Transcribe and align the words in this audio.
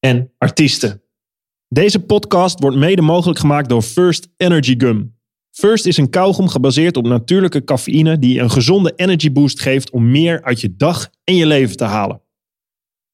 en 0.00 0.32
artiesten. 0.38 1.02
Deze 1.68 2.00
podcast 2.00 2.60
wordt 2.60 2.76
mede 2.76 3.02
mogelijk 3.02 3.38
gemaakt 3.38 3.68
door 3.68 3.82
First 3.82 4.28
Energy 4.36 4.74
Gum. 4.78 5.16
First 5.50 5.86
is 5.86 5.96
een 5.96 6.10
kauwgom 6.10 6.48
gebaseerd 6.48 6.96
op 6.96 7.06
natuurlijke 7.06 7.64
cafeïne 7.64 8.18
die 8.18 8.40
een 8.40 8.50
gezonde 8.50 8.92
energy 8.96 9.32
boost 9.32 9.60
geeft 9.60 9.90
om 9.90 10.10
meer 10.10 10.42
uit 10.42 10.60
je 10.60 10.76
dag 10.76 11.10
en 11.24 11.34
je 11.34 11.46
leven 11.46 11.76
te 11.76 11.84
halen. 11.84 12.22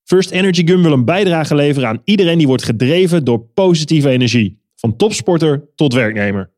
First 0.05 0.31
Energy 0.31 0.67
Gum 0.67 0.83
wil 0.83 0.93
een 0.93 1.05
bijdrage 1.05 1.55
leveren 1.55 1.89
aan 1.89 2.01
iedereen 2.05 2.39
die 2.39 2.47
wordt 2.47 2.65
gedreven 2.65 3.25
door 3.25 3.41
positieve 3.41 4.09
energie, 4.09 4.63
van 4.77 4.97
topsporter 4.97 5.69
tot 5.75 5.95
werknemer. 5.95 6.53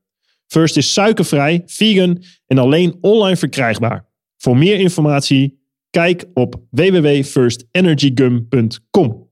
First 0.47 0.77
is 0.77 0.93
suikervrij, 0.93 1.63
vegan 1.67 2.23
en 2.47 2.59
alleen 2.59 2.99
online 3.01 3.37
verkrijgbaar. 3.37 4.07
Voor 4.37 4.57
meer 4.57 4.79
informatie 4.79 5.59
kijk 5.91 6.25
op 6.35 6.61
www.firstenergygum.com. 6.71 9.26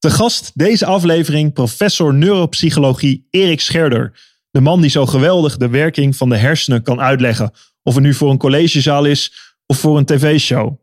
Te 0.00 0.10
gast 0.10 0.50
deze 0.54 0.86
aflevering 0.86 1.52
professor 1.52 2.14
neuropsychologie 2.14 3.26
Erik 3.30 3.60
Scherder. 3.60 4.20
De 4.50 4.60
man 4.60 4.80
die 4.80 4.90
zo 4.90 5.06
geweldig 5.06 5.56
de 5.56 5.68
werking 5.68 6.16
van 6.16 6.28
de 6.28 6.36
hersenen 6.36 6.82
kan 6.82 7.00
uitleggen. 7.00 7.50
Of 7.82 7.94
het 7.94 8.02
nu 8.02 8.14
voor 8.14 8.30
een 8.30 8.38
collegezaal 8.38 9.04
is 9.04 9.32
of 9.66 9.78
voor 9.78 9.98
een 9.98 10.04
tv-show. 10.04 10.80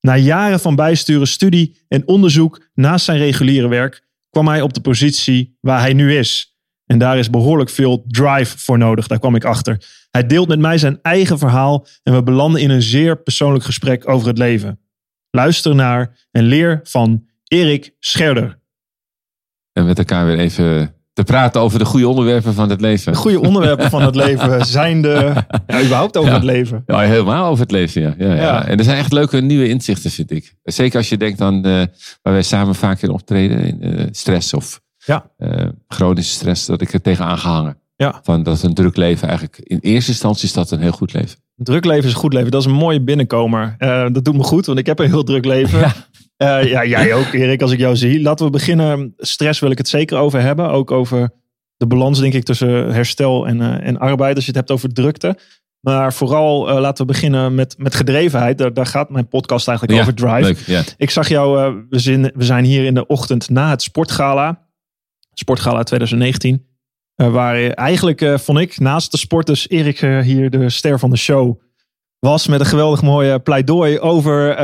Na 0.00 0.16
jaren 0.16 0.60
van 0.60 0.74
bijsturen, 0.74 1.26
studie 1.26 1.84
en 1.88 2.08
onderzoek 2.08 2.68
naast 2.74 3.04
zijn 3.04 3.18
reguliere 3.18 3.68
werk 3.68 4.04
kwam 4.30 4.48
hij 4.48 4.60
op 4.60 4.72
de 4.72 4.80
positie 4.80 5.56
waar 5.60 5.80
hij 5.80 5.92
nu 5.92 6.16
is. 6.16 6.56
En 6.86 6.98
daar 6.98 7.18
is 7.18 7.30
behoorlijk 7.30 7.70
veel 7.70 8.04
drive 8.06 8.58
voor 8.58 8.78
nodig, 8.78 9.06
daar 9.06 9.18
kwam 9.18 9.34
ik 9.34 9.44
achter. 9.44 10.06
Hij 10.10 10.26
deelt 10.26 10.48
met 10.48 10.58
mij 10.58 10.78
zijn 10.78 10.98
eigen 11.02 11.38
verhaal 11.38 11.86
en 12.02 12.14
we 12.14 12.22
belanden 12.22 12.60
in 12.60 12.70
een 12.70 12.82
zeer 12.82 13.22
persoonlijk 13.22 13.64
gesprek 13.64 14.08
over 14.08 14.28
het 14.28 14.38
leven. 14.38 14.80
Luister 15.30 15.74
naar 15.74 16.28
en 16.30 16.44
leer 16.44 16.80
van 16.82 17.26
Erik 17.48 17.94
Scherder. 18.00 18.58
En 19.72 19.86
met 19.86 19.98
elkaar 19.98 20.26
weer 20.26 20.38
even 20.38 20.94
te 21.12 21.24
praten 21.24 21.60
over 21.60 21.78
de 21.78 21.84
goede 21.84 22.08
onderwerpen 22.08 22.54
van 22.54 22.70
het 22.70 22.80
leven. 22.80 23.12
De 23.12 23.18
goede 23.18 23.40
onderwerpen 23.40 23.90
van 23.90 24.02
het 24.02 24.14
leven 24.14 24.66
zijn 24.76 25.02
de, 25.02 25.32
ja, 25.66 25.80
überhaupt 25.82 26.16
over 26.16 26.30
Ja. 26.30 26.36
het 26.36 26.44
leven. 26.44 26.82
Ja, 26.86 26.98
helemaal 27.00 27.46
over 27.50 27.62
het 27.62 27.70
leven, 27.70 28.02
ja. 28.02 28.14
Ja, 28.18 28.34
ja. 28.34 28.66
En 28.66 28.78
er 28.78 28.84
zijn 28.84 28.98
echt 28.98 29.12
leuke 29.12 29.40
nieuwe 29.40 29.68
inzichten, 29.68 30.10
vind 30.10 30.30
ik. 30.30 30.54
Zeker 30.62 30.96
als 30.98 31.08
je 31.08 31.16
denkt 31.16 31.40
aan 31.40 31.56
eh, 31.64 31.72
waar 32.22 32.32
wij 32.32 32.42
samen 32.42 32.74
vaak 32.74 33.02
in 33.02 33.10
optreden. 33.10 33.58
In, 33.58 33.82
eh, 33.82 34.06
stress 34.10 34.54
of 34.54 34.80
Ja. 35.04 35.30
eh, 35.36 35.66
chronische 35.88 36.32
stress. 36.34 36.66
Dat 36.66 36.80
ik 36.80 36.92
er 36.92 37.00
tegenaan 37.02 37.38
gehangen. 37.38 37.78
Ja. 37.96 38.20
Van 38.22 38.42
dat 38.42 38.62
een 38.62 38.74
druk 38.74 38.96
leven 38.96 39.28
eigenlijk... 39.28 39.58
In 39.58 39.78
eerste 39.78 40.10
instantie 40.10 40.44
is 40.44 40.52
dat 40.52 40.70
een 40.70 40.80
heel 40.80 40.92
goed 40.92 41.12
leven. 41.12 41.38
Een 41.56 41.64
druk 41.64 41.84
leven 41.84 42.04
is 42.04 42.12
een 42.12 42.18
goed 42.18 42.32
leven. 42.32 42.50
Dat 42.50 42.60
is 42.60 42.66
een 42.66 42.72
mooie 42.74 43.02
binnenkomer. 43.02 43.74
Dat 44.12 44.24
doet 44.24 44.36
me 44.36 44.42
goed, 44.42 44.66
want 44.66 44.78
ik 44.78 44.86
heb 44.86 44.98
een 44.98 45.06
heel 45.06 45.24
druk 45.24 45.44
leven. 45.44 45.92
Ja. 46.36 46.58
Ja, 46.58 46.84
jij 46.84 47.14
ook, 47.14 47.32
Erik, 47.32 47.62
als 47.62 47.72
ik 47.72 47.78
jou 47.78 47.96
zie. 47.96 48.20
Laten 48.20 48.44
we 48.46 48.52
beginnen. 48.52 49.14
Stress 49.16 49.60
wil 49.60 49.70
ik 49.70 49.78
het 49.78 49.88
zeker 49.88 50.18
over 50.18 50.40
hebben. 50.40 50.70
Ook 50.70 50.90
over 50.90 51.30
de 51.76 51.86
balans, 51.86 52.20
denk 52.20 52.34
ik, 52.34 52.44
tussen 52.44 52.92
herstel 52.92 53.46
en, 53.46 53.60
eh, 53.60 53.86
en 53.88 53.98
arbeid. 53.98 54.34
Als 54.34 54.44
je 54.44 54.50
het 54.50 54.58
hebt 54.60 54.70
over 54.70 54.92
drukte. 54.92 55.38
Maar 55.80 56.12
vooral 56.12 56.68
eh, 56.68 56.78
laten 56.78 57.06
we 57.06 57.12
beginnen 57.12 57.54
met, 57.54 57.74
met 57.78 57.94
gedrevenheid. 57.94 58.58
Daar, 58.58 58.72
daar 58.74 58.86
gaat 58.86 59.10
mijn 59.10 59.28
podcast 59.28 59.68
eigenlijk 59.68 59.98
Ja, 59.98 60.04
over 60.04 60.14
drive. 60.14 60.40
Leuk, 60.40 60.58
ja. 60.58 60.82
Ik 60.96 61.10
zag 61.10 61.28
jou, 61.28 61.58
eh, 61.60 61.74
we, 61.90 61.98
zijn, 61.98 62.32
we 62.34 62.44
zijn 62.44 62.64
hier 62.64 62.84
in 62.84 62.94
de 62.94 63.06
ochtend 63.06 63.50
na 63.50 63.70
het 63.70 63.82
Sportgala. 63.82 64.64
Sportgala 65.32 65.82
2019. 65.82 66.66
eh, 67.14 67.30
waar 67.32 67.70
eigenlijk, 67.70 68.20
eh, 68.20 68.38
vond 68.38 68.58
ik, 68.58 68.78
naast 68.78 69.10
de 69.10 69.16
sporters 69.18 69.68
Erik 69.68 70.02
eh, 70.02 70.20
hier 70.20 70.50
de 70.50 70.70
ster 70.70 70.98
van 70.98 71.10
de 71.10 71.16
show 71.16 71.60
was. 72.18 72.46
Met 72.46 72.60
een 72.60 72.66
geweldig 72.66 73.02
mooie 73.02 73.38
pleidooi 73.38 73.98
over 73.98 74.50
eh, 74.50 74.56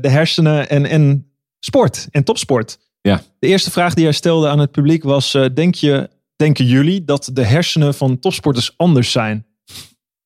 de 0.00 0.08
hersenen 0.08 0.68
en, 0.68 0.86
en 0.86 1.32
sport 1.60 2.08
en 2.10 2.24
topsport. 2.24 2.78
Ja. 3.00 3.22
De 3.38 3.46
eerste 3.46 3.70
vraag 3.70 3.94
die 3.94 4.04
hij 4.04 4.12
stelde 4.12 4.48
aan 4.48 4.58
het 4.58 4.70
publiek 4.70 5.02
was, 5.02 5.34
eh, 5.34 5.44
denk 5.54 5.74
je, 5.74 6.10
denken 6.36 6.64
jullie 6.64 7.04
dat 7.04 7.30
de 7.32 7.44
hersenen 7.44 7.94
van 7.94 8.18
topsporters 8.18 8.74
anders 8.76 9.12
zijn? 9.12 9.46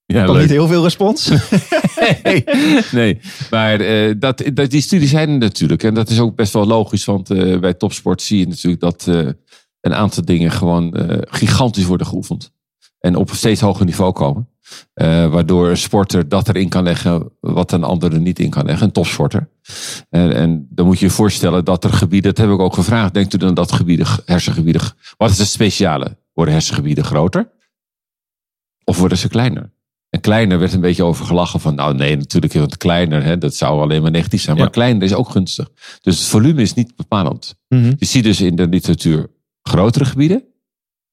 ja 0.07 0.25
Kwam 0.25 0.39
niet 0.39 0.51
heel 0.51 0.67
veel 0.67 0.83
respons. 0.83 1.29
nee, 2.23 2.45
nee. 2.93 3.21
maar 3.51 3.81
eh, 3.81 4.15
dat, 4.19 4.43
dat, 4.55 4.71
die 4.71 4.81
studies 4.81 5.11
zijn 5.11 5.29
er 5.29 5.39
natuurlijk. 5.39 5.83
En 5.83 5.95
dat 5.95 6.11
is 6.11 6.21
ook 6.21 6.37
best 6.37 6.53
wel 6.53 6.67
logisch. 6.67 7.05
Want 7.05 7.31
eh, 7.31 7.59
bij 7.59 7.75
topsport 7.75 8.23
zie 8.23 8.39
je 8.39 8.47
natuurlijk 8.47 8.81
dat 8.81 9.07
eh, 9.09 9.29
een 9.81 9.95
aantal 9.95 10.25
dingen 10.25 10.51
gewoon 10.51 10.95
eh, 10.95 11.19
gigantisch 11.21 11.85
worden 11.85 12.07
geoefend. 12.07 12.53
En 13.01 13.17
op 13.17 13.31
een 13.31 13.37
steeds 13.37 13.61
hoger 13.61 13.85
niveau 13.85 14.13
komen. 14.13 14.49
Eh, 14.95 15.27
waardoor 15.31 15.69
een 15.69 15.77
sporter 15.77 16.29
dat 16.29 16.49
erin 16.49 16.69
kan 16.69 16.83
leggen 16.83 17.33
wat 17.41 17.73
een 17.73 17.85
andere 17.85 18.19
niet 18.19 18.39
in 18.39 18.51
kan 18.51 18.65
leggen. 18.65 18.87
Een 18.87 18.93
topsporter. 18.93 19.49
En, 20.11 20.33
en 20.35 20.67
dan 20.71 20.87
moet 20.87 20.99
je 20.99 21.05
je 21.07 21.11
voorstellen 21.13 21.65
dat 21.65 21.85
er 21.85 21.93
gebieden, 21.93 22.35
dat 22.35 22.45
heb 22.45 22.55
ik 22.55 22.61
ook 22.63 22.75
gevraagd. 22.75 23.15
Denkt 23.15 23.35
u 23.35 23.39
dan 23.39 23.55
dat 23.55 23.73
gebieden, 23.73 24.07
hersengebieden, 24.25 24.83
wat 25.17 25.31
is 25.31 25.39
het 25.39 25.49
speciale? 25.49 26.17
Worden 26.33 26.55
hersengebieden 26.55 27.05
groter? 27.05 27.51
Of 28.85 28.99
worden 28.99 29.19
ze 29.19 29.29
kleiner? 29.29 29.75
En 30.11 30.21
kleiner 30.21 30.59
werd 30.59 30.73
een 30.73 30.81
beetje 30.81 31.05
over 31.05 31.25
gelachen 31.27 31.61
van, 31.61 31.75
nou 31.75 31.95
nee, 31.95 32.17
natuurlijk, 32.17 32.53
want 32.53 32.77
kleiner, 32.77 33.23
hè, 33.25 33.39
dat 33.39 33.55
zou 33.55 33.81
alleen 33.81 34.03
maar 34.03 34.11
negatief 34.11 34.41
zijn. 34.43 34.57
Maar 34.57 34.65
Ja. 34.65 34.71
kleiner 34.73 35.03
is 35.03 35.15
ook 35.15 35.29
gunstig. 35.31 35.71
Dus 36.01 36.19
het 36.19 36.29
volume 36.29 36.63
is 36.63 36.75
niet 36.75 36.97
bepalend. 36.97 37.55
Mhm. 37.69 37.93
Je 37.99 38.07
ziet 38.07 38.25
dus 38.25 38.41
in 38.41 38.57
de 38.57 38.69
literatuur 38.69 39.27
grotere 39.63 40.05
gebieden, 40.05 40.45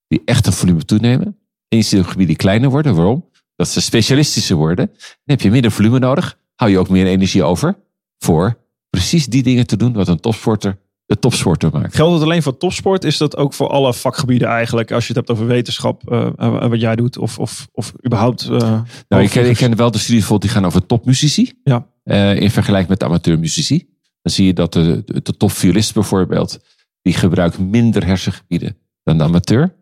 die 0.08 0.22
echt 0.26 0.46
een 0.48 0.54
volume 0.54 0.86
toenemen. 0.86 1.38
En 1.68 1.78
je 1.78 1.84
ziet 1.84 2.00
ook 2.00 2.06
gebieden 2.06 2.28
die 2.28 2.36
kleiner 2.36 2.70
worden. 2.70 2.96
Waarom? 2.96 3.30
Dat 3.56 3.68
ze 3.68 3.82
specialistischer 3.82 4.56
worden. 4.56 4.86
Dan 4.96 4.98
heb 5.26 5.42
je 5.42 5.52
minder 5.52 5.72
volume 5.72 6.00
nodig. 6.00 6.38
Hou 6.56 6.72
je 6.72 6.80
ook 6.80 6.90
meer 6.90 7.06
energie 7.06 7.44
over 7.44 7.76
voor 8.18 8.58
precies 8.90 9.26
die 9.26 9.44
dingen 9.44 9.68
te 9.68 9.78
doen 9.78 9.94
wat 9.94 10.08
een 10.08 10.20
topsporter 10.20 10.82
de 11.06 11.20
topsporter 11.20 11.70
maakt. 11.72 11.96
Geldt 11.96 12.14
het 12.14 12.24
alleen 12.24 12.44
voor 12.44 12.58
topsport? 12.58 13.04
Is 13.04 13.18
dat 13.18 13.38
ook 13.38 13.54
voor 13.54 13.68
alle 13.68 13.94
vakgebieden 13.94 14.48
eigenlijk? 14.48 14.92
Als 14.92 15.08
je 15.08 15.14
het 15.14 15.18
hebt 15.18 15.30
over 15.30 15.46
wetenschap, 15.48 16.12
eh, 16.12 16.68
wat 16.70 16.82
jij 16.82 16.96
doet, 16.96 17.18
of, 17.18 17.40
of, 17.40 17.68
of 17.72 17.94
überhaupt. 18.06 18.42
eh, 18.42 18.82
Nou, 19.08 19.24
ik 19.24 19.30
ken, 19.30 19.50
ik 19.50 19.56
ken 19.56 19.76
wel 19.76 19.92
de 19.92 19.98
studies 19.98 20.20
bijvoorbeeld 20.20 20.42
die 20.52 20.60
gaan 20.62 20.66
over 20.66 20.86
topmuzici. 20.86 21.54
Ja. 21.64 21.88
In 22.34 22.52
vergelijking 22.52 22.90
met 22.90 23.04
amateurmuzici. 23.04 23.88
Dan 24.22 24.34
zie 24.34 24.46
je 24.46 24.54
dat 24.54 24.74
de, 24.74 25.02
de, 25.06 25.22
de 25.22 25.38
topviolist 25.38 25.94
bijvoorbeeld, 25.94 26.60
die 27.02 27.14
gebruikt 27.14 27.60
minder 27.60 28.06
hersengebieden 28.06 28.78
dan 29.04 29.18
de 29.18 29.24
amateur. 29.24 29.76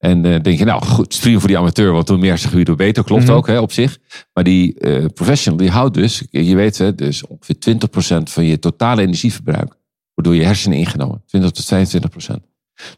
En 0.00 0.24
eh 0.24 0.40
denk 0.42 0.58
je, 0.58 0.64
nou 0.64 0.84
goed, 0.84 1.12
het 1.12 1.20
prima 1.22 1.38
voor 1.38 1.48
die 1.48 1.58
amateur, 1.58 1.92
want 1.92 2.08
hoe 2.08 2.18
meer 2.18 2.28
hersengebieden, 2.30 2.74
hoe 2.74 2.84
beter. 2.84 3.04
Klopt 3.04 3.24
Mhm. 3.24 3.32
ook 3.32 3.46
hè, 3.46 3.58
op 3.58 3.72
zich. 3.72 3.98
Maar 4.32 4.44
die 4.44 4.78
eh, 4.78 5.04
professional, 5.14 5.58
die 5.58 5.70
houdt 5.70 5.94
dus, 5.94 6.22
je 6.30 6.54
weet 6.56 6.78
hè, 6.78 6.94
dus 6.94 7.26
ongeveer 7.26 7.58
20% 7.58 8.30
van 8.30 8.44
je 8.44 8.58
totale 8.58 9.02
energieverbruik 9.02 9.68
wordt 10.14 10.30
door 10.30 10.34
je 10.34 10.44
hersenen 10.44 10.78
ingenomen. 10.78 11.22
20 11.26 11.50
tot 11.50 11.64
25%. 11.64 12.34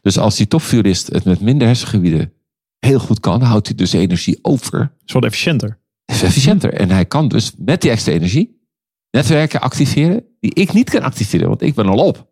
Dus 0.01 0.17
als 0.17 0.35
die 0.35 0.47
topviolist 0.47 1.07
het 1.07 1.23
met 1.23 1.41
minder 1.41 1.67
hersengebieden 1.67 2.33
heel 2.79 2.99
goed 2.99 3.19
kan, 3.19 3.41
houdt 3.41 3.67
hij 3.67 3.75
dus 3.75 3.93
energie 3.93 4.39
over 4.41 4.91
is 5.05 5.13
wat 5.13 5.23
efficiënter. 5.23 5.79
is 6.05 6.23
efficiënter. 6.23 6.73
En 6.73 6.89
hij 6.89 7.05
kan 7.05 7.27
dus 7.27 7.51
met 7.57 7.81
die 7.81 7.91
extra 7.91 8.11
energie 8.11 8.61
netwerken 9.11 9.61
activeren 9.61 10.23
die 10.39 10.53
ik 10.53 10.73
niet 10.73 10.89
kan 10.89 11.01
activeren, 11.01 11.47
want 11.47 11.61
ik 11.61 11.73
ben 11.73 11.85
al 11.87 12.05
op. 12.05 12.31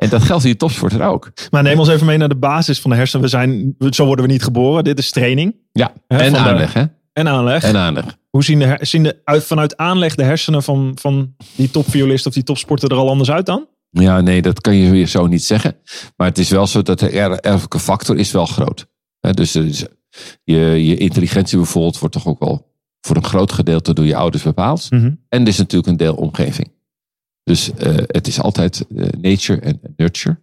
En 0.00 0.08
dat 0.08 0.22
geldt 0.22 0.42
voor 0.42 0.50
je 0.50 0.56
topsporter 0.56 1.02
ook. 1.02 1.32
Maar 1.50 1.62
neem 1.62 1.78
ons 1.78 1.88
even 1.88 2.06
mee 2.06 2.16
naar 2.16 2.28
de 2.28 2.36
basis 2.36 2.80
van 2.80 2.90
de 2.90 2.96
hersenen. 2.96 3.24
We 3.24 3.30
zijn, 3.30 3.74
zo 3.90 4.04
worden 4.06 4.24
we 4.26 4.30
niet 4.32 4.42
geboren. 4.42 4.84
Dit 4.84 4.98
is 4.98 5.10
training 5.10 5.54
Ja, 5.72 5.92
Hè, 6.06 6.18
en 6.18 6.32
de- 6.32 6.38
aanleg, 6.38 6.72
hè? 6.72 6.84
en 7.12 7.28
aanleg. 7.28 7.62
En 7.62 7.76
aanleg. 7.76 8.16
Hoe 8.30 8.44
zien, 8.44 8.58
de, 8.58 8.76
zien 8.80 9.02
de, 9.02 9.20
uit, 9.24 9.44
vanuit 9.44 9.76
aanleg 9.76 10.14
de 10.14 10.22
hersenen 10.22 10.62
van, 10.62 10.92
van 11.00 11.34
die 11.56 11.70
topviolist 11.70 12.26
of 12.26 12.32
die 12.32 12.42
topsporter 12.42 12.90
er 12.90 12.96
al 12.96 13.08
anders 13.08 13.30
uit 13.30 13.46
dan? 13.46 13.66
Ja, 13.90 14.20
nee, 14.20 14.42
dat 14.42 14.60
kan 14.60 14.74
je 14.74 14.90
weer 14.90 15.06
zo 15.06 15.26
niet 15.26 15.44
zeggen. 15.44 15.76
Maar 16.16 16.28
het 16.28 16.38
is 16.38 16.50
wel 16.50 16.66
zo 16.66 16.82
dat 16.82 16.98
de 16.98 17.08
er- 17.10 17.40
erfelijke 17.40 17.78
factor 17.78 18.16
is 18.18 18.30
wel 18.32 18.46
groot. 18.46 18.86
Dus 19.20 19.56
is- 19.56 19.84
je, 20.44 20.58
je 20.86 20.96
intelligentie 20.96 21.56
bijvoorbeeld 21.58 21.98
wordt 21.98 22.14
toch 22.14 22.26
ook 22.26 22.38
wel 22.38 22.68
voor 23.00 23.16
een 23.16 23.24
groot 23.24 23.52
gedeelte 23.52 23.92
door 23.94 24.04
je 24.04 24.16
ouders 24.16 24.42
bepaald. 24.42 24.86
En 24.90 25.18
er 25.28 25.48
is 25.48 25.58
natuurlijk 25.58 25.90
een 25.90 25.96
deel 25.96 26.14
omgeving. 26.14 26.72
Dus 27.50 27.72
eh, 27.74 27.94
het 28.06 28.26
is 28.26 28.40
altijd 28.40 28.86
eh, 28.96 29.06
nature 29.20 29.60
en 29.60 29.80
nurture. 29.96 30.40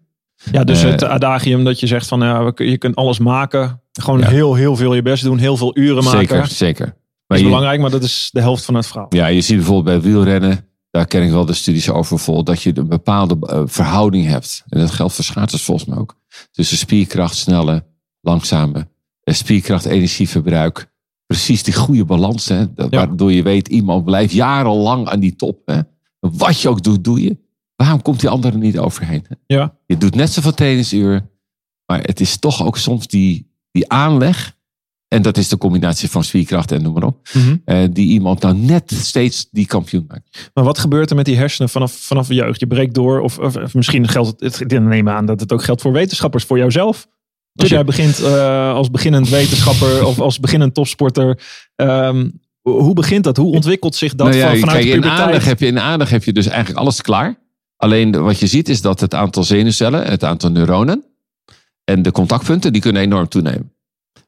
Ja, 0.51 0.63
dus 0.63 0.83
Eh, 0.83 0.91
het 0.91 1.03
adagium 1.03 1.63
dat 1.63 1.79
je 1.79 1.87
zegt 1.87 2.07
van 2.07 2.19
ja, 2.19 2.51
je 2.55 2.77
kunt 2.77 2.95
alles 2.95 3.19
maken. 3.19 3.81
Gewoon 3.91 4.19
Ja. 4.19 4.27
heel, 4.27 4.55
heel 4.55 4.75
veel 4.75 4.93
je 4.93 5.01
best 5.01 5.23
doen. 5.23 5.37
Heel 5.37 5.57
veel 5.57 5.77
uren 5.77 6.03
maken. 6.03 6.19
Zeker, 6.19 6.47
zeker. 6.47 6.95
Dat 7.27 7.37
is 7.37 7.43
belangrijk, 7.43 7.79
maar 7.81 7.89
dat 7.89 8.03
is 8.03 8.29
de 8.31 8.41
helft 8.41 8.65
van 8.65 8.75
het 8.75 8.87
verhaal. 8.87 9.07
ja, 9.09 9.27
je 9.27 9.41
ziet 9.41 9.55
bijvoorbeeld 9.57 10.01
bij 10.01 10.11
wielrennen 10.11 10.65
daar 10.91 11.05
ken 11.07 11.23
ik 11.23 11.31
wel 11.31 11.45
de 11.45 11.53
studies 11.53 11.89
over 11.89 12.15
bijvoorbeeld, 12.15 12.45
dat 12.45 12.61
je 12.61 12.77
een 12.77 12.87
bepaalde 12.87 13.63
verhouding 13.67 14.25
hebt. 14.27 14.63
En 14.69 14.79
dat 14.79 14.91
geldt 14.91 15.13
voor 15.13 15.23
schaatsers 15.23 15.63
volgens 15.63 15.89
mij 15.89 15.97
ook. 15.97 16.15
Tussen 16.51 16.77
spierkracht, 16.77 17.35
snelle, 17.35 17.85
langzame, 18.21 18.87
spierkracht, 19.23 19.85
energieverbruik. 19.85 20.91
Precies 21.25 21.63
die 21.63 21.73
goede 21.73 22.05
balans, 22.05 22.47
hè, 22.47 22.65
waardoor 22.75 23.31
je 23.31 23.43
weet, 23.43 23.67
iemand 23.67 24.05
blijft 24.05 24.33
jarenlang 24.33 25.07
aan 25.07 25.19
die 25.19 25.35
top. 25.35 25.61
Hè. 25.65 25.79
Wat 26.33 26.61
je 26.61 26.69
ook 26.69 26.83
doet, 26.83 27.03
doe 27.03 27.21
je. 27.21 27.37
Waarom 27.75 28.01
komt 28.01 28.19
die 28.19 28.29
andere 28.29 28.57
niet 28.57 28.77
overheen? 28.77 29.25
Hè? 29.27 29.35
Ja. 29.55 29.75
Je 29.85 29.97
doet 29.97 30.15
net 30.15 30.31
zoveel 30.31 30.53
trainingsuren, 30.53 31.29
maar 31.85 32.01
het 32.01 32.19
is 32.19 32.37
toch 32.37 32.65
ook 32.65 32.77
soms 32.77 33.07
die, 33.07 33.51
die 33.71 33.89
aanleg. 33.91 34.55
En 35.07 35.21
dat 35.21 35.37
is 35.37 35.47
de 35.47 35.57
combinatie 35.57 36.09
van 36.09 36.23
spierkracht 36.23 36.71
en 36.71 36.81
noem 36.81 36.93
maar 36.93 37.03
op. 37.03 37.29
Mhm. 37.33 37.55
eh, 37.65 37.83
die 37.91 38.07
iemand 38.07 38.41
nou 38.41 38.55
net 38.55 38.91
steeds 38.91 39.47
die 39.51 39.65
kampioen 39.65 40.05
maakt. 40.07 40.51
Maar 40.53 40.63
wat 40.63 40.79
gebeurt 40.79 41.09
er 41.09 41.15
met 41.15 41.25
die 41.25 41.37
hersenen 41.37 41.69
vanaf, 41.69 41.91
vanaf 41.91 42.27
jeugd? 42.27 42.59
Je 42.59 42.67
breekt 42.67 42.93
door, 42.93 43.19
of, 43.19 43.39
of, 43.39 43.55
of 43.55 43.73
misschien 43.73 44.07
geldt 44.07 44.29
het, 44.29 44.59
het, 44.59 44.71
ik 44.71 44.81
neem 44.81 45.09
aan 45.09 45.25
dat 45.25 45.39
het 45.39 45.51
ook 45.51 45.63
geldt 45.63 45.81
voor 45.81 45.91
wetenschappers, 45.91 46.43
voor 46.43 46.57
jouzelf. 46.57 47.07
Als 47.55 47.69
jij 47.69 47.83
begint 47.83 48.19
eh, 48.19 48.73
als 48.73 48.91
beginnend 48.91 49.29
wetenschapper 49.29 50.05
of 50.05 50.19
als 50.19 50.39
beginnend 50.39 50.73
topsporter, 50.73 51.41
ehm, 51.75 52.29
hoe 52.71 52.93
begint 52.93 53.23
dat? 53.23 53.37
Hoe 53.37 53.53
ontwikkelt 53.53 53.95
zich 53.95 54.15
dat 54.15 54.27
Nou 54.27 54.39
ja, 54.39 54.55
vanuit 54.55 54.77
kijk, 54.77 54.83
de 54.83 54.91
in 54.91 55.05
aanleg, 55.05 55.45
heb 55.45 55.59
je, 55.59 55.65
in 55.65 55.79
aanleg 55.79 56.09
heb 56.09 56.23
je 56.23 56.33
dus 56.33 56.47
eigenlijk 56.47 56.79
alles 56.79 57.01
klaar. 57.01 57.39
Alleen 57.75 58.23
wat 58.23 58.39
je 58.39 58.47
ziet 58.47 58.69
is 58.69 58.81
dat 58.81 58.99
het 58.99 59.13
aantal 59.13 59.43
zenuwcellen, 59.43 60.05
het 60.05 60.23
aantal 60.23 60.51
neuronen 60.51 61.05
en 61.83 62.01
de 62.01 62.11
contactpunten, 62.11 62.73
die 62.73 62.81
kunnen 62.81 63.01
enorm 63.01 63.27
toenemen. 63.27 63.73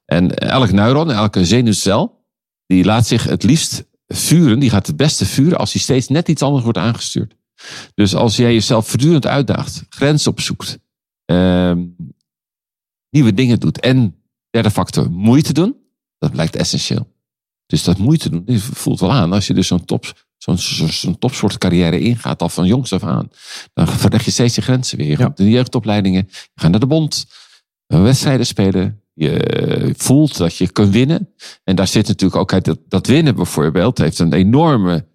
En 0.06 0.36
elk 0.36 0.72
neuron, 0.72 1.12
elke 1.12 1.46
zenuwcel, 1.46 2.26
die 2.66 2.86
laat 2.86 3.08
zich 3.08 3.24
het 3.24 3.44
liefst 3.44 3.86
vuren. 4.08 4.60
Die 4.60 4.70
gaat 4.70 4.88
het 4.88 4.98
beste 4.98 5.26
vuren 5.26 5.58
als 5.58 5.74
hij 5.74 5.82
steeds 5.82 6.08
net 6.08 6.28
iets 6.28 6.42
anders 6.42 6.64
wordt 6.64 6.78
aangestuurd. 6.78 7.36
Dus 7.94 8.16
als 8.16 8.36
jij 8.36 8.54
jezelf 8.54 8.88
voortdurend 8.88 9.26
uitdaagt, 9.28 9.86
grenzen 9.90 10.32
opzoekt, 10.32 10.80
ehm, 11.26 11.86
nieuwe 13.10 13.34
dingen 13.34 13.60
doet 13.60 13.80
en 13.80 14.24
derde 14.50 14.72
factor, 14.72 15.12
moeite 15.12 15.54
doen, 15.54 15.76
dat 16.18 16.32
blijkt 16.32 16.56
essentieel. 16.56 17.18
Dus 17.70 17.84
dat 17.84 17.98
moeite 17.98 18.30
doen, 18.30 18.46
voelt 18.60 19.00
wel 19.00 19.12
aan. 19.12 19.34
Als 19.34 19.48
je 19.48 19.54
dus 19.54 19.68
zo'n 19.68 19.86
top, 19.86 20.26
zo'n 20.38 20.58
zo'n 20.58 21.18
topsportcarrière 21.20 22.00
ingaat, 22.00 22.42
al 22.42 22.50
van 22.50 22.66
jongs 22.68 22.94
af 22.94 23.04
aan, 23.04 23.30
dan 23.74 23.88
verleg 23.88 24.26
je 24.26 24.32
steeds 24.32 24.56
je 24.56 24.62
grenzen 24.62 24.98
weer. 24.98 25.06
Je 25.08 25.12
Ja. 25.12 25.18
gaat 25.18 25.38
de 25.38 25.50
jeugdopleidingen, 25.50 26.28
je 26.30 26.62
gaat 26.62 26.72
naar 26.72 26.80
de 26.80 26.88
bond, 26.88 27.26
eh, 27.88 28.02
wedstrijden 28.02 28.46
spelen. 28.46 29.02
Je 29.14 29.94
voelt 29.98 30.38
dat 30.38 30.56
je 30.56 30.72
kunt 30.72 30.94
winnen. 30.94 31.30
En 31.64 31.76
daar 31.76 31.88
zit 31.88 32.08
natuurlijk 32.08 32.42
ook 32.42 32.54
uit 32.54 32.66
dat, 32.66 32.80
dat 32.88 33.08
winnen 33.08 33.36
bijvoorbeeld, 33.36 33.98
heeft 33.98 34.20
een 34.20 34.34
enorme, 34.34 35.08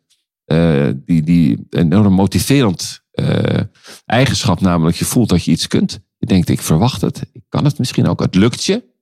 eh, 0.44 0.88
die, 0.94 1.22
die 1.22 1.66
enorm 1.70 2.12
motiverend 2.12 3.02
eh, 3.10 3.60
eigenschap, 4.06 4.60
namelijk 4.60 4.96
je 4.96 5.04
voelt 5.04 5.28
dat 5.28 5.44
je 5.44 5.50
iets 5.50 5.66
kunt. 5.66 6.00
Je 6.18 6.26
denkt, 6.26 6.48
ik 6.48 6.60
verwacht 6.60 7.00
het, 7.00 7.22
ik 7.32 7.42
kan 7.48 7.64
het 7.64 7.78
misschien 7.78 8.06
ook, 8.08 8.20
het 8.20 8.34
lukt 8.34 8.64
je. 8.64 8.92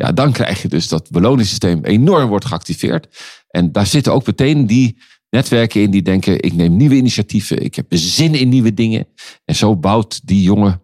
Ja, 0.00 0.12
dan 0.12 0.32
krijg 0.32 0.62
je 0.62 0.68
dus 0.68 0.88
dat 0.88 1.10
beloningssysteem 1.10 1.84
enorm 1.84 2.28
wordt 2.28 2.44
geactiveerd. 2.44 3.06
En 3.48 3.72
daar 3.72 3.86
zitten 3.86 4.12
ook 4.12 4.26
meteen 4.26 4.66
die 4.66 4.96
netwerken 5.30 5.82
in 5.82 5.90
die 5.90 6.02
denken, 6.02 6.42
ik 6.42 6.52
neem 6.54 6.76
nieuwe 6.76 6.94
initiatieven, 6.94 7.62
ik 7.64 7.74
heb 7.74 7.86
zin 7.88 8.34
in 8.34 8.48
nieuwe 8.48 8.74
dingen. 8.74 9.06
En 9.44 9.54
zo 9.54 9.76
bouwt 9.76 10.20
die 10.26 10.42
jonge 10.42 10.80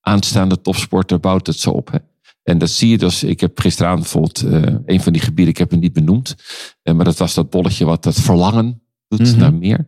aanstaande 0.00 0.60
topsporter 0.60 1.20
bouwt 1.20 1.46
het 1.46 1.58
zo 1.58 1.70
op. 1.70 1.90
Hè. 1.90 1.98
En 2.42 2.58
dat 2.58 2.70
zie 2.70 2.88
je 2.88 2.98
dus. 2.98 3.22
Ik 3.22 3.40
heb 3.40 3.60
gisteravond 3.60 4.00
bijvoorbeeld 4.02 4.42
eh, 4.42 4.74
een 4.86 5.00
van 5.00 5.12
die 5.12 5.22
gebieden, 5.22 5.52
ik 5.52 5.58
heb 5.58 5.70
hem 5.70 5.80
niet 5.80 5.92
benoemd. 5.92 6.34
eh, 6.82 6.94
maar 6.94 7.04
dat 7.04 7.18
was 7.18 7.34
dat 7.34 7.50
bolletje 7.50 7.84
wat 7.84 8.04
het 8.04 8.20
verlangen 8.20 8.82
doet 9.08 9.20
Mhm. 9.30 9.38
naar 9.38 9.54
meer. 9.54 9.86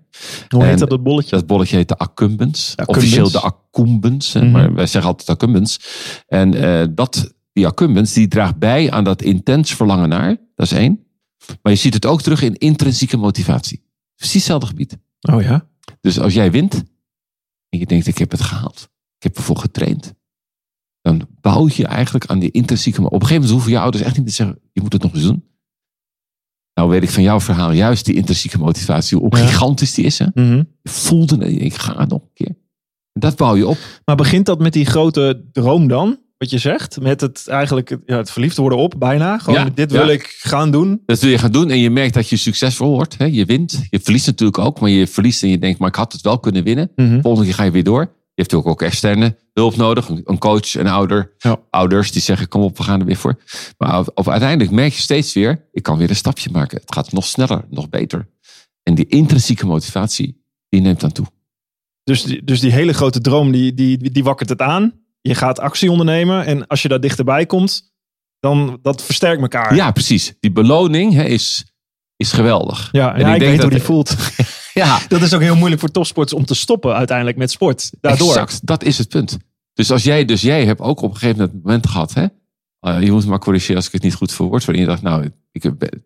Hoe 0.48 0.64
heet 0.64 0.78
dat, 0.78 0.90
dat 0.90 1.02
bolletje? 1.02 1.36
Dat 1.36 1.46
bolletje 1.46 1.76
heet 1.76 1.88
de 1.88 1.96
accumbens. 1.96 2.74
Officieel 2.86 3.30
de 3.30 3.40
accumbens. 3.40 4.32
Mhm. 4.32 4.50
Maar 4.50 4.74
wij 4.74 4.86
zeggen 4.86 5.10
altijd 5.10 5.28
accumbens. 5.28 5.80
En 6.26 6.54
eh, 6.54 6.86
dat, 6.90 7.34
die 7.56 7.66
accumbens 7.66 8.12
die 8.12 8.28
draagt 8.28 8.58
bij 8.58 8.90
aan 8.90 9.04
dat 9.04 9.22
intens 9.22 9.74
verlangen 9.74 10.08
naar. 10.08 10.36
Dat 10.54 10.66
is 10.66 10.72
één. 10.72 11.06
Maar 11.62 11.72
je 11.72 11.78
ziet 11.78 11.94
het 11.94 12.06
ook 12.06 12.22
terug 12.22 12.42
in 12.42 12.54
intrinsieke 12.54 13.16
motivatie. 13.16 13.84
Precies 14.16 14.34
hetzelfde 14.34 14.66
gebied. 14.66 14.98
Oh 15.20 15.42
ja? 15.42 15.68
Dus 16.00 16.20
als 16.20 16.34
jij 16.34 16.50
wint 16.50 16.74
en 17.68 17.78
je 17.78 17.86
denkt 17.86 18.06
ik 18.06 18.18
heb 18.18 18.30
het 18.30 18.40
gehaald. 18.40 18.88
Ik 19.16 19.22
heb 19.22 19.36
ervoor 19.36 19.56
getraind. 19.56 20.14
Dan 21.00 21.28
bouw 21.40 21.68
je 21.72 21.86
eigenlijk 21.86 22.26
aan 22.26 22.38
die 22.38 22.50
intrinsieke... 22.50 23.00
Op 23.00 23.04
een 23.12 23.12
gegeven 23.12 23.34
moment 23.34 23.52
hoeven 23.52 23.70
je 23.72 23.78
ouders 23.78 24.04
echt 24.04 24.16
niet 24.16 24.26
te 24.26 24.32
zeggen... 24.32 24.58
je 24.72 24.80
moet 24.80 24.92
het 24.92 25.02
nog 25.02 25.14
eens 25.14 25.22
doen. 25.22 25.44
Nou 26.74 26.88
weet 26.90 27.02
ik 27.02 27.10
van 27.10 27.22
jouw 27.22 27.40
verhaal 27.40 27.72
juist 27.72 28.04
die 28.04 28.14
intrinsieke 28.14 28.58
motivatie. 28.58 29.18
Hoe 29.18 29.36
Ja. 29.36 29.46
gigantisch 29.46 29.94
die 29.94 30.04
is. 30.04 30.18
Hè? 30.18 30.26
Mhm. 30.34 30.62
Je 30.82 30.88
voelde. 30.90 31.54
Ik 31.54 31.74
ga 31.74 32.04
nog 32.04 32.22
een 32.22 32.32
keer. 32.32 32.56
En 33.12 33.20
dat 33.20 33.36
bouw 33.36 33.56
je 33.56 33.66
op. 33.66 33.78
Maar 34.04 34.16
begint 34.16 34.46
dat 34.46 34.58
met 34.58 34.72
die 34.72 34.86
grote 34.86 35.48
droom 35.52 35.88
dan? 35.88 36.24
Wat 36.38 36.50
je 36.50 36.58
zegt? 36.58 37.00
Met 37.00 37.20
het 37.20 37.48
eigenlijk 37.48 37.96
ja, 38.06 38.16
het 38.16 38.30
verliefd 38.30 38.56
worden 38.56 38.78
op, 38.78 38.94
bijna. 38.98 39.38
Gewoon, 39.38 39.64
Ja, 39.64 39.70
dit 39.74 39.90
ja. 39.90 39.98
wil 39.98 40.08
ik 40.08 40.36
gaan 40.38 40.70
doen. 40.70 41.02
Dat 41.06 41.20
wil 41.20 41.30
je 41.30 41.38
gaan 41.38 41.52
doen 41.52 41.70
en 41.70 41.78
je 41.78 41.90
merkt 41.90 42.14
dat 42.14 42.28
je 42.28 42.36
succesvol 42.36 42.90
wordt. 42.90 43.18
Hè? 43.18 43.24
Je 43.24 43.44
wint. 43.44 43.86
Je 43.90 44.00
verliest 44.00 44.26
natuurlijk 44.26 44.58
ook. 44.58 44.80
Maar 44.80 44.90
je 44.90 45.06
verliest 45.06 45.42
en 45.42 45.48
je 45.48 45.58
denkt, 45.58 45.78
maar 45.78 45.88
ik 45.88 45.94
had 45.94 46.12
het 46.12 46.20
wel 46.20 46.38
kunnen 46.38 46.64
winnen. 46.64 46.90
Mhm. 46.96 47.20
Volgende 47.20 47.46
keer 47.46 47.56
ga 47.56 47.62
je 47.62 47.70
weer 47.70 47.84
door. 47.84 48.00
Je 48.00 48.42
hebt 48.42 48.52
natuurlijk 48.52 48.68
ook 48.68 48.88
externe 48.88 49.36
hulp 49.52 49.76
nodig. 49.76 50.08
Een 50.08 50.20
een 50.24 50.38
coach, 50.38 50.74
een 50.74 50.86
ouder. 50.86 51.32
Ja. 51.38 51.60
Ouders 51.70 52.12
die 52.12 52.22
zeggen, 52.22 52.48
kom 52.48 52.62
op, 52.62 52.76
we 52.76 52.82
gaan 52.82 53.00
er 53.00 53.06
weer 53.06 53.16
voor. 53.16 53.38
Maar 53.78 53.98
of, 53.98 54.08
of 54.14 54.28
uiteindelijk 54.28 54.70
merk 54.70 54.92
je 54.92 55.00
steeds 55.00 55.32
weer, 55.32 55.68
ik 55.72 55.82
kan 55.82 55.98
weer 55.98 56.08
een 56.10 56.16
stapje 56.16 56.50
maken. 56.50 56.80
Het 56.80 56.94
gaat 56.94 57.12
nog 57.12 57.24
sneller, 57.24 57.64
nog 57.70 57.88
beter. 57.88 58.28
En 58.82 58.94
die 58.94 59.06
intrinsieke 59.06 59.66
motivatie, 59.66 60.42
die 60.68 60.80
neemt 60.80 61.00
dan 61.00 61.12
toe. 61.12 61.26
Dus 62.04 62.22
die, 62.22 62.44
dus 62.44 62.60
die 62.60 62.72
hele 62.72 62.92
grote 62.92 63.20
droom, 63.20 63.52
die, 63.52 63.74
die, 63.74 64.10
die 64.10 64.24
wakkert 64.24 64.48
het 64.48 64.60
aan. 64.62 64.92
Je 65.26 65.34
gaat 65.34 65.58
actie 65.60 65.90
ondernemen. 65.90 66.44
En 66.44 66.66
als 66.66 66.82
je 66.82 66.88
daar 66.88 67.00
dichterbij 67.00 67.46
komt, 67.46 67.92
dan 68.40 68.78
dat 68.82 69.02
versterkt 69.02 69.40
elkaar. 69.42 69.74
Ja, 69.74 69.90
precies. 69.90 70.34
Die 70.40 70.52
beloning 70.52 71.12
hè, 71.12 71.24
is, 71.24 71.64
is 72.16 72.32
geweldig. 72.32 72.88
ja, 72.92 73.14
En 73.14 73.20
ja, 73.20 73.34
ik, 73.34 73.40
denk 73.40 73.50
weet 73.50 73.60
hoe 73.60 73.70
dat- 73.70 73.78
die 73.78 73.86
voelt. 73.86 74.16
Ja, 74.74 74.98
Dat 75.08 75.22
is 75.22 75.34
ook 75.34 75.40
heel 75.40 75.56
moeilijk 75.56 75.80
voor 75.80 75.90
topsporters 75.90 76.38
om 76.38 76.44
te 76.46 76.54
stoppen 76.54 76.94
uiteindelijk 76.94 77.36
met 77.36 77.50
sport. 77.50 77.90
Daardoor. 78.00 78.28
Exact, 78.28 78.66
dat 78.66 78.82
is 78.84 78.98
het 78.98 79.08
punt. 79.08 79.36
Dus 79.72 79.90
als 79.90 80.02
jij, 80.02 80.24
dus 80.24 80.40
jij 80.42 80.64
hebt 80.64 80.80
ook 80.80 81.00
op 81.02 81.10
een 81.10 81.16
gegeven 81.16 81.50
moment 81.62 81.86
gehad, 81.86 82.14
hè? 82.14 82.26
Eh, 82.80 83.02
je 83.02 83.12
moet 83.12 83.26
maar 83.26 83.38
corrigeren 83.38 83.76
als 83.76 83.86
ik 83.86 83.92
het 83.92 84.02
niet 84.02 84.14
goed 84.14 84.32
verwoord, 84.32 84.64
waarin 84.64 84.84
je 84.84 84.90
dacht, 84.90 85.02
nou, 85.02 85.30
ik, 85.52 85.62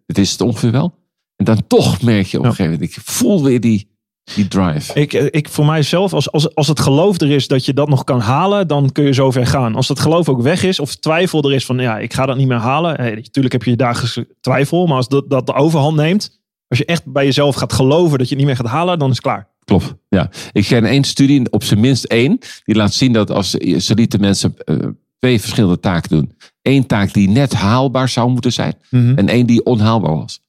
het 0.07 0.19
is 0.19 0.31
het 0.33 0.41
ongeveer 0.41 0.71
wel. 0.71 0.99
En 1.37 1.45
dan 1.45 1.67
toch 1.67 2.03
merk 2.03 2.27
je 2.27 2.39
op 2.39 2.45
een 2.45 2.51
gegeven 2.51 2.73
moment, 2.73 2.91
ik 2.97 3.03
voel 3.05 3.45
weer 3.45 3.61
die, 3.61 3.99
die 4.35 4.49
drive. 4.49 5.01
Ik, 5.01 5.13
eh, 5.13 5.27
ik 5.31 5.49
voor 5.49 5.67
mijzelf, 5.67 6.13
als, 6.13 6.33
als, 6.33 6.55
als 6.55 6.69
het 6.69 6.81
geloof 6.81 7.21
er 7.21 7.31
is 7.31 7.49
dat 7.49 7.65
je 7.65 7.73
dat 7.73 7.89
nog 7.89 8.05
kan 8.05 8.21
halen, 8.21 8.69
dan 8.69 8.93
kun 8.93 9.05
je 9.05 9.13
zo 9.13 9.31
ver 9.31 9.47
gaan. 9.47 9.75
Als 9.75 9.87
dat 9.87 10.01
geloof 10.01 10.29
ook 10.29 10.43
weg 10.43 10.63
is, 10.63 10.81
of 10.81 10.95
twijfel 10.95 11.43
er 11.43 11.55
is 11.55 11.65
van 11.65 11.79
ja, 11.79 11.99
ik 11.99 12.13
ga 12.13 12.27
dat 12.27 12.37
niet 12.37 12.49
meer 12.49 12.57
halen. 12.57 12.99
Eh, 12.99 13.17
natuurlijk 13.17 13.53
heb 13.53 13.63
je 13.63 13.71
je 13.71 13.77
dagelijkse 13.77 14.29
twijfel, 14.41 14.87
maar 14.87 14.97
als 14.97 15.09
dat, 15.09 15.31
dat 15.31 15.47
de 15.47 15.55
overhand 15.55 15.97
neemt, 15.97 16.41
als 16.69 16.79
je 16.79 16.85
echt 16.85 17.13
bij 17.13 17.25
jezelf 17.25 17.55
gaat 17.55 17.73
geloven 17.73 18.19
dat 18.19 18.29
je 18.29 18.35
het 18.35 18.45
niet 18.45 18.47
meer 18.47 18.65
gaat 18.65 18.73
halen, 18.73 18.99
dan 18.99 19.09
is 19.09 19.15
het 19.15 19.25
klaar. 19.25 19.49
Klopt, 19.65 19.95
ja. 20.09 20.31
Ik 20.53 20.65
ken 20.65 20.85
één 20.85 21.05
studie, 21.05 21.53
op 21.53 21.65
zijn 21.65 21.81
minst 21.81 22.05
één, 22.05 22.39
die 22.65 22.75
laat 22.75 22.93
zien 22.93 23.13
dat 23.13 23.31
als 23.31 23.51
ze 23.51 23.95
lieten 23.95 24.21
mensen 24.21 24.55
eh, 24.65 24.77
twee 25.19 25.41
verschillende 25.41 25.81
taken 25.81 26.11
doen. 26.11 26.33
Eén 26.63 26.87
taak 26.87 27.13
die 27.13 27.29
net 27.29 27.53
haalbaar 27.53 28.09
zou 28.09 28.31
moeten 28.31 28.53
zijn 28.53 28.75
en 28.91 29.29
één 29.29 29.47
die 29.47 29.65
onhaalbaar 29.65 30.17
was. 30.17 30.41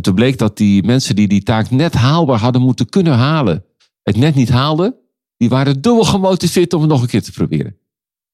En 0.00 0.06
toen 0.06 0.14
bleek 0.14 0.38
dat 0.38 0.56
die 0.56 0.82
mensen 0.82 1.16
die 1.16 1.28
die 1.28 1.42
taak 1.42 1.70
net 1.70 1.94
haalbaar 1.94 2.38
hadden 2.38 2.62
moeten 2.62 2.88
kunnen 2.88 3.12
halen, 3.14 3.64
het 4.02 4.16
net 4.16 4.34
niet 4.34 4.48
haalden, 4.48 4.94
die 5.36 5.48
waren 5.48 5.80
dubbel 5.80 6.04
gemotiveerd 6.04 6.72
om 6.72 6.80
het 6.80 6.90
nog 6.90 7.02
een 7.02 7.08
keer 7.08 7.22
te 7.22 7.32
proberen. 7.32 7.76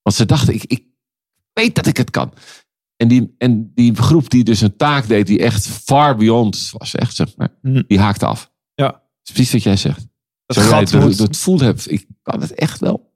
Want 0.01 0.15
ze 0.15 0.25
dachten, 0.25 0.53
ik, 0.53 0.63
ik 0.63 0.83
weet 1.53 1.75
dat 1.75 1.85
ik 1.85 1.97
het 1.97 2.09
kan. 2.09 2.33
En 2.95 3.07
die, 3.07 3.35
en 3.37 3.71
die 3.75 3.95
groep 3.95 4.29
die 4.29 4.43
dus 4.43 4.61
een 4.61 4.75
taak 4.75 5.07
deed 5.07 5.27
die 5.27 5.39
echt 5.39 5.67
far 5.67 6.15
beyond 6.15 6.69
was, 6.77 6.95
echt, 6.95 7.15
zeg 7.15 7.35
maar, 7.37 7.49
Mhm. 7.61 7.83
die 7.87 7.99
haakte 7.99 8.25
af. 8.25 8.51
Ja. 8.73 8.87
Dat 8.87 9.01
is 9.23 9.31
precies 9.31 9.51
wat 9.53 9.63
jij 9.63 9.75
zegt. 9.77 10.07
Dat 10.45 10.57
gat 10.57 10.93
moet- 10.93 11.17
het 11.19 11.37
voelde 11.37 11.63
hebt, 11.63 11.91
ik 11.91 12.07
kan 12.21 12.41
het 12.41 12.53
echt 12.53 12.79
wel. 12.79 13.13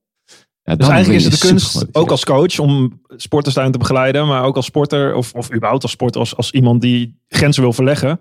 Ja, 0.63 0.75
Dus 0.75 0.87
eigenlijk 0.87 1.19
is 1.25 1.31
het 1.31 1.41
de 1.41 1.47
kunst, 1.47 1.95
ook 1.95 2.11
als 2.11 2.23
coach, 2.25 2.59
om 2.59 3.01
sporters 3.07 3.55
daarin 3.55 3.73
te 3.73 3.79
begeleiden, 3.79 4.27
maar 4.27 4.43
ook 4.43 4.55
als 4.55 4.65
sporter, 4.65 5.15
of, 5.15 5.33
of 5.33 5.53
überhaupt 5.53 5.83
als 5.83 5.91
sporter, 5.91 6.19
als, 6.19 6.35
als 6.35 6.51
iemand 6.51 6.81
die 6.81 7.19
grenzen 7.27 7.61
wil 7.63 7.73
verleggen, 7.73 8.19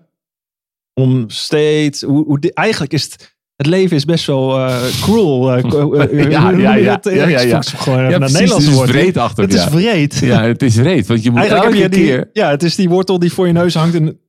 om 1.00 1.24
steeds, 1.30 2.02
hoe, 2.02 2.50
eigenlijk 2.54 2.92
is 2.92 3.02
het, 3.02 3.36
het 3.56 3.66
leven 3.66 3.96
is 3.96 4.04
best 4.04 4.26
wel 4.26 4.58
eh, 4.58 4.82
cruel. 5.02 5.52
eh, 5.52 5.64
eh, 6.20 6.30
Ja, 6.30 6.50
ja, 6.50 6.74
ja. 6.74 6.96
dat? 6.96 7.14
Ja, 7.14 7.26
ja, 7.28 7.40
ja. 7.40 7.60
Gewoon 7.62 7.98
Ja, 7.98 8.02
naar 8.02 8.10
het 8.10 8.18
precies, 8.18 8.38
Nederlandse 8.38 8.68
het 8.70 8.78
is 8.78 8.84
woord. 8.84 8.90
breedachtig, 8.90 9.44
Het 9.44 9.54
is 9.54 9.64
vreed. 9.64 10.14
Ja, 10.18 10.42
het 10.42 10.62
is 10.62 10.76
reet. 10.76 11.06
Want 11.06 11.22
je 11.22 11.30
moet 11.30 11.38
Eigenlijk 11.38 11.72
heb 11.72 11.82
elke 11.82 11.96
je 11.96 12.00
die, 12.02 12.06
keer... 12.14 12.30
ja, 12.32 12.50
het 12.50 12.62
is 12.62 12.74
die 12.74 12.88
wortel 12.88 13.18
die 13.18 13.32
voor 13.32 13.46
je 13.46 13.52
neus 13.52 13.74
hangt 13.74 13.94
en 13.94 14.20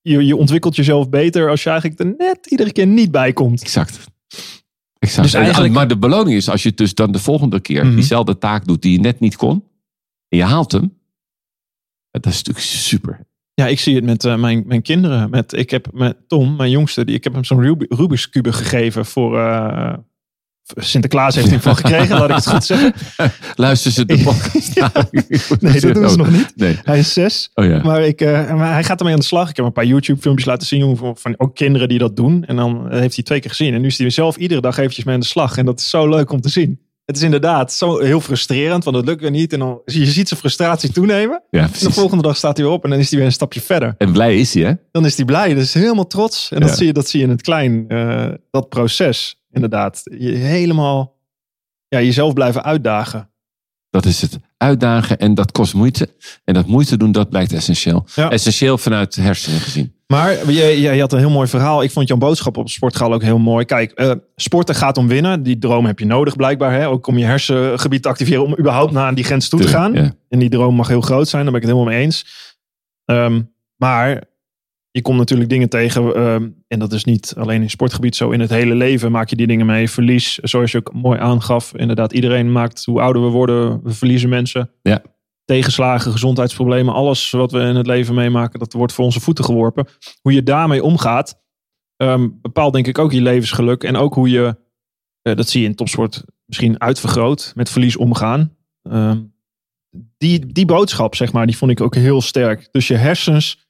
je, 0.00 0.26
je 0.26 0.36
ontwikkelt 0.36 0.76
jezelf 0.76 1.08
beter 1.08 1.50
als 1.50 1.62
je 1.62 1.70
eigenlijk 1.70 2.00
er 2.00 2.14
net 2.18 2.46
iedere 2.46 2.72
keer 2.72 2.86
niet 2.86 3.10
bij 3.10 3.32
komt. 3.32 3.62
Exact. 3.62 3.98
exact. 4.98 5.22
Dus 5.22 5.34
eigenlijk- 5.34 5.74
Maar 5.74 5.88
de 5.88 5.98
beloning 5.98 6.36
is 6.36 6.48
als 6.48 6.62
je 6.62 6.72
dus 6.74 6.94
dan 6.94 7.12
de 7.12 7.18
volgende 7.18 7.60
keer 7.60 7.86
Mhm. 7.86 7.94
diezelfde 7.94 8.38
taak 8.38 8.66
doet 8.66 8.82
die 8.82 8.92
je 8.92 9.00
net 9.00 9.20
niet 9.20 9.36
kon. 9.36 9.64
En 10.28 10.38
je 10.38 10.44
haalt 10.44 10.72
hem. 10.72 10.98
Dat 12.10 12.26
is 12.26 12.36
natuurlijk 12.42 12.66
super. 12.66 13.26
Ja, 13.54 13.66
ik 13.66 13.80
zie 13.80 13.94
het 13.94 14.04
met 14.04 14.24
uh, 14.24 14.36
mijn, 14.36 14.62
mijn 14.66 14.82
kinderen. 14.82 15.30
Met, 15.30 15.52
ik 15.52 15.70
heb 15.70 15.88
met 15.92 16.16
Tom, 16.28 16.56
mijn 16.56 16.70
jongste, 16.70 17.04
die, 17.04 17.14
ik 17.14 17.24
heb 17.24 17.32
hem 17.32 17.44
zo'n 17.44 17.62
Rubik's 17.88 18.30
Cube 18.30 18.52
gegeven 18.52 19.06
voor, 19.06 19.36
uh, 19.38 19.92
Sinterklaas 20.76 21.34
heeft 21.34 21.50
hij 21.50 21.60
van 21.60 21.76
gekregen, 21.76 22.18
laat 22.18 22.28
ik 22.28 22.34
het 22.34 22.48
goed 22.48 22.64
zeggen. 22.64 22.92
Luister 23.54 23.90
ze 23.90 24.04
de 24.04 24.22
podcast 24.22 24.74
Nee, 25.60 25.80
dat 25.80 25.94
doen 25.94 26.10
ze 26.10 26.16
nog 26.16 26.30
niet. 26.30 26.52
Nee. 26.56 26.78
Hij 26.84 26.98
is 26.98 27.12
zes. 27.12 27.50
Oh, 27.54 27.64
ja. 27.64 27.82
Maar, 27.82 28.02
ik, 28.02 28.20
uh, 28.20 28.54
maar 28.54 28.72
hij 28.72 28.84
gaat 28.84 28.98
ermee 28.98 29.14
aan 29.14 29.20
de 29.20 29.26
slag. 29.26 29.50
Ik 29.50 29.56
heb 29.56 29.64
een 29.64 29.72
paar 29.72 29.84
YouTube 29.84 30.20
filmpjes 30.20 30.46
laten 30.46 30.66
zien 30.66 30.96
van 30.96 31.34
ook 31.36 31.54
kinderen 31.54 31.88
die 31.88 31.98
dat 31.98 32.16
doen. 32.16 32.44
En 32.44 32.56
dan 32.56 32.92
heeft 32.92 33.14
hij 33.14 33.24
twee 33.24 33.40
keer 33.40 33.50
gezien. 33.50 33.74
En 33.74 33.80
nu 33.80 33.86
is 33.86 33.98
hij 33.98 34.10
zelf 34.10 34.36
iedere 34.36 34.60
dag 34.60 34.78
eventjes 34.78 35.04
mee 35.04 35.14
aan 35.14 35.20
de 35.20 35.26
slag. 35.26 35.56
En 35.56 35.64
dat 35.66 35.80
is 35.80 35.90
zo 35.90 36.08
leuk 36.08 36.32
om 36.32 36.40
te 36.40 36.48
zien. 36.48 36.80
Het 37.10 37.18
is 37.18 37.24
inderdaad 37.24 37.72
zo 37.72 37.98
heel 37.98 38.20
frustrerend, 38.20 38.84
want 38.84 38.96
het 38.96 39.06
lukt 39.06 39.20
weer 39.20 39.30
niet. 39.30 39.52
En 39.52 39.58
dan 39.58 39.80
je 39.84 40.06
ziet 40.06 40.28
zijn 40.28 40.40
frustratie 40.40 40.92
toenemen. 40.92 41.42
Ja, 41.50 41.62
en 41.62 41.70
de 41.80 41.92
volgende 41.92 42.22
dag 42.22 42.36
staat 42.36 42.56
hij 42.56 42.66
weer 42.66 42.74
op 42.74 42.84
en 42.84 42.90
dan 42.90 42.98
is 42.98 43.08
hij 43.08 43.18
weer 43.18 43.26
een 43.26 43.34
stapje 43.34 43.60
verder. 43.60 43.94
En 43.98 44.12
blij 44.12 44.38
is 44.38 44.54
hij, 44.54 44.62
hè? 44.62 44.72
Dan 44.90 45.04
is 45.04 45.16
hij 45.16 45.24
blij, 45.24 45.54
dus 45.54 45.74
helemaal 45.74 46.06
trots. 46.06 46.50
En 46.50 46.60
dat, 46.60 46.76
zie 46.76 46.86
je, 46.86 46.92
dat 46.92 47.08
zie 47.08 47.20
je 47.20 47.26
in 47.26 47.30
het 47.30 47.42
klein, 47.42 47.84
uh, 47.88 48.28
dat 48.50 48.68
proces 48.68 49.40
inderdaad. 49.50 50.00
Je 50.04 50.30
helemaal 50.30 51.18
ja, 51.88 52.00
jezelf 52.00 52.32
blijven 52.32 52.64
uitdagen. 52.64 53.30
Dat 53.90 54.04
is 54.04 54.22
het. 54.22 54.38
Uitdagen 54.56 55.18
en 55.18 55.34
dat 55.34 55.52
kost 55.52 55.74
moeite. 55.74 56.08
En 56.44 56.54
dat 56.54 56.66
moeite 56.66 56.96
doen, 56.96 57.12
dat 57.12 57.30
blijkt 57.30 57.52
essentieel. 57.52 58.06
Essentieel 58.14 58.78
vanuit 58.78 59.14
de 59.14 59.22
hersenen 59.22 59.60
gezien. 59.60 59.94
Maar 60.10 60.50
je, 60.50 60.80
je, 60.80 61.00
had 61.00 61.12
een 61.12 61.18
heel 61.18 61.30
mooi 61.30 61.48
verhaal. 61.48 61.82
Ik 61.82 61.90
vond 61.90 62.08
jouw 62.08 62.16
boodschap 62.16 62.56
op 62.56 62.68
Sportgaal 62.68 63.12
ook 63.12 63.22
heel 63.22 63.38
mooi. 63.38 63.64
Kijk, 63.64 64.00
uh, 64.00 64.12
sporten 64.36 64.74
gaat 64.74 64.96
om 64.96 65.08
winnen. 65.08 65.42
Die 65.42 65.58
droom 65.58 65.86
heb 65.86 65.98
je 65.98 66.06
nodig 66.06 66.36
blijkbaar. 66.36 66.72
Hè? 66.72 66.88
Ook 66.88 67.06
om 67.06 67.18
je 67.18 67.24
hersengebied 67.24 68.02
te 68.02 68.08
activeren 68.08 68.44
om 68.44 68.58
überhaupt 68.58 68.92
naar 68.92 69.14
die 69.14 69.24
grens 69.24 69.48
toe 69.48 69.60
te 69.60 69.68
gaan. 69.68 69.94
En 70.28 70.38
die 70.38 70.48
droom 70.48 70.74
mag 70.74 70.88
heel 70.88 71.00
groot 71.00 71.28
zijn. 71.28 71.42
Daar 71.42 71.52
ben 71.52 71.62
ik 71.62 71.68
het 71.68 71.76
helemaal 71.76 71.96
mee 71.96 72.04
eens. 72.04 72.26
Um, 73.04 73.52
maar 73.76 74.22
je 74.90 75.02
komt 75.02 75.18
natuurlijk 75.18 75.50
dingen 75.50 75.68
tegen. 75.68 76.14
Ehm, 76.14 76.48
en 76.68 76.78
dat 76.78 76.92
is 76.92 77.04
niet 77.04 77.34
alleen 77.38 77.62
in 77.62 77.70
sportgebied 77.70 78.16
zo. 78.16 78.30
In 78.30 78.40
het 78.40 78.50
hele 78.50 78.74
leven 78.74 79.10
maak 79.10 79.28
je 79.28 79.36
die 79.36 79.46
dingen 79.46 79.66
mee. 79.66 79.90
Verlies, 79.90 80.34
zoals 80.34 80.72
je 80.72 80.78
ook 80.78 80.92
mooi 80.92 81.18
aangaf. 81.18 81.72
Inderdaad, 81.76 82.12
iedereen 82.12 82.52
maakt, 82.52 82.84
hoe 82.84 83.00
ouder 83.00 83.22
we 83.22 83.28
worden, 83.28 83.80
we 83.82 83.92
verliezen 83.92 84.28
mensen. 84.28 84.70
Ja. 84.82 85.02
Tegenslagen, 85.50 86.12
gezondheidsproblemen. 86.12 86.94
Alles 86.94 87.30
wat 87.30 87.52
we 87.52 87.60
in 87.60 87.76
het 87.76 87.86
leven 87.86 88.14
meemaken, 88.14 88.58
dat 88.58 88.72
wordt 88.72 88.92
voor 88.92 89.04
onze 89.04 89.20
voeten 89.20 89.44
geworpen. 89.44 89.86
Hoe 90.22 90.32
je 90.32 90.42
daarmee 90.42 90.82
omgaat, 90.82 91.40
um, 91.96 92.38
bepaalt 92.40 92.72
denk 92.72 92.86
ik 92.86 92.98
ook 92.98 93.12
je 93.12 93.22
levensgeluk. 93.22 93.84
En 93.84 93.96
ook 93.96 94.14
hoe 94.14 94.30
je, 94.30 94.56
uh, 95.22 95.36
dat 95.36 95.48
zie 95.48 95.60
je 95.60 95.66
in 95.66 95.74
topsport 95.74 96.24
misschien 96.44 96.80
uitvergroot, 96.80 97.52
met 97.54 97.70
verlies 97.70 97.96
omgaan. 97.96 98.56
Um, 98.82 99.34
die, 100.18 100.46
die 100.46 100.66
boodschap, 100.66 101.14
zeg 101.14 101.32
maar, 101.32 101.46
die 101.46 101.56
vond 101.56 101.70
ik 101.70 101.80
ook 101.80 101.94
heel 101.94 102.20
sterk. 102.20 102.68
Dus 102.70 102.88
je 102.88 102.96
hersens 102.96 103.68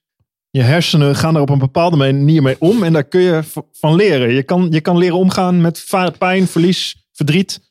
je 0.51 0.63
hersenen 0.63 1.17
gaan 1.17 1.35
er 1.35 1.41
op 1.41 1.51
een 1.51 1.59
bepaalde 1.59 1.97
manier 1.97 2.43
mee 2.43 2.57
om. 2.59 2.83
En 2.83 2.93
daar 2.93 3.05
kun 3.05 3.21
je 3.21 3.43
van 3.73 3.95
leren. 3.95 4.33
Je 4.33 4.43
kan, 4.43 4.67
je 4.71 4.81
kan 4.81 4.99
leren 4.99 5.17
omgaan 5.17 5.61
met 5.61 5.87
pijn, 6.19 6.47
verlies, 6.47 7.09
verdriet. 7.13 7.70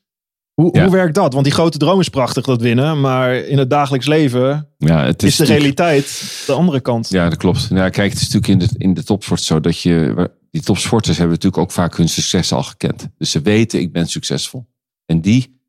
Hoe, 0.54 0.80
hoe 0.80 0.90
werkt 0.90 1.14
dat? 1.14 1.32
Want 1.32 1.44
die 1.44 1.54
grote 1.54 1.78
droom 1.78 2.00
is 2.00 2.08
prachtig, 2.08 2.44
dat 2.44 2.60
winnen. 2.60 3.00
Maar 3.00 3.34
in 3.34 3.58
het 3.58 3.70
dagelijks 3.70 4.06
leven 4.06 4.68
ja, 4.78 5.04
het 5.04 5.22
is, 5.22 5.36
de 5.36 5.44
realiteit 5.44 6.42
de 6.46 6.52
andere 6.52 6.80
kant. 6.80 7.08
Ja, 7.08 7.28
dat 7.28 7.38
klopt. 7.38 7.70
Nou, 7.70 7.90
kijk, 7.90 8.12
het 8.12 8.20
is 8.20 8.28
natuurlijk 8.28 8.62
in 8.62 8.68
de, 8.68 8.84
in 8.84 8.94
de 8.94 9.04
topsport 9.04 9.42
zo 9.42 9.60
dat 9.60 9.80
je... 9.80 10.30
Die 10.50 10.62
topsporters 10.62 11.16
hebben 11.16 11.34
natuurlijk 11.34 11.62
ook 11.62 11.72
vaak 11.72 11.96
hun 11.96 12.08
succes 12.08 12.52
al 12.52 12.62
gekend. 12.62 13.08
Dus 13.18 13.30
ze 13.30 13.40
weten, 13.40 13.80
ik 13.80 13.92
ben 13.92 14.06
succesvol. 14.06 14.66
En 15.04 15.20
die, 15.20 15.60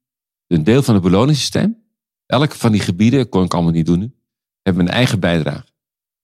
een 0.47 0.63
deel 0.63 0.83
van 0.83 0.93
het 0.93 1.03
beloningssysteem... 1.03 1.79
Elke 2.25 2.57
van 2.57 2.71
die 2.71 2.81
gebieden, 2.81 3.29
kon 3.29 3.43
ik 3.43 3.53
allemaal 3.53 3.71
niet 3.71 3.85
doen 3.85 3.99
nu... 3.99 4.13
hebben 4.61 4.85
een 4.85 4.93
eigen 4.93 5.19
bijdrage. 5.19 5.65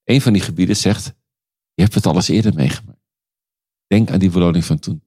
Een 0.04 0.22
van 0.22 0.34
die 0.34 0.42
gebieden 0.42 0.76
zegt, 0.76 1.06
je 1.74 1.82
hebt 1.82 1.94
het 1.94 2.06
al 2.06 2.16
eens 2.16 2.28
eerder 2.28 2.54
meegemaakt. 2.54 3.00
Denk 3.88 4.12
aan 4.12 4.20
die 4.20 4.30
beloning 4.30 4.66
van 4.66 4.80
toen. 4.80 5.02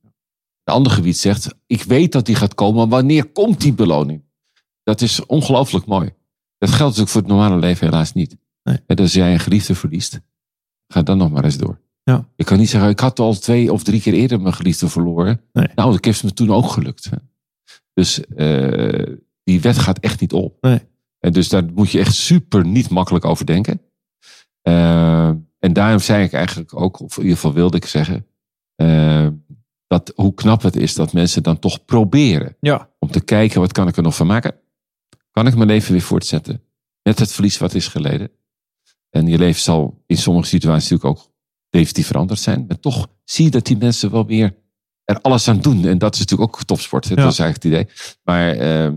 Ander 0.71 0.93
gebied 0.93 1.17
zegt, 1.17 1.55
ik 1.67 1.83
weet 1.83 2.13
dat 2.13 2.27
die 2.27 2.35
gaat 2.35 2.55
komen, 2.55 2.77
maar 2.77 2.89
wanneer 2.89 3.27
komt 3.27 3.61
die 3.61 3.73
beloning? 3.73 4.23
Dat 4.83 5.01
is 5.01 5.27
ongelooflijk 5.27 5.87
mooi. 5.87 6.11
Dat 6.59 6.69
geldt 6.69 6.81
natuurlijk 6.81 7.11
voor 7.11 7.21
het 7.21 7.31
normale 7.31 7.57
leven 7.57 7.87
helaas 7.87 8.13
niet. 8.13 8.37
Nee. 8.63 8.79
En 8.87 8.97
als 8.97 9.13
jij 9.13 9.33
een 9.33 9.41
geliefde 9.41 9.75
verliest, 9.75 10.21
ga 10.89 11.03
dan 11.03 11.19
nog 11.19 11.31
maar 11.31 11.45
eens 11.45 11.59
door. 11.59 11.81
Ja. 12.03 12.29
Je 12.37 12.45
kan 12.45 12.59
niet 12.59 12.71
zeggen, 12.71 12.91
ik 12.91 13.01
had 13.01 13.19
al 13.19 13.35
twee 13.35 13.73
of 13.73 13.83
drie 13.83 14.01
keer 14.01 14.13
eerder 14.13 14.41
mijn 14.41 14.55
geliefde 14.55 14.89
verloren. 14.89 15.41
Nee. 15.53 15.69
Nou, 15.75 15.93
dat 15.93 16.05
heeft 16.05 16.25
me 16.25 16.33
toen 16.33 16.53
ook 16.53 16.71
gelukt. 16.71 17.11
Dus 17.95 18.21
uh, 18.37 19.17
die 19.45 19.61
wet 19.61 19.79
gaat 19.79 19.99
echt 19.99 20.21
niet 20.21 20.33
op. 20.33 20.57
Nee. 20.61 20.81
En 21.19 21.33
dus 21.33 21.49
daar 21.49 21.65
moet 21.75 21.91
je 21.91 21.99
echt 21.99 22.15
super 22.15 22.67
niet 22.67 22.91
makkelijk 22.91 23.25
over 23.25 23.47
denken. 23.47 23.81
Uh, 24.63 25.29
en 25.59 25.73
daarom 25.73 25.99
zei 25.99 26.25
ik 26.25 26.33
eigenlijk 26.33 26.77
ook, 26.77 27.01
of 27.01 27.17
in 27.17 27.23
ieder 27.23 27.37
geval 27.37 27.53
wilde 27.53 27.77
ik 27.77 27.87
zeggen, 27.87 28.27
uh, 28.83 29.29
dat 29.91 30.13
hoe 30.15 30.35
knap 30.35 30.63
het 30.63 30.77
is 30.77 30.95
dat 30.95 31.13
mensen 31.13 31.43
dan 31.43 31.59
toch 31.59 31.85
proberen. 31.85 32.57
Ja. 32.61 32.91
Om 32.99 33.11
te 33.11 33.21
kijken, 33.21 33.61
wat 33.61 33.73
kan 33.73 33.89
ik 33.89 33.97
er 33.97 34.03
nog 34.03 34.17
van 34.17 34.27
maken? 34.27 34.55
Kan 35.31 35.47
ik 35.47 35.55
mijn 35.55 35.69
leven 35.69 35.93
weer 35.93 36.03
voortzetten? 36.03 36.63
Met 37.03 37.19
het 37.19 37.33
verlies 37.33 37.59
wat 37.59 37.75
is 37.75 37.89
geleden. 37.89 38.31
En 39.11 39.27
je 39.27 39.39
leven 39.39 39.61
zal 39.61 40.03
in 40.07 40.17
sommige 40.17 40.49
situaties 40.49 40.91
natuurlijk 40.91 41.19
ook 41.19 41.33
definitief 41.71 42.07
veranderd 42.07 42.41
zijn. 42.41 42.65
Maar 42.69 42.81
toch 42.81 43.09
zie 43.25 43.45
je 43.45 43.51
dat 43.51 43.67
die 43.67 43.77
mensen 43.77 44.11
wel 44.11 44.27
weer 44.27 44.57
er 45.05 45.21
alles 45.21 45.49
aan 45.49 45.61
doen. 45.61 45.85
En 45.85 45.99
dat 45.99 46.15
is 46.15 46.21
natuurlijk 46.21 46.55
ook 46.55 46.65
topsport. 46.65 47.09
Ja. 47.09 47.15
Dat 47.15 47.33
is 47.33 47.39
eigenlijk 47.39 47.63
het 47.63 47.65
idee. 47.65 48.15
Maar 48.23 48.57
uh, 48.57 48.93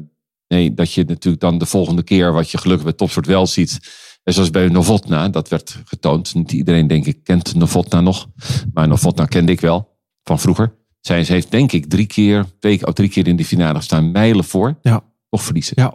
nee, 0.48 0.74
dat 0.74 0.94
je 0.94 1.04
natuurlijk 1.04 1.42
dan 1.42 1.58
de 1.58 1.66
volgende 1.66 2.04
keer 2.04 2.34
wat 2.34 2.50
je 2.50 2.58
gelukkig 2.58 2.86
bij 2.86 2.94
topsport 2.94 3.26
wel 3.26 3.48
ziet 3.48 3.80
en 4.24 4.34
zoals 4.34 4.50
bij 4.50 4.68
Novotna, 4.68 5.30
dat 5.30 5.50
werd 5.50 5.82
getoond. 5.86 6.34
Niet 6.34 6.52
iedereen, 6.52 6.88
denk 6.88 7.06
ik, 7.06 7.24
kent 7.24 7.56
Novotna 7.56 8.02
nog. 8.02 8.28
Maar 8.74 8.88
Novotna 8.88 9.26
kende 9.26 9.52
ik 9.52 9.62
wel 9.62 9.98
van 10.24 10.40
vroeger. 10.40 10.82
Zij 11.06 11.24
ze 11.24 11.32
heeft, 11.34 11.52
denk 11.52 11.72
ik, 11.72 11.86
drie 11.86 12.06
keer, 12.06 12.46
twee 12.60 12.88
of 12.88 12.94
drie 12.94 13.10
keer 13.10 13.28
in 13.28 13.36
de 13.36 13.46
finale 13.46 13.78
gestaan, 13.78 14.12
mijlen 14.12 14.44
voor. 14.44 14.78
Ja. 14.82 15.04
Toch 15.30 15.44
verliezen. 15.44 15.74
Ja. 15.76 15.94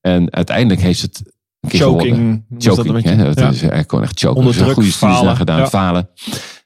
En 0.00 0.32
uiteindelijk 0.32 0.80
heeft 0.80 0.98
ze 0.98 1.06
het 1.06 1.22
een 1.60 1.68
keer 1.70 1.80
choking. 1.80 2.14
gewonnen. 2.14 2.44
Choking. 2.58 2.94
Dat, 2.94 3.04
hè? 3.04 3.24
dat 3.24 3.38
ja. 3.38 3.48
is 3.48 3.60
eigenlijk 3.60 3.90
gewoon 3.90 4.04
echt 4.04 4.18
choking. 4.18 4.38
Onder 4.38 4.54
druk, 4.54 4.72
goede 4.74 4.90
studies 4.90 5.14
falen. 5.14 5.24
naar 5.24 5.36
gedaan, 5.36 5.58
Ja. 5.58 5.68
falen. 5.68 6.08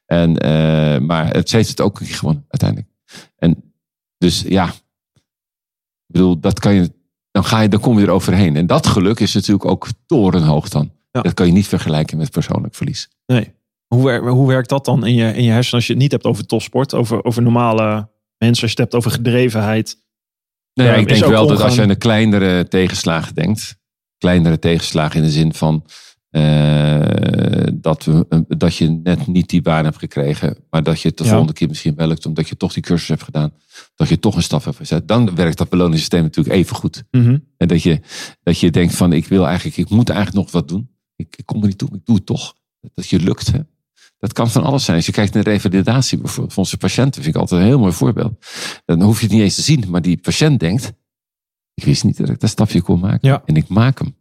En, 0.07 0.31
uh, 0.31 1.07
maar 1.07 1.33
het, 1.33 1.49
ze 1.49 1.57
heeft 1.57 1.69
het 1.69 1.81
ook 1.81 2.01
een 2.01 2.07
keer 2.07 2.15
gewonnen, 2.15 2.45
uiteindelijk. 2.49 2.91
En 3.37 3.73
dus 4.19 4.45
ja, 4.49 4.67
ik 4.67 6.13
bedoel, 6.13 6.41
dat 6.41 6.59
kan 6.61 6.75
je, 6.75 6.93
dan, 7.31 7.45
ga 7.45 7.61
je, 7.61 7.69
dan 7.69 7.81
kom 7.81 7.99
je 7.99 8.05
er 8.07 8.13
overheen. 8.13 8.57
En 8.57 8.67
dat 8.67 8.87
geluk 8.87 9.21
is 9.21 9.35
natuurlijk 9.35 9.65
ook 9.65 9.89
torenhoog 10.07 10.69
dan. 10.69 10.91
Ja. 11.11 11.21
Dat 11.23 11.35
kan 11.35 11.47
je 11.47 11.53
niet 11.53 11.69
vergelijken 11.69 12.19
met 12.19 12.31
persoonlijk 12.31 12.75
verlies. 12.75 13.09
Nee. 13.27 13.55
Hoe, 13.87 14.19
hoe 14.19 14.49
werkt 14.49 14.69
dat 14.69 14.85
dan 14.85 15.07
in 15.07 15.15
je, 15.15 15.33
in 15.35 15.45
je 15.45 15.51
hersenen 15.51 15.75
als 15.75 15.87
je 15.87 15.93
het 15.93 16.03
niet 16.03 16.13
hebt 16.13 16.25
over 16.25 16.47
topsport, 16.47 16.95
over, 16.95 17.25
over 17.25 17.43
normale 17.43 18.09
mensen, 18.39 18.63
als 18.63 18.73
je 18.73 18.83
het 18.83 18.93
hebt 18.93 18.95
over 18.95 19.11
gedrevenheid? 19.11 20.05
Nou 20.75 20.89
ja, 20.89 20.95
ik 20.95 21.09
denk 21.09 21.25
wel 21.25 21.47
dat 21.47 21.61
als 21.61 21.75
je 21.75 21.83
aan 21.83 21.89
de 21.89 21.97
kleinere 21.97 22.69
tegenslagen 22.69 23.35
denkt, 23.35 23.77
kleinere 24.19 24.59
tegenslagen 24.59 25.17
in 25.17 25.23
de 25.27 25.33
zin 25.33 25.55
van 25.55 25.85
eh, 26.31 27.67
dat, 27.75 28.05
we, 28.05 28.45
dat 28.49 28.77
je 28.77 28.89
net 28.91 29.27
niet 29.27 29.49
die 29.49 29.63
baan 29.63 29.85
hebt 29.85 29.99
gekregen, 29.99 30.57
maar 30.71 30.83
dat 30.83 31.01
je 31.01 31.09
het 31.09 31.17
de 31.17 31.25
Ja. 31.25 31.31
volgende 31.31 31.53
keer 31.53 31.69
misschien 31.69 31.95
wel 31.95 32.07
lukt, 32.07 32.27
omdat 32.27 32.49
je 32.49 32.57
toch 32.57 32.73
die 32.73 32.83
cursus 32.83 33.09
hebt 33.09 33.23
gedaan, 33.23 33.53
dat 33.95 34.09
je 34.09 34.19
toch 34.19 34.37
een 34.37 34.43
stap 34.43 34.65
hebt 34.65 34.77
gezet. 34.77 35.09
Dan 35.09 35.35
werkt 35.35 35.59
dat 35.59 35.69
beloningssysteem 35.69 36.23
natuurlijk 36.23 36.57
even 36.57 36.77
goed. 36.77 37.05
Mhm. 37.11 37.39
En 37.57 37.69
dat 37.69 37.83
je, 37.83 38.01
dat 38.43 38.61
je 38.61 38.71
denkt 38.71 38.95
van 38.95 39.13
ik 39.13 39.27
wil 39.27 39.47
eigenlijk, 39.47 39.77
ik 39.77 39.89
moet 39.89 40.09
eigenlijk 40.09 40.39
nog 40.39 40.53
wat 40.53 40.69
doen. 40.69 40.91
Ik, 41.17 41.35
ik 41.37 41.47
kom 41.47 41.61
er 41.61 41.67
niet 41.67 41.79
toe, 41.79 41.89
maar 41.91 41.99
ik 41.99 42.07
doe 42.07 42.17
het 42.17 42.27
toch. 42.27 42.55
Dat 42.95 43.09
je 43.09 43.21
lukt. 43.21 43.53
Hè? 43.53 43.59
Dat 44.19 44.33
kan 44.33 44.51
van 44.51 44.65
alles 44.65 44.85
zijn. 44.85 44.97
Als 44.97 45.07
je 45.07 45.13
kijkt 45.13 45.35
naar 45.35 45.43
revalidatie 45.43 46.19
bijvoorbeeld 46.19 46.53
van 46.55 46.63
onze 46.63 46.77
patiënten, 46.77 47.23
vind 47.23 47.35
ik 47.35 47.41
altijd 47.41 47.61
een 47.61 47.67
heel 47.67 47.79
mooi 47.79 47.93
voorbeeld. 47.93 48.47
Dan 48.85 49.03
hoef 49.03 49.19
je 49.21 49.25
het 49.25 49.35
niet 49.35 49.43
eens 49.43 49.55
te 49.55 49.63
zien, 49.63 49.85
maar 49.89 50.03
die 50.03 50.17
patiënt 50.17 50.61
denkt, 50.61 50.93
ik 51.75 51.85
wist 51.85 52.05
niet 52.05 52.17
dat 52.17 52.29
ik 52.29 52.41
dat 52.41 52.51
stapje 52.51 52.83
kon 52.83 53.01
maken. 53.01 53.29
Ja. 53.29 53.43
En 53.45 53.57
ik 53.57 53.69
maak 53.69 53.99
hem. 53.99 54.17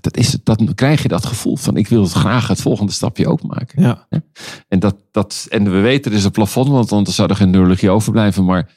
Dat 0.00 0.16
is, 0.16 0.38
dan 0.42 0.74
krijg 0.74 1.02
je 1.02 1.08
dat 1.08 1.26
gevoel 1.26 1.56
van 1.56 1.76
ik 1.76 1.88
wil 1.88 2.02
het 2.02 2.12
graag 2.12 2.48
het 2.48 2.60
volgende 2.60 2.92
stapje 2.92 3.28
ook 3.28 3.42
maken. 3.42 3.82
Ja. 3.82 4.06
En, 4.68 4.78
dat, 4.78 4.96
dat, 5.10 5.46
en 5.48 5.64
we 5.64 5.80
weten 5.80 6.10
er 6.10 6.16
is 6.16 6.24
een 6.24 6.30
plafond, 6.30 6.68
want 6.68 6.92
anders 6.92 7.16
zou 7.16 7.28
er 7.28 7.36
geen 7.36 7.50
neurologie 7.50 7.90
overblijven. 7.90 8.44
Maar 8.44 8.72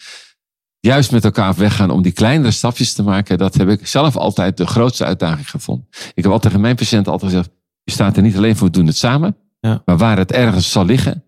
juist 0.79 1.11
met 1.11 1.23
elkaar 1.23 1.55
weggaan 1.55 1.89
om 1.89 2.01
die 2.01 2.11
kleinere 2.11 2.51
stapjes 2.51 2.93
te 2.93 3.03
maken, 3.03 3.37
dat 3.37 3.55
heb 3.55 3.69
ik 3.69 3.87
zelf 3.87 4.17
altijd 4.17 4.57
de 4.57 4.67
grootste 4.67 5.05
uitdaging 5.05 5.49
gevonden. 5.49 5.87
Ik 5.89 6.23
heb 6.23 6.25
altijd 6.25 6.41
tegen 6.41 6.61
mijn 6.61 6.75
patiënten 6.75 7.11
altijd 7.11 7.31
gezegd, 7.31 7.49
je 7.83 7.91
staat 7.91 8.17
er 8.17 8.23
niet 8.23 8.37
alleen 8.37 8.55
voor, 8.55 8.67
we 8.67 8.73
doen 8.73 8.87
het 8.87 8.97
samen. 8.97 9.35
Ja. 9.59 9.81
Maar 9.85 9.97
waar 9.97 10.17
het 10.17 10.31
ergens 10.31 10.71
zal 10.71 10.85
liggen, 10.85 11.23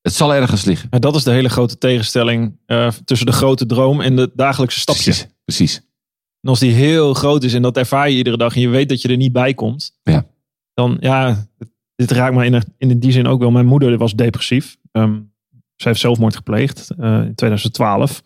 het 0.00 0.12
zal 0.14 0.34
ergens 0.34 0.64
liggen. 0.64 0.88
Maar 0.90 1.00
dat 1.00 1.14
is 1.14 1.22
de 1.24 1.30
hele 1.30 1.48
grote 1.48 1.78
tegenstelling 1.78 2.58
eh, 2.66 2.88
tussen 3.04 3.26
de 3.26 3.32
grote 3.32 3.66
droom 3.66 4.00
en 4.00 4.16
de 4.16 4.30
dagelijkse 4.34 4.80
stapje. 4.80 5.02
Precies, 5.02 5.26
precies. 5.44 5.76
En 6.40 6.50
als 6.50 6.58
die 6.60 6.72
heel 6.72 7.14
groot 7.14 7.42
is 7.42 7.54
en 7.54 7.62
dat 7.62 7.76
ervaar 7.76 8.10
je 8.10 8.16
iedere 8.16 8.36
dag 8.36 8.54
en 8.54 8.60
je 8.60 8.68
weet 8.68 8.88
dat 8.88 9.02
je 9.02 9.08
er 9.08 9.16
niet 9.16 9.32
bij 9.32 9.54
komt, 9.54 9.98
Ja. 10.02 10.26
dan 10.74 10.96
ja, 11.00 11.46
dit 11.94 12.10
raakt 12.10 12.34
me 12.34 12.44
in, 12.44 12.52
de- 12.52 12.62
in 12.78 12.98
die 12.98 13.12
zin 13.12 13.26
ook 13.26 13.40
wel. 13.40 13.50
Mijn 13.50 13.66
moeder 13.66 13.98
was 13.98 14.14
depressief. 14.14 14.76
Ehm 14.92 15.20
zij 15.76 15.90
heeft 15.90 16.00
zelfmoord 16.04 16.36
gepleegd 16.36 16.90
eh, 16.90 17.22
in 17.22 17.34
2012. 17.34 18.22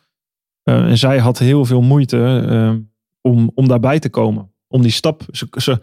Eh, 0.62 0.84
en 0.88 0.98
zij 0.98 1.18
had 1.18 1.38
heel 1.38 1.64
veel 1.64 1.80
moeite 1.80 2.44
ehm, 2.48 2.80
om, 3.20 3.50
om 3.54 3.68
daarbij 3.68 3.98
te 3.98 4.08
komen. 4.10 4.52
Om 4.66 4.82
die 4.82 4.90
stap. 4.90 5.22
Ze, 5.30 5.46
ze, 5.50 5.80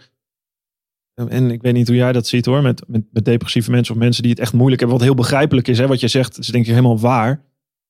en 1.15 1.51
ik 1.51 1.61
weet 1.61 1.73
niet 1.73 1.87
hoe 1.87 1.95
jij 1.95 2.11
dat 2.11 2.27
ziet 2.27 2.45
hoor, 2.45 2.61
met, 2.61 2.83
met, 2.87 3.03
met 3.11 3.25
depressieve 3.25 3.71
mensen 3.71 3.93
of 3.93 3.99
mensen 3.99 4.21
die 4.23 4.31
het 4.31 4.41
echt 4.41 4.53
moeilijk 4.53 4.79
hebben. 4.79 4.97
Wat 4.97 5.07
heel 5.07 5.15
begrijpelijk 5.15 5.67
is, 5.67 5.77
hè, 5.77 5.87
wat 5.87 5.99
je 5.99 6.07
zegt, 6.07 6.37
is 6.37 6.47
denk 6.47 6.65
ik 6.65 6.69
helemaal 6.69 6.99
waar. 6.99 7.43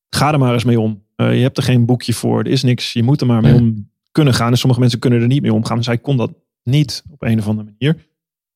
Ga 0.10 0.34
er 0.34 0.39
maar 0.39 0.53
eens 0.53 0.63
mee 0.63 0.79
om. 0.79 1.03
Uh, 1.15 1.36
je 1.36 1.41
hebt 1.41 1.58
er 1.58 1.63
geen 1.63 1.86
boekje 1.86 2.13
voor, 2.13 2.39
er 2.39 2.48
is 2.48 2.63
niks. 2.63 2.94
Je 2.94 3.03
moet 3.03 3.22
er 3.22 3.27
maar 3.27 3.41
mee 3.41 3.53
om 3.53 3.89
kunnen 4.12 4.34
gaan. 4.34 4.51
En 4.51 4.58
sommige 4.58 4.79
mensen 4.79 5.00
kunnen 5.00 5.22
er 5.22 5.27
niet 5.27 5.41
mee 5.41 5.53
omgaan. 5.53 5.84
Zij 5.84 5.98
kon 5.98 6.17
dat 6.17 6.32
niet 6.63 7.03
op 7.12 7.22
een 7.22 7.39
of 7.39 7.48
andere 7.48 7.70
manier. 7.77 8.08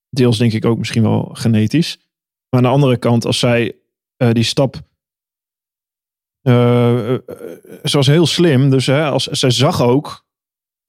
Deels 0.09 0.38
denk 0.38 0.53
ik 0.53 0.65
ook 0.65 0.77
misschien 0.77 1.01
wel 1.01 1.29
genetisch. 1.33 1.97
Maar 2.49 2.59
aan 2.59 2.63
de 2.65 2.73
andere 2.75 2.97
kant, 2.97 3.25
als 3.25 3.39
zij 3.39 3.75
eh, 4.15 4.31
die 4.31 4.43
stap. 4.43 4.81
eh, 6.41 7.13
eh, 7.13 7.19
ze 7.83 7.97
was 7.97 8.07
heel 8.07 8.25
slim. 8.25 8.69
Dus 8.69 8.85
hè, 8.85 9.05
als, 9.05 9.23
zij 9.23 9.51
zag 9.51 9.81
ook 9.81 10.25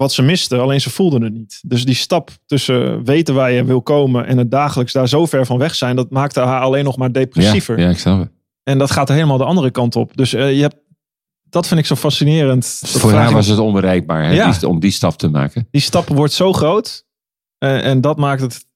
wat 0.00 0.12
ze 0.12 0.22
miste, 0.22 0.56
alleen 0.58 0.80
ze 0.80 0.90
voelde 0.90 1.24
het 1.24 1.32
niet. 1.32 1.60
Dus 1.66 1.84
die 1.84 1.94
stap 1.94 2.30
tussen 2.46 3.04
weten 3.04 3.34
waar 3.34 3.52
je 3.52 3.64
wil 3.64 3.82
komen 3.82 4.26
en 4.26 4.38
het 4.38 4.50
dagelijks 4.50 4.92
daar 4.92 5.08
zo 5.08 5.26
ver 5.26 5.46
van 5.46 5.58
weg 5.58 5.74
zijn, 5.74 5.96
dat 5.96 6.10
maakte 6.10 6.40
haar 6.40 6.60
alleen 6.60 6.84
nog 6.84 6.96
maar 6.96 7.12
depressiever. 7.12 7.78
Ja, 7.78 7.84
ja, 7.84 7.90
ik 7.90 7.98
snap 7.98 8.18
het. 8.20 8.30
En 8.62 8.78
dat 8.78 8.90
gaat 8.90 9.08
helemaal 9.08 9.38
de 9.38 9.44
andere 9.44 9.70
kant 9.70 9.96
op. 9.96 10.16
Dus 10.16 10.32
eh, 10.34 10.54
je 10.56 10.60
hebt, 10.62 10.76
dat 11.42 11.66
vind 11.66 11.80
ik 11.80 11.86
zo 11.86 11.94
fascinerend. 11.94 12.78
Dat 12.80 12.90
Voor 12.90 13.12
haar 13.12 13.32
was 13.32 13.46
het 13.46 13.58
onbereikbaar 13.58 14.24
hè, 14.24 14.32
Ja. 14.32 14.50
die- 14.50 14.68
om 14.68 14.80
die 14.80 14.90
stap 14.90 15.14
te 15.18 15.28
maken. 15.28 15.68
die 15.70 15.80
stap 15.80 16.08
wordt 16.08 16.32
zo 16.32 16.52
groot. 16.52 17.04
eh, 17.58 17.86
en 17.86 18.00
dat 18.00 18.16
maakt 18.18 18.40
het 18.40 18.66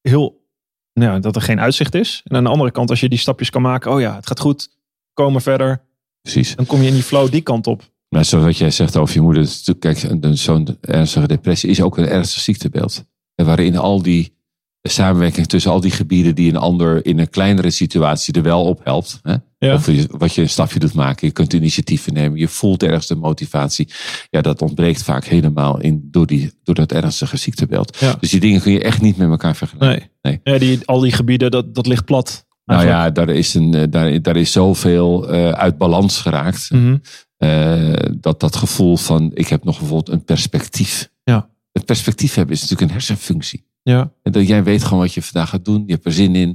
heel, 0.00 0.46
nou 0.92 1.12
ja, 1.12 1.18
dat 1.18 1.36
er 1.36 1.42
geen 1.42 1.60
uitzicht 1.60 1.94
is. 1.94 2.20
En 2.24 2.36
aan 2.36 2.44
de 2.44 2.50
andere 2.50 2.70
kant, 2.70 2.90
als 2.90 3.00
je 3.00 3.08
die 3.08 3.18
stapjes 3.18 3.50
kan 3.50 3.62
maken, 3.62 3.92
oh 3.92 4.00
ja, 4.00 4.14
het 4.14 4.26
gaat 4.26 4.40
goed, 4.40 4.68
komen 5.12 5.40
verder. 5.40 5.84
Precies. 6.22 6.56
Dan 6.56 6.66
kom 6.66 6.80
je 6.80 6.88
in 6.88 6.94
die 6.94 7.02
flow 7.02 7.30
die 7.30 7.40
kant 7.40 7.66
op. 7.66 7.82
Maar 8.14 8.24
zoals 8.24 8.44
wat 8.44 8.56
jij 8.56 8.70
zegt 8.70 8.96
over 8.96 9.14
je 9.14 9.20
moeder. 9.20 9.48
Kijk, 9.78 10.08
zo'n 10.32 10.76
ernstige 10.80 11.26
depressie 11.26 11.70
is 11.70 11.82
ook 11.82 11.98
een 11.98 12.08
ernstig 12.08 12.42
ziektebeeld. 12.42 13.04
En 13.34 13.46
waarin 13.46 13.76
al 13.76 14.02
die 14.02 14.36
samenwerking 14.82 15.46
tussen 15.46 15.70
al 15.70 15.80
die 15.80 15.90
gebieden 15.90 16.34
die 16.34 16.50
een 16.50 16.56
ander 16.56 17.06
in 17.06 17.18
een 17.18 17.30
kleinere 17.30 17.70
situatie 17.70 18.34
er 18.34 18.42
wel 18.42 18.64
op 18.64 18.80
helpt. 18.84 19.20
Hè? 19.22 19.34
Ja. 19.58 19.74
Of 19.74 19.86
wat 20.10 20.34
je 20.34 20.42
een 20.42 20.48
stapje 20.48 20.78
doet 20.78 20.94
maken. 20.94 21.26
Je 21.26 21.32
kunt 21.32 21.52
initiatieven 21.52 22.12
nemen. 22.12 22.38
Je 22.38 22.48
voelt 22.48 22.82
ergens 22.82 23.06
de 23.06 23.14
motivatie. 23.14 23.88
Ja, 24.30 24.40
dat 24.40 24.62
ontbreekt 24.62 25.02
vaak 25.02 25.24
helemaal 25.24 25.80
in, 25.80 26.08
door, 26.10 26.26
die, 26.26 26.52
door 26.62 26.74
dat 26.74 26.92
ernstige 26.92 27.36
ziektebeeld. 27.36 27.96
Ja. 28.00 28.16
Dus 28.20 28.30
die 28.30 28.40
dingen 28.40 28.60
kun 28.60 28.72
je 28.72 28.82
echt 28.82 29.00
niet 29.00 29.16
met 29.16 29.28
elkaar 29.28 29.56
vergelijken. 29.56 30.10
Nee. 30.22 30.40
Nee. 30.44 30.54
Ja, 30.54 30.60
die, 30.60 30.80
al 30.84 31.00
die 31.00 31.12
gebieden, 31.12 31.50
dat, 31.50 31.74
dat 31.74 31.86
ligt 31.86 32.04
plat. 32.04 32.46
Nou 32.64 32.80
eigenlijk. 32.80 33.16
ja, 33.16 33.24
daar 33.24 33.34
is, 33.34 33.54
een, 33.54 33.74
eh, 33.74 33.82
daar, 33.90 34.22
daar 34.22 34.36
is 34.36 34.52
zoveel 34.52 35.28
eh, 35.28 35.50
uit 35.50 35.78
balans 35.78 36.20
geraakt. 36.20 36.70
Mhm. 36.70 36.96
Eh, 37.44 38.10
dat 38.20 38.40
dat 38.40 38.56
gevoel 38.56 38.96
van 38.96 39.30
ik 39.34 39.48
heb 39.48 39.64
nog 39.64 39.78
bijvoorbeeld 39.78 40.16
een 40.16 40.24
perspectief. 40.24 41.10
Ja. 41.24 41.48
Het 41.72 41.84
perspectief 41.84 42.34
hebben 42.34 42.54
is 42.54 42.60
natuurlijk 42.60 42.88
een 42.90 42.96
hersenfunctie. 42.96 43.66
ja. 43.82 44.12
En 44.22 44.32
dat 44.32 44.46
jij 44.46 44.64
weet 44.64 44.84
gewoon 44.84 44.98
wat 44.98 45.14
je 45.14 45.22
vandaag 45.22 45.48
gaat 45.48 45.64
doen. 45.64 45.82
Je 45.86 45.92
hebt 45.92 46.04
er 46.04 46.12
zin 46.12 46.34
in. 46.36 46.48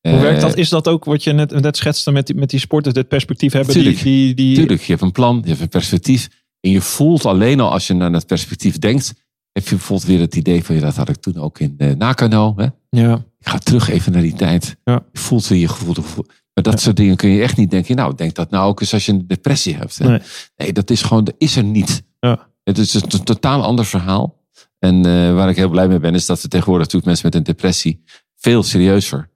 Hoe 0.00 0.12
Eh, 0.12 0.20
werkt 0.20 0.40
dat? 0.40 0.56
Is 0.56 0.68
dat 0.68 0.88
ook 0.88 1.04
wat 1.04 1.24
je 1.24 1.32
net, 1.32 1.60
net 1.60 1.76
schetste 1.76 2.10
met 2.10 2.26
die, 2.26 2.36
met 2.36 2.50
die 2.50 2.60
sporters, 2.60 2.94
dit 2.94 3.08
perspectief 3.08 3.52
hebben? 3.52 3.74
Die, 3.74 3.82
Tuurlijk. 3.82 4.02
die, 4.04 4.34
die, 4.34 4.54
Tuurlijk, 4.54 4.80
je 4.82 4.92
hebt 4.92 5.02
een 5.02 5.12
plan, 5.12 5.40
je 5.42 5.48
hebt 5.48 5.60
een 5.60 5.68
perspectief. 5.68 6.28
En 6.60 6.70
je 6.70 6.80
voelt 6.80 7.26
alleen 7.26 7.60
al 7.60 7.70
als 7.70 7.86
je 7.86 7.94
naar 7.94 8.12
dat 8.12 8.26
perspectief 8.26 8.78
denkt. 8.78 9.14
Heb 9.52 9.68
je 9.68 9.74
bijvoorbeeld 9.74 10.08
weer 10.08 10.20
het 10.20 10.36
idee 10.36 10.64
van 10.64 10.74
ja, 10.74 10.80
dat 10.80 10.96
had 10.96 11.08
ik 11.08 11.16
toen 11.16 11.36
ook 11.36 11.58
in 11.58 11.74
uh, 11.78 11.94
Nakano. 11.94 12.54
Hè? 12.56 12.66
Ja, 12.90 13.14
Ik 13.40 13.48
ga 13.48 13.58
terug 13.58 13.88
even 13.88 14.12
naar 14.12 14.22
die 14.22 14.34
tijd. 14.34 14.76
Ja. 14.84 15.04
Je 15.12 15.18
voelt 15.18 15.46
weer 15.46 15.58
je 15.58 15.68
gevoel. 15.68 16.26
Maar 16.58 16.72
dat 16.72 16.80
soort 16.80 16.96
dingen 16.96 17.16
kun 17.16 17.30
je 17.30 17.42
echt 17.42 17.56
niet 17.56 17.70
denken. 17.70 17.96
Nou, 17.96 18.14
denk 18.14 18.34
dat 18.34 18.50
nou 18.50 18.68
ook 18.68 18.80
eens 18.80 18.92
als 18.92 19.06
je 19.06 19.12
een 19.12 19.26
depressie 19.26 19.76
hebt. 19.76 20.00
Nee. 20.00 20.20
Nee. 20.56 20.72
dat 20.72 20.90
is 20.90 21.02
gewoon, 21.02 21.24
dat 21.24 21.34
is 21.38 21.56
er 21.56 21.64
niet. 21.64 22.02
Ja. 22.20 22.48
Het 22.64 22.78
is 22.78 22.94
een 22.94 23.08
to- 23.08 23.18
totaal 23.18 23.62
ander 23.62 23.84
verhaal. 23.84 24.42
En 24.78 25.06
eh, 25.06 25.34
waar 25.34 25.48
ik 25.48 25.56
heel 25.56 25.68
blij 25.68 25.88
mee 25.88 25.98
ben, 25.98 26.14
is 26.14 26.26
dat 26.26 26.42
we 26.42 26.48
tegenwoordig 26.48 26.86
natuurlijk 26.86 27.06
mensen 27.06 27.26
met 27.26 27.34
een 27.34 27.54
depressie 27.54 28.02
veel 28.36 28.62
serieuzer 28.62 29.30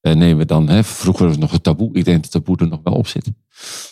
eh, 0.00 0.14
nemen 0.14 0.46
dan. 0.46 0.68
Hè? 0.68 0.84
Vroeger 0.84 1.24
was 1.24 1.32
het 1.32 1.42
nog 1.42 1.52
een 1.52 1.60
taboe. 1.60 1.88
Ik 1.92 2.04
denk 2.04 2.22
dat 2.22 2.32
het 2.32 2.32
taboe 2.32 2.56
er 2.56 2.68
nog 2.68 2.80
wel 2.82 2.94
op 2.94 3.06
zit. 3.06 3.30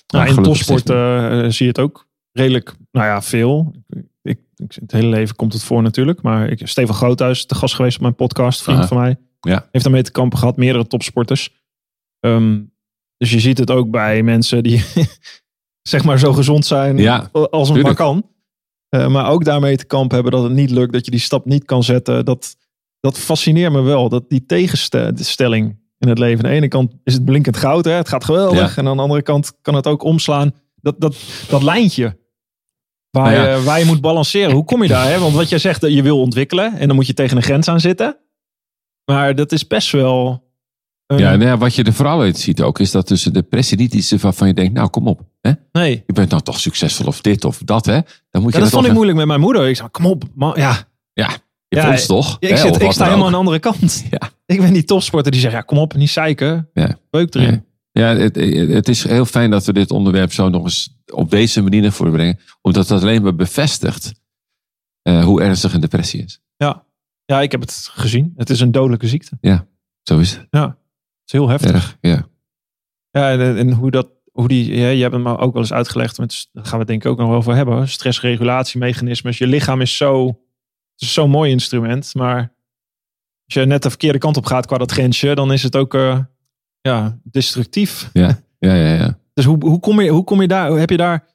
nou, 0.07 0.29
in 0.29 0.43
topsport 0.43 0.91
eh, 0.91 1.43
zie 1.49 1.67
je 1.67 1.73
het 1.73 1.79
ook 1.79 2.09
redelijk, 2.33 2.75
nou 2.91 3.07
ja, 3.07 3.23
veel. 3.23 3.75
Ik, 4.23 4.38
ik, 4.57 4.75
het 4.81 4.93
hele 4.93 5.09
leven 5.09 5.37
komt 5.37 5.53
het 5.53 5.62
voor 5.62 5.83
natuurlijk. 5.83 6.23
Maar 6.23 6.49
ik, 6.49 6.69
Steven 6.69 6.95
Groothuis, 6.95 7.47
te 7.47 7.55
gast 7.55 7.75
geweest 7.75 7.97
op 7.97 8.03
mijn 8.03 8.14
podcast, 8.14 8.62
vriend 8.62 8.79
Aha. 8.79 8.87
van 8.87 8.97
mij. 8.97 9.17
Ja. 9.41 9.69
Heeft 9.71 9.85
daarmee 9.85 10.03
te 10.03 10.12
kampen 10.12 10.38
gehad, 10.38 10.57
meerdere 10.57 10.87
topsporters. 10.87 11.62
Ehm, 12.20 12.61
dus 13.16 13.33
je 13.33 13.40
ziet 13.40 13.59
het 13.59 13.70
ook 13.70 13.90
bij 13.90 14.22
mensen 14.22 14.62
die 14.62 14.85
zeg 15.92 16.05
maar 16.05 16.18
zo 16.18 16.33
gezond 16.33 16.66
zijn 16.66 16.96
Ja, 16.96 17.29
als 17.33 17.68
het 17.68 17.83
maar 17.83 17.94
kan. 17.94 18.33
Eh, 18.88 19.09
maar 19.09 19.31
ook 19.31 19.44
daarmee 19.44 19.77
te 19.77 19.85
kampen 19.85 20.14
hebben 20.14 20.33
dat 20.33 20.42
het 20.42 20.53
niet 20.53 20.70
lukt, 20.70 20.92
dat 20.92 21.05
je 21.05 21.11
die 21.11 21.20
stap 21.20 21.44
niet 21.44 21.64
kan 21.64 21.83
zetten. 21.83 22.24
Dat, 22.24 22.57
dat 23.00 23.18
fascineert 23.18 23.72
me 23.72 23.81
wel, 23.81 24.09
dat 24.09 24.29
die 24.29 24.46
tegenstelling 24.46 25.79
in 25.98 26.09
het 26.09 26.18
leven. 26.18 26.44
Aan 26.44 26.50
de 26.50 26.57
ene 26.57 26.68
kant 26.68 26.92
is 27.05 27.14
het 27.14 27.24
blinkend 27.24 27.57
goud, 27.57 27.85
hè? 27.85 27.92
het 27.92 28.09
gaat 28.09 28.24
geweldig. 28.24 28.74
Ja. 28.74 28.83
En 28.83 28.88
aan 28.88 28.96
de 28.96 29.03
andere 29.03 29.22
kant 29.22 29.53
kan 29.62 29.74
het 29.74 29.87
ook 29.87 30.03
omslaan. 30.03 30.55
Dat, 30.74 31.00
dat, 31.00 31.16
dat 31.48 31.62
lijntje 31.62 32.16
waar, 33.11 33.33
Nou 33.33 33.46
ja. 33.46 33.57
je, 33.57 33.62
waar 33.62 33.79
je 33.79 33.85
moet 33.85 34.00
balanceren. 34.00 34.53
Hoe 34.53 34.64
kom 34.64 34.83
je 34.83 34.88
daar? 34.88 35.09
Hè? 35.11 35.18
Want 35.18 35.35
wat 35.35 35.48
jij 35.48 35.59
zegt, 35.59 35.81
je 35.81 36.03
wil 36.03 36.20
ontwikkelen 36.20 36.77
en 36.79 36.87
dan 36.87 36.96
moet 36.96 37.07
je 37.07 37.14
tegen 37.14 37.37
een 37.37 37.42
grens 37.42 37.68
aan 37.68 37.81
zitten. 37.81 38.18
Maar 39.05 39.35
dat 39.35 39.53
is 39.53 39.66
best 39.66 39.90
wel... 39.90 40.42
Ja, 41.07 41.17
nou 41.17 41.45
ja, 41.45 41.59
wat 41.59 41.75
je 41.75 41.83
er 41.83 41.93
vooral 41.93 42.21
uit 42.21 42.38
ziet 42.38 42.62
ook, 42.62 42.79
is 42.79 42.90
dat 42.90 43.07
tussen 43.07 43.33
depressie 43.33 43.77
niet 43.77 43.95
iets 43.95 44.12
waarvan 44.12 44.49
je 44.49 44.55
denkt, 44.55 44.73
nou 44.73 44.88
kom 44.88 45.09
op. 45.09 45.21
Hè? 45.40 45.53
nee. 45.73 46.03
Je 46.07 46.12
bent 46.12 46.31
nou 46.31 46.43
toch 46.43 46.61
succesvol 46.61 47.07
of 47.07 47.21
dit 47.21 47.45
of 47.45 47.59
dat. 47.64 47.87
Hè? 47.87 48.01
Dan 48.31 48.43
moet 48.43 48.53
je 48.53 48.59
Ja, 48.59 48.64
dat 48.64 48.73
vond 48.73 48.87
ik 48.87 48.93
moeilijk 48.93 49.19
met 49.19 49.27
mijn 49.27 49.40
moeder. 49.40 49.69
Ik 49.69 49.77
zei, 49.77 49.88
kom 49.88 50.07
op, 50.07 50.25
man. 50.35 50.53
Ja, 50.57 50.88
Ja, 51.12 51.31
je 51.69 51.77
Ja, 51.77 51.87
vond 51.87 52.07
toch? 52.07 52.37
ik, 52.40 52.49
Hè, 52.49 52.57
zit, 52.57 52.83
ik 52.83 52.93
sta 52.93 53.05
helemaal 53.05 53.27
aan 53.27 53.33
de 53.33 53.38
andere 53.38 53.59
kant. 53.59 54.05
Ja. 54.11 54.31
Ik 54.47 54.61
ben 54.61 54.73
die 54.73 54.85
topsporter 54.85 55.33
die 55.33 55.40
zegt, 55.40 55.55
ja, 55.55 55.61
kom 55.61 55.79
op, 55.79 55.95
niet 55.95 56.11
zeiken. 56.11 56.71
Ja. 56.73 56.99
Beuk 57.11 57.35
erin. 57.35 57.49
Nee. 57.49 57.62
Ja, 57.93 58.17
het, 58.17 58.37
het 58.75 58.88
is 58.88 59.05
heel 59.05 59.25
fijn 59.25 59.51
dat 59.51 59.64
we 59.64 59.73
dit 59.73 59.90
onderwerp 59.90 60.33
zo 60.33 60.49
nog 60.49 60.62
eens 60.64 60.97
op 61.12 61.31
deze 61.31 61.62
manier 61.62 61.83
naar 61.83 61.93
voren 61.93 62.12
brengen. 62.12 62.38
Omdat 62.62 62.88
het 62.88 63.03
alleen 63.03 63.23
maar 63.23 63.35
bevestigt 63.35 64.12
eh, 65.03 65.25
hoe 65.25 65.43
ernstig 65.43 65.75
een 65.75 65.81
depressie 65.81 66.23
is. 66.23 66.40
Ja. 66.57 66.85
ja, 67.25 67.40
ik 67.40 67.53
heb 67.53 67.61
het 67.61 67.88
gezien. 67.93 68.33
Het 68.37 68.51
is 68.51 68.61
een 68.61 68.73
dodelijke 68.73 69.09
ziekte. 69.09 69.38
Zo 70.03 70.19
is 70.19 70.31
het. 70.31 70.47
Is 70.51 70.61
heel 71.35 71.49
heftig. 71.49 71.73
Erg, 71.73 71.97
ja. 72.01 72.29
Ja, 73.11 73.31
en, 73.31 73.57
en 73.57 73.73
hoe 73.73 73.90
dat, 73.90 74.11
hoe 74.33 74.49
die, 74.49 74.75
ja, 74.75 74.88
je 74.88 75.03
hebt 75.03 75.14
het 75.14 75.23
me 75.23 75.38
ook 75.38 75.53
wel 75.53 75.62
eens 75.62 75.73
uitgelegd. 75.73 76.18
Met, 76.18 76.49
daar 76.53 76.64
gaan 76.64 76.73
we 76.73 76.79
het 76.79 76.87
denk 76.87 77.05
ik 77.05 77.11
ook 77.11 77.18
nog 77.18 77.29
wel 77.29 77.37
over 77.37 77.55
hebben. 77.55 77.88
Stressregulatiemechanismes. 77.88 79.38
Je 79.38 79.47
lichaam 79.47 79.81
is 79.81 79.97
zo, 79.97 80.40
is 80.97 81.12
zo'n 81.12 81.31
mooi 81.31 81.51
instrument. 81.51 82.14
Maar 82.14 82.38
als 83.44 83.55
je 83.55 83.64
net 83.64 83.83
de 83.83 83.88
verkeerde 83.88 84.18
kant 84.18 84.37
op 84.37 84.47
gaat 84.47 84.66
qua 84.66 84.79
dat 84.79 84.92
grensje, 84.92 85.35
dan 85.35 85.53
is 85.53 85.62
het 85.62 85.77
ook 85.77 85.94
eh, 85.94 86.18
ja, 86.81 87.18
destructief. 87.23 88.11
Ja, 88.12 88.40
ja, 88.59 88.75
ja. 88.75 88.94
ja. 88.94 89.18
Dus 89.35 89.44
hoe, 89.44 89.59
hoe, 89.64 89.81
kom 89.81 90.01
je, 90.01 90.11
hoe 90.11 90.25
kom 90.25 90.40
je 90.40 90.49
daar? 90.49 90.68
Hoe 90.68 90.79
heb 90.79 90.90
je 90.90 90.97
daar? 90.97 91.27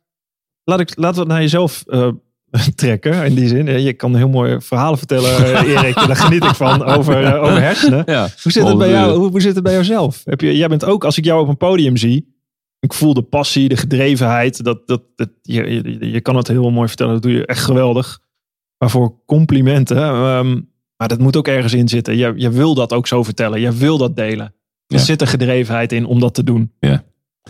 Laat 0.63 0.79
ik, 0.79 0.97
laten 0.97 1.13
we 1.13 1.19
het 1.19 1.29
naar 1.29 1.41
jezelf 1.41 1.83
eh, 1.87 2.11
trekken. 2.75 3.25
In 3.25 3.35
die 3.35 3.47
zin. 3.47 3.81
Je 3.81 3.93
kan 3.93 4.15
heel 4.15 4.29
mooie 4.29 4.61
verhalen 4.61 4.97
vertellen, 4.97 5.29
eh, 5.55 5.61
Erik. 5.77 5.95
Daar 5.95 6.15
geniet 6.15 6.43
ik 6.43 6.55
van. 6.55 6.83
Over, 6.83 7.23
eh, 7.23 7.43
over 7.43 7.61
hersenen. 7.61 8.03
ja. 8.05 8.27
Hoe 8.43 8.51
zit 8.51 8.67
het 8.67 8.77
bij 8.77 8.89
jou? 8.89 9.17
Hoe, 9.17 9.29
hoe 9.29 9.41
zit 9.41 9.55
het 9.55 9.63
bij 9.63 9.73
jouzelf? 9.73 10.21
Heb 10.25 10.41
je, 10.41 10.57
jij 10.57 10.67
bent 10.67 10.85
ook, 10.85 11.03
als 11.03 11.17
ik 11.17 11.25
jou 11.25 11.41
op 11.41 11.47
een 11.47 11.57
podium 11.57 11.97
zie. 11.97 12.37
Ik 12.79 12.93
voel 12.93 13.13
de 13.13 13.21
passie, 13.21 13.69
de 13.69 13.77
gedrevenheid. 13.77 14.63
Dat, 14.63 14.87
dat, 14.87 15.01
dat, 15.15 15.29
je, 15.41 15.69
je, 15.99 16.11
je 16.11 16.21
kan 16.21 16.35
het 16.35 16.47
heel 16.47 16.69
mooi 16.71 16.87
vertellen. 16.87 17.13
Dat 17.13 17.21
doe 17.21 17.31
je 17.31 17.45
echt 17.45 17.63
geweldig. 17.63 18.19
Waarvoor 18.77 19.15
complimenten. 19.25 19.97
ehm, 19.97 20.61
maar 20.97 21.07
dat 21.07 21.19
moet 21.19 21.35
ook 21.37 21.47
ergens 21.47 21.73
in 21.73 21.87
zitten. 21.87 22.17
Je, 22.17 22.33
je 22.35 22.49
wil 22.49 22.73
dat 22.73 22.93
ook 22.93 23.07
zo 23.07 23.23
vertellen. 23.23 23.59
Je 23.61 23.71
wil 23.71 23.97
dat 23.97 24.15
delen. 24.15 24.45
Er 24.87 24.97
Ja. 24.97 25.03
zit 25.03 25.21
een 25.21 25.27
gedrevenheid 25.27 25.91
in 25.91 26.05
om 26.05 26.19
dat 26.19 26.33
te 26.33 26.43
doen. 26.43 26.71
Ja. 26.79 27.03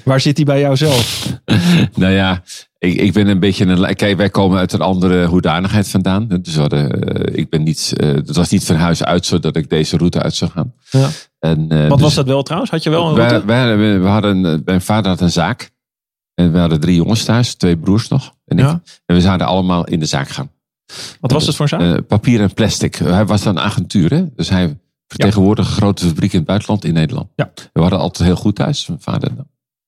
Waar 0.04 0.20
zit 0.20 0.36
die 0.36 0.46
bij 0.46 0.60
jou 0.60 0.76
zelf? 0.76 1.28
nou 1.96 2.14
ja, 2.14 2.44
ik, 2.80 2.94
ik 2.94 3.14
ben 3.14 3.28
een 3.28 3.40
beetje 3.40 3.66
een. 3.66 3.96
Kijk, 3.96 4.18
wij 4.18 4.30
komen 4.30 4.58
uit 4.60 4.74
een 4.74 4.82
andere 4.82 5.26
hoedanigheid 5.26 5.88
vandaan. 5.88 6.28
Dus 6.28 6.56
we 6.56 6.62
hadden, 6.62 7.04
eh, 7.04 7.40
ik 7.40 7.50
ben 7.50 7.64
niet. 7.64 7.94
eh, 7.98 8.08
het 8.08 8.36
was 8.36 8.50
niet 8.50 8.66
van 8.66 8.76
huis 8.76 9.04
uit 9.04 9.26
zo 9.26 9.40
dat 9.40 9.56
ik 9.56 9.70
deze 9.70 9.98
route 9.98 10.22
uit 10.22 10.36
zou 10.36 10.52
gaan. 10.52 10.74
Ja. 10.90 11.10
En, 11.40 11.70
eh, 11.70 11.80
Wat 11.88 11.98
dus 11.98 12.02
was 12.02 12.14
dat 12.16 12.26
wel 12.26 12.44
trouwens? 12.44 12.72
Had 12.72 12.84
je 12.84 12.90
wel 12.90 13.08
een 13.08 13.16
route? 13.16 13.46
wij, 13.46 13.78
we 14.00 14.08
hadden, 14.08 14.62
mijn 14.66 14.82
vader 14.82 15.12
had 15.12 15.22
een 15.22 15.32
zaak. 15.32 15.70
En 16.34 16.52
we 16.52 16.58
hadden 16.58 16.80
drie 16.80 16.96
jongens 16.96 17.24
thuis, 17.24 17.54
twee 17.54 17.78
broers 17.78 18.08
nog. 18.08 18.34
En, 18.46 18.60
ik. 18.60 18.66
Ja. 18.66 18.82
en 19.06 19.16
we 19.16 19.22
zouden 19.22 19.48
allemaal 19.48 19.86
in 19.86 20.00
de 20.00 20.06
zaak 20.06 20.30
gaan. 20.30 20.52
Wat 21.20 21.32
was 21.32 21.46
het 21.46 21.56
voor 21.56 21.68
een 21.72 21.80
zaak? 21.80 22.08
Papier 22.08 22.42
en 22.42 22.54
plastic. 22.54 22.96
Hij 22.96 23.26
was 23.26 23.44
dan 23.44 23.60
agentuur, 23.60 24.10
hè? 24.14 24.26
Dus 24.36 24.50
hij 24.50 24.78
vertegenwoordigde 25.08 25.72
een 25.72 25.78
grote 25.78 26.06
fabriek 26.06 26.32
in 26.32 26.38
het 26.38 26.48
buitenland 26.48 26.86
in 26.86 26.94
Nederland. 26.94 27.30
Ja. 27.36 27.52
We 27.74 27.82
hadden 27.82 28.00
altijd 28.00 28.28
heel 28.28 28.38
goed 28.38 28.56
thuis. 28.56 28.88
Mijn 28.88 29.02
vader, 29.02 29.32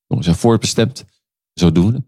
jongens 0.06 0.26
zijn 0.26 0.38
voorbestemd. 0.38 1.04
Zo 1.54 1.72
doen 1.72 1.92
we. 1.92 2.02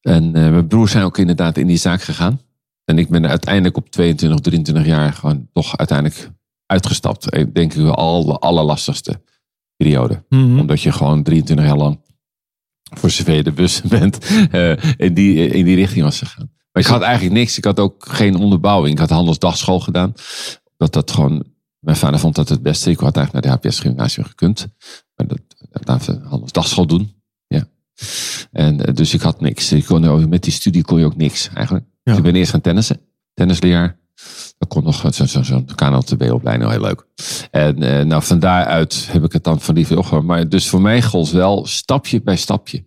En 0.00 0.34
eh, 0.34 0.50
mijn 0.50 0.66
broers 0.66 0.92
zijn 0.92 1.04
ook 1.04 1.18
inderdaad 1.18 1.56
in 1.56 1.66
die 1.66 1.76
zaak 1.76 2.02
gegaan. 2.02 2.40
En 2.84 2.98
ik 2.98 3.08
ben 3.08 3.24
er 3.24 3.30
uiteindelijk 3.30 3.76
op 3.76 3.90
22, 3.90 4.40
23 4.40 4.86
jaar 4.86 5.12
gewoon 5.12 5.48
toch 5.52 5.76
uiteindelijk 5.76 6.30
uitgestapt. 6.66 7.36
Ik 7.36 7.54
denk 7.54 7.74
ik 7.74 7.82
wel 7.82 7.94
al 7.94 8.24
de 8.24 8.38
allerlastigste 8.38 9.22
periode. 9.76 10.24
Mhm. 10.28 10.58
Omdat 10.58 10.82
je 10.82 10.92
gewoon 10.92 11.22
23 11.22 11.66
jaar 11.66 11.76
lang 11.76 12.00
voor 12.82 13.08
cv 13.08 13.44
de 13.44 13.52
bus 13.52 13.82
bent. 13.98 14.18
eh, 14.50 14.96
in, 14.96 15.14
die, 15.14 15.48
in 15.48 15.64
die 15.64 15.76
richting 15.76 16.04
was 16.04 16.18
gegaan. 16.18 16.50
Maar 16.72 16.82
ik 16.82 16.88
had 16.88 17.02
eigenlijk 17.02 17.34
niks. 17.34 17.56
Ik 17.58 17.64
had 17.64 17.80
ook 17.80 18.06
geen 18.08 18.36
onderbouwing. 18.36 18.92
Ik 18.92 18.98
had 18.98 19.10
handelsdagschool 19.10 19.80
gedaan. 19.80 20.12
Dat 20.76 20.92
dat 20.92 21.10
gewoon 21.10 21.44
Mijn 21.78 21.96
vader 21.96 22.20
vond 22.20 22.34
dat 22.34 22.48
het 22.48 22.62
beste. 22.62 22.90
Ik 22.90 22.98
had 22.98 23.16
eigenlijk 23.16 23.46
naar 23.46 23.58
de 23.60 23.68
HPS 23.68 23.78
gymnasium 23.80 24.26
gekund. 24.26 24.66
Maar 25.14 25.26
dat, 25.26 25.40
dat 25.70 26.06
hadden 26.06 26.48
dagschool 26.52 26.86
doen. 26.86 27.15
En 28.52 28.86
eh, 28.86 28.94
dus 28.94 29.14
ik 29.14 29.20
had 29.20 29.40
niks. 29.40 29.72
Ik 29.72 29.84
kon, 29.84 30.04
ook- 30.06 30.28
met 30.28 30.42
die 30.42 30.52
studie 30.52 30.82
kon 30.82 30.98
je 30.98 31.04
ook 31.04 31.16
niks 31.16 31.50
eigenlijk. 31.54 31.84
Ja. 31.88 32.00
Dus 32.02 32.16
ik 32.16 32.22
ben 32.22 32.34
eerst 32.34 32.50
gaan 32.50 32.60
tennissen. 32.60 33.00
Tennisleraar. 33.34 33.98
Dat 34.58 34.68
kon 34.68 34.84
nog 34.84 35.12
zo'n 35.12 35.28
zo, 35.28 35.42
zo 35.42 35.64
KNLTB-opleiding, 35.74 36.70
heel 36.70 36.80
leuk. 36.80 37.06
En 37.50 37.82
eh, 37.82 38.04
nou, 38.04 38.22
van 38.22 38.38
daaruit 38.38 39.08
heb 39.10 39.24
ik 39.24 39.32
het 39.32 39.44
dan 39.44 39.60
van 39.60 39.74
die 39.74 39.86
veel 39.86 40.02
gehad. 40.02 40.24
Maar 40.24 40.48
dus 40.48 40.68
voor 40.68 40.80
mij 40.80 41.02
gold 41.02 41.30
wel 41.30 41.66
stapje 41.66 42.22
bij 42.22 42.36
stapje. 42.36 42.86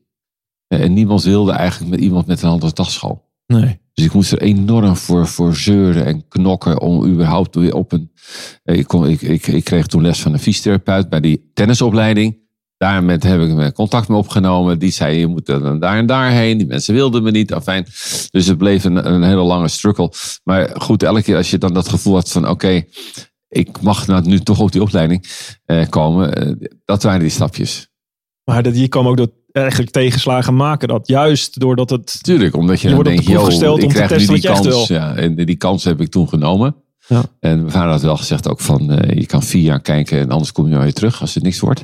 Eh, 0.68 0.82
En 0.84 0.94
niemand 0.94 1.24
wilde 1.24 1.52
eigenlijk 1.52 1.92
met 1.92 2.00
iemand 2.00 2.26
met 2.28 2.42
een 2.42 2.50
andere 2.50 2.74
dagschool. 2.74 3.28
Nee. 3.48 3.80
Dus 3.94 4.06
ik 4.06 4.14
moest 4.14 4.32
er 4.32 4.42
enorm 4.42 4.96
voor, 4.96 5.28
voor 5.28 5.56
zeuren 5.56 6.06
en 6.06 6.28
knokken 6.28 6.82
om 6.82 7.06
überhaupt 7.06 7.56
weer 7.56 7.74
op 7.74 7.92
een... 7.92 8.12
Ik, 8.64 8.88
kon, 8.88 9.08
ik, 9.10 9.22
ik, 9.22 9.48
ik 9.48 9.64
kreeg 9.64 9.86
toen 9.86 10.02
les 10.02 10.22
van 10.22 10.34
een 10.34 10.40
fysiotherapeut 10.40 11.10
bij 11.10 11.20
die 11.20 11.50
tennisopleiding. 11.54 12.38
Daarmee 12.80 13.18
heb 13.20 13.42
ik 13.42 13.74
contact 13.74 14.08
mee 14.08 14.18
opgenomen. 14.18 14.80
Die 14.80 14.92
zei, 14.92 15.18
je 15.18 15.28
moet 15.28 15.46
dan 15.46 15.80
daar 15.80 15.98
en 15.98 16.06
daarheen. 16.06 16.58
Die 16.58 16.68
mensen 16.68 16.94
wilden 16.94 17.24
me 17.24 17.32
niet. 17.32 17.54
Afijn. 17.54 17.86
Dus 18.30 18.46
het 18.46 18.58
bleef 18.58 18.84
een, 18.84 19.12
een 19.12 19.24
hele 19.24 19.42
lange 19.42 19.68
struggle. 19.68 20.12
Maar 20.44 20.70
goed, 20.74 21.04
elke 21.04 21.24
keer 21.24 21.36
als 21.36 21.50
je 21.50 21.58
dan 21.58 21.74
dat 21.74 21.90
gevoel 21.90 22.14
had 22.14 22.32
van... 22.32 22.50
Oké, 22.50 22.84
ik 23.50 23.82
mag 23.82 24.08
nou 24.08 24.28
nu 24.28 24.40
toch 24.40 24.60
op 24.60 24.72
die 24.72 24.82
opleiding 24.82 25.26
eh, 25.66 25.90
komen. 25.90 26.36
eh, 26.36 26.70
dat 26.86 27.04
waren 27.04 27.20
die 27.20 27.30
stapjes. 27.30 27.90
Maar 28.44 28.64
dat, 28.64 28.80
je 28.80 28.88
kan 28.88 29.08
ook 29.08 29.18
door 29.18 29.32
eigenlijk 29.52 29.92
tegenslagen 29.92 30.56
maken. 30.56 30.88
Dat 30.88 31.08
juist 31.08 31.60
doordat 31.60 31.90
het... 31.90 32.24
Tuurlijk, 32.24 32.56
omdat 32.56 32.82
je, 32.82 32.90
Je 32.90 32.96
dan 32.96 33.04
denkt, 33.04 33.28
gesteld 33.28 33.78
ik 33.78 33.84
om 33.84 33.90
te 33.90 33.96
krijg 33.96 34.10
nu 34.10 34.18
testen 34.18 34.36
die 34.36 34.72
kans. 34.72 34.88
Ja, 34.88 35.16
en 35.16 35.36
die 35.36 35.58
kans 35.58 35.84
heb 35.84 36.02
ik 36.02 36.10
toen 36.10 36.28
genomen. 36.30 36.76
Ja. 37.10 37.24
En 37.40 37.60
mijn 37.60 37.72
vader 37.72 37.92
had 37.92 38.02
wel 38.02 38.18
gezegd 38.18 38.48
ook 38.48 38.60
van, 38.60 38.92
eh, 38.92 39.18
je 39.18 39.26
kan 39.26 39.44
vier 39.44 39.62
jaar 39.62 39.82
kijken 39.82 40.20
en 40.20 40.30
anders 40.30 40.52
kom 40.52 40.68
je 40.68 40.74
wel 40.74 40.84
weer 40.84 40.94
terug 40.94 41.22
als 41.22 41.34
het 41.34 41.44
niks 41.44 41.60
wordt. 41.60 41.84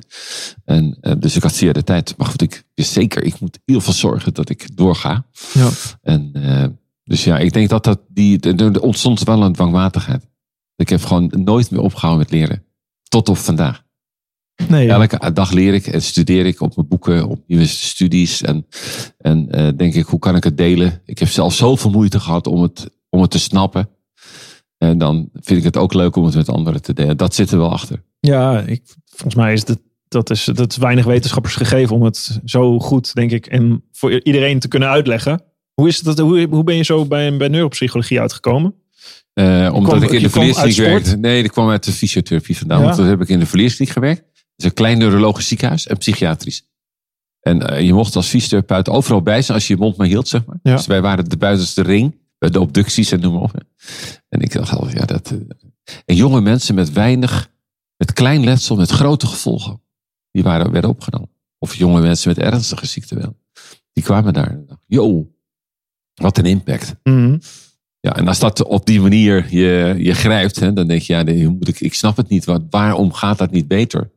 En, 0.66 0.98
eh, 1.02 1.14
dus 1.20 1.36
ik 1.36 1.44
had 1.44 1.58
jaar 1.58 1.74
de 1.74 1.84
tijd. 1.84 2.14
Maar 2.18 2.28
goed, 2.28 2.42
ik 2.42 2.64
wist 2.74 2.92
zeker, 2.92 3.24
ik 3.24 3.40
moet 3.40 3.60
heel 3.66 3.82
veel 3.82 3.94
zorgen 3.94 4.34
dat 4.34 4.50
ik 4.50 4.76
doorga. 4.76 5.26
Ja. 5.54 5.70
En, 6.02 6.30
eh, 6.34 6.66
dus 7.04 7.24
ja, 7.24 7.38
ik 7.38 7.54
denk 7.54 7.70
dat 7.70 7.84
dat 7.84 8.00
die, 8.08 8.40
er 8.40 8.82
ontstond 8.82 9.24
wel 9.24 9.44
een 9.44 9.54
dwangmatigheid. 9.54 10.28
Ik 10.76 10.90
heb 10.90 11.04
gewoon 11.04 11.32
nooit 11.38 11.72
meer 11.72 11.82
opgehouden 11.82 12.26
met 12.30 12.32
leren. 12.40 12.64
Tot 13.04 13.30
op 13.30 13.38
vandaag. 13.38 13.84
Nee, 14.68 14.90
Elke 14.90 15.32
dag 15.34 15.52
leer 15.52 15.74
ik 15.74 15.88
en 15.88 16.02
studeer 16.02 16.46
ik 16.46 16.62
op 16.62 16.76
mijn 16.76 16.88
boeken, 16.88 17.28
op 17.28 17.44
nieuwe 17.48 17.66
studies. 17.66 18.42
En, 18.42 18.68
en 19.18 19.48
denk 19.78 19.94
ik, 19.94 20.06
hoe 20.06 20.20
kan 20.20 20.36
ik 20.36 20.44
het 20.44 20.58
delen? 20.58 21.02
Ik 21.06 21.20
heb 21.20 21.30
zelf 21.30 21.54
zoveel 21.54 21.92
moeite 21.92 22.20
gehad 22.20 22.48
om 22.48 22.62
het, 22.62 22.90
om 23.10 23.22
het 23.22 23.32
te 23.32 23.40
snappen. 23.40 23.90
En 24.78 24.98
dan 24.98 25.30
vind 25.34 25.60
ik 25.60 25.64
het 25.66 25.78
ook 25.78 25.94
leuk 25.94 26.16
om 26.16 26.26
het 26.26 26.36
met 26.36 26.50
anderen 26.50 26.82
te 26.82 26.94
delen. 26.94 27.18
Dat 27.18 27.36
zit 27.36 27.52
er 27.52 27.58
wel 27.58 27.72
achter. 27.72 28.04
Ja, 28.20 28.60
ik, 28.60 28.82
volgens 29.06 29.36
mij 29.36 29.54
is 29.54 29.68
het, 29.68 29.80
dat, 30.08 30.30
is, 30.30 30.44
dat 30.54 30.72
is 30.72 30.78
weinig 30.78 31.06
wetenschappers 31.06 31.56
gegeven 31.56 31.96
om 31.96 32.04
het 32.04 32.40
zo 32.46 32.80
goed, 32.80 33.14
denk 33.14 33.32
ik, 33.32 33.46
en 33.46 33.84
voor 33.92 34.22
iedereen 34.24 34.60
te 34.60 34.68
kunnen 34.68 34.90
uitleggen. 34.90 35.42
Hoe, 35.74 35.88
is 35.88 36.00
dat- 36.00 36.20
hoe, 36.20 36.48
hoe 36.50 36.64
ben 36.64 36.76
je 36.76 36.84
zo 36.84 37.06
bij, 37.06 37.38
bij 37.38 37.48
neuropsychologie 37.48 38.20
uitgekomen? 38.20 38.74
Eh, 39.34 39.70
omdat 39.74 39.92
kwam- 39.92 40.04
ik 40.04 40.12
in 40.12 40.22
de 40.22 40.30
sport? 40.30 40.76
werkte. 40.76 41.18
Nee, 41.18 41.44
ik 41.44 41.52
kwam 41.52 41.70
uit 41.70 41.84
de 41.84 41.92
fysiotherapie 41.92 42.58
vandaan. 42.58 42.78
Ja. 42.80 42.84
Want 42.86 42.96
toen 42.98 43.06
heb 43.06 43.22
ik 43.22 43.30
in 43.30 43.40
de 43.40 43.46
verleerskliniek 43.46 43.94
gewerkt. 43.94 44.20
Het 44.20 44.44
is 44.56 44.66
een 44.66 44.74
klein 44.74 44.98
neurologisch 44.98 45.48
ziekenhuis 45.48 45.88
en 45.88 45.98
psychiatrisch. 45.98 46.68
En 47.40 47.70
eh, 47.70 47.82
je 47.86 47.94
mocht 47.94 48.16
als 48.16 48.28
fysiotherapeut 48.28 48.90
overal 48.90 49.22
bij 49.22 49.42
zijn 49.42 49.58
als 49.58 49.68
je 49.68 49.74
je 49.74 49.80
mond 49.80 49.98
maar 49.98 50.08
hield, 50.08 50.28
zeg 50.28 50.46
maar. 50.46 50.60
Ja. 50.64 50.76
Dus 50.76 50.86
wij 50.88 51.02
waren 51.02 51.30
de 51.30 51.38
buitenste 51.38 51.82
ring. 51.82 52.16
Bij 52.38 52.50
de 52.50 52.60
obducties 52.60 53.12
en 53.12 53.19
noem 53.19 53.34
maar 53.34 53.41
op. 53.41 53.63
En 54.30 54.39
ik 54.41 54.52
dacht 54.52 54.71
al, 54.78 54.89
ja, 54.89 55.06
dat... 55.06 55.32
eh, 55.32 55.38
En 56.06 56.15
jonge 56.15 56.41
mensen 56.41 56.76
met 56.76 56.91
weinig, 56.91 57.52
met 57.98 58.13
klein 58.13 58.43
letsel, 58.43 58.76
met 58.76 58.89
grote 58.89 59.28
gevolgen. 59.28 59.82
Die 60.32 60.43
waren, 60.43 60.71
werden 60.71 60.89
opgenomen. 60.89 61.30
Of 61.60 61.76
jonge 61.76 62.02
mensen 62.02 62.30
met 62.30 62.38
ernstige 62.38 62.86
ziekten 62.86 63.17
wel. 63.17 63.38
Die 63.93 64.04
kwamen 64.04 64.34
daar. 64.34 64.60
Yo, 64.86 65.32
wat 66.13 66.38
een 66.38 66.45
impact. 66.45 66.95
Mhm. 67.04 67.38
Ja, 68.00 68.15
en 68.15 68.28
als 68.28 68.39
dat 68.39 68.63
op 68.63 68.86
die 68.86 69.02
manier 69.02 69.54
je, 69.54 69.95
je 69.98 70.13
grijpt, 70.13 70.60
hè, 70.60 70.74
dan 70.74 70.88
denk 70.88 71.02
je, 71.02 71.13
ja, 71.13 71.21
nee, 71.21 71.45
hoe 71.45 71.54
moet 71.56 71.67
ik, 71.67 71.80
ik 71.80 71.93
snap 71.93 72.17
het 72.17 72.30
niet. 72.30 72.45
Wat, 72.45 72.62
waarom 72.69 73.13
gaat 73.13 73.38
dat 73.38 73.52
niet 73.52 73.67
beter? 73.67 74.12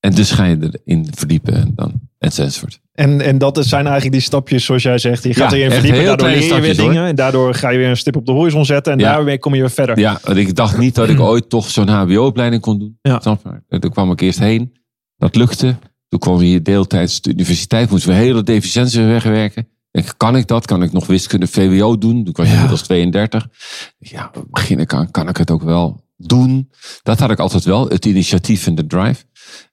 En 0.00 0.14
dus 0.14 0.30
ga 0.30 0.44
je 0.44 0.80
erin 0.84 1.08
verdiepen 1.14 1.54
en 1.54 1.72
dan, 1.74 2.00
enzovoort. 2.18 2.80
En, 2.98 3.20
en 3.20 3.38
dat 3.38 3.66
zijn 3.66 3.82
eigenlijk 3.84 4.12
die 4.12 4.20
stapjes, 4.24 4.64
zoals 4.64 4.82
jij 4.82 4.98
zegt. 4.98 5.22
Je 5.24 5.34
gaat 5.34 5.50
Ja, 5.50 5.56
erin 5.56 5.70
verdiepen, 5.70 6.04
daardoor 6.04 6.28
leer 6.28 6.54
je 6.54 6.60
weer 6.60 6.76
dingen. 6.76 7.06
En 7.06 7.14
daardoor 7.14 7.54
ga 7.54 7.70
je 7.70 7.78
weer 7.78 7.88
een 7.88 7.96
stip 7.96 8.16
op 8.16 8.26
de 8.26 8.32
horizon 8.32 8.64
zetten. 8.64 8.92
En 8.92 8.98
Ja. 8.98 9.12
daarmee 9.12 9.38
kom 9.38 9.54
je 9.54 9.60
weer 9.60 9.70
verder. 9.70 9.98
Ja, 9.98 10.18
want 10.22 10.36
ik 10.38 10.54
dacht 10.54 10.78
niet 10.78 10.94
dat 10.94 11.08
ik 11.08 11.20
ooit 11.30 11.48
toch 11.50 11.70
zo'n 11.70 11.88
HBO-opleiding 11.88 12.62
kon 12.62 12.78
doen. 12.78 12.98
Ja. 13.02 13.20
Snap 13.20 13.40
je? 13.44 13.60
En 13.68 13.80
Toen 13.80 13.90
kwam 13.90 14.10
ik 14.10 14.20
eerst 14.20 14.38
heen. 14.38 14.72
Dat 15.16 15.36
lukte. 15.36 15.76
Toen 16.08 16.18
kwam 16.20 16.38
we 16.38 16.44
hier 16.44 16.62
deeltijds 16.62 17.20
de 17.20 17.30
universiteit. 17.30 17.90
Moesten 17.90 18.10
we 18.10 18.16
hele 18.16 18.42
deficiënties 18.42 18.94
wegwerken. 18.96 19.68
Ik, 19.90 20.12
kan 20.16 20.36
ik 20.36 20.46
dat? 20.46 20.66
Kan 20.66 20.82
ik 20.82 20.92
nog 20.92 21.06
wiskunde 21.06 21.46
VWO 21.46 21.98
doen? 21.98 22.24
Toen 22.24 22.32
was 22.36 22.44
ik 22.44 22.50
Ja. 22.50 22.54
inmiddels 22.54 22.82
32. 22.82 23.46
Ja, 23.98 24.30
begin 24.50 24.78
ik 24.78 24.92
aan. 24.94 25.10
Kan 25.10 25.28
ik 25.28 25.36
het 25.36 25.50
ook 25.50 25.62
wel 25.62 26.04
doen? 26.16 26.70
Dat 27.02 27.18
had 27.18 27.30
ik 27.30 27.38
altijd 27.38 27.64
wel. 27.64 27.88
Het 27.88 28.04
initiatief 28.04 28.66
en 28.66 28.74
de 28.74 28.86
drive. 28.86 29.24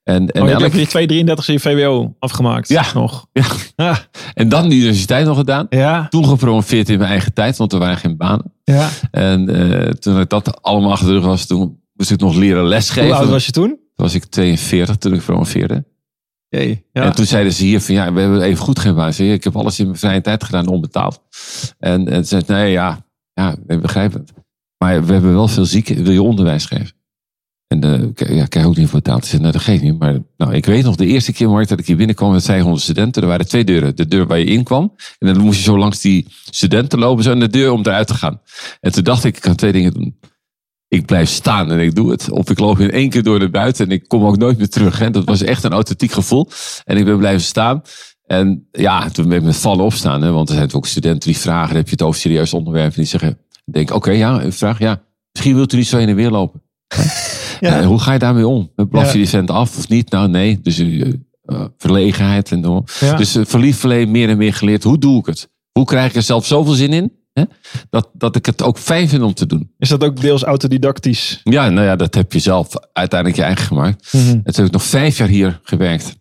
En, 0.04 0.30
en, 0.30 0.42
Oh, 0.42 0.48
je 0.48 0.54
hebt 0.54 0.62
elk- 0.64 0.74
ook 0.74 0.80
je 0.80 0.88
233 0.88 1.50
in 1.50 1.60
VWO 1.60 2.16
afgemaakt. 2.20 2.68
Ja. 2.70 2.86
Nog. 2.94 3.28
Ja. 3.76 3.98
En 4.34 4.50
dan 4.50 4.70
de 4.70 4.76
universiteit 4.76 5.26
nog 5.26 5.38
gedaan. 5.38 5.66
ja. 5.70 6.08
Toen 6.10 6.26
gepromoveerd 6.28 6.90
in 6.90 6.98
mijn 6.98 7.10
eigen 7.10 7.34
tijd, 7.34 7.58
want 7.58 7.74
er 7.74 7.80
waren 7.80 7.98
geen 7.98 8.18
banen. 8.18 8.54
ja. 8.64 8.90
En 9.12 9.50
eh, 9.50 9.90
toen 9.90 10.20
ik 10.20 10.30
dat 10.30 10.62
allemaal 10.62 10.92
achter 10.92 11.08
de 11.08 11.14
rug 11.14 11.26
was, 11.26 11.46
toen 11.46 11.80
moest 11.94 12.12
ik 12.12 12.20
nog 12.20 12.36
leren 12.36 12.66
lesgeven. 12.68 13.10
Hoe 13.10 13.16
oud 13.20 13.30
was 13.30 13.46
je 13.46 13.52
toen? 13.52 13.68
Toen 13.68 13.80
was 14.06 14.14
ik 14.16 14.26
42 14.26 14.96
toen 14.96 15.14
ik 15.14 15.22
promoveerde. 15.22 15.86
Jee. 16.50 16.86
Ja. 16.92 17.04
En 17.04 17.16
toen 17.16 17.26
zeiden 17.26 17.54
ze 17.54 17.64
hier 17.64 17.82
van 17.82 17.96
ja, 17.96 18.14
we 18.14 18.20
hebben 18.22 18.42
even 18.42 18.64
goed 18.64 18.80
geen 18.80 18.96
baan. 18.96 19.08
Ik 19.08 19.14
zei, 19.14 19.32
Ik 19.32 19.44
heb 19.44 19.56
alles 19.56 19.80
in 19.80 19.86
mijn 19.86 19.98
vrije 19.98 20.22
tijd 20.22 20.44
gedaan, 20.44 20.68
onbetaald. 20.68 21.22
En, 21.80 22.08
en 22.08 22.26
ze 22.26 22.42
zei, 22.46 22.60
nee 22.62 22.72
ja, 22.72 23.06
ja, 23.34 23.56
ik 23.68 23.82
begrijp 23.82 24.14
het. 24.14 24.34
Maar 24.78 25.06
we 25.06 25.14
hebben 25.14 25.34
wel 25.34 25.48
veel 25.48 25.66
zieken, 25.66 26.04
wil 26.04 26.14
je 26.14 26.22
onderwijs 26.22 26.66
geven? 26.66 26.92
En 27.68 27.84
eh, 27.84 28.02
ik- 28.02 28.30
ja, 28.30 28.46
krijg 28.46 28.66
ook 28.66 28.76
niet 28.76 28.90
voor 28.90 29.02
betaald. 29.02 29.26
Ze 29.26 29.40
nou 29.40 29.52
dat 29.52 29.62
geeft 29.62 29.82
niet. 29.84 30.00
Maar 30.00 30.20
nou, 30.38 30.54
ik 30.54 30.66
weet 30.66 30.84
nog, 30.84 30.96
de 30.96 31.06
eerste 31.06 31.34
keer 31.34 31.50
Mark, 31.50 31.68
dat 31.68 31.80
ik 31.80 31.88
hier 31.88 31.96
binnenkwam 31.96 32.32
met 32.32 32.46
500 32.46 32.84
studenten. 32.84 33.22
Er 33.22 33.28
waren 33.28 33.48
twee 33.48 33.64
deuren. 33.64 33.96
De 33.96 34.08
deur 34.08 34.28
waar 34.28 34.40
je 34.40 34.46
in 34.46 34.64
kwam. 34.64 34.96
En 35.20 35.34
dan 35.34 35.44
moest 35.44 35.58
je 35.58 35.64
zo 35.64 35.78
langs 35.78 36.02
die 36.02 36.28
studenten 36.50 37.00
lopen, 37.00 37.24
zo 37.24 37.32
in 37.32 37.40
de 37.40 37.50
deur 37.50 37.72
om 37.72 37.80
eruit 37.80 38.08
te 38.08 38.14
gaan. 38.14 38.42
En 38.80 38.92
toen 38.92 39.04
dacht 39.04 39.24
ik, 39.24 39.36
ik 39.36 39.42
kan 39.42 39.56
twee 39.56 39.72
dingen 39.72 39.94
doen. 39.94 40.20
Ik 40.88 41.06
blijf 41.06 41.30
staan 41.30 41.72
en 41.72 41.80
ik 41.80 41.96
doe 41.96 42.12
het. 42.12 42.30
Of 42.32 42.50
ik 42.50 42.60
loop 42.60 42.80
in 42.80 42.92
één 42.92 43.10
keer 43.10 43.24
door 43.24 43.40
naar 43.40 43.50
buiten 43.50 43.86
en 43.86 43.92
ik 43.92 44.08
kom 44.08 44.26
ook 44.26 44.38
nooit 44.38 44.58
meer 44.58 44.70
terug. 44.70 45.00
Hè. 45.00 45.10
Dat 45.12 45.24
was 45.24 45.42
echt 45.42 45.64
een 45.64 45.72
authentiek 45.74 46.12
gevoel. 46.12 46.50
En 46.84 46.98
ik 46.98 47.06
ben 47.06 47.18
blijven 47.18 47.42
staan. 47.42 47.82
En 48.26 48.68
ja, 48.72 49.10
toen 49.10 49.28
ben 49.30 49.38
ik 49.38 49.44
met 49.44 49.56
vallen 49.58 49.86
opstaan. 49.86 50.22
Hè, 50.22 50.32
want 50.32 50.50
er 50.50 50.56
zijn 50.56 50.74
ook 50.74 50.88
studenten 50.88 51.30
die 51.32 51.40
vragen, 51.40 51.76
heb 51.76 51.86
je 51.86 51.92
het 51.92 52.02
over 52.02 52.20
serieus 52.22 52.54
onderwerp? 52.54 52.88
En 52.90 52.96
die 52.96 53.06
zeggen, 53.06 53.38
denk, 53.66 53.92
oké, 53.94 54.12
ja, 54.12 54.44
een 54.44 54.54
vraag, 54.54 54.80
ja. 54.80 55.02
Misschien 55.32 55.56
wilt 55.56 55.74
u 55.74 55.78
niet 55.78 55.88
zo 55.88 55.98
heen 55.98 56.10
en 56.10 56.16
weer 56.16 56.30
lopen. 56.32 56.62
Ja. 57.66 57.80
Eh, 57.80 57.86
hoe 57.86 58.00
ga 58.00 58.14
je 58.14 58.20
daarmee 58.20 58.48
om? 58.48 58.72
Blaf 58.90 59.12
je 59.12 59.18
die 59.18 59.30
vent 59.30 59.52
af 59.52 59.78
of 59.78 59.88
niet? 59.88 60.12
Nou, 60.12 60.30
nee. 60.30 60.60
Dus 60.62 60.80
eh, 60.80 61.66
verlegenheid 61.78 62.52
en 62.52 62.64
zo. 62.64 62.84
Ja. 63.00 63.18
Dus 63.18 63.36
uh, 63.36 63.46
verliefd 63.46 63.84
meer 63.84 64.30
en 64.30 64.38
meer 64.38 64.54
geleerd. 64.54 64.84
Hoe 64.84 64.98
doe 64.98 65.20
ik 65.20 65.26
het? 65.26 65.50
Hoe 65.72 65.86
krijg 65.86 66.10
ik 66.10 66.16
er 66.16 66.22
zelf 66.22 66.46
zoveel 66.46 66.74
zin 66.74 66.94
in? 66.94 67.14
Hè? 67.34 67.44
Dat, 67.90 68.10
dat 68.14 68.36
ik 68.36 68.46
het 68.46 68.64
ook 68.64 68.78
fijn 68.78 69.10
vind 69.10 69.24
om 69.24 69.34
te 69.34 69.46
doen. 69.46 69.72
Is 69.78 69.90
dat 69.90 70.04
ook 70.04 70.22
deels 70.22 70.44
autodidactisch? 70.44 71.42
Ja, 71.44 71.70
nou 71.70 71.86
ja, 71.86 71.96
dat 71.96 72.16
heb 72.16 72.34
je 72.34 72.40
zelf 72.40 72.68
uiteindelijk 72.94 73.40
je 73.40 73.46
eigen 73.46 73.66
gemaakt. 73.66 74.14
Mhm. 74.14 74.28
En 74.28 74.44
toen 74.44 74.56
heb 74.56 74.66
ik 74.66 74.72
nog 74.72 74.84
vijf 74.84 75.18
jaar 75.18 75.28
hier 75.28 75.60
gewerkt. 75.64 76.16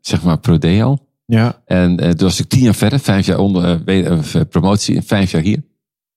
Zeg 0.00 0.22
maar 0.22 0.38
prodeo. 0.38 0.98
Ja. 1.26 1.62
En 1.64 1.96
toen 1.96 2.28
was 2.28 2.40
ik 2.40 2.48
tien 2.48 2.62
jaar 2.62 2.74
verder. 2.74 2.98
Vijf 2.98 3.26
jaar 3.26 3.38
onder, 3.38 3.82
promotie 4.48 4.96
en 4.96 5.02
vijf 5.02 5.30
jaar 5.30 5.42
hier. 5.42 5.62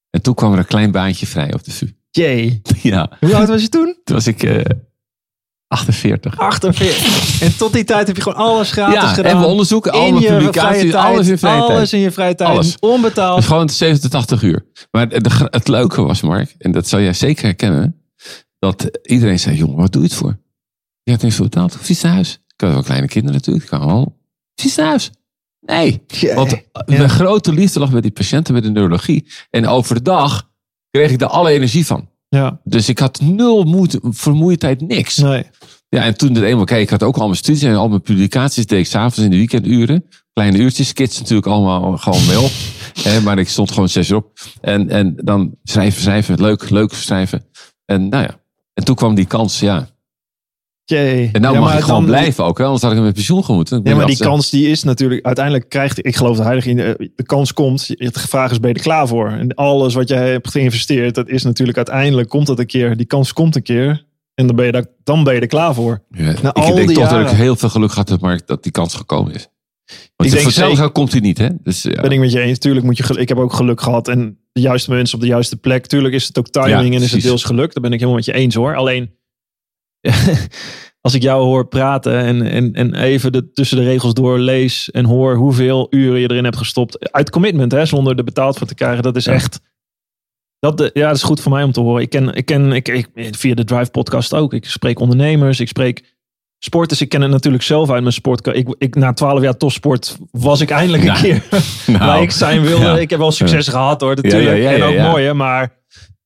En 0.09 0.21
toen 0.21 0.33
kwam 0.33 0.51
er 0.53 0.59
een 0.59 0.65
klein 0.65 0.91
baantje 0.91 1.25
vrij 1.25 1.53
op 1.53 1.63
de 1.63 1.71
VU. 1.71 1.87
Jee. 2.11 2.61
ja, 2.81 3.09
Hoe 3.19 3.35
oud 3.35 3.47
was 3.47 3.61
je 3.61 3.69
toen? 3.69 3.97
toen 4.03 4.15
was 4.15 4.27
ik 4.27 4.43
eh 4.43 4.61
48. 5.67 6.37
48. 6.37 7.41
En 7.45 7.57
tot 7.57 7.73
die 7.73 7.83
tijd 7.83 8.07
heb 8.07 8.15
je 8.15 8.21
gewoon 8.21 8.37
alles 8.37 8.71
gratis 8.71 8.93
Ja, 8.93 9.07
gedaan. 9.07 9.31
en 9.31 9.39
we 9.39 9.45
onderzoeken, 9.45 9.91
al 9.91 10.05
in 10.05 10.13
mijn 10.13 10.23
je 10.23 10.27
vrije 10.27 10.39
publicaties, 10.39 10.93
alles 10.93 11.27
in 11.27 11.37
vrije 11.37 11.59
tijd. 11.59 11.69
Alles 11.71 11.93
in 11.93 11.99
je 11.99 12.11
vrije 12.11 12.35
tijd. 12.35 12.49
Alles. 12.49 12.77
Onbetaald. 12.79 13.37
Dus 13.37 13.45
gewoon 13.45 13.69
70, 13.69 14.09
80 14.09 14.41
uur. 14.41 14.65
Maar 14.91 15.09
de, 15.09 15.47
het 15.49 15.67
leuke 15.67 16.01
was, 16.01 16.21
Mark, 16.21 16.55
en 16.57 16.71
dat 16.71 16.87
zal 16.87 16.99
jij 16.99 17.13
zeker 17.13 17.43
herkennen, 17.43 18.01
dat 18.59 18.99
iedereen 19.01 19.39
zei, 19.39 19.55
jongen, 19.55 19.77
wat 19.77 19.91
doe 19.91 20.01
je 20.01 20.07
het 20.07 20.17
voor? 20.17 20.39
Je 21.03 21.11
hebt 21.11 21.23
niks 21.23 21.35
voor 21.35 21.45
betaald. 21.45 21.75
Of 21.79 21.89
iets 21.89 22.01
naar 22.01 22.13
huis. 22.13 22.33
Ik 22.33 22.61
had 22.61 22.71
wel 22.73 22.83
kleine 22.83 23.07
kinderen 23.07 23.35
natuurlijk. 23.35 23.65
Ik 23.65 23.71
kan 23.71 23.85
wel. 23.87 24.17
Iets 24.63 24.75
naar 24.75 24.87
huis. 24.87 25.11
Nee. 25.59 26.01
Want 26.35 26.61
mijn 26.85 27.09
grote 27.09 27.53
liefde 27.53 27.79
lag 27.79 27.91
bij 27.91 28.01
die 28.01 28.11
patiënten 28.11 28.53
met 28.53 28.63
de 28.63 28.69
neurologie. 28.69 29.27
En 29.49 29.67
overdag 29.67 30.48
kreeg 30.91 31.11
ik 31.11 31.21
er 31.21 31.27
alle 31.27 31.51
energie 31.51 31.85
van. 31.85 32.07
Ja. 32.29 32.59
Dus 32.63 32.89
ik 32.89 32.99
had 32.99 33.21
nul 33.21 33.63
moeite, 33.63 33.99
vermoeidheid, 34.01 34.81
niks. 34.81 35.17
Nee. 35.17 35.43
Ja, 35.89 36.03
en 36.03 36.17
toen 36.17 36.33
het 36.33 36.43
eenmaal, 36.43 36.65
kijk, 36.65 36.81
ik 36.81 36.89
had 36.89 37.03
ook 37.03 37.17
al 37.17 37.25
mijn 37.25 37.37
studies 37.37 37.63
en 37.63 37.75
al 37.75 37.89
mijn 37.89 38.01
publicaties 38.01 38.65
deed 38.65 38.79
ik 38.79 38.85
s'avonds 38.85 39.17
in 39.17 39.29
de 39.29 39.35
weekenduren. 39.35 40.05
Kleine 40.33 40.57
uurtjes, 40.57 40.93
kids 40.93 41.19
natuurlijk 41.19 41.47
allemaal 41.47 41.97
gewoon 41.97 42.25
mee 42.27 42.39
op. 42.39 42.51
Hè, 43.03 43.21
maar 43.21 43.39
ik 43.39 43.49
stond 43.49 43.71
gewoon 43.71 43.89
zes 43.89 44.09
uur 44.09 44.15
op. 44.15 44.39
En, 44.61 44.89
en 44.89 45.15
dan 45.23 45.55
schrijven, 45.63 46.01
schrijven, 46.01 46.41
leuk, 46.41 46.69
leuk 46.69 46.93
schrijven. 46.93 47.45
En 47.85 48.09
nou 48.09 48.23
ja, 48.23 48.39
en 48.73 48.83
toen 48.83 48.95
kwam 48.95 49.15
die 49.15 49.25
kans, 49.25 49.59
ja. 49.59 49.87
Jee. 50.89 51.29
En 51.31 51.41
nou 51.41 51.53
Ja, 51.53 51.59
mag 51.59 51.73
ik 51.77 51.79
gewoon 51.83 51.95
dan- 52.01 52.05
blijven 52.09 52.43
ook, 52.45 52.57
hè? 52.57 52.63
anders 52.63 52.81
had 52.81 52.91
ik 52.91 52.97
hem 52.97 53.05
met 53.05 53.15
pensioen 53.15 53.43
gemoeten. 53.45 53.81
Ja, 53.83 53.95
maar 53.95 54.05
die 54.05 54.17
kans 54.17 54.49
die 54.49 54.67
is 54.67 54.83
natuurlijk 54.83 55.25
uiteindelijk 55.25 55.69
krijgt. 55.69 56.05
Ik 56.05 56.15
geloof 56.15 56.37
er 56.37 56.43
heilig 56.43 56.65
in. 56.65 56.79
eh, 56.79 56.93
De 57.15 57.23
kans 57.23 57.53
komt. 57.53 57.87
De 57.87 58.11
vraag 58.13 58.51
is: 58.51 58.59
ben 58.59 58.69
je 58.69 58.75
er 58.75 58.81
klaar 58.81 59.07
voor? 59.07 59.29
En 59.29 59.53
alles 59.55 59.93
wat 59.93 60.07
jij 60.09 60.29
hebt 60.29 60.51
geïnvesteerd, 60.51 61.15
dat 61.15 61.29
is 61.29 61.43
natuurlijk 61.43 61.77
uiteindelijk 61.77 62.29
komt 62.29 62.47
dat 62.47 62.59
een 62.59 62.65
keer. 62.65 62.97
Die 62.97 63.05
kans 63.05 63.33
komt 63.33 63.55
een 63.55 63.61
keer. 63.63 64.05
En 64.35 64.47
dan 64.47 64.55
ben 64.55 64.65
je, 64.65 64.71
daar, 64.71 64.85
dan 65.03 65.23
ben 65.23 65.33
je 65.33 65.39
er 65.39 65.47
klaar 65.47 65.73
voor. 65.73 66.01
Ja, 66.09 66.23
Na 66.41 66.49
ik 66.49 66.57
al 66.57 66.75
denk 66.75 66.87
die 66.87 66.97
toch 66.97 67.09
dat 67.09 67.21
ik 67.31 67.37
heel 67.37 67.55
veel 67.55 67.69
geluk 67.69 67.91
had 67.91 68.19
maar 68.21 68.41
dat 68.45 68.63
die 68.63 68.71
kans 68.71 68.93
gekomen 68.95 69.33
is. 69.33 69.47
Want 70.15 70.29
Ik 70.33 70.37
denk 70.39 70.51
zeker- 70.51 70.91
komt 70.91 71.11
hij 71.11 71.21
niet, 71.21 71.37
hè? 71.37 71.47
Dus, 71.63 71.81
ja. 71.81 72.01
Ben 72.01 72.11
ik 72.11 72.19
met 72.19 72.31
je 72.31 72.39
eens. 72.39 72.57
Tuurlijk 72.59 72.85
moet 72.85 72.97
je. 72.97 73.03
gel- 73.03 73.17
Ik 73.19 73.27
heb 73.29 73.37
ook 73.37 73.53
geluk 73.53 73.81
gehad. 73.81 74.07
En 74.07 74.37
de 74.51 74.61
juiste 74.61 74.89
mensen 74.91 75.15
op 75.15 75.21
de 75.21 75.27
juiste 75.27 75.55
plek. 75.57 75.85
Tuurlijk 75.87 76.13
is 76.13 76.27
het 76.27 76.37
ook 76.39 76.47
timing 76.49 76.71
Ja, 76.89 76.97
en 76.97 77.01
is 77.03 77.11
het 77.11 77.21
deels 77.21 77.43
geluk. 77.43 77.73
Daar 77.73 77.83
ben 77.83 77.91
ik 77.91 77.99
helemaal 77.99 78.15
met 78.15 78.25
je 78.25 78.33
eens 78.33 78.55
hoor. 78.55 78.75
Alleen. 78.75 79.11
Als 81.01 81.13
ik 81.13 81.21
jou 81.21 81.43
hoor 81.43 81.67
praten 81.67 82.17
en, 82.17 82.41
en, 82.41 82.73
en 82.73 82.95
even 82.95 83.31
de, 83.31 83.51
tussen 83.51 83.77
de 83.77 83.83
regels 83.83 84.13
door 84.13 84.39
lees 84.39 84.91
en 84.91 85.05
hoor 85.05 85.35
hoeveel 85.35 85.87
uren 85.89 86.19
je 86.19 86.29
erin 86.31 86.43
hebt 86.43 86.57
gestopt. 86.57 87.11
Uit 87.11 87.29
commitment, 87.29 87.71
hè, 87.71 87.85
zonder 87.85 88.17
er 88.17 88.23
betaald 88.23 88.57
voor 88.57 88.67
te 88.67 88.75
krijgen. 88.75 89.03
Dat 89.03 89.15
is 89.15 89.25
Ja. 89.25 89.31
echt. 89.31 89.59
Dat, 90.59 90.77
de, 90.77 90.89
ja, 90.93 91.07
dat 91.07 91.15
is 91.15 91.23
goed 91.23 91.41
voor 91.41 91.51
mij 91.51 91.63
om 91.63 91.71
te 91.71 91.79
horen. 91.79 92.01
Ik 92.01 92.09
ken, 92.09 92.33
ik 92.33 92.45
ken 92.45 92.71
ik, 92.71 92.87
ik, 92.87 93.07
via 93.15 93.53
de 93.55 93.63
Drive 93.63 93.91
podcast 93.91 94.33
ook. 94.33 94.53
Ik 94.53 94.65
spreek 94.65 94.99
ondernemers, 94.99 95.59
ik 95.59 95.67
spreek 95.67 96.15
sporters. 96.57 97.01
Ik 97.01 97.09
ken 97.09 97.21
het 97.21 97.31
natuurlijk 97.31 97.63
zelf 97.63 97.89
uit 97.89 98.01
mijn 98.01 98.13
sport. 98.13 98.47
Ik, 98.47 98.75
ik, 98.77 98.95
na 98.95 99.13
twaalf 99.13 99.41
jaar 99.41 99.57
topsport 99.57 100.17
was 100.31 100.61
ik 100.61 100.69
eindelijk 100.69 101.03
een 101.03 101.09
Nou, 101.09 101.21
keer 101.21 101.43
Nou, 101.87 101.97
waar 102.05 102.21
ik 102.21 102.31
zijn 102.31 102.61
wilde. 102.61 102.85
ja. 102.85 102.97
Ik 102.97 103.09
heb 103.09 103.19
wel 103.19 103.31
succes 103.31 103.67
gehad 103.67 104.01
hoor, 104.01 104.15
natuurlijk. 104.15 104.63
En 104.63 104.83
ook 104.83 104.97
mooi 105.11 105.25
hè, 105.25 105.33
maar 105.33 105.77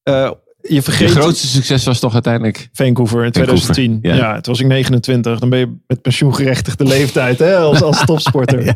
eh, 0.03 0.31
je 0.67 0.73
Je 0.73 0.81
vergeet... 0.81 1.09
grootste 1.11 1.47
succes 1.47 1.83
was 1.85 1.99
toch 1.99 2.13
uiteindelijk... 2.13 2.69
Vancouver 2.71 3.25
in 3.25 3.33
Vancouver, 3.33 3.65
2010. 3.73 3.99
ja. 4.01 4.15
Ja. 4.15 4.33
toen 4.41 4.53
was 4.53 4.61
ik 4.61 4.67
29. 4.67 5.39
Dan 5.39 5.49
ben 5.49 5.59
je 5.59 5.75
met 5.87 6.01
pensioengerechtigde 6.01 6.83
leeftijd 6.85 7.39
hè, 7.39 7.57
als, 7.57 7.81
als 7.81 8.05
topsporter. 8.05 8.73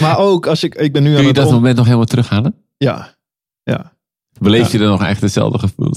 Maar 0.00 0.18
ook 0.18 0.46
als 0.46 0.62
ik... 0.62 0.74
Ik 0.74 0.92
ben 0.92 1.02
nu 1.02 1.08
Kun 1.08 1.16
aan 1.16 1.22
je 1.22 1.28
het... 1.28 1.36
dat 1.36 1.46
om- 1.46 1.52
moment 1.54 1.76
nog 1.76 1.84
helemaal 1.84 2.06
terughalen? 2.06 2.54
Ja, 2.76 3.14
ja. 3.62 3.92
Beleef 4.40 4.72
je 4.72 4.78
er 4.78 4.86
nog 4.86 5.04
echt 5.04 5.20
hetzelfde 5.20 5.58
gevoel? 5.58 5.92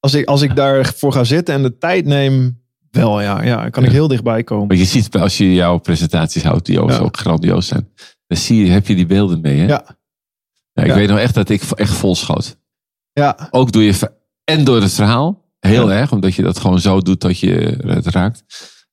Als 0.00 0.14
ik, 0.14 0.26
als 0.26 0.42
ik 0.42 0.56
daarvoor 0.56 1.12
ga 1.12 1.24
zitten 1.24 1.54
en 1.54 1.62
de 1.62 1.78
tijd 1.78 2.04
neem... 2.04 2.58
Wel 2.90 3.20
ja, 3.20 3.42
ja 3.42 3.68
kan 3.68 3.84
ik 3.84 3.90
heel 3.90 4.08
dichtbij 4.08 4.42
komen. 4.44 4.66
Maar 4.66 4.76
je 4.76 4.84
ziet 4.84 5.16
als 5.16 5.36
je 5.38 5.54
jouw 5.54 5.78
presentaties 5.78 6.42
houdt, 6.42 6.66
die 6.66 6.80
ook 6.80 6.92
zo 6.92 7.08
grandioos 7.12 7.66
zijn. 7.66 7.88
Dan 8.26 8.38
zie 8.38 8.64
je, 8.64 8.70
heb 8.70 8.86
je 8.86 8.94
die 8.94 9.06
beelden 9.06 9.40
mee. 9.40 9.58
Hè? 9.58 9.66
Ja. 9.66 9.84
Ja, 10.72 10.82
ik 10.82 10.88
Ja. 10.88 10.94
weet 10.94 11.08
nog 11.08 11.18
echt 11.18 11.34
dat 11.34 11.48
ik 11.48 11.62
echt 11.62 11.92
vol 11.92 12.14
schoot. 12.14 12.58
Ja, 13.20 13.48
Ook 13.50 13.72
door 13.72 13.82
je 13.82 14.10
en 14.44 14.64
door 14.64 14.80
het 14.82 14.92
verhaal. 14.92 15.48
Heel 15.60 15.90
Ja. 15.90 15.96
erg, 15.96 16.12
omdat 16.12 16.34
je 16.34 16.42
dat 16.42 16.58
gewoon 16.58 16.80
zo 16.80 17.00
doet 17.00 17.20
dat 17.20 17.38
je 17.38 17.78
het 17.86 18.06
raakt. 18.06 18.44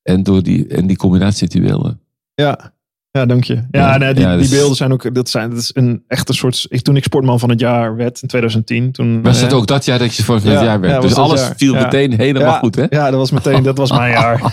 En 0.04 0.24
door 0.24 0.44
die, 0.44 0.68
en 0.68 0.88
die 0.88 0.98
combinatie 0.98 1.48
die 1.48 1.62
beelden. 1.62 2.00
Ja, 2.34 2.74
ja 3.12 3.26
dank 3.26 3.44
je. 3.44 3.54
Ja, 3.54 3.63
Ja, 3.72 3.98
nee, 3.98 4.13
die, 4.13 4.24
ja, 4.24 4.38
dus- 4.38 4.50
die 4.50 4.58
beelden 4.58 4.76
zijn 4.76 4.92
ook, 4.94 5.16
dat 5.16 5.30
zijn, 5.30 5.50
dat 5.50 5.60
is 5.60 5.70
een 5.74 6.04
echt 6.08 6.30
een 6.30 6.36
soort, 6.36 6.66
ik, 6.70 6.82
toen 6.82 6.96
ik 6.96 7.04
sportman 7.04 7.40
van 7.40 7.50
het 7.50 7.60
jaar 7.60 7.96
werd 7.96 8.22
in 8.22 8.28
2010, 8.28 8.92
toen... 8.92 9.22
Was 9.22 9.42
het 9.42 9.52
eh, 9.52 9.58
ook 9.58 9.68
dat 9.68 9.86
jaar 9.86 10.00
dat 10.00 10.16
je 10.16 10.24
voor 10.24 10.36
het 10.36 10.44
Ja, 10.44 10.63
jaar 10.63 10.80
werd? 10.80 11.02
dus 11.02 11.16
alles 11.16 11.42
jaar. 11.42 11.54
viel 11.58 11.74
meteen 11.74 12.13
helemaal 12.18 12.58
goed, 12.60 12.76
hè? 12.76 12.86
Ja, 12.90 13.10
dat 13.10 13.20
was 13.20 13.32
meteen, 13.32 13.63
dat 13.63 13.78
was 13.78 13.92
mijn 13.92 14.12
jaar. 14.12 14.42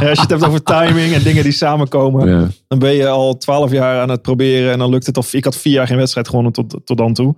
Ja, 0.00 0.08
als 0.08 0.16
je 0.16 0.20
het 0.20 0.30
hebt 0.30 0.44
over 0.46 0.62
timing 0.62 1.12
en 1.14 1.22
dingen 1.22 1.42
die 1.42 1.52
samenkomen, 1.52 2.52
dan 2.68 2.78
ben 2.78 2.92
je 2.92 3.08
al 3.08 3.36
twaalf 3.36 3.70
jaar 3.72 4.00
aan 4.00 4.10
het 4.10 4.22
proberen 4.22 4.72
en 4.72 4.78
dan 4.78 4.90
lukt 4.90 5.06
het. 5.06 5.16
Of 5.16 5.32
ik 5.34 5.44
had 5.44 5.56
vier 5.56 5.72
jaar 5.72 5.86
geen 5.86 5.96
wedstrijd 5.96 6.28
gewonnen 6.28 6.52
tot, 6.52 6.80
tot 6.84 6.96
dan 6.98 7.14
toe. 7.14 7.36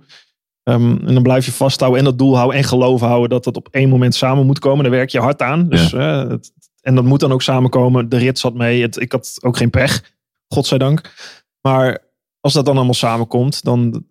Ehm, 0.69 0.97
en 1.07 1.13
dan 1.13 1.23
blijf 1.23 1.45
je 1.45 1.51
vasthouden 1.51 1.99
en 1.99 2.05
dat 2.05 2.17
doel 2.17 2.35
houden 2.35 2.57
en 2.57 2.63
geloof 2.63 3.01
houden 3.01 3.29
dat 3.29 3.43
dat 3.43 3.57
op 3.57 3.67
één 3.71 3.89
moment 3.89 4.15
samen 4.15 4.45
moet 4.45 4.59
komen. 4.59 4.83
Daar 4.83 4.91
werk 4.93 5.09
je 5.09 5.19
hard 5.19 5.41
aan. 5.41 5.69
Dus, 5.69 5.93
eh, 5.93 6.27
het- 6.29 6.51
en 6.81 6.95
dat 6.95 7.03
moet 7.03 7.19
dan 7.19 7.31
ook 7.31 7.41
samenkomen. 7.41 8.09
De 8.09 8.17
rit 8.17 8.39
zat 8.39 8.53
mee. 8.53 8.81
Het, 8.81 8.99
ik 9.01 9.11
had 9.11 9.37
ook 9.41 9.57
geen 9.57 9.69
pech, 9.69 10.13
godzijdank. 10.47 11.13
Maar 11.61 11.97
als 12.39 12.53
dat 12.53 12.65
dan 12.65 12.75
allemaal 12.75 12.93
samenkomt, 12.93 13.63
dan, 13.63 14.03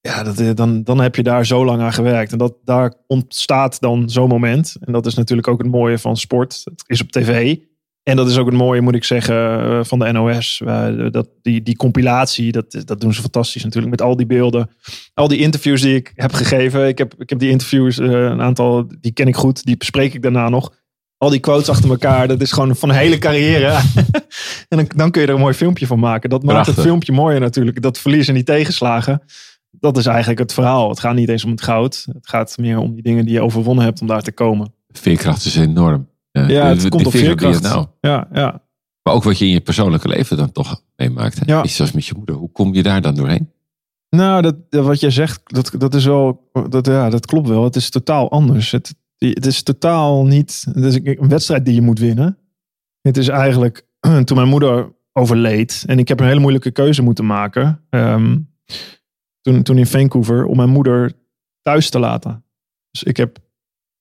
ja, 0.00 0.22
dat, 0.22 0.56
dan, 0.56 0.82
dan 0.82 1.00
heb 1.00 1.16
je 1.16 1.22
daar 1.22 1.46
zo 1.46 1.64
lang 1.64 1.80
aan 1.82 1.92
gewerkt. 1.92 2.32
En 2.32 2.38
dat, 2.38 2.54
daar 2.64 2.94
ontstaat 3.06 3.80
dan 3.80 4.10
zo'n 4.10 4.28
moment. 4.28 4.76
En 4.80 4.92
dat 4.92 5.06
is 5.06 5.14
natuurlijk 5.14 5.48
ook 5.48 5.62
het 5.62 5.70
mooie 5.70 5.98
van 5.98 6.16
sport. 6.16 6.60
Het 6.64 6.84
is 6.86 7.00
op 7.02 7.10
tv. 7.10 7.56
En 8.02 8.16
dat 8.16 8.28
is 8.28 8.38
ook 8.38 8.46
het 8.46 8.54
mooie, 8.54 8.80
moet 8.80 8.94
ik 8.94 9.04
zeggen, 9.04 9.34
eh, 9.60 9.84
van 9.84 9.98
de 9.98 10.12
NOS. 10.12 10.60
Eh, 10.64 11.10
dat, 11.10 11.28
die, 11.42 11.62
die 11.62 11.76
compilatie, 11.76 12.52
dat, 12.52 12.82
dat 12.84 13.00
doen 13.00 13.14
ze 13.14 13.20
fantastisch 13.20 13.64
natuurlijk. 13.64 13.90
Met 13.90 14.02
al 14.02 14.16
die 14.16 14.26
beelden. 14.26 14.70
Al 15.14 15.28
die 15.28 15.38
interviews 15.38 15.80
die 15.80 15.94
ik 15.94 16.12
heb 16.14 16.32
gegeven. 16.32 16.88
Ik 16.88 16.98
heb, 16.98 17.14
ik 17.18 17.30
heb 17.30 17.38
die 17.38 17.50
interviews, 17.50 17.98
eh, 17.98 18.10
een 18.10 18.40
aantal, 18.40 18.86
die 19.00 19.12
ken 19.12 19.26
ik 19.26 19.36
goed. 19.36 19.64
Die 19.64 19.76
bespreek 19.76 20.14
ik 20.14 20.22
daarna 20.22 20.48
nog. 20.48 20.72
Al 21.16 21.30
die 21.30 21.40
quotes 21.40 21.68
achter 21.68 21.90
elkaar. 21.90 22.28
Dat 22.28 22.40
is 22.40 22.52
gewoon 22.52 22.76
van 22.76 22.88
een 22.88 22.94
hele 22.94 23.18
carrière. 23.18 23.80
en 24.68 24.76
dan, 24.76 24.86
dan 24.96 25.10
kun 25.10 25.20
je 25.20 25.26
er 25.26 25.34
een 25.34 25.40
mooi 25.40 25.54
filmpje 25.54 25.86
van 25.86 25.98
maken. 25.98 26.30
Dat 26.30 26.42
maakt 26.42 26.54
Prachtig. 26.54 26.74
het 26.74 26.84
filmpje 26.84 27.12
mooier 27.12 27.40
natuurlijk. 27.40 27.82
Dat 27.82 27.98
verlies 27.98 28.28
en 28.28 28.34
die 28.34 28.42
tegenslagen. 28.42 29.22
Dat 29.70 29.96
is 29.96 30.06
eigenlijk 30.06 30.38
het 30.38 30.52
verhaal. 30.52 30.88
Het 30.88 31.00
gaat 31.00 31.14
niet 31.14 31.28
eens 31.28 31.44
om 31.44 31.50
het 31.50 31.62
goud. 31.62 32.06
Het 32.12 32.28
gaat 32.28 32.58
meer 32.58 32.78
om 32.78 32.94
die 32.94 33.02
dingen 33.02 33.24
die 33.24 33.34
je 33.34 33.42
overwonnen 33.42 33.84
hebt 33.84 34.00
om 34.00 34.06
daar 34.06 34.22
te 34.22 34.32
komen. 34.32 34.74
Veerkracht 34.92 35.44
is 35.44 35.56
enorm. 35.56 36.10
Ja, 36.32 36.66
het 36.66 36.80
de- 36.80 36.88
komt 36.88 37.02
de 37.02 37.08
op 37.08 37.14
veerkracht. 37.14 37.62
Nou, 37.62 37.86
Ja, 38.00 38.28
ja. 38.32 38.62
maar 39.02 39.14
ook 39.14 39.22
wat 39.22 39.38
je 39.38 39.44
in 39.44 39.50
je 39.50 39.60
persoonlijke 39.60 40.08
leven 40.08 40.36
dan 40.36 40.52
toch 40.52 40.82
meemaakt. 40.96 41.38
Hè? 41.38 41.52
Ja. 41.52 41.62
Iets 41.64 41.76
zoals 41.76 41.92
met 41.92 42.06
je 42.06 42.14
moeder. 42.16 42.34
Hoe 42.34 42.52
kom 42.52 42.74
je 42.74 42.82
daar 42.82 43.00
dan 43.00 43.14
doorheen? 43.14 43.50
Nou, 44.08 44.42
dat, 44.42 44.56
wat 44.70 45.00
jij 45.00 45.10
zegt, 45.10 45.40
dat, 45.44 45.72
dat 45.78 45.94
is 45.94 46.04
wel, 46.04 46.50
dat, 46.68 46.86
ja, 46.86 47.10
dat 47.10 47.26
klopt 47.26 47.48
wel. 47.48 47.64
Het 47.64 47.76
is 47.76 47.90
totaal 47.90 48.30
anders. 48.30 48.70
Het, 48.70 48.94
het 49.18 49.46
is 49.46 49.62
totaal 49.62 50.24
niet, 50.26 50.64
het 50.72 50.84
is 50.84 50.94
een 51.02 51.28
wedstrijd 51.28 51.64
die 51.64 51.74
je 51.74 51.82
moet 51.82 51.98
winnen. 51.98 52.38
Het 53.00 53.16
is 53.16 53.28
eigenlijk, 53.28 53.86
toen 54.24 54.36
mijn 54.36 54.48
moeder 54.48 54.92
overleed 55.12 55.84
en 55.86 55.98
ik 55.98 56.08
heb 56.08 56.20
een 56.20 56.26
hele 56.26 56.40
moeilijke 56.40 56.70
keuze 56.70 57.02
moeten 57.02 57.26
maken. 57.26 57.84
ehm, 57.90 58.38
toen, 59.40 59.62
toen 59.62 59.78
in 59.78 59.86
Vancouver, 59.86 60.44
om 60.44 60.56
mijn 60.56 60.68
moeder 60.70 61.12
thuis 61.62 61.90
te 61.90 61.98
laten. 61.98 62.44
Dus 62.90 63.02
ik 63.02 63.16
heb, 63.16 63.38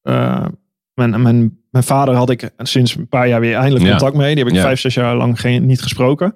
eh, 0.01 0.47
mijn, 0.93 1.21
mijn, 1.21 1.59
mijn 1.71 1.83
vader 1.83 2.15
had 2.15 2.29
ik 2.29 2.49
sinds 2.57 2.95
een 2.95 3.07
paar 3.07 3.27
jaar 3.27 3.39
weer 3.39 3.55
eindelijk 3.55 3.83
Ja. 3.85 3.89
contact 3.89 4.15
mee. 4.15 4.35
Die 4.35 4.43
heb 4.43 4.53
ik 4.53 4.59
Ja. 4.59 4.65
vijf, 4.65 4.79
zes 4.79 4.93
jaar 4.93 5.15
lang 5.15 5.39
geen, 5.39 5.65
niet 5.65 5.81
gesproken. 5.81 6.35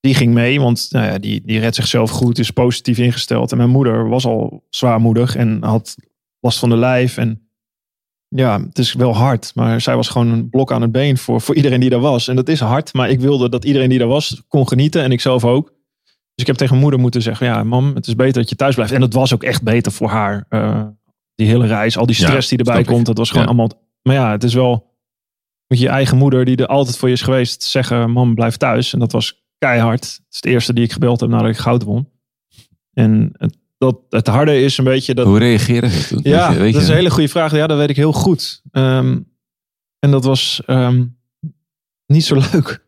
Die 0.00 0.14
ging 0.14 0.34
mee, 0.34 0.60
want 0.60 0.86
nou 0.90 1.06
ja, 1.06 1.18
die, 1.18 1.42
die 1.44 1.58
redt 1.60 1.74
zichzelf 1.74 2.10
goed, 2.10 2.38
is 2.38 2.50
positief 2.50 2.98
ingesteld. 2.98 3.50
En 3.50 3.56
mijn 3.56 3.70
moeder 3.70 4.08
was 4.08 4.24
al 4.26 4.66
zwaarmoedig 4.70 5.36
en 5.36 5.62
had 5.64 5.94
last 6.40 6.58
van 6.58 6.68
de 6.68 6.76
lijf. 6.76 7.16
En 7.16 7.50
ja, 8.28 8.60
het 8.60 8.78
is 8.78 8.92
wel 8.92 9.14
hard, 9.16 9.52
maar 9.54 9.80
zij 9.80 9.96
was 9.96 10.08
gewoon 10.08 10.28
een 10.28 10.48
blok 10.50 10.72
aan 10.72 10.82
het 10.82 10.92
been 10.92 11.16
voor, 11.18 11.40
voor 11.40 11.54
iedereen 11.54 11.80
die 11.80 11.90
daar 11.90 12.00
was. 12.00 12.28
En 12.28 12.36
dat 12.36 12.48
is 12.48 12.60
hard, 12.60 12.92
maar 12.92 13.10
ik 13.10 13.20
wilde 13.20 13.48
dat 13.48 13.64
iedereen 13.64 13.88
die 13.88 13.98
daar 13.98 14.08
was 14.08 14.42
kon 14.48 14.68
genieten 14.68 15.02
en 15.02 15.12
ik 15.12 15.20
zelf 15.20 15.44
ook. 15.44 15.66
Dus 16.06 16.46
ik 16.46 16.46
heb 16.46 16.56
tegen 16.56 16.76
moeder 16.78 17.00
moeten 17.00 17.22
zeggen, 17.22 17.46
ja 17.46 17.64
mam, 17.64 17.94
het 17.94 18.06
is 18.06 18.14
beter 18.16 18.40
dat 18.40 18.48
je 18.48 18.56
thuis 18.56 18.74
blijft. 18.74 18.92
En 18.92 19.00
dat 19.00 19.12
was 19.12 19.34
ook 19.34 19.42
echt 19.42 19.62
beter 19.62 19.92
voor 19.92 20.08
haar. 20.08 20.44
eh, 20.48 20.86
die 21.34 21.46
hele 21.46 21.66
reis, 21.66 21.98
al 21.98 22.06
die 22.06 22.14
stress 22.14 22.48
Ja, 22.50 22.56
die 22.56 22.66
erbij 22.66 22.80
ik. 22.80 22.86
komt, 22.86 23.06
dat 23.06 23.18
was 23.18 23.28
gewoon 23.30 23.42
Ja. 23.44 23.48
allemaal... 23.48 23.87
Maar 24.08 24.16
ja, 24.16 24.30
het 24.30 24.44
is 24.44 24.54
wel 24.54 24.96
met 25.66 25.78
je 25.78 25.88
eigen 25.88 26.16
moeder, 26.16 26.44
die 26.44 26.56
er 26.56 26.66
altijd 26.66 26.96
voor 26.96 27.08
je 27.08 27.14
is 27.14 27.22
geweest, 27.22 27.62
zeggen, 27.62 28.10
mam, 28.10 28.34
blijf 28.34 28.56
thuis. 28.56 28.92
En 28.92 28.98
dat 28.98 29.12
was 29.12 29.42
keihard. 29.58 30.04
Het 30.04 30.34
is 30.34 30.40
de 30.40 30.48
eerste 30.50 30.72
die 30.72 30.84
ik 30.84 30.92
gebeld 30.92 31.20
heb 31.20 31.30
nadat 31.30 31.48
ik 31.48 31.56
goud 31.56 31.82
won. 31.82 32.08
En 32.92 33.30
het, 33.32 33.56
dat, 33.78 33.98
het 34.08 34.26
harde 34.26 34.60
is 34.60 34.78
een 34.78 34.84
beetje 34.84 35.14
dat... 35.14 35.26
Hoe 35.26 35.38
reageren 35.38 35.90
ze 35.90 36.08
toen? 36.08 36.20
Ja, 36.22 36.46
Weet 36.48 36.56
je- 36.56 36.62
weet 36.62 36.72
dat 36.72 36.80
is 36.82 36.86
je? 36.88 36.92
een 36.92 36.98
hele 36.98 37.10
goede 37.10 37.28
vraag. 37.28 37.52
Ja, 37.52 37.66
dat 37.66 37.78
weet 37.78 37.90
ik 37.90 37.96
heel 37.96 38.12
goed. 38.12 38.62
Ehm, 38.70 39.20
en 39.98 40.10
dat 40.10 40.24
was 40.24 40.62
ehm, 40.66 41.04
niet 42.06 42.24
zo 42.24 42.34
leuk. 42.52 42.86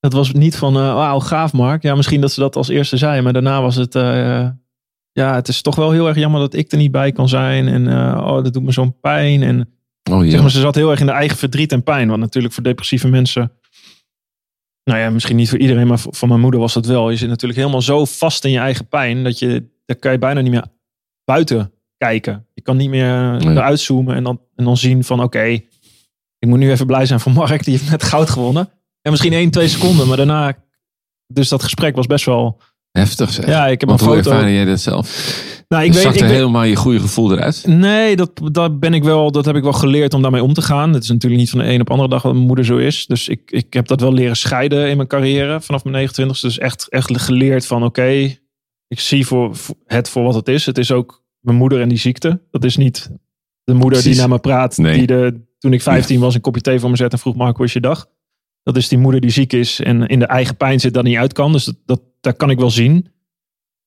Dat 0.00 0.12
was 0.12 0.32
niet 0.32 0.56
van, 0.56 0.76
eh 0.76 0.94
wauw, 0.94 1.18
gaaf 1.20 1.52
Mark. 1.52 1.82
Ja, 1.82 1.94
misschien 1.94 2.20
dat 2.20 2.32
ze 2.32 2.40
dat 2.40 2.56
als 2.56 2.68
eerste 2.68 2.96
zei. 2.96 3.20
Maar 3.20 3.32
daarna 3.32 3.60
was 3.62 3.76
het, 3.76 3.94
eh, 3.94 4.48
ja, 5.12 5.34
het 5.34 5.48
is 5.48 5.62
toch 5.62 5.76
wel 5.76 5.90
heel 5.90 6.06
erg 6.08 6.16
jammer 6.16 6.40
dat 6.40 6.54
ik 6.54 6.72
er 6.72 6.78
niet 6.78 6.90
bij 6.92 7.12
kan 7.12 7.28
zijn. 7.28 7.68
En 7.68 7.88
eh, 7.88 8.26
oh, 8.26 8.42
dat 8.44 8.52
doet 8.52 8.62
me 8.62 8.72
zo'n 8.72 9.00
pijn. 9.00 9.42
En 9.42 9.68
Oh, 10.10 10.20
Zeg 10.20 10.30
ja. 10.32 10.40
maar, 10.40 10.50
ze 10.50 10.60
zat 10.60 10.74
heel 10.74 10.90
erg 10.90 11.00
in 11.00 11.06
de 11.06 11.12
eigen 11.12 11.36
verdriet 11.36 11.72
en 11.72 11.82
pijn. 11.82 12.08
Wat 12.08 12.18
natuurlijk 12.18 12.54
voor 12.54 12.62
depressieve 12.62 13.08
mensen. 13.08 13.52
Nou 14.84 14.98
ja, 14.98 15.10
misschien 15.10 15.36
niet 15.36 15.48
voor 15.48 15.58
iedereen, 15.58 15.86
maar 15.86 15.98
voor 15.98 16.14
voor 16.14 16.28
mijn 16.28 16.40
moeder 16.40 16.60
was 16.60 16.72
dat 16.72 16.86
wel. 16.86 17.10
Je 17.10 17.16
zit 17.16 17.28
natuurlijk 17.28 17.60
helemaal 17.60 17.82
zo 17.82 18.04
vast 18.04 18.44
in 18.44 18.50
je 18.50 18.58
eigen 18.58 18.88
pijn. 18.88 19.24
dat 19.24 19.38
je. 19.38 19.70
daar 19.84 19.96
kan 19.96 20.12
je 20.12 20.18
bijna 20.18 20.40
niet 20.40 20.50
meer 20.52 20.64
buiten 21.24 21.72
kijken. 21.96 22.46
Je 22.54 22.62
kan 22.62 22.76
niet 22.76 22.88
meer 22.90 23.36
Nee. 23.44 23.56
eruit 23.56 23.80
zoomen 23.80 24.14
en 24.16 24.22
dan, 24.24 24.40
en 24.56 24.64
dan 24.64 24.76
zien 24.76 25.04
van: 25.04 25.22
oké, 25.22 25.42
ik 26.38 26.48
moet 26.48 26.58
nu 26.58 26.70
even 26.70 26.86
blij 26.86 27.06
zijn 27.06 27.20
voor 27.20 27.32
Mark, 27.32 27.64
die 27.64 27.76
heeft 27.78 27.90
net 27.90 28.02
goud 28.02 28.30
gewonnen. 28.30 28.68
En 29.02 29.10
misschien 29.10 29.32
één, 29.32 29.50
twee 29.50 29.68
seconden, 29.68 30.08
maar 30.08 30.16
daarna. 30.16 30.56
Dus 31.26 31.48
dat 31.48 31.62
gesprek 31.62 31.96
was 31.96 32.06
best 32.06 32.24
wel. 32.24 32.60
Heftig 32.92 33.32
zeg. 33.32 33.46
Ja, 33.46 33.66
ik 33.66 33.80
heb 33.80 33.88
Want 33.88 34.00
een 34.00 34.06
hoe 34.06 34.16
foto. 34.16 34.30
ervaar 34.30 34.50
jij 34.50 34.64
dat 34.64 34.80
zelf? 34.80 35.40
Nou, 35.68 35.84
Ik 35.84 35.92
zag 35.92 36.02
weet, 36.02 36.14
ik 36.14 36.20
er 36.20 36.26
weet, 36.26 36.36
helemaal 36.36 36.62
je 36.62 36.76
goede 36.76 37.00
gevoel 37.00 37.32
eruit. 37.32 37.64
Nee, 37.66 38.16
dat, 38.16 38.30
dat 38.52 38.80
ben 38.80 38.94
ik 38.94 39.04
wel. 39.04 39.30
Dat 39.30 39.44
heb 39.44 39.56
ik 39.56 39.62
wel 39.62 39.72
geleerd 39.72 40.14
om 40.14 40.22
daarmee 40.22 40.42
om 40.42 40.52
te 40.52 40.62
gaan. 40.62 40.92
Het 40.92 41.02
is 41.02 41.08
natuurlijk 41.08 41.40
niet 41.40 41.50
van 41.50 41.58
de 41.58 41.64
een 41.66 41.80
op 41.80 41.86
de 41.86 41.92
andere 41.92 42.10
dag 42.10 42.22
wat 42.22 42.32
mijn 42.32 42.46
moeder 42.46 42.64
zo 42.64 42.76
is. 42.76 43.06
Dus 43.06 43.28
ik, 43.28 43.50
ik 43.50 43.72
heb 43.72 43.86
dat 43.86 44.00
wel 44.00 44.12
leren 44.12 44.36
scheiden 44.36 44.88
in 44.88 44.96
mijn 44.96 45.08
carrière 45.08 45.60
vanaf 45.60 45.84
mijn 45.84 45.96
29 45.96 46.40
Dus 46.40 46.58
echt, 46.58 46.86
echt 46.88 47.20
geleerd 47.20 47.66
van 47.66 47.84
oké, 47.84 48.36
ik 48.88 49.00
zie 49.00 49.26
voor, 49.26 49.56
het 49.86 50.08
voor 50.08 50.22
wat 50.22 50.34
het 50.34 50.48
is. 50.48 50.66
Het 50.66 50.78
is 50.78 50.90
ook 50.92 51.24
mijn 51.40 51.56
moeder 51.56 51.80
en 51.80 51.88
die 51.88 51.98
ziekte. 51.98 52.40
Dat 52.50 52.64
is 52.64 52.76
niet 52.76 53.10
de 53.64 53.72
moeder 53.72 53.90
Precies. 53.90 54.10
die 54.10 54.20
naar 54.20 54.28
me 54.28 54.38
praat. 54.38 54.76
Nee. 54.76 54.98
Die 54.98 55.06
de, 55.06 55.40
toen 55.58 55.72
ik 55.72 55.82
15 55.82 56.20
was 56.20 56.34
een 56.34 56.40
kopje 56.40 56.60
thee 56.60 56.78
voor 56.80 56.90
me 56.90 56.96
zet 56.96 57.12
en 57.12 57.18
vroeg 57.18 57.34
Mark, 57.36 57.56
hoe 57.56 57.66
is 57.66 57.72
je 57.72 57.80
dag? 57.80 58.06
Dat 58.62 58.76
is 58.76 58.88
die 58.88 58.98
moeder 58.98 59.20
die 59.20 59.30
ziek 59.30 59.52
is 59.52 59.80
en 59.80 60.06
in 60.06 60.18
de 60.18 60.26
eigen 60.26 60.56
pijn 60.56 60.80
zit 60.80 60.94
dat 60.94 61.04
niet 61.04 61.16
uit 61.16 61.32
kan. 61.32 61.52
Dus 61.52 61.64
dat, 61.64 61.76
dat, 61.84 62.00
dat 62.22 62.36
kan 62.36 62.50
ik 62.50 62.58
wel 62.58 62.70
zien. 62.70 63.12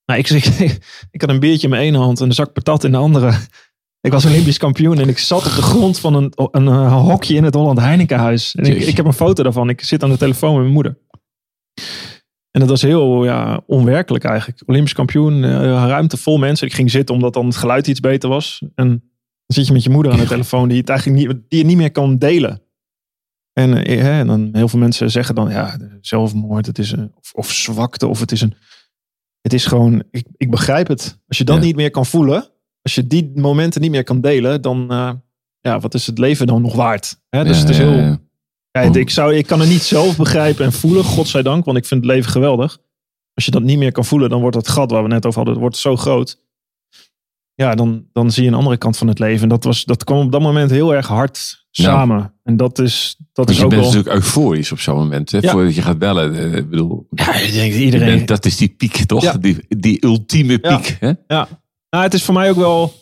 Maar 0.06 0.18
ik, 0.18 0.30
ik, 0.30 0.46
ik 1.12 1.22
had 1.22 1.30
een 1.30 1.40
biertje 1.40 1.64
in 1.64 1.70
mijn 1.70 1.82
ene 1.82 1.98
hand 1.98 2.20
en 2.20 2.26
een 2.26 2.34
zak 2.34 2.54
patat 2.54 2.84
in 2.84 2.92
de 2.92 2.98
andere. 2.98 3.34
Ik 4.02 4.12
was 4.12 4.26
Olympisch 4.26 4.58
kampioen 4.58 5.00
en 5.00 5.10
ik 5.10 5.18
zat 5.18 5.46
op 5.46 5.56
de 5.56 5.62
grond 5.62 6.00
van 6.00 6.14
een, 6.14 6.32
een, 6.36 6.68
eh, 6.68 7.02
hokje 7.02 7.36
in 7.36 7.44
het 7.44 7.54
Holland 7.54 7.80
Heinekenhuis. 7.80 8.56
En 8.56 8.64
ik, 8.64 8.82
ik 8.82 8.98
heb 8.98 9.06
een 9.06 9.14
foto 9.14 9.44
daarvan. 9.44 9.70
Ik 9.70 9.82
zit 9.82 10.04
aan 10.04 10.10
de 10.10 10.18
telefoon 10.18 10.52
met 10.52 10.62
mijn 10.62 10.74
moeder. 10.74 10.98
En 12.52 12.60
dat 12.60 12.70
was 12.70 12.82
heel 12.82 13.24
ja, 13.24 13.62
onwerkelijk 13.68 14.24
eigenlijk. 14.24 14.62
Olympisch 14.66 14.94
kampioen, 14.94 15.44
eh, 15.44 15.60
ruimte 15.70 16.18
vol 16.18 16.38
mensen. 16.38 16.68
Ik 16.68 16.74
ging 16.74 16.92
zitten 16.92 17.16
omdat 17.16 17.34
dan 17.34 17.46
het 17.46 17.56
geluid 17.56 17.88
iets 17.88 18.00
beter 18.00 18.30
was. 18.30 18.62
En 18.76 18.88
dan 18.88 19.02
zit 19.46 19.68
je 19.68 19.74
met 19.74 19.84
je 19.84 19.90
moeder 19.90 20.12
aan 20.12 20.20
de 20.20 20.26
telefoon 20.26 20.68
die, 20.68 20.78
het 20.78 20.90
eigenlijk 20.90 21.20
niet, 21.20 21.38
die 21.50 21.60
je 21.60 21.66
niet 21.66 21.78
meer 21.78 21.92
kan 21.92 22.18
delen. 22.18 22.62
En, 23.56 23.84
eh, 23.86 24.02
hè, 24.02 24.20
en 24.20 24.28
dan 24.28 24.50
heel 24.52 24.68
veel 24.68 24.80
mensen 24.80 25.12
zeggen 25.12 25.36
dan 25.36 25.50
ja, 25.50 25.78
zelfmoord, 26.02 26.66
het 26.66 26.80
is 26.80 26.92
een, 26.92 27.12
of, 27.16 27.32
of 27.34 27.52
zwakte, 27.52 28.08
of 28.08 28.20
het 28.20 28.32
is 28.32 28.42
een. 28.42 28.54
Het 29.42 29.54
is 29.54 29.66
gewoon, 29.66 30.04
ik, 30.12 30.28
ik 30.38 30.50
begrijp 30.52 30.88
het. 30.88 31.20
Als 31.28 31.38
je 31.38 31.44
dat 31.44 31.56
Ja. 31.56 31.62
niet 31.62 31.76
meer 31.76 31.92
kan 31.92 32.06
voelen, 32.06 32.50
als 32.82 32.96
je 32.96 33.08
die 33.08 33.32
momenten 33.36 33.82
niet 33.82 33.92
meer 33.92 34.04
kan 34.04 34.22
delen, 34.22 34.62
dan 34.62 34.92
eh, 34.92 35.12
ja, 35.60 35.80
wat 35.80 35.94
is 35.94 36.08
het 36.08 36.18
leven 36.18 36.48
dan 36.48 36.62
nog 36.62 36.76
waard? 36.76 37.22
Hè? 37.30 37.44
Dus 37.44 37.56
Ja, 37.56 37.62
het 37.62 37.70
is 37.70 37.78
heel. 37.78 37.92
ja. 37.92 38.20
Ik, 38.94 39.10
zou, 39.10 39.36
ik 39.36 39.48
kan 39.48 39.60
het 39.60 39.70
niet 39.70 39.82
zelf 39.82 40.18
begrijpen 40.18 40.66
en 40.66 40.72
voelen, 40.74 41.04
godzijdank, 41.04 41.66
want 41.66 41.78
ik 41.78 41.86
vind 41.86 42.04
het 42.04 42.12
leven 42.12 42.32
geweldig. 42.32 42.78
Als 43.34 43.46
je 43.46 43.52
dat 43.52 43.64
niet 43.64 43.78
meer 43.78 43.92
kan 43.92 44.06
voelen, 44.06 44.30
dan 44.30 44.40
wordt 44.42 44.56
dat 44.56 44.68
gat 44.68 44.92
waar 44.92 45.04
we 45.04 45.08
net 45.10 45.26
over 45.26 45.44
hadden, 45.44 45.60
wordt 45.60 45.78
zo 45.78 45.96
groot. 45.96 46.44
Ja, 47.56 47.76
dan, 47.76 48.06
dan 48.14 48.32
zie 48.32 48.44
je 48.44 48.50
een 48.50 48.56
andere 48.56 48.78
kant 48.78 48.98
van 48.98 49.08
het 49.08 49.20
leven. 49.20 49.44
En 49.44 49.50
dat, 49.50 49.64
was, 49.64 49.84
dat 49.86 50.04
kwam 50.04 50.26
op 50.26 50.32
dat 50.32 50.42
moment 50.42 50.72
heel 50.72 50.94
erg 50.96 51.08
hard 51.08 51.66
samen. 51.72 52.34
En 52.44 52.58
dat 52.58 52.80
is, 52.80 53.16
dat 53.18 53.28
Want 53.34 53.50
is 53.50 53.58
je 53.58 53.64
ook 53.64 53.70
bent 53.70 53.82
wel... 53.82 53.92
natuurlijk 53.92 54.24
euforisch 54.24 54.72
op 54.72 54.80
zo'n 54.80 54.96
moment. 54.96 55.32
Hè, 55.32 55.38
Ja. 55.42 55.52
Voordat 55.52 55.76
je 55.76 55.82
gaat 55.82 56.00
bellen. 56.00 56.36
Eh, 56.36 56.54
Ik 56.58 56.70
bedoel, 56.70 57.08
Ja, 57.10 57.36
ik 57.36 57.54
denk 57.54 57.74
iedereen... 57.74 58.16
bent- 58.16 58.28
dat 58.28 58.46
is 58.46 58.58
die 58.58 58.70
piek 58.78 58.94
toch? 59.06 59.24
Ja. 59.24 59.34
Die, 59.34 59.58
die 59.68 60.06
ultieme 60.06 60.60
piek. 60.60 60.98
Hè? 61.00 61.08
Ja, 61.28 61.48
nou, 61.90 62.04
het 62.04 62.14
is 62.14 62.24
voor 62.24 62.34
mij 62.34 62.50
ook 62.50 62.56
wel. 62.56 62.94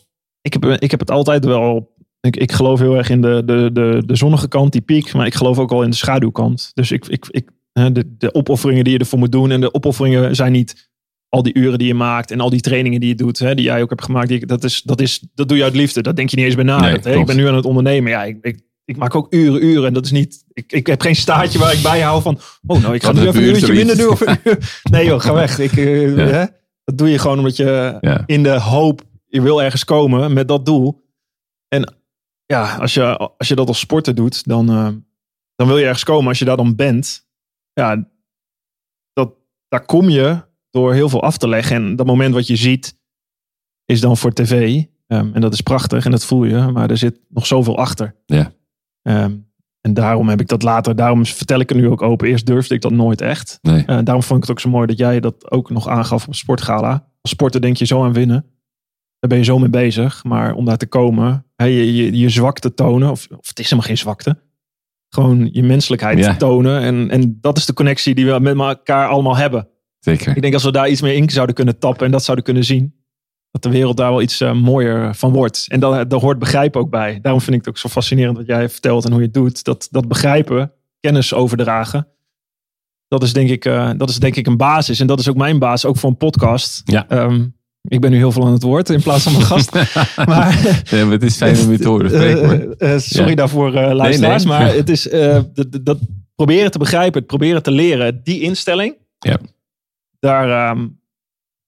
Ik 0.41 0.53
heb, 0.53 0.65
ik 0.65 0.91
heb 0.91 0.99
het 0.99 1.11
altijd 1.11 1.45
wel. 1.45 1.91
Ik, 2.21 2.35
ik 2.37 2.51
geloof 2.51 2.79
heel 2.79 2.95
erg 2.97 3.09
in 3.09 3.21
de, 3.21 3.41
de, 3.45 3.69
de, 3.73 4.03
de 4.05 4.15
zonnige 4.15 4.47
kant, 4.47 4.71
die 4.71 4.81
piek. 4.81 5.13
Maar 5.13 5.25
ik 5.25 5.33
geloof 5.35 5.59
ook 5.59 5.71
al 5.71 5.83
in 5.83 5.89
de 5.89 5.95
schaduwkant. 5.95 6.71
Dus 6.73 6.91
ik, 6.91 7.05
ik, 7.07 7.25
ik, 7.29 7.49
de, 7.73 8.15
de 8.17 8.33
opofferingen 8.33 8.83
die 8.83 8.93
je 8.93 8.99
ervoor 8.99 9.19
moet 9.19 9.31
doen. 9.31 9.51
En 9.51 9.61
de 9.61 9.73
opofferingen 9.73 10.35
zijn 10.35 10.51
niet 10.51 10.91
al 11.33 11.43
die 11.43 11.53
uren 11.57 11.77
die 11.77 11.87
je 11.87 11.93
maakt. 11.93 12.31
En 12.31 12.39
al 12.39 12.49
die 12.49 12.61
trainingen 12.61 12.99
die 12.99 13.09
je 13.09 13.15
doet. 13.15 13.39
Hè, 13.39 13.55
die 13.55 13.65
jij 13.65 13.81
ook 13.81 13.89
hebt 13.89 14.03
gemaakt. 14.03 14.27
Die, 14.27 14.45
dat, 14.45 14.63
is, 14.63 14.81
dat, 14.81 15.01
is, 15.01 15.27
dat 15.33 15.47
doe 15.47 15.57
je 15.57 15.63
uit 15.63 15.75
liefde. 15.75 16.01
Dat 16.01 16.15
denk 16.15 16.29
je 16.29 16.35
niet 16.35 16.45
eens 16.45 16.55
bij 16.55 16.63
na. 16.63 16.79
Nee, 16.79 16.93
Dat, 16.93 17.03
hè, 17.03 17.15
ik 17.15 17.25
ben 17.25 17.35
nu 17.35 17.47
aan 17.47 17.55
het 17.55 17.65
ondernemen. 17.65 18.11
Ja, 18.11 18.23
ik, 18.23 18.37
ik, 18.41 18.61
ik 18.85 18.97
maak 18.97 19.15
ook 19.15 19.33
uren, 19.33 19.63
uren. 19.65 19.87
En 19.87 19.93
dat 19.93 20.05
is 20.05 20.11
niet. 20.11 20.43
Ik, 20.53 20.71
ik 20.71 20.87
heb 20.87 21.01
geen 21.01 21.15
staartje 21.15 21.59
waar 21.59 21.73
ik 21.73 21.81
bijhoud 21.83 22.21
van. 22.23 22.39
Oh, 22.65 22.81
nou, 22.81 22.93
ik 22.93 23.03
ga 23.03 23.11
nu 23.11 23.19
even 23.19 23.35
een 23.35 23.41
uur 23.41 23.49
uurtje 23.55 23.73
minder 23.73 23.97
doen. 23.97 24.09
Of 24.09 24.21
een 24.21 24.37
uur. 24.43 24.79
Nee, 24.91 25.05
joh, 25.05 25.19
ga 25.21 25.33
weg. 25.33 25.59
Ik, 25.59 25.71
eh, 25.71 26.15
Ja. 26.17 26.25
hè, 26.25 26.45
dat 26.83 26.97
doe 26.97 27.09
je 27.09 27.17
gewoon 27.19 27.37
omdat 27.37 27.55
je 27.55 27.97
Ja. 28.01 28.23
in 28.25 28.43
de 28.43 28.59
hoop, 28.59 29.01
je 29.27 29.41
wil 29.41 29.61
ergens 29.63 29.83
komen 29.85 30.33
met 30.33 30.47
dat 30.47 30.65
doel. 30.65 31.05
En 31.67 31.93
ja, 32.45 32.75
als 32.75 32.93
je, 32.93 33.17
als 33.17 33.47
je 33.47 33.55
dat 33.55 33.67
als 33.67 33.79
sporter 33.79 34.15
doet, 34.15 34.47
dan, 34.47 34.69
eh, 34.69 34.87
dan 35.55 35.67
wil 35.67 35.77
je 35.77 35.85
ergens 35.85 36.03
komen. 36.03 36.27
Als 36.27 36.39
je 36.39 36.45
daar 36.45 36.57
dan 36.57 36.75
bent, 36.75 37.27
ja, 37.73 38.09
dat, 39.13 39.33
daar 39.67 39.85
kom 39.85 40.09
je 40.09 40.51
door 40.73 40.93
heel 40.93 41.09
veel 41.09 41.21
af 41.21 41.37
te 41.37 41.47
leggen. 41.47 41.75
En 41.75 41.95
dat 41.95 42.05
moment 42.05 42.33
wat 42.33 42.47
je 42.47 42.55
ziet, 42.55 42.97
is 43.85 44.01
dan 44.01 44.17
voor 44.17 44.33
tv. 44.33 44.83
Ehm, 45.07 45.29
en 45.33 45.41
dat 45.41 45.53
is 45.53 45.61
prachtig 45.61 46.05
en 46.05 46.11
dat 46.11 46.25
voel 46.25 46.43
je, 46.43 46.57
maar 46.57 46.89
er 46.89 46.97
zit 46.97 47.19
nog 47.29 47.45
zoveel 47.45 47.77
achter. 47.77 48.15
Ja. 48.25 48.53
Ehm, 49.01 49.35
en 49.81 49.93
daarom 49.93 50.29
heb 50.29 50.41
ik 50.41 50.47
dat 50.47 50.63
later, 50.63 50.95
daarom 50.95 51.25
vertel 51.25 51.59
ik 51.59 51.69
het 51.69 51.77
nu 51.77 51.89
ook 51.89 52.01
open. 52.01 52.27
Eerst 52.27 52.45
durfde 52.45 52.75
ik 52.75 52.81
dat 52.81 52.91
nooit 52.91 53.21
echt. 53.21 53.59
Nee. 53.61 53.85
Eh, 53.85 53.97
daarom 54.03 54.23
vond 54.23 54.35
ik 54.35 54.41
het 54.47 54.51
ook 54.51 54.59
zo 54.59 54.69
mooi 54.69 54.87
dat 54.87 54.97
jij 54.97 55.19
dat 55.19 55.51
ook 55.51 55.69
nog 55.69 55.87
aangaf 55.87 56.27
op 56.27 56.35
Sportgala. 56.35 57.07
Als 57.21 57.31
sporter 57.31 57.61
denk 57.61 57.77
je 57.77 57.85
zo 57.85 58.03
aan 58.03 58.13
winnen. 58.13 58.41
Daar 59.19 59.29
ben 59.29 59.37
je 59.37 59.43
zo 59.43 59.59
mee 59.59 59.69
bezig. 59.69 60.23
Maar 60.23 60.53
om 60.53 60.65
daar 60.65 60.77
te 60.77 60.87
komen, 60.87 61.45
je, 61.55 61.93
je, 61.95 62.17
je 62.17 62.29
zwakte 62.29 62.73
tonen. 62.73 63.11
Of, 63.11 63.27
of 63.31 63.47
het 63.47 63.59
is 63.59 63.63
helemaal 63.65 63.85
geen 63.87 63.97
zwakte. 63.97 64.37
Gewoon 65.09 65.49
je 65.51 65.63
menselijkheid 65.63 66.17
Ja. 66.19 66.35
tonen. 66.35 66.81
En, 66.81 67.09
en 67.09 67.37
dat 67.41 67.57
is 67.57 67.65
de 67.65 67.73
connectie 67.73 68.15
die 68.15 68.25
we 68.25 68.39
met 68.39 68.57
elkaar 68.57 69.07
allemaal 69.07 69.35
hebben. 69.37 69.67
Zeker. 70.03 70.35
Ik 70.35 70.41
denk 70.41 70.53
als 70.53 70.63
we 70.63 70.71
daar 70.71 70.89
iets 70.89 71.01
meer 71.01 71.13
in 71.13 71.29
zouden 71.29 71.55
kunnen 71.55 71.79
tappen 71.79 72.05
en 72.05 72.11
dat 72.11 72.23
zouden 72.23 72.45
kunnen 72.45 72.63
zien. 72.63 72.95
Dat 73.51 73.63
de 73.63 73.69
wereld 73.69 73.97
daar 73.97 74.09
wel 74.11 74.21
iets 74.21 74.41
eh, 74.41 74.53
mooier 74.53 75.15
van 75.15 75.31
wordt. 75.31 75.65
En 75.67 75.79
daar, 75.79 76.07
daar 76.07 76.19
hoort 76.19 76.39
begrijpen 76.39 76.81
ook 76.81 76.89
bij. 76.89 77.19
Daarom 77.21 77.41
vind 77.41 77.53
ik 77.55 77.59
het 77.59 77.69
ook 77.69 77.77
zo 77.77 77.89
fascinerend 77.89 78.37
wat 78.37 78.45
jij 78.45 78.69
vertelt 78.69 79.05
en 79.05 79.11
hoe 79.11 79.19
je 79.19 79.25
het 79.25 79.33
doet. 79.33 79.63
Dat, 79.63 79.87
dat 79.91 80.07
begrijpen, 80.07 80.71
kennis 80.99 81.33
overdragen. 81.33 82.07
Dat 83.07 83.23
is, 83.23 83.33
denk 83.33 83.49
ik, 83.49 83.65
eh, 83.65 83.89
dat 83.97 84.09
is 84.09 84.19
denk 84.19 84.35
ik 84.35 84.47
een 84.47 84.57
basis. 84.57 84.99
En 84.99 85.07
dat 85.07 85.19
is 85.19 85.29
ook 85.29 85.35
mijn 85.35 85.59
basis, 85.59 85.85
ook 85.89 85.97
voor 85.97 86.09
een 86.09 86.17
podcast. 86.17 86.81
Ja. 86.85 87.05
Ehm, 87.09 87.45
ik 87.81 88.01
ben 88.01 88.11
nu 88.11 88.17
heel 88.17 88.31
veel 88.31 88.45
aan 88.45 88.53
het 88.53 88.63
woord 88.63 88.89
in 88.89 89.01
plaats 89.01 89.23
van 89.23 89.31
mijn 89.31 89.45
gast. 89.45 89.71
maar, 90.25 90.83
Ja, 90.89 91.03
maar 91.03 91.11
het 91.13 91.23
is 91.23 91.35
fijn 91.37 91.59
om 91.59 91.71
je 91.71 91.77
te 91.79 91.87
horen 91.87 92.77
eh, 92.79 92.97
sorry 92.97 93.29
Ja. 93.29 93.35
daarvoor, 93.35 93.71
luisteraars. 93.71 94.43
nee. 94.43 94.53
Maar 94.57 94.73
het 94.73 94.89
is 94.89 95.03
dat, 95.53 95.67
dat 95.81 95.97
proberen 96.35 96.71
te 96.71 96.77
begrijpen, 96.77 97.17
het 97.19 97.27
proberen 97.27 97.63
te 97.63 97.71
leren, 97.71 98.21
die 98.23 98.41
instelling. 98.41 98.95
Ja. 99.19 99.39
Daar, 100.23 100.69
ehm, 100.69 100.87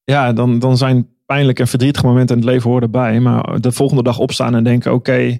ja, 0.04 0.34
dan, 0.34 0.60
dan 0.60 0.78
zijn 0.78 1.10
pijnlijke 1.26 1.62
en 1.62 1.68
verdrietige 1.68 2.06
momenten 2.06 2.36
in 2.36 2.42
het 2.42 2.52
leven 2.52 2.70
horen 2.70 2.84
erbij. 2.84 3.20
Maar 3.20 3.62
de 3.62 3.72
volgende 3.72 4.04
dag 4.04 4.20
opstaan 4.20 4.56
en 4.56 4.64
denken, 4.64 4.94
oké, 4.94 5.38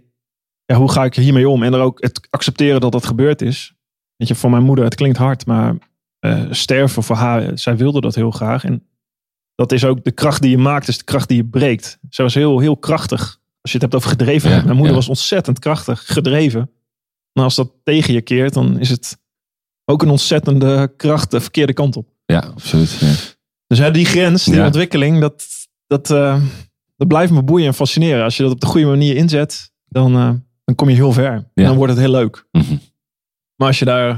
ja, 0.66 0.76
hoe 0.76 0.92
ga 0.92 1.04
ik 1.04 1.16
hiermee 1.16 1.50
om? 1.50 1.64
En 1.64 1.74
er 1.74 1.80
ook 1.80 2.02
het 2.02 2.28
accepteren 2.30 2.82
dat 2.82 2.92
dat 2.92 3.06
gebeurd 3.06 3.42
is. 3.42 3.76
Weet 4.16 4.28
je, 4.28 4.36
voor 4.36 4.50
mijn 4.50 4.64
moeder, 4.64 4.86
het 4.86 4.96
klinkt 4.96 5.18
hard, 5.18 5.46
maar 5.46 5.76
eh, 6.20 6.44
sterven 6.50 7.04
voor 7.04 7.16
haar, 7.16 7.60
zij 7.60 7.78
wilde 7.78 8.02
dat 8.02 8.16
heel 8.16 8.32
graag. 8.32 8.64
En 8.64 8.88
dat 9.56 9.72
is 9.72 9.86
ook 9.86 10.04
de 10.04 10.12
kracht 10.12 10.42
die 10.42 10.52
je 10.52 10.58
maakt, 10.58 10.88
is 10.88 10.98
de 10.98 11.04
kracht 11.04 11.28
die 11.28 11.38
je 11.38 11.46
breekt. 11.46 12.00
Zij 12.10 12.26
was 12.26 12.34
heel, 12.34 12.60
heel 12.60 12.78
krachtig. 12.78 13.40
Als 13.62 13.72
je 13.72 13.78
het 13.78 13.82
hebt 13.82 13.96
over 13.96 14.10
gedrevenheid. 14.10 14.60
Ja, 14.60 14.66
Mijn 14.66 14.78
moeder 14.78 14.96
ja. 14.96 15.00
was 15.00 15.10
ontzettend 15.10 15.60
krachtig, 15.60 16.14
gedreven. 16.14 16.72
Maar 17.34 17.44
als 17.44 17.56
dat 17.56 17.72
tegen 17.84 18.14
je 18.14 18.22
keert, 18.22 18.54
dan 18.54 18.80
is 18.80 18.90
het 18.90 19.18
ook 19.86 20.02
een 20.02 20.10
ontzettende 20.10 20.94
kracht 20.98 21.32
de 21.32 21.42
verkeerde 21.42 21.74
kant 21.74 21.98
op. 21.98 22.15
Ja, 22.26 22.40
absoluut. 22.40 22.98
Ja. 23.00 23.14
Dus 23.68 23.78
hè, 23.78 23.92
die 23.92 24.06
grens, 24.06 24.44
die 24.44 24.54
Ja. 24.54 24.66
ontwikkeling, 24.66 25.20
dat, 25.22 25.46
dat, 25.88 26.12
eh, 26.12 26.42
dat 26.98 27.08
blijft 27.08 27.32
me 27.32 27.44
boeien 27.44 27.68
en 27.68 27.74
fascineren. 27.74 28.24
Als 28.24 28.38
je 28.38 28.44
dat 28.44 28.52
op 28.52 28.60
de 28.60 28.68
goede 28.68 28.88
manier 28.88 29.16
inzet, 29.16 29.72
dan, 29.88 30.16
eh, 30.16 30.32
dan 30.64 30.76
kom 30.76 30.90
je 30.90 30.96
heel 30.96 31.12
ver. 31.12 31.32
En 31.54 31.64
dan 31.64 31.76
wordt 31.76 31.92
het 31.94 32.02
heel 32.02 32.12
leuk. 32.12 32.48
Mhm. 32.52 32.76
Maar 33.56 33.68
als 33.68 33.80
je 33.80 33.86
daar 33.86 34.16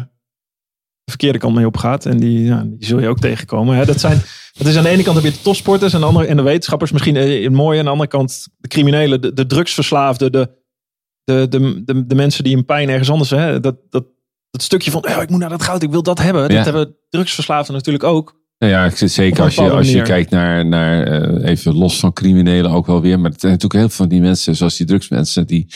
de 1.04 1.12
verkeerde 1.13 1.38
kant 1.39 1.56
mee 1.56 1.65
op 1.65 1.78
gaat, 1.78 2.06
en 2.06 2.17
die, 2.17 2.43
ja, 2.43 2.63
die 2.65 2.86
zul 2.86 3.00
je 3.00 3.08
ook 3.08 3.20
tegenkomen. 3.20 3.76
Hè? 3.78 3.86
Dat, 3.86 4.00
zijn, 4.00 4.22
dat 4.58 4.67
is 4.67 4.78
aan 4.78 4.84
de 4.84 4.89
ene 4.89 5.04
kant 5.04 5.15
heb 5.15 5.26
je 5.26 5.32
de 5.32 5.41
topsporters 5.41 5.93
en, 5.93 6.00
de 6.00 6.06
andere, 6.06 6.26
en 6.26 6.38
de 6.38 6.43
wetenschappers 6.43 6.91
misschien 6.91 7.15
eh, 7.15 7.43
het 7.43 7.54
mooie. 7.54 7.80
Aan 7.80 7.86
de 7.86 7.91
andere 7.91 8.10
kant 8.10 8.48
de 8.58 8.67
criminelen, 8.67 9.22
de, 9.22 9.34
de 9.34 9.46
drugsverslaafden, 9.46 10.32
de, 10.32 10.50
de, 11.24 11.48
de, 11.50 11.84
de, 11.86 12.06
de 12.06 12.15
mensen 12.15 12.43
die 12.43 12.56
in 12.56 12.65
pijn 12.65 12.89
ergens 12.89 13.10
anders. 13.10 13.30
Hè? 13.30 13.60
Dat, 13.60 13.76
dat, 13.89 14.06
dat 14.51 14.62
stukje 14.62 14.91
van, 14.91 15.07
oh, 15.07 15.21
ik 15.21 15.29
moet 15.29 15.39
naar 15.39 15.49
dat 15.49 15.63
goud, 15.63 15.83
ik 15.83 15.91
wil 15.91 16.03
dat 16.03 16.19
hebben. 16.19 16.41
Ja. 16.41 16.47
Dat 16.55 16.65
hebben 16.65 16.95
drugsverslaafden 17.10 17.75
natuurlijk 17.75 18.03
ook. 18.03 18.36
Nou 18.60 18.71
ja, 18.71 18.86
ik 18.86 18.97
zit 18.97 19.10
Op 19.10 19.15
zeker 19.15 19.43
als 19.43 19.55
je, 19.55 19.71
als 19.71 19.91
je 19.91 20.01
kijkt 20.01 20.29
naar, 20.29 20.65
naar 20.65 21.03
eh, 21.03 21.49
even 21.49 21.75
los 21.75 21.99
van 21.99 22.13
criminelen 22.13 22.71
ook 22.71 22.86
wel 22.86 23.01
weer. 23.01 23.19
Maar 23.19 23.31
het 23.31 23.39
zijn 23.39 23.51
natuurlijk 23.51 23.79
heel 23.79 23.89
veel 23.89 23.97
van 24.05 24.07
die 24.07 24.21
mensen, 24.21 24.55
zoals 24.55 24.77
die 24.77 24.86
drugsmensen, 24.86 25.47
die 25.47 25.67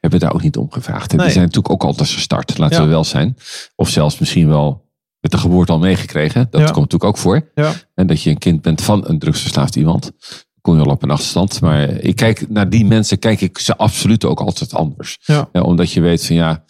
hebben 0.00 0.20
daar 0.20 0.34
ook 0.34 0.42
niet 0.42 0.56
om 0.56 0.70
gevraagd. 0.72 1.10
En 1.10 1.16
Nee. 1.16 1.24
Die 1.26 1.34
zijn 1.34 1.46
natuurlijk 1.46 1.74
ook 1.74 1.84
altijd 1.84 2.08
gestart, 2.10 2.58
laten 2.58 2.76
Ja. 2.76 2.82
we 2.82 2.88
wel 2.88 3.04
zijn. 3.04 3.36
Of 3.74 3.88
zelfs 3.88 4.18
misschien 4.18 4.48
wel 4.48 4.86
met 5.20 5.30
de 5.30 5.38
geboorte 5.38 5.72
al 5.72 5.78
meegekregen. 5.78 6.46
Dat 6.50 6.60
Ja. 6.60 6.66
komt 6.66 6.76
natuurlijk 6.92 7.04
ook 7.04 7.18
voor. 7.18 7.50
Ja. 7.54 7.72
En 7.94 8.06
dat 8.06 8.22
je 8.22 8.30
een 8.30 8.38
kind 8.38 8.62
bent 8.62 8.82
van 8.82 9.08
een 9.08 9.18
drugsverslaafd 9.18 9.76
iemand. 9.76 10.12
Kom 10.60 10.76
je 10.76 10.84
al 10.84 10.90
op 10.90 11.02
een 11.02 11.10
achterstand. 11.10 11.60
Maar 11.60 11.88
ik 11.88 12.16
kijk 12.16 12.48
naar 12.48 12.68
die 12.70 12.84
mensen, 12.84 13.18
kijk 13.18 13.40
ik 13.40 13.58
ze 13.58 13.76
absoluut 13.76 14.24
ook 14.24 14.40
altijd 14.40 14.74
anders. 14.74 15.18
Ja. 15.20 15.48
omdat 15.52 15.92
je 15.92 16.00
weet 16.00 16.26
van 16.26 16.36
ja, 16.36 16.64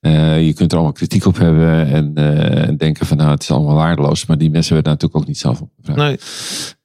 eh, 0.00 0.46
je 0.46 0.52
kunt 0.52 0.70
er 0.70 0.76
allemaal 0.76 0.96
kritiek 0.96 1.24
op 1.26 1.36
hebben. 1.38 1.86
En, 1.86 2.14
eh, 2.14 2.68
en 2.68 2.76
denken 2.76 3.06
van 3.06 3.16
nou, 3.16 3.30
het 3.30 3.42
is 3.42 3.50
allemaal 3.50 3.74
waardeloos. 3.74 4.26
Maar 4.26 4.38
die 4.38 4.50
mensen 4.50 4.74
hebben 4.74 4.92
daar 4.92 5.02
natuurlijk 5.02 5.22
ook 5.22 5.28
niet 5.28 5.38
zelf 5.38 5.60
op. 5.60 5.96
Nee. 5.96 6.18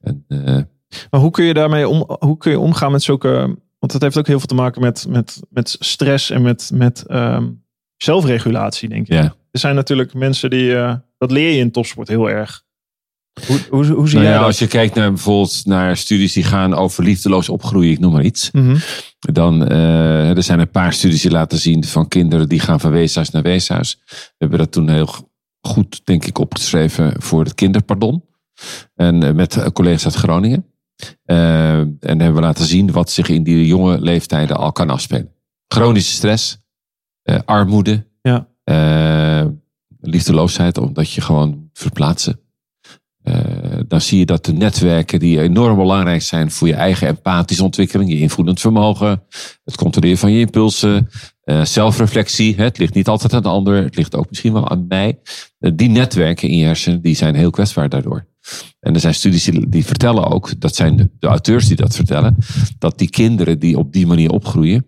En, 0.02 0.26
eh, 0.28 0.62
Maar 1.10 1.20
hoe 1.22 1.32
kun 1.32 1.46
je 1.46 1.54
daarmee 1.54 1.88
om, 1.88 2.18
hoe 2.20 2.38
kun 2.38 2.52
je 2.52 2.60
omgaan 2.60 2.92
met 2.92 3.04
zulke. 3.04 3.58
Want 3.80 3.94
het 3.94 4.02
heeft 4.02 4.18
ook 4.18 4.28
heel 4.28 4.38
veel 4.38 4.48
te 4.48 4.56
maken 4.56 4.82
met, 4.82 5.06
met, 5.10 5.40
met 5.50 5.76
stress 5.80 6.30
en 6.30 6.42
met, 6.42 6.72
met 6.74 7.04
ehm, 7.08 7.48
zelfregulatie, 7.98 8.90
denk 8.90 9.08
ik. 9.08 9.14
ja. 9.14 9.36
Er 9.52 9.60
zijn 9.60 9.76
natuurlijk 9.76 10.14
mensen 10.14 10.50
die. 10.50 10.74
dat 11.18 11.32
leer 11.32 11.52
je 11.52 11.60
in 11.60 11.72
topsport 11.72 12.08
heel 12.08 12.30
erg. 12.30 12.64
Hoe, 13.48 13.60
hoe, 13.70 13.86
hoe 13.86 14.08
zie 14.08 14.18
Nou 14.18 14.24
jij 14.24 14.24
ja, 14.24 14.38
dat? 14.38 14.48
als 14.48 14.60
je 14.60 14.68
kijkt 14.68 14.96
naar 14.96 15.10
bijvoorbeeld 15.10 15.62
naar 15.66 15.98
studies 15.98 16.34
die 16.34 16.44
gaan 16.44 16.74
over 16.74 17.04
liefdeloos 17.04 17.50
opgroeien, 17.50 17.92
ik 17.92 18.00
noem 18.00 18.12
maar 18.12 18.24
iets. 18.24 18.52
Mhm. 18.52 18.78
Dan 19.20 19.68
eh, 19.68 20.38
er 20.38 20.44
zijn 20.44 20.60
een 20.60 20.72
paar 20.72 20.94
studies 20.94 21.22
die 21.22 21.32
laten 21.32 21.58
zien 21.58 21.84
van 21.84 22.08
kinderen 22.08 22.50
die 22.50 22.60
gaan 22.60 22.80
van 22.80 22.92
weeshuis 22.92 23.30
naar 23.30 23.42
weeshuis. 23.42 24.00
We 24.08 24.36
hebben 24.38 24.60
dat 24.60 24.72
toen 24.72 24.90
heel 24.90 25.10
goed, 25.62 26.02
denk 26.04 26.26
ik, 26.26 26.38
opgeschreven 26.38 27.14
voor 27.18 27.44
het 27.44 27.56
kinderpardon. 27.56 28.24
En 28.96 29.24
eh, 29.24 29.34
met 29.34 29.58
eh, 29.58 29.66
collega's 29.66 30.06
uit 30.06 30.16
Groningen. 30.16 30.66
Uh, 31.26 31.78
en 31.80 31.98
hebben 32.00 32.34
we 32.34 32.42
laten 32.42 32.66
zien 32.66 32.92
wat 32.92 33.12
zich 33.12 33.30
in 33.30 33.44
die 33.44 33.66
jonge 33.66 34.02
leeftijden 34.02 34.58
al 34.58 34.72
kan 34.72 34.90
afspelen. 34.90 35.34
Chronische 35.68 36.14
stress, 36.14 36.58
uh, 37.24 37.40
armoede, 37.46 38.08
ja. 38.22 38.48
uh, 38.66 39.48
liefdeloosheid, 40.00 40.78
omdat 40.78 41.12
je 41.12 41.22
gewoon 41.22 41.70
verplaatsen. 41.74 42.40
Dan 43.88 44.02
zie 44.02 44.20
je 44.20 44.26
dat 44.26 44.46
de 44.46 44.54
netwerken 44.54 45.20
die 45.20 45.42
enorm 45.42 45.78
belangrijk 45.78 46.22
zijn 46.22 46.52
voor 46.52 46.68
je 46.68 46.74
eigen 46.74 47.08
empathische 47.08 47.64
ontwikkeling, 47.64 48.10
je 48.10 48.20
invloedend 48.20 48.60
vermogen, 48.60 49.24
het 49.64 49.76
controleren 49.76 50.18
van 50.18 50.32
je 50.32 50.40
impulsen, 50.40 51.10
zelfreflectie. 51.64 52.56
Hè, 52.56 52.64
het 52.64 52.78
ligt 52.78 52.94
niet 52.94 53.08
altijd 53.08 53.34
aan 53.34 53.42
de 53.42 53.50
ander, 53.50 53.84
het 53.84 53.96
ligt 53.96 54.16
ook 54.16 54.30
misschien 54.30 54.54
wel 54.54 54.70
aan 54.70 54.86
mij. 54.88 55.20
die 55.60 55.90
netwerken 55.90 56.50
in 56.50 56.58
je 56.58 56.66
hersenen 56.66 57.02
die 57.02 57.16
zijn 57.16 57.36
heel 57.36 57.50
kwetsbaar 57.50 57.90
daardoor. 57.90 58.28
En 58.80 58.94
er 58.94 59.00
zijn 59.00 59.14
studies 59.14 59.52
die, 59.68 59.86
vertellen 59.86 60.28
ook, 60.28 60.60
dat 60.60 60.76
zijn 60.76 60.96
de, 60.96 61.28
auteurs 61.28 61.68
die 61.68 61.76
dat 61.76 61.96
vertellen, 61.96 62.36
dat 62.80 62.98
die 62.98 63.10
kinderen 63.10 63.60
die 63.60 63.78
op 63.78 63.94
die 63.94 64.08
manier 64.08 64.30
opgroeien, 64.30 64.86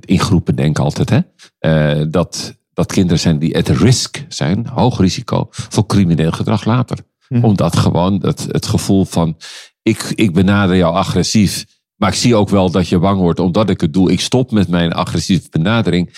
in 0.00 0.20
groepen 0.20 0.56
denken 0.56 0.84
altijd, 0.84 1.10
hè, 1.58 2.08
dat, 2.08 2.58
dat 2.72 2.92
kinderen 2.92 3.18
zijn 3.18 3.38
die 3.38 3.56
at 3.56 3.68
risk 3.68 4.24
zijn, 4.28 4.66
hoog 4.66 4.98
risico 4.98 5.46
voor 5.50 5.86
crimineel 5.86 6.32
gedrag 6.32 6.64
later. 6.64 6.98
Mhm. 7.28 7.44
Omdat 7.44 7.76
gewoon 7.76 8.18
het, 8.22 8.46
het 8.50 8.66
gevoel 8.66 9.04
van, 9.04 9.36
ik, 9.82 10.12
ik 10.14 10.32
benader 10.32 10.76
jou 10.76 10.94
agressief, 10.94 11.64
maar 11.96 12.08
ik 12.08 12.14
zie 12.14 12.34
ook 12.34 12.48
wel 12.48 12.70
dat 12.70 12.88
je 12.88 12.98
bang 12.98 13.20
wordt 13.20 13.40
omdat 13.40 13.70
ik 13.70 13.80
het 13.80 13.92
doe. 13.92 14.12
Ik 14.12 14.20
stop 14.20 14.50
met 14.50 14.68
mijn 14.68 14.92
agressieve 14.92 15.46
benadering 15.50 16.10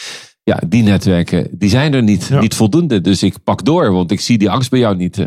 ja, 0.43 0.61
die 0.67 0.83
netwerken, 0.83 1.49
die 1.51 1.69
zijn 1.69 1.95
er 1.95 2.03
niet, 2.03 2.31
niet 2.41 2.55
voldoende. 2.55 3.01
Dus 3.01 3.23
ik 3.23 3.43
pak 3.45 3.65
door, 3.65 3.93
want 3.93 4.11
ik 4.11 4.21
zie 4.21 4.39
die 4.39 4.51
angst 4.51 4.71
bij 4.71 4.79
jou 4.79 4.97
niet. 4.97 5.17
Hè? 5.17 5.27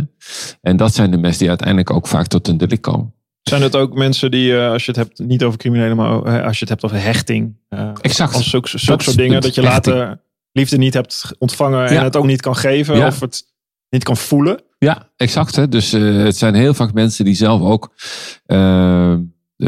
En 0.61 0.77
dat 0.77 0.95
zijn 0.95 1.11
de 1.11 1.17
mensen 1.17 1.39
die 1.39 1.49
uiteindelijk 1.49 1.91
ook 1.91 2.07
vaak 2.07 2.27
tot 2.27 2.47
een 2.47 2.57
delict 2.57 2.81
komen. 2.81 3.13
Zijn 3.41 3.61
het 3.61 3.75
ook 3.75 3.93
mensen 3.93 4.31
die, 4.31 4.51
uh, 4.51 4.71
als 4.71 4.85
je 4.85 4.91
het 4.91 4.99
hebt, 4.99 5.19
niet 5.19 5.43
over 5.43 5.59
criminelen, 5.59 5.95
maar 5.95 6.11
uh, 6.11 6.45
als 6.45 6.59
je 6.59 6.59
het 6.59 6.69
hebt 6.69 6.83
over 6.83 7.01
hechting. 7.01 7.57
Uh, 7.69 7.91
exact. 8.01 8.33
Als 8.33 8.49
zulke, 8.49 8.77
zulke 8.77 9.03
soort 9.03 9.17
dingen, 9.17 9.41
dat 9.41 9.55
je 9.55 9.61
later 9.61 10.21
liefde 10.51 10.77
niet 10.77 10.93
hebt 10.93 11.31
ontvangen 11.37 11.87
en 11.87 12.03
het 12.03 12.15
ook 12.15 12.25
niet 12.25 12.41
kan 12.41 12.55
geven 12.55 12.97
ja. 12.97 13.07
of 13.07 13.19
het 13.19 13.43
niet 13.89 14.03
kan 14.03 14.17
voelen. 14.17 14.61
Ja, 14.77 15.09
exact. 15.15 15.55
Hè? 15.55 15.67
Dus 15.67 15.91
het 15.91 16.37
zijn 16.37 16.53
heel 16.53 16.73
vaak 16.73 16.93
mensen 16.93 17.25
die 17.25 17.35
zelf 17.35 17.61
ook 17.61 17.93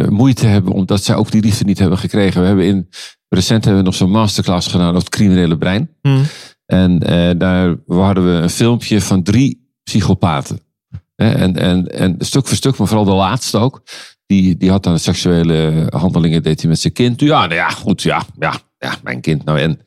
moeite 0.10 0.48
hebben 0.48 0.74
omdat 0.74 1.04
zij 1.04 1.16
ook 1.16 1.32
die 1.32 1.42
liefde 1.42 1.66
niet 1.66 1.80
hebben 1.80 1.98
gekregen. 1.98 2.42
We 2.42 2.48
hebben 2.48 2.66
in 2.66 2.90
Recent 3.36 3.66
hebben 3.66 3.84
we 3.84 3.90
nog 3.90 3.98
zo'n 3.98 4.12
masterclass 4.12 4.68
gedaan 4.68 4.88
over 4.88 5.00
het 5.00 5.10
criminele 5.10 5.58
brein. 5.58 5.90
Hmm. 6.02 6.24
En 6.66 6.92
uh, 6.92 7.32
daar 7.38 7.76
hadden 7.88 8.26
we 8.26 8.42
een 8.42 8.50
filmpje 8.50 9.02
van 9.02 9.24
drie 9.24 9.74
psychopaten. 9.84 10.60
En, 11.16 11.56
en, 11.56 11.88
en 11.88 12.16
stuk 12.20 12.48
voor 12.48 12.58
stuk, 12.58 12.78
maar 12.78 12.88
vooral 12.88 13.06
de 13.06 13.12
laatste 13.12 13.58
ook. 13.58 13.84
Die, 14.26 14.58
die 14.58 14.70
had 14.70 14.84
dan 14.84 15.00
seksuele 15.00 15.88
handelingen, 15.90 16.44
deed 16.44 16.62
hij 16.62 16.70
met 16.70 16.80
zijn 16.80 16.94
kind. 16.94 17.20
Ja, 17.20 17.40
nou 17.40 17.54
ja, 17.54 17.70
goed, 17.70 18.02
ja, 18.02 18.24
ja, 18.40 18.54
ja, 18.78 18.96
mijn 19.04 19.22
kind. 19.22 19.44
Nou 19.44 19.60
en 19.60 19.80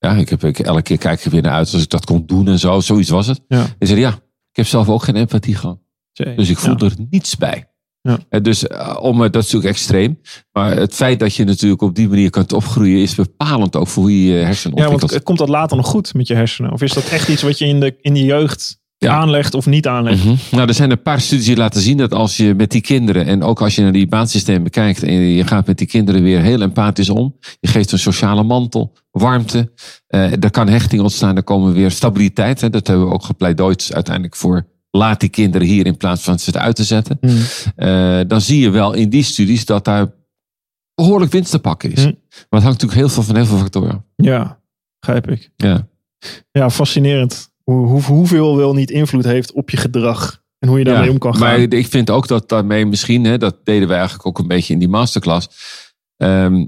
ja, 0.00 0.14
ik 0.14 0.28
heb 0.28 0.44
ik, 0.44 0.58
elke 0.58 0.82
keer 0.82 0.98
kijk 0.98 1.24
ik 1.24 1.32
weer 1.32 1.42
naar 1.42 1.52
uit 1.52 1.72
als 1.72 1.82
ik 1.82 1.88
dat 1.88 2.04
kon 2.04 2.26
doen 2.26 2.48
en 2.48 2.58
zo. 2.58 2.80
Zoiets 2.80 3.10
was 3.10 3.26
het. 3.26 3.40
Ja. 3.48 3.66
En 3.78 3.86
zei 3.86 4.00
ja, 4.00 4.10
ik 4.50 4.56
heb 4.56 4.66
zelf 4.66 4.88
ook 4.88 5.02
geen 5.02 5.16
empathie 5.16 5.54
gehad. 5.54 5.78
Dus 6.12 6.48
ik 6.48 6.58
voel 6.58 6.74
ja. 6.78 6.86
er 6.86 6.94
niets 7.10 7.36
bij. 7.36 7.68
Ja. 8.02 8.40
Dus 8.40 8.66
om, 9.00 9.18
dat 9.18 9.36
is 9.36 9.52
natuurlijk 9.52 9.64
extreem. 9.64 10.20
Maar 10.52 10.76
het 10.76 10.94
feit 10.94 11.18
dat 11.18 11.34
je 11.34 11.44
natuurlijk 11.44 11.82
op 11.82 11.94
die 11.94 12.08
manier 12.08 12.30
kunt 12.30 12.52
opgroeien 12.52 13.02
is 13.02 13.14
bepalend 13.14 13.76
ook 13.76 13.88
voor 13.88 14.02
hoe 14.02 14.24
je 14.24 14.32
je 14.32 14.44
hersenen 14.44 14.76
Ja, 14.76 14.82
ontwikkelt. 14.82 15.10
want 15.10 15.22
komt 15.22 15.38
dat 15.38 15.48
later 15.48 15.76
nog 15.76 15.86
goed 15.86 16.14
met 16.14 16.26
je 16.26 16.34
hersenen? 16.34 16.72
Of 16.72 16.82
is 16.82 16.92
dat 16.92 17.08
echt 17.08 17.28
iets 17.28 17.42
wat 17.42 17.58
je 17.58 17.66
in 17.66 17.80
de, 17.80 17.96
in 18.00 18.14
de 18.14 18.24
jeugd 18.24 18.79
Ja. 19.06 19.12
aanlegt 19.12 19.54
of 19.54 19.66
niet 19.66 19.86
aanlegt? 19.86 20.24
Mhm. 20.24 20.34
Nou, 20.50 20.68
er 20.68 20.74
zijn 20.74 20.90
een 20.90 21.02
paar 21.02 21.20
studies 21.20 21.46
die 21.46 21.56
laten 21.56 21.80
zien 21.80 21.96
dat 21.96 22.14
als 22.14 22.36
je 22.36 22.54
met 22.54 22.70
die 22.70 22.80
kinderen, 22.80 23.26
en 23.26 23.42
ook 23.42 23.60
als 23.60 23.74
je 23.74 23.82
naar 23.82 23.92
die 23.92 24.06
baansysteem 24.06 24.62
bekijkt, 24.62 25.02
en 25.02 25.12
je 25.12 25.46
gaat 25.46 25.66
met 25.66 25.78
die 25.78 25.86
kinderen 25.86 26.22
weer 26.22 26.40
heel 26.40 26.60
empathisch 26.60 27.10
om, 27.10 27.36
je 27.60 27.68
geeft 27.68 27.92
een 27.92 27.98
sociale 27.98 28.42
mantel, 28.42 28.92
warmte, 29.10 29.72
eh, 30.06 30.42
er 30.42 30.50
kan 30.50 30.68
hechting 30.68 31.02
ontstaan, 31.02 31.36
er 31.36 31.42
komen 31.42 31.72
weer 31.72 31.90
stabiliteit. 31.90 32.60
Hè, 32.60 32.70
dat 32.70 32.86
hebben 32.86 33.06
we 33.06 33.12
ook 33.12 33.24
gepleidooid 33.24 33.90
uiteindelijk 33.94 34.36
voor. 34.36 34.66
Laat 34.90 35.20
die 35.20 35.28
kinderen 35.28 35.66
hier 35.66 35.86
in 35.86 35.96
plaats 35.96 36.22
van 36.22 36.38
ze 36.38 36.58
uit 36.58 36.76
te 36.76 36.84
zetten. 36.84 37.18
Hmm. 37.20 37.38
Eh, 37.76 38.20
dan 38.26 38.40
zie 38.40 38.60
je 38.60 38.70
wel 38.70 38.92
in 38.92 39.08
die 39.08 39.22
studies 39.22 39.64
dat 39.64 39.84
daar 39.84 40.12
behoorlijk 40.94 41.32
winst 41.32 41.50
te 41.50 41.58
pakken 41.58 41.92
is. 41.92 42.04
Mhm. 42.04 42.14
Maar 42.28 42.60
het 42.60 42.62
hangt 42.62 42.82
natuurlijk 42.82 43.00
heel 43.00 43.08
veel 43.08 43.22
van 43.22 43.36
heel 43.36 43.46
veel 43.46 43.58
factoren. 43.58 44.04
Ja, 44.16 44.60
begrijp 44.98 45.30
ik. 45.30 45.50
Ja. 45.56 45.88
Ja, 46.50 46.70
fascinerend. 46.70 47.49
Hoe, 47.70 47.86
hoe, 47.86 48.02
hoeveel 48.02 48.56
wel 48.56 48.74
niet 48.74 48.90
invloed 48.90 49.24
heeft 49.24 49.52
op 49.52 49.70
je 49.70 49.76
gedrag. 49.76 50.42
En 50.58 50.68
hoe 50.68 50.78
je 50.78 50.84
daarmee 50.84 51.04
Ja, 51.06 51.10
om 51.12 51.18
kan 51.18 51.32
gaan. 51.36 51.40
Maar 51.42 51.58
ik 51.60 51.86
vind 51.86 52.10
ook 52.10 52.28
dat 52.28 52.48
daarmee 52.48 52.86
misschien, 52.86 53.24
hè, 53.24 53.38
dat 53.38 53.56
deden 53.64 53.88
we 53.88 53.94
eigenlijk 53.94 54.26
ook 54.26 54.38
een 54.38 54.48
beetje 54.48 54.72
in 54.72 54.78
die 54.78 54.88
masterclass. 54.88 55.48
ehm, 56.16 56.66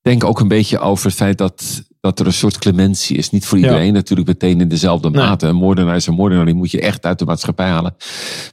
denk 0.00 0.24
ook 0.24 0.40
een 0.40 0.48
beetje 0.48 0.78
over 0.78 1.06
het 1.06 1.14
feit 1.14 1.38
dat, 1.38 1.82
dat 2.00 2.20
er 2.20 2.26
een 2.26 2.32
soort 2.32 2.58
clementie 2.58 3.16
is. 3.16 3.30
Niet 3.30 3.46
voor 3.46 3.58
Ja. 3.58 3.64
iedereen 3.64 3.92
natuurlijk 3.92 4.28
meteen 4.28 4.60
in 4.60 4.68
dezelfde 4.68 5.10
Nee. 5.10 5.22
mate. 5.24 5.46
Een 5.46 5.54
moordenaar 5.56 5.96
is 5.96 6.06
een 6.06 6.14
moordenaar, 6.14 6.44
die 6.46 6.54
moet 6.54 6.70
je 6.70 6.80
echt 6.80 7.04
uit 7.04 7.18
de 7.18 7.24
maatschappij 7.24 7.68
halen. 7.68 7.96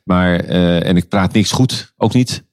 Maar, 0.03 0.39
eh, 0.39 0.88
en 0.88 0.97
ik 0.97 1.07
praat 1.09 1.34
niks 1.34 1.51
goed, 1.51 1.93
ook 1.97 2.13
niet. 2.13 2.43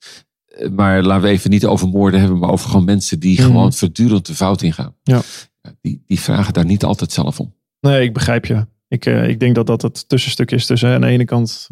Eh, 0.46 0.68
Maar 0.70 1.02
laten 1.02 1.22
we 1.22 1.28
even 1.28 1.50
niet 1.50 1.66
over 1.66 1.88
moorden 1.88 2.20
hebben, 2.20 2.38
maar 2.38 2.50
over 2.50 2.68
gewoon 2.70 2.84
mensen 2.84 3.20
die 3.20 3.38
Mhm. 3.40 3.46
gewoon 3.46 3.72
voortdurend 3.72 4.26
de 4.26 4.34
fout 4.34 4.62
ingaan. 4.62 4.94
Ja. 5.02 5.20
Die, 5.80 6.02
die 6.06 6.20
vragen 6.20 6.52
daar 6.52 6.64
niet 6.64 6.84
altijd 6.84 7.12
zelf 7.12 7.40
om. 7.40 7.54
Nee, 7.80 8.02
ik 8.02 8.12
begrijp 8.12 8.46
je. 8.46 8.66
Ik, 8.88 9.06
eh, 9.06 9.28
ik 9.28 9.40
denk 9.40 9.54
dat 9.54 9.66
dat 9.66 9.82
het 9.82 10.08
tussenstuk 10.08 10.50
is 10.50 10.66
tussen 10.66 10.90
aan 10.90 11.00
de 11.00 11.06
ene 11.06 11.24
kant, 11.24 11.68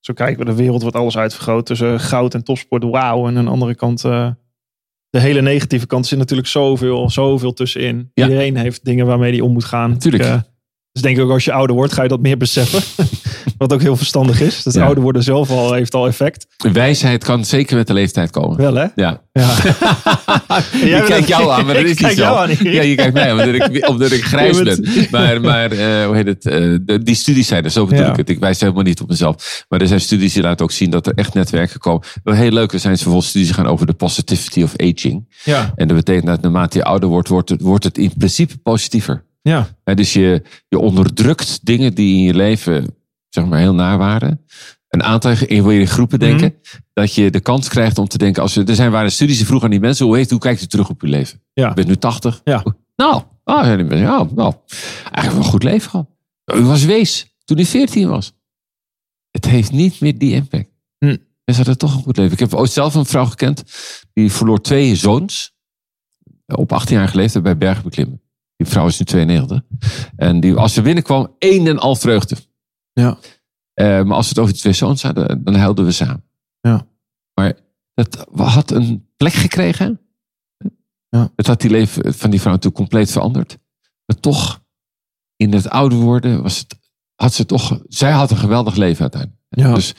zo 0.00 0.12
kijken 0.12 0.38
we, 0.38 0.44
de 0.44 0.56
wereld 0.56 0.82
wordt 0.82 0.96
alles 0.96 1.16
uitvergroot. 1.16 1.66
Tussen 1.66 2.00
goud 2.00 2.34
en 2.34 2.44
topsport, 2.44 2.84
wauw. 2.84 3.26
En 3.26 3.36
aan 3.36 3.44
de 3.44 3.50
andere 3.50 3.74
kant, 3.74 4.04
eh, 4.04 4.30
de 5.10 5.20
hele 5.20 5.40
negatieve 5.40 5.86
kant 5.86 6.06
zit 6.06 6.18
natuurlijk 6.18 6.48
zoveel, 6.48 7.10
zoveel 7.10 7.52
tussenin. 7.52 8.10
Ja. 8.14 8.24
Iedereen 8.24 8.56
heeft 8.56 8.84
dingen 8.84 9.06
waarmee 9.06 9.32
hij 9.32 9.40
om 9.40 9.52
moet 9.52 9.64
gaan. 9.64 9.98
Tuurlijk. 9.98 10.24
Ik, 10.24 10.30
eh, 10.30 10.40
dus 10.92 11.02
denk 11.02 11.16
ik 11.16 11.22
ook 11.22 11.30
als 11.30 11.44
je 11.44 11.52
ouder 11.52 11.76
wordt, 11.76 11.92
ga 11.92 12.02
je 12.02 12.08
dat 12.08 12.20
meer 12.20 12.36
beseffen. 12.36 12.82
Wat 13.58 13.72
ook 13.72 13.80
heel 13.80 13.96
verstandig 13.96 14.40
is. 14.40 14.66
Ja. 14.72 14.84
ouder 14.84 15.02
worden 15.02 15.22
zelf 15.22 15.50
al 15.50 15.72
heeft 15.72 15.94
al 15.94 16.06
effect. 16.06 16.46
Wijsheid 16.72 17.24
kan 17.24 17.44
zeker 17.44 17.76
met 17.76 17.86
de 17.86 17.92
leeftijd 17.92 18.30
komen. 18.30 18.56
Wel 18.56 18.74
hè? 18.74 18.86
Ja. 18.94 19.22
Ja. 19.32 19.54
Je 20.84 21.02
kijkt 21.06 21.28
jou 21.28 21.50
aan, 21.50 21.64
maar 21.64 21.74
dat 21.74 21.82
Ik 21.84 21.88
is 21.90 21.96
kijk 21.96 22.08
niet 22.10 22.18
zo. 22.18 22.24
jou 22.24 22.38
aan, 22.38 22.48
Erik. 22.48 22.72
Ja, 22.72 22.82
je 22.82 22.94
kijkt 22.94 23.12
mij 23.12 23.32
aan, 23.32 23.38
omdat 23.40 23.54
ik, 23.54 23.88
omdat 23.88 24.12
ik 24.12 24.24
grijs 24.24 24.62
ben. 24.62 24.84
Maar, 25.10 25.40
maar 25.40 25.70
eh, 25.70 26.06
hoe 26.06 26.14
heet 26.16 26.26
het? 26.26 26.46
eh, 26.46 26.98
die 27.02 27.14
studies 27.14 27.46
zijn 27.48 27.64
er, 27.64 27.70
zo 27.70 27.84
bedoel 27.86 28.04
Ja. 28.04 28.10
ik 28.10 28.16
het. 28.16 28.28
Ik 28.28 28.38
wijs 28.38 28.60
helemaal 28.60 28.82
niet 28.82 29.00
op 29.00 29.08
mezelf. 29.08 29.64
Maar 29.68 29.80
er 29.80 29.86
zijn 29.86 30.00
studies 30.00 30.32
die 30.32 30.42
laten 30.42 30.64
ook 30.64 30.70
zien 30.72 30.90
dat 30.90 31.06
er 31.06 31.12
echt 31.14 31.34
netwerken 31.34 31.80
komen. 31.80 32.06
Wel 32.24 32.34
heel 32.34 32.50
leuk, 32.50 32.72
er 32.72 32.78
zijn 32.78 32.94
bijvoorbeeld 32.94 33.24
studies 33.24 33.46
die 33.48 33.56
gaan 33.56 33.66
over 33.66 33.86
de 33.86 33.92
positivity 33.92 34.62
of 34.62 34.72
aging. 34.76 35.36
Ja. 35.44 35.72
En 35.74 35.88
dat 35.88 35.96
betekent 35.96 36.26
dat 36.26 36.40
naarmate 36.40 36.78
je 36.78 36.84
ouder 36.84 37.08
wordt, 37.08 37.28
wordt 37.28 37.48
het, 37.48 37.60
wordt 37.60 37.84
het 37.84 37.98
in 37.98 38.12
principe 38.18 38.56
positiever. 38.58 39.24
Ja. 39.42 39.68
Dus 39.84 40.12
je, 40.12 40.42
je 40.68 40.78
onderdrukt 40.78 41.58
dingen 41.62 41.94
die 41.94 42.16
in 42.16 42.22
je 42.22 42.34
leven 42.34 42.96
zeg 43.38 43.48
maar 43.48 43.58
heel 43.58 43.74
naar 43.74 43.98
waren. 43.98 44.44
Een 44.88 45.02
aantal 45.02 45.30
in 45.46 45.72
je 45.72 45.86
groepen 45.86 46.18
denken. 46.18 46.54
Dat 46.92 47.14
je 47.14 47.30
de 47.30 47.40
kans 47.40 47.68
krijgt 47.68 47.98
om 47.98 48.08
te 48.08 48.18
denken. 48.18 48.42
Als 48.42 48.56
er, 48.56 48.68
er 48.68 48.74
zijn 48.74 48.90
waren 48.90 49.12
studies 49.12 49.36
die 49.36 49.46
vroegen 49.46 49.66
aan 49.66 49.72
die 49.72 49.80
mensen. 49.80 50.06
Hoe, 50.06 50.16
heeft, 50.16 50.30
hoe 50.30 50.40
kijkt 50.40 50.62
u 50.62 50.66
terug 50.66 50.88
op 50.88 51.02
uw 51.02 51.10
leven? 51.10 51.42
Ja. 51.52 51.68
Je 51.68 51.74
bent 51.74 51.88
nu 51.88 51.96
80. 51.96 52.40
Ja. 52.44 52.62
Nou, 52.96 53.22
ah, 53.44 53.66
ja, 53.66 54.26
nou, 54.34 54.54
eigenlijk 55.02 55.30
wel 55.30 55.36
een 55.36 55.44
goed 55.44 55.62
leven 55.62 55.90
gehad. 55.90 56.06
U 56.54 56.62
was 56.62 56.84
wees 56.84 57.36
toen 57.44 57.58
u 57.58 57.64
14 57.64 58.08
was. 58.08 58.32
Het 59.30 59.44
heeft 59.44 59.72
niet 59.72 60.00
meer 60.00 60.18
die 60.18 60.32
impact. 60.32 60.68
Hm. 60.98 61.16
Mensen 61.44 61.64
hadden 61.64 61.78
toch 61.78 61.94
een 61.94 62.02
goed 62.02 62.16
leven. 62.16 62.32
Ik 62.32 62.38
heb 62.38 62.54
ooit 62.54 62.70
zelf 62.70 62.94
een 62.94 63.06
vrouw 63.06 63.24
gekend. 63.24 63.64
Die 64.12 64.32
verloor 64.32 64.60
twee 64.60 64.96
zoons. 64.96 65.56
Op 66.46 66.72
18 66.72 66.96
jaar 66.96 67.10
leeftijd 67.14 67.44
bij 67.44 67.58
bergbeklimmen. 67.58 68.22
Die 68.56 68.66
vrouw 68.66 68.86
is 68.86 68.98
nu 68.98 69.04
92. 69.04 69.62
En 70.16 70.40
die, 70.40 70.54
als 70.54 70.74
ze 70.74 70.82
binnenkwam, 70.82 71.34
één 71.38 71.66
en 71.66 71.78
al 71.78 71.96
vreugde. 71.96 72.36
Ja. 73.00 73.18
Eh, 73.74 74.02
maar 74.02 74.16
als 74.16 74.24
we 74.24 74.28
het 74.28 74.38
over 74.38 74.52
de 74.52 74.58
twee 74.58 74.72
zoons 74.72 75.02
hadden, 75.02 75.44
dan 75.44 75.54
huilden 75.54 75.84
we 75.84 75.90
samen. 75.90 76.24
Ja. 76.60 76.86
Maar 77.34 77.54
dat 77.94 78.26
had 78.34 78.70
een 78.70 79.08
plek 79.16 79.32
gekregen. 79.32 80.00
Ja. 81.08 81.32
Het 81.36 81.46
had 81.46 81.60
die 81.60 81.70
leven 81.70 82.14
van 82.14 82.30
die 82.30 82.40
vrouw 82.40 82.52
natuurlijk 82.52 82.80
compleet 82.80 83.10
veranderd. 83.10 83.58
Maar 84.06 84.20
toch, 84.20 84.62
in 85.36 85.52
het 85.52 85.68
ouder 85.68 85.98
worden, 85.98 86.42
was 86.42 86.58
het, 86.58 86.78
had 87.14 87.34
ze 87.34 87.46
toch... 87.46 87.80
Zij 87.88 88.10
had 88.10 88.30
een 88.30 88.36
geweldig 88.36 88.76
leven 88.76 89.00
uiteindelijk. 89.00 89.42
Ja. 89.48 89.74
Dus 89.74 89.94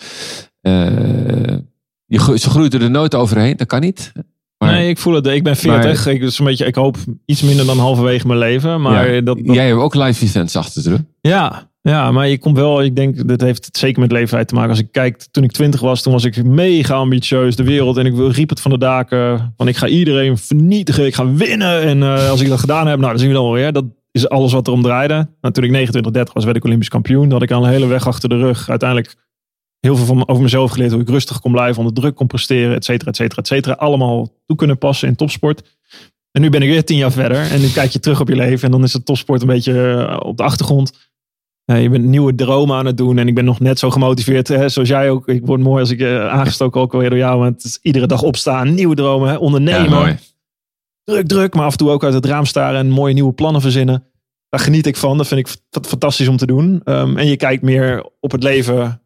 eh, 0.62 1.58
je, 2.06 2.38
ze 2.40 2.50
groeide 2.50 2.80
er 2.80 2.92
nooit 2.92 3.16
overheen. 3.16 3.58
Dat 3.58 3.68
kan 3.68 3.82
niet. 3.82 4.12
Maar 4.58 4.72
nee, 4.72 4.90
ik 4.90 4.98
voel 4.98 5.14
het. 5.14 5.28
Ik 5.28 5.44
ben 5.44 5.56
40. 5.56 6.06
ik, 6.08 6.20
dus 6.20 6.40
een 6.40 6.46
beetje, 6.46 6.66
ik 6.66 6.76
hoop 6.76 6.98
iets 7.26 7.42
minder 7.42 7.66
dan 7.66 7.78
halverwege 7.78 8.28
mijn 8.28 8.40
leven. 8.40 8.82
Maar 8.82 9.12
ja, 9.12 9.22
dat, 9.22 9.38
dat, 9.38 9.56
jij 9.56 9.68
hebt 9.68 9.80
ook 9.80 9.96
live 9.96 10.26
events 10.26 10.56
achter 10.56 10.84
de 10.84 10.90
rug. 10.90 11.02
Ja, 11.22 11.69
ja, 11.82 12.12
maar 12.12 12.28
je 12.28 12.38
komt 12.38 12.58
wel, 12.58 12.84
ik 12.84 12.96
denk, 12.96 13.28
dit 13.28 13.42
heeft 13.42 13.78
zeker 13.78 14.02
met 14.02 14.12
leeftijd 14.12 14.48
te 14.48 14.54
maken. 14.54 14.70
Als 14.70 14.80
ik 14.80 14.92
kijk, 14.92 15.28
toen 15.32 15.44
ik 15.44 15.52
twintig 15.52 15.82
was, 15.82 16.02
toen 16.02 16.14
was 16.14 16.24
ik 16.24 16.44
mega 16.44 16.96
ambitieus, 16.96 17.56
de 17.56 17.64
wereld. 17.64 17.98
En 17.98 18.06
ik 18.06 18.36
riep 18.36 18.50
het 18.50 18.62
van 18.62 18.72
de 18.72 18.78
daken, 18.78 19.54
van 19.58 19.68
ik 19.68 19.78
ga 19.78 19.88
iedereen 19.88 20.38
vernietigen, 20.38 21.06
ik 21.06 21.16
ga 21.16 21.34
winnen. 21.34 21.82
En 21.82 22.04
eh, 22.04 22.30
als 22.30 22.42
ik 22.42 22.48
dat 22.48 22.60
gedaan 22.60 22.88
heb, 22.88 22.98
nou, 22.98 23.10
dan 23.10 23.20
zien 23.20 23.28
we 23.28 23.34
dan 23.34 23.44
wel 23.44 23.54
weer. 23.54 23.72
Dat 23.72 23.86
is 24.12 24.30
alles 24.30 24.52
wat 24.52 24.68
erom 24.68 24.82
draaide. 24.82 25.14
Nou, 25.42 25.54
toen 25.54 25.64
ik 25.64 25.72
29, 25.72 26.12
30 26.12 26.34
was, 26.34 26.44
werd 26.44 26.58
ik 26.58 26.66
Olympisch 26.66 26.90
kampioen. 26.90 27.24
Dat 27.24 27.32
had 27.32 27.42
ik 27.42 27.52
al 27.52 27.64
een 27.64 27.72
hele 27.72 27.88
weg 27.88 28.08
achter 28.08 28.30
de 28.30 28.38
rug. 28.38 28.70
Uiteindelijk 28.70 29.16
heel 29.80 29.96
veel 29.96 30.06
van, 30.06 30.28
over 30.28 30.44
mezelf 30.44 30.72
geleerd. 30.72 30.92
Hoe 30.92 31.02
ik 31.02 31.10
rustig 31.10 31.40
kon 31.40 31.52
blijven, 31.52 31.78
onder 31.78 31.94
druk 31.94 32.16
kon 32.16 32.28
presteren, 32.28 32.76
et 32.76 32.86
cetera, 32.86 33.10
et 33.12 33.16
cetera, 33.16 33.42
et 33.42 33.48
cetera. 33.48 33.74
Allemaal 33.74 34.34
toe 34.46 34.58
kunnen 34.58 34.78
passen 34.78 35.08
in 35.08 35.16
topsport. 35.16 35.78
En 36.32 36.42
nu 36.42 36.50
ben 36.50 36.62
ik 36.62 36.70
weer 36.70 36.86
tien 36.86 36.98
jaar 36.98 37.12
verder. 37.12 37.52
En 37.52 37.62
nu 37.62 37.70
kijk 37.70 37.92
je 37.92 38.00
terug 38.00 38.20
op 38.20 38.28
je 38.28 38.36
leven. 38.36 38.66
En 38.66 38.72
dan 38.72 38.84
is 38.84 38.94
het 38.94 39.06
topsport 39.06 39.42
een 39.42 39.48
beetje 39.48 40.06
eh, 40.08 40.18
op 40.20 40.38
de 40.38 40.44
achtergrond. 40.44 41.09
Uh, 41.70 41.82
je 41.82 41.90
bent 41.90 42.06
nieuwe 42.06 42.36
dromen 42.36 42.78
aan 42.78 42.86
het 42.86 42.98
doen. 42.98 43.18
En 43.18 43.28
ik 43.28 43.36
ben 43.36 43.46
nog 43.46 43.60
net 43.60 43.80
zo 43.80 43.90
gemotiveerd. 43.90 44.48
Hè, 44.48 44.70
zoals 44.70 44.90
jij 44.90 45.10
ook. 45.10 45.28
Ik 45.28 45.46
word 45.46 45.62
mooi 45.62 45.80
als 45.80 45.90
ik 45.90 46.00
uh, 46.00 46.28
aangestoken 46.28 46.82
ook 46.82 46.92
weer 46.92 47.10
door 47.10 47.18
jou. 47.18 47.40
Want 47.40 47.56
het 47.56 47.64
is 47.64 47.80
iedere 47.82 48.08
dag 48.08 48.22
opstaan. 48.22 48.74
Nieuwe 48.74 48.96
dromen. 48.96 49.30
Hè, 49.30 49.36
ondernemen. 49.36 50.08
Ja, 50.08 50.18
druk, 51.04 51.28
druk. 51.28 51.54
Maar 51.54 51.66
af 51.66 51.72
en 51.72 51.78
toe 51.78 51.90
ook 51.90 52.04
uit 52.04 52.14
het 52.14 52.26
raam 52.26 52.46
staren. 52.46 52.80
En 52.80 52.90
mooie 52.90 53.14
nieuwe 53.14 53.34
plannen 53.34 53.62
verzinnen. 53.62 54.04
Daar 54.50 54.60
geniet 54.60 54.86
ik 54.86 54.96
van. 54.96 55.18
Dat 55.18 55.28
vind 55.28 55.40
ik 55.40 55.56
fantastisch 55.88 56.28
om 56.28 56.38
te 56.38 56.46
doen. 56.46 56.82
Um, 56.86 57.18
en 57.18 57.28
je 57.28 57.36
kijkt 57.36 57.64
meer 57.64 58.10
op 58.20 58.32
het 58.32 58.44
leven. 58.44 59.02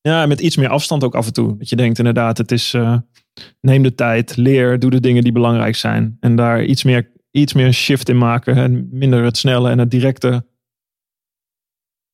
Ja, 0.00 0.26
met 0.26 0.40
iets 0.40 0.56
meer 0.56 0.68
afstand 0.68 1.04
ook 1.04 1.14
af 1.14 1.26
en 1.26 1.32
toe. 1.32 1.56
Dat 1.58 1.68
je 1.68 1.76
denkt 1.76 1.98
inderdaad, 1.98 2.38
het 2.38 2.52
is... 2.52 2.74
Uh, 2.74 2.96
neem 3.60 3.82
de 3.82 3.94
tijd, 3.94 4.36
leer, 4.36 4.78
doe 4.78 4.90
de 4.90 5.00
dingen 5.00 5.22
die 5.22 5.32
belangrijk 5.32 5.76
zijn. 5.76 6.16
En 6.20 6.36
daar 6.36 6.64
iets 6.64 6.84
meer, 6.84 7.12
iets 7.30 7.52
meer 7.52 7.66
een 7.66 7.74
shift 7.74 8.08
in 8.08 8.18
maken. 8.18 8.56
En 8.56 8.88
minder 8.90 9.24
het 9.24 9.36
snelle 9.36 9.70
en 9.70 9.78
het 9.78 9.90
directe 9.90 10.46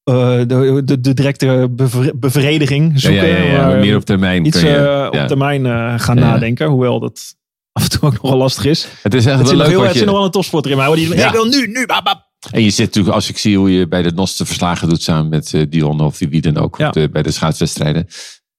uh, 0.04 0.38
de, 0.46 0.82
de, 0.84 1.00
de, 1.00 1.14
directe 1.14 1.68
bevrediging 2.14 3.00
zoeken. 3.00 3.28
Ja, 3.28 3.70
ja, 3.70 3.76
meer 3.76 3.96
op 3.96 4.04
termijn. 4.04 4.46
Iets 4.46 4.60
je, 4.60 5.10
uh, 5.12 5.20
op 5.20 5.28
termijn 5.28 5.64
uh, 5.64 5.94
gaan 5.98 6.16
nadenken. 6.16 6.66
Hoewel 6.66 7.00
dat 7.00 7.34
af 7.72 7.82
en 7.82 7.90
toe 7.90 8.00
ook 8.02 8.22
nogal 8.22 8.38
lastig 8.38 8.64
is. 8.64 8.88
Het 9.02 9.14
is 9.14 9.26
echt 9.26 9.38
het 9.38 9.48
wel 9.48 9.56
leuk 9.56 9.66
heel, 9.66 9.76
wat 9.76 9.84
Het 9.84 9.92
je... 9.92 9.98
zit 9.98 10.08
nog 10.08 10.16
wel 10.16 10.24
een 10.24 10.30
topsporter 10.30 10.70
in 10.70 10.76
mij. 10.76 10.86
Maar 10.86 10.96
die, 10.96 11.14
ik 11.14 11.30
wil 11.30 11.44
nu, 11.44 11.66
nu, 11.66 11.86
bap, 11.86 12.04
bap. 12.04 12.30
En 12.50 12.62
je 12.62 12.70
zit 12.70 12.86
natuurlijk, 12.86 13.14
als 13.14 13.28
ik 13.28 13.38
zie 13.38 13.58
hoe 13.58 13.72
je 13.72 13.88
bij 13.88 14.02
de 14.02 14.12
Noste 14.12 14.46
verslagen 14.46 14.88
doet 14.88 15.02
samen 15.02 15.28
met 15.28 15.52
uh, 15.52 15.62
Dion 15.68 16.00
of 16.00 16.18
wie 16.18 16.40
dan 16.40 16.56
ook 16.56 16.78
Ja. 16.78 16.90
de, 16.90 17.08
bij 17.08 17.22
de 17.22 17.30
schaatswedstrijden. 17.30 18.06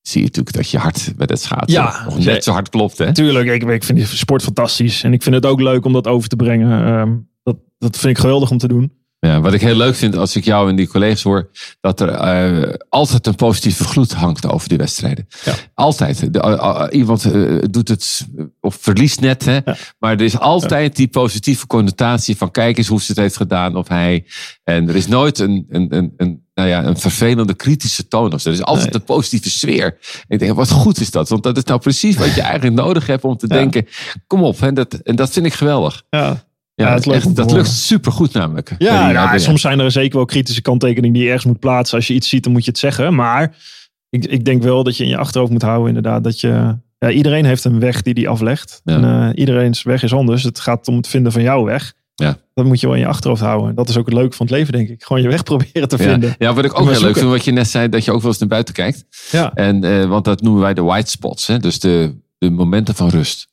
Zie 0.01 0.21
je 0.21 0.27
natuurlijk 0.27 0.55
dat 0.55 0.69
je 0.69 0.77
hart 0.77 1.13
bij 1.15 1.25
dat 1.25 1.41
schaatsen 1.41 1.81
Ja, 1.81 2.03
nog 2.05 2.19
net 2.19 2.43
zo 2.43 2.51
hard 2.51 2.69
klopt. 2.69 2.97
Hè? 2.97 3.13
Tuurlijk, 3.13 3.49
ik, 3.49 3.63
ik 3.63 3.83
vind 3.83 3.97
die 3.97 4.07
sport 4.07 4.43
fantastisch. 4.43 5.03
En 5.03 5.13
ik 5.13 5.23
vind 5.23 5.35
het 5.35 5.45
ook 5.45 5.61
leuk 5.61 5.85
om 5.85 5.93
dat 5.93 6.07
over 6.07 6.29
te 6.29 6.35
brengen. 6.35 6.99
Um, 6.99 7.29
dat, 7.43 7.55
dat 7.77 7.97
vind 7.97 8.15
ik 8.15 8.21
geweldig 8.21 8.51
om 8.51 8.57
te 8.57 8.67
doen. 8.67 8.91
Ja, 9.23 9.39
wat 9.41 9.53
ik 9.53 9.61
heel 9.61 9.75
leuk 9.75 9.95
vind 9.95 10.15
als 10.15 10.35
ik 10.35 10.45
jou 10.45 10.69
en 10.69 10.75
die 10.75 10.87
collega's 10.87 11.23
hoor, 11.23 11.49
dat 11.81 12.01
er 12.01 12.09
uh, 12.09 12.73
altijd 12.89 13.27
een 13.27 13.35
positieve 13.35 13.83
gloed 13.83 14.13
hangt 14.13 14.47
over 14.49 14.69
die 14.69 14.77
wedstrijden. 14.77 15.27
Ja. 15.43 15.53
Altijd. 15.73 16.33
De, 16.33 16.39
uh, 16.39 16.85
iemand 16.89 17.27
doet 17.73 17.87
het 17.87 18.27
of 18.59 18.77
verliest 18.81 19.19
net, 19.19 19.45
hè? 19.45 19.53
Ja. 19.65 19.75
maar 19.99 20.13
er 20.13 20.21
is 20.21 20.39
altijd 20.39 20.95
die 20.95 21.07
positieve 21.07 21.67
connotatie 21.67 22.37
van 22.37 22.51
kijk 22.51 22.77
eens 22.77 22.87
hoe 22.87 23.01
ze 23.01 23.11
het 23.11 23.17
heeft 23.17 23.37
gedaan 23.37 23.75
of 23.75 23.87
hij. 23.87 24.25
En 24.63 24.89
er 24.89 24.95
is 24.95 25.07
nooit 25.07 25.39
een, 25.39 25.65
een, 25.69 25.95
een, 25.95 26.13
een, 26.17 26.43
nou 26.53 26.69
ja, 26.69 26.83
een 26.83 26.97
vervelende 26.97 27.53
kritische 27.53 28.07
toon 28.07 28.33
of 28.33 28.41
zo. 28.41 28.49
Er 28.49 28.55
is 28.55 28.63
altijd 28.63 28.85
Nee. 28.85 28.95
een 28.95 29.03
positieve 29.03 29.49
sfeer. 29.49 29.85
En 29.85 30.25
ik 30.27 30.39
denk, 30.39 30.55
wat 30.55 30.71
goed 30.71 30.99
is 30.99 31.11
dat, 31.11 31.29
want 31.29 31.43
dat 31.43 31.57
is 31.57 31.63
nou 31.63 31.79
precies 31.79 32.15
wat 32.15 32.33
je 32.35 32.41
eigenlijk 32.51 32.75
nodig 32.75 33.07
hebt 33.07 33.23
om 33.23 33.37
te 33.37 33.47
denken, 33.47 33.87
kom 34.27 34.43
op. 34.43 34.59
Hè? 34.59 34.73
Dat, 34.73 34.93
en 34.93 35.15
dat 35.15 35.29
vind 35.29 35.45
ik 35.45 35.53
geweldig. 35.53 36.03
Ja, 36.09 36.43
Ja, 36.75 36.87
Ja, 36.87 36.93
het 36.93 37.07
echt, 37.07 37.25
om 37.25 37.33
te 37.33 37.41
dat 37.41 37.51
lukt 37.51 37.67
supergoed 37.67 38.33
namelijk. 38.33 38.75
Ja, 38.77 39.09
ja, 39.09 39.37
soms 39.37 39.61
zijn 39.61 39.79
er 39.79 39.91
zeker 39.91 40.15
wel 40.15 40.25
kritische 40.25 40.61
kanttekeningen 40.61 41.13
die 41.13 41.23
je 41.23 41.27
ergens 41.29 41.45
moet 41.45 41.59
plaatsen. 41.59 41.97
Als 41.97 42.07
je 42.07 42.13
iets 42.13 42.29
ziet, 42.29 42.43
dan 42.43 42.51
moet 42.51 42.65
je 42.65 42.71
het 42.71 42.79
zeggen. 42.79 43.15
Maar 43.15 43.55
ik, 44.09 44.25
ik 44.25 44.45
denk 44.45 44.63
wel 44.63 44.83
dat 44.83 44.97
je 44.97 45.03
in 45.03 45.09
je 45.09 45.17
achterhoofd 45.17 45.51
moet 45.51 45.61
houden 45.61 45.87
inderdaad. 45.87 46.23
Dat 46.23 46.39
je, 46.39 46.77
ja, 46.99 47.09
iedereen 47.09 47.45
heeft 47.45 47.63
een 47.63 47.79
weg 47.79 48.01
die 48.01 48.13
die 48.13 48.29
aflegt. 48.29 48.81
En 48.83 49.03
eh, 49.03 49.29
iedereen's 49.33 49.83
weg 49.83 50.03
is 50.03 50.13
anders. 50.13 50.43
Het 50.43 50.59
gaat 50.59 50.87
om 50.87 50.95
het 50.95 51.07
vinden 51.07 51.31
van 51.31 51.41
jouw 51.41 51.63
weg. 51.63 51.93
Ja. 52.15 52.37
Dat 52.53 52.65
moet 52.65 52.79
je 52.79 52.87
wel 52.87 52.95
in 52.95 53.01
je 53.01 53.07
achterhoofd 53.07 53.41
houden. 53.41 53.75
Dat 53.75 53.89
is 53.89 53.97
ook 53.97 54.05
het 54.05 54.13
leuke 54.13 54.35
van 54.35 54.45
het 54.45 54.55
leven, 54.55 54.73
denk 54.73 54.89
ik. 54.89 55.03
Gewoon 55.03 55.21
je 55.21 55.27
weg 55.27 55.43
proberen 55.53 55.87
te 55.87 55.97
vinden. 55.97 56.29
Ja, 56.29 56.35
ja, 56.47 56.53
wat 56.53 56.65
ik 56.65 56.79
ook 56.79 56.89
heel 56.89 57.01
leuk 57.01 57.17
vind, 57.17 57.29
wat 57.29 57.45
je 57.45 57.51
net 57.51 57.67
zei, 57.67 57.89
dat 57.89 58.05
je 58.05 58.11
ook 58.11 58.21
wel 58.21 58.29
eens 58.29 58.39
naar 58.39 58.49
buiten 58.49 58.73
kijkt. 58.73 59.05
Ja, 59.31 59.53
En, 59.53 59.83
eh, 59.83 60.05
want 60.05 60.25
dat 60.25 60.41
noemen 60.41 60.61
wij 60.61 60.73
de 60.73 60.81
white 60.81 61.09
spots, 61.09 61.47
hè? 61.47 61.59
dus 61.59 61.79
de, 61.79 62.15
de 62.37 62.49
momenten 62.49 62.95
van 62.95 63.09
rust. 63.09 63.47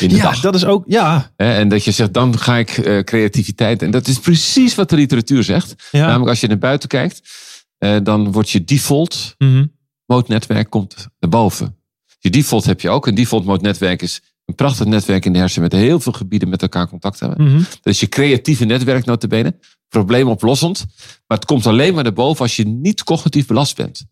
In 0.00 0.08
de 0.08 0.14
ja 0.14 0.22
dag. 0.22 0.40
dat 0.40 0.54
is 0.54 0.64
ook... 0.64 0.84
Ja? 0.86 1.32
En 1.36 1.68
dat 1.68 1.84
je 1.84 1.90
zegt, 1.90 2.14
dan 2.14 2.38
ga 2.38 2.56
ik 2.56 2.70
eh, 2.70 2.98
creativiteit. 3.02 3.82
En 3.82 3.90
dat 3.90 4.06
is 4.06 4.18
precies 4.18 4.74
wat 4.74 4.90
de 4.90 4.96
literatuur 4.96 5.42
zegt. 5.42 5.74
ja. 5.90 6.06
Namelijk 6.06 6.28
als 6.30 6.40
je 6.40 6.46
naar 6.46 6.58
buiten 6.58 6.88
kijkt, 6.88 7.20
eh, 7.78 7.96
dan 8.02 8.32
wordt 8.32 8.50
je 8.50 8.64
default 8.64 9.34
Mhm. 9.38 9.66
mode 10.06 10.24
netwerk 10.28 10.70
komt 10.70 10.94
naar 11.20 11.30
boven. 11.30 11.76
Je 12.18 12.30
default 12.30 12.64
heb 12.64 12.80
je 12.80 12.88
ook. 12.90 13.06
Een 13.06 13.14
default 13.14 13.44
mode 13.44 13.62
netwerk 13.62 14.02
is 14.02 14.20
een 14.44 14.54
prachtig 14.54 14.86
netwerk 14.86 15.24
in 15.24 15.32
de 15.32 15.38
hersenen 15.38 15.68
met 15.70 15.80
heel 15.80 16.00
veel 16.00 16.12
gebieden 16.12 16.48
met 16.48 16.62
elkaar 16.62 16.88
contact 16.88 17.20
hebben. 17.20 17.44
Mhm. 17.44 17.56
Dat 17.58 17.92
is 17.92 18.00
je 18.00 18.08
creatieve 18.08 18.64
netwerk 18.64 19.04
notabene. 19.04 19.54
Probleemoplossend. 19.88 20.84
Maar 21.26 21.38
het 21.38 21.46
komt 21.46 21.66
alleen 21.66 21.94
maar 21.94 22.02
naar 22.02 22.12
boven 22.12 22.42
als 22.42 22.56
je 22.56 22.64
niet 22.66 23.04
cognitief 23.04 23.46
belast 23.46 23.76
bent. 23.76 24.04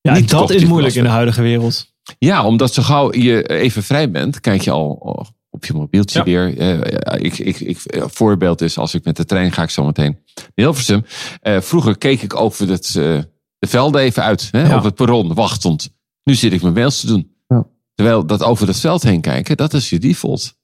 Ja, 0.00 0.14
Niet 0.14 0.30
dat 0.30 0.50
is 0.50 0.64
moeilijk 0.64 0.94
in 0.94 1.02
de 1.02 1.08
huidige 1.08 1.42
wereld. 1.42 1.94
Ja, 2.18 2.46
omdat 2.46 2.74
zo 2.74 2.82
gauw 2.82 3.12
je 3.14 3.48
even 3.48 3.82
vrij 3.82 4.10
bent, 4.10 4.40
kijk 4.40 4.60
je 4.60 4.70
al 4.70 4.88
op 5.50 5.64
je 5.64 5.72
mobieltje 5.72 6.18
Ja. 6.18 6.24
weer. 6.24 6.58
Eh, 6.58 7.24
ik, 7.24 7.38
ik, 7.38 7.60
ik, 7.60 7.78
een 7.86 8.10
voorbeeld 8.10 8.60
is, 8.60 8.78
als 8.78 8.94
ik 8.94 9.04
met 9.04 9.16
de 9.16 9.24
trein 9.24 9.52
ga 9.52 9.62
ik 9.62 9.70
zo 9.70 9.84
meteen 9.84 10.18
naar 10.34 10.46
Hilversum. 10.54 11.04
Eh, 11.40 11.60
vroeger 11.60 11.98
keek 11.98 12.22
ik 12.22 12.34
over 12.36 12.68
het, 12.68 12.86
eh, 12.86 12.94
de 13.58 13.66
velden 13.68 14.00
even 14.00 14.22
uit, 14.22 14.48
hè, 14.50 14.68
Ja. 14.68 14.76
op 14.76 14.84
het 14.84 14.94
perron, 14.94 15.34
wachtend. 15.34 15.90
Nu 16.24 16.34
zit 16.34 16.52
ik 16.52 16.62
mijn 16.62 16.74
mails 16.74 17.00
te 17.00 17.06
doen. 17.06 17.30
Ja. 17.46 17.66
Terwijl 17.94 18.26
dat 18.26 18.42
over 18.42 18.66
het 18.66 18.80
veld 18.80 19.02
heen 19.02 19.20
kijken, 19.20 19.56
dat 19.56 19.72
is 19.74 19.90
je 19.90 19.98
default. 19.98 20.54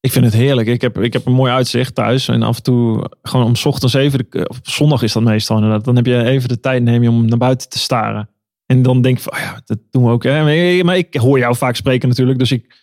Ik 0.00 0.12
vind 0.12 0.24
het 0.24 0.34
heerlijk. 0.34 0.68
Ik 0.68 0.80
heb, 0.80 0.98
ik 0.98 1.12
heb 1.12 1.26
een 1.26 1.32
mooi 1.32 1.52
uitzicht 1.52 1.94
thuis. 1.94 2.28
En 2.28 2.42
af 2.42 2.56
en 2.56 2.62
toe, 2.62 3.10
gewoon 3.22 3.46
om 3.46 3.54
's 3.54 3.64
ochtends 3.64 3.94
even, 3.94 4.26
de, 4.30 4.48
op 4.48 4.56
zondag 4.62 5.02
is 5.02 5.12
dat 5.12 5.22
meestal 5.22 5.56
inderdaad. 5.56 5.84
Dan 5.84 5.96
heb 5.96 6.06
je 6.06 6.24
even 6.24 6.48
de 6.48 6.60
tijd 6.60 6.82
neem 6.82 7.02
je 7.02 7.08
om 7.08 7.24
naar 7.28 7.38
buiten 7.38 7.68
te 7.68 7.78
staren. 7.78 8.28
En 8.70 8.82
dan 8.82 9.02
denk 9.02 9.16
ik 9.16 9.22
van, 9.22 9.32
oh 9.32 9.38
ja, 9.38 9.60
dat 9.64 9.78
doen 9.90 10.04
we 10.04 10.10
ook. 10.10 10.22
Hè. 10.22 10.42
Maar, 10.42 10.54
ik- 10.54 10.84
maar 10.84 10.96
ik 10.96 11.14
hoor 11.14 11.38
jou 11.38 11.56
vaak 11.56 11.76
spreken 11.76 12.08
natuurlijk. 12.08 12.38
Dus 12.38 12.52
ik, 12.52 12.78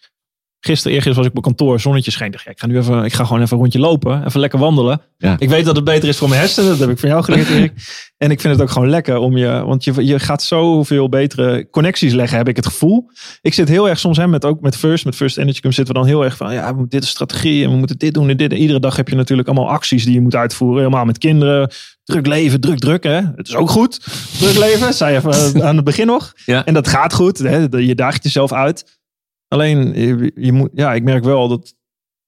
gisteren, 0.60 0.92
eergisteren 0.98 1.16
was 1.16 1.32
ik 1.32 1.38
op 1.38 1.44
mijn 1.44 1.56
kantoor, 1.56 1.80
zonnetje 1.80 2.30
dacht, 2.30 2.44
ja, 2.44 2.52
ik 2.52 2.60
ga 2.60 2.68
nu 2.68 2.78
even, 2.78 3.04
ik 3.04 3.14
ga 3.14 3.24
gewoon 3.26 3.42
even 3.42 3.54
een 3.56 3.62
rondje 3.62 3.80
lopen. 3.80 4.26
Even 4.26 4.40
lekker 4.40 4.60
wandelen. 4.60 5.02
Ja. 5.18 5.36
Ik 5.40 5.50
weet 5.50 5.66
dat 5.66 5.76
het 5.76 5.86
beter 5.86 6.10
is 6.10 6.18
voor 6.18 6.30
mijn 6.30 6.40
hersenen. 6.42 6.70
Dat 6.70 6.80
heb 6.80 6.90
ik 6.90 6.98
van 7.00 7.10
jou 7.10 7.24
geleerd, 7.24 7.50
Erik. 7.50 7.74
En 8.18 8.32
ik 8.32 8.42
vind 8.42 8.54
het 8.54 8.62
ook 8.62 8.70
gewoon 8.70 8.90
lekker 8.90 9.18
om 9.18 9.38
je, 9.38 9.64
want 9.66 9.84
je, 9.84 10.06
je 10.06 10.20
gaat 10.20 10.44
zoveel 10.44 11.10
betere 11.10 11.68
connecties 11.70 12.14
leggen, 12.14 12.38
heb 12.38 12.48
ik 12.48 12.56
het 12.56 12.66
gevoel. 12.66 13.10
Ik 13.42 13.54
zit 13.54 13.68
heel 13.68 13.90
erg 13.90 14.00
soms, 14.00 14.18
hè, 14.18 14.28
met, 14.28 14.46
ook 14.46 14.62
met 14.62 14.76
First, 14.76 15.06
met 15.06 15.16
First 15.16 15.38
Energy 15.38 15.60
Cum 15.60 15.72
zitten 15.72 15.94
we 15.94 16.00
dan 16.00 16.10
heel 16.10 16.24
erg 16.24 16.38
van, 16.38 16.54
ja, 16.54 16.70
we 16.72 16.80
moeten 16.80 16.90
dit 17.00 17.04
is 17.04 17.10
strategie 17.10 17.64
en 17.64 17.70
we 17.72 17.76
moeten 17.78 17.98
dit 17.98 18.14
doen 18.14 18.30
en 18.30 18.38
dit. 18.38 18.52
En 18.52 18.58
iedere 18.58 18.80
dag 18.80 18.96
heb 18.96 19.10
je 19.10 19.16
natuurlijk 19.16 19.48
allemaal 19.48 19.70
acties 19.70 20.04
die 20.06 20.14
je 20.14 20.22
moet 20.22 20.36
uitvoeren. 20.36 20.78
Helemaal 20.78 21.06
met 21.06 21.18
kinderen, 21.18 21.72
druk 22.08 22.26
leven, 22.28 22.60
druk 22.62 22.80
druk. 22.80 23.04
Hè. 23.04 23.22
Het 23.36 23.48
is 23.48 23.56
ook 23.56 23.70
goed, 23.70 24.00
druk 24.40 24.58
leven, 24.58 24.94
zei 24.94 25.14
je 25.14 25.62
aan 25.68 25.76
het 25.76 25.86
begin 25.86 26.06
nog. 26.08 26.34
Ja. 26.46 26.66
En 26.66 26.74
dat 26.74 26.88
gaat 26.88 27.14
goed, 27.14 27.38
hè. 27.38 27.58
je 27.78 27.96
daagt 27.96 28.24
jezelf 28.24 28.52
uit. 28.54 29.00
Alleen, 29.48 29.94
je, 29.94 30.32
je 30.36 30.52
moet, 30.52 30.70
ja, 30.74 30.94
ik 30.94 31.04
merk 31.04 31.24
wel 31.24 31.48
dat 31.48 31.74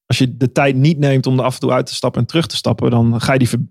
als 0.06 0.18
je 0.18 0.36
de 0.36 0.52
tijd 0.52 0.76
niet 0.76 0.98
neemt 0.98 1.26
om 1.26 1.38
er 1.38 1.44
af 1.44 1.54
en 1.54 1.60
toe 1.60 1.72
uit 1.72 1.86
te 1.86 1.94
stappen 1.94 2.20
en 2.20 2.26
terug 2.26 2.46
te 2.46 2.56
stappen, 2.56 2.90
dan 2.90 3.20
ga 3.20 3.32
je 3.32 3.38
die, 3.38 3.48
ver- 3.48 3.64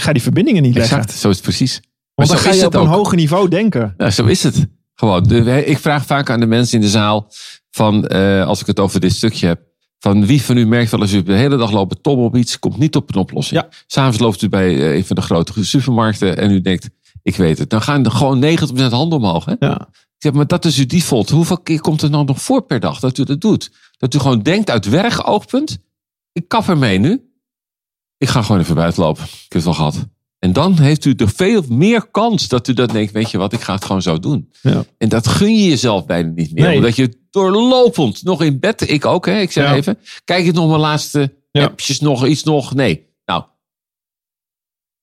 ga 0.00 0.06
je 0.06 0.12
die 0.12 0.22
verbindingen 0.22 0.62
niet 0.62 0.74
leggen. 0.74 0.96
Exact, 0.98 1.18
zo 1.18 1.28
is 1.28 1.34
het 1.34 1.44
precies. 1.44 1.80
Maar 1.80 2.26
Want 2.26 2.28
dan 2.28 2.38
ga 2.52 2.58
je 2.58 2.66
op 2.66 2.74
een 2.74 2.86
hoger 2.86 3.16
niveau 3.16 3.48
denken. 3.48 3.94
Nou, 3.96 4.10
zo 4.10 4.24
is 4.24 4.42
het. 4.42 4.66
Gewoon. 4.94 5.22
De- 5.22 5.64
ik 5.64 5.78
vraag 5.78 6.06
vaak 6.06 6.30
aan 6.30 6.40
de 6.40 6.46
mensen 6.46 6.74
in 6.74 6.80
de 6.84 6.90
zaal, 6.90 7.32
van, 7.70 8.06
eh, 8.06 8.46
als 8.46 8.60
ik 8.60 8.66
het 8.66 8.80
over 8.80 9.00
dit 9.00 9.12
stukje 9.12 9.46
heb, 9.46 9.60
van 9.98 10.26
wie 10.26 10.42
van 10.42 10.56
u 10.56 10.66
merkt 10.66 10.90
wel 10.90 11.00
als 11.00 11.12
u 11.12 11.22
de 11.22 11.32
hele 11.32 11.56
dag 11.56 11.70
loopt 11.70 12.02
top 12.02 12.18
op 12.18 12.36
iets, 12.36 12.58
komt 12.58 12.78
niet 12.78 12.96
op 12.96 13.08
een 13.08 13.20
oplossing. 13.20 13.60
Ja. 13.60 13.68
S'avonds 13.86 14.18
loopt 14.18 14.42
u 14.42 14.48
bij 14.48 14.74
eh, 14.74 14.96
een 14.96 15.04
van 15.04 15.16
de 15.16 15.22
grote 15.22 15.64
supermarkten 15.64 16.36
en 16.36 16.50
u 16.50 16.60
denkt, 16.60 16.88
ik 17.22 17.36
weet 17.36 17.58
het. 17.58 17.70
Dan 17.70 17.82
gaan 17.82 18.04
er 18.04 18.10
gewoon 18.10 18.42
90% 18.42 18.46
handen 18.90 19.18
omhoog. 19.18 19.44
Hè? 19.44 19.54
Ja. 19.58 19.88
Ik 19.92 20.22
zeg, 20.22 20.32
maar 20.32 20.46
dat 20.46 20.64
is 20.64 20.78
uw 20.78 20.86
default. 20.86 21.30
Hoeveel 21.30 21.58
keer 21.58 21.80
komt 21.80 22.02
er 22.02 22.10
nou 22.10 22.24
nog 22.24 22.42
voor 22.42 22.62
per 22.62 22.80
dag 22.80 23.00
dat 23.00 23.18
u 23.18 23.24
dat 23.24 23.40
doet? 23.40 23.70
Dat 23.98 24.14
u 24.14 24.18
gewoon 24.18 24.42
denkt 24.42 24.70
uit 24.70 24.88
werkoogpunt, 24.88 25.78
ik 26.32 26.48
kap 26.48 26.68
ermee 26.68 26.98
nu. 26.98 27.30
Ik 28.18 28.28
ga 28.28 28.42
gewoon 28.42 28.60
even 28.60 28.74
buiten 28.74 29.02
lopen. 29.02 29.24
Ik 29.24 29.30
heb 29.30 29.52
het 29.52 29.64
wel 29.64 29.74
gehad. 29.74 30.06
En 30.46 30.52
dan 30.52 30.78
heeft 30.78 31.04
u 31.04 31.12
er 31.16 31.28
veel 31.28 31.62
meer 31.68 32.06
kans 32.10 32.48
dat 32.48 32.68
u 32.68 32.72
dat 32.72 32.90
denkt, 32.90 33.12
weet 33.12 33.30
je 33.30 33.38
wat, 33.38 33.52
ik 33.52 33.60
ga 33.60 33.74
het 33.74 33.84
gewoon 33.84 34.02
zo 34.02 34.18
doen. 34.18 34.50
Ja. 34.62 34.84
En 34.98 35.08
dat 35.08 35.26
gun 35.26 35.56
je 35.58 35.68
jezelf 35.68 36.06
bijna 36.06 36.28
niet 36.30 36.52
meer. 36.54 36.64
Nee. 36.66 36.76
Omdat 36.76 36.96
je 36.96 37.18
doorlopend, 37.30 38.22
nog 38.22 38.42
in 38.42 38.58
bed, 38.60 38.90
ik 38.90 39.04
ook, 39.04 39.26
hè, 39.26 39.40
ik 39.40 39.52
zeg 39.52 39.64
Ja. 39.64 39.74
even, 39.74 39.98
kijk 40.24 40.46
ik 40.46 40.52
nog 40.54 40.68
mijn 40.68 40.80
laatste 40.80 41.34
Ja. 41.50 41.64
appjes 41.64 42.00
nog, 42.00 42.26
iets 42.26 42.42
nog. 42.42 42.74
Nee, 42.74 43.06
nou, 43.24 43.44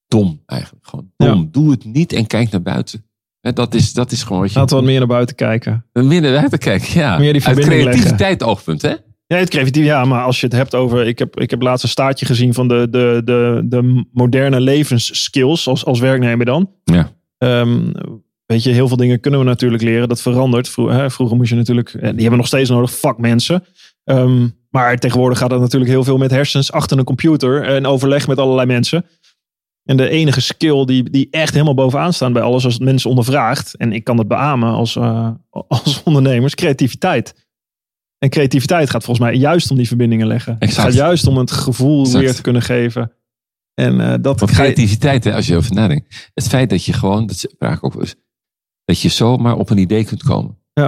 dom 0.08 0.42
eigenlijk. 0.46 0.88
Gewoon 0.88 1.12
dom. 1.18 1.52
Doe 1.52 1.72
het 1.72 1.86
niet 1.86 2.14
en 2.14 2.28
kijk 2.28 2.52
naar 2.52 2.62
buiten. 2.62 3.06
Hè, 3.42 3.54
Dat 3.54 3.74
is, 3.74 3.94
dat 3.94 4.12
is 4.12 4.24
gewoon 4.24 4.42
wat 4.42 4.52
je... 4.52 4.60
Laten 4.60 4.76
we 4.76 4.82
wat 4.82 4.90
meer 4.92 5.00
naar 5.00 5.08
buiten 5.08 5.36
kijken. 5.36 5.86
Meer 5.94 6.22
naar 6.22 6.32
buiten 6.34 6.60
kijken, 6.60 7.00
ja. 7.00 7.18
Meer 7.18 7.34
die 7.34 7.46
Uit 7.46 7.60
creativiteit 7.60 8.44
oogpunt, 8.44 8.82
hè? 8.82 8.94
Ja, 9.34 9.40
het 9.40 9.50
creatief, 9.50 9.86
ja, 9.86 10.06
maar 10.06 10.24
als 10.24 10.40
je 10.40 10.46
het 10.46 10.56
hebt 10.56 10.76
over. 10.76 11.08
Ik 11.08 11.20
heb, 11.20 11.40
ik 11.40 11.50
heb 11.50 11.62
laatst 11.62 11.84
een 11.84 11.90
staartje 11.90 12.26
gezien 12.26 12.54
van 12.54 12.68
de, 12.68 12.88
de, 12.90 13.22
de, 13.26 13.62
de 13.66 14.06
moderne 14.12 14.60
levensskills 14.60 15.68
als, 15.68 15.86
als 15.86 16.00
werknemer 16.00 16.46
dan. 16.46 16.70
Ja. 16.84 17.12
Ehm, 17.38 17.92
weet 18.46 18.64
je, 18.64 18.72
heel 18.72 18.88
veel 18.88 18.98
dingen 18.98 19.20
kunnen 19.20 19.40
we 19.40 19.46
natuurlijk 19.46 19.84
leren. 19.84 20.10
Dat 20.10 20.22
verandert. 20.22 20.70
Vroeger, 20.70 20.96
hè, 20.96 21.12
vroeger 21.12 21.38
moest 21.38 21.50
je 21.50 21.56
natuurlijk. 21.56 21.90
en 21.90 22.00
Die 22.00 22.08
hebben 22.08 22.30
we 22.30 22.36
nog 22.36 22.48
steeds 22.48 22.70
nodig, 22.70 23.00
vakmensen. 23.00 23.64
Ehm, 24.04 24.48
maar 24.70 24.98
tegenwoordig 24.98 25.38
gaat 25.38 25.52
het 25.52 25.60
natuurlijk 25.60 25.92
heel 25.92 26.04
veel 26.04 26.18
met 26.18 26.32
hersens 26.32 26.72
achter 26.72 26.98
een 26.98 27.04
computer 27.04 27.64
en 27.64 27.86
overleg 27.86 28.28
met 28.28 28.38
allerlei 28.38 28.68
mensen. 28.68 29.06
En 29.84 29.98
de 29.98 30.10
enige 30.10 30.42
skill 30.42 30.86
die, 30.86 31.10
die 31.10 31.28
echt 31.32 31.54
helemaal 31.54 31.74
bovenaan 31.74 32.14
staan 32.14 32.34
bij 32.34 32.42
alles 32.42 32.66
als 32.66 32.74
het 32.74 32.84
mensen 32.84 33.10
ondervraagt. 33.10 33.76
En 33.76 33.94
ik 33.94 34.04
kan 34.04 34.18
het 34.18 34.28
beamen 34.28 34.70
als, 34.70 34.96
uh, 34.96 35.30
als 35.68 36.02
ondernemers. 36.04 36.56
Creativiteit. 36.56 37.43
En 38.24 38.30
creativiteit 38.30 38.90
gaat 38.90 39.04
volgens 39.04 39.28
mij 39.28 39.36
juist 39.38 39.72
om 39.72 39.78
die 39.78 39.88
verbindingen 39.88 40.28
leggen. 40.28 40.56
Exact. 40.60 40.76
Het 40.76 40.86
gaat 40.86 41.06
juist 41.06 41.28
om 41.28 41.38
het 41.38 41.52
gevoel 41.52 42.00
Exact. 42.04 42.24
weer 42.24 42.36
te 42.36 42.42
kunnen 42.42 42.62
geven. 42.62 43.12
En 43.74 44.00
uh, 44.00 44.14
dat 44.22 44.40
Want 44.40 44.52
creativiteit, 44.52 45.24
hè, 45.24 45.34
als 45.34 45.48
je 45.48 45.56
over 45.56 45.74
nadenkt. 45.74 46.32
Het 46.34 46.48
feit 46.48 46.70
dat 46.70 46.86
je 46.86 46.94
gewoon, 46.94 47.28
dat 47.28 47.56
ook 47.82 48.06
dat 48.86 49.00
je 49.00 49.10
zomaar 49.10 49.56
op 49.56 49.70
een 49.70 49.78
idee 49.78 50.04
kunt 50.04 50.24
komen. 50.24 50.58
Ja. 50.74 50.88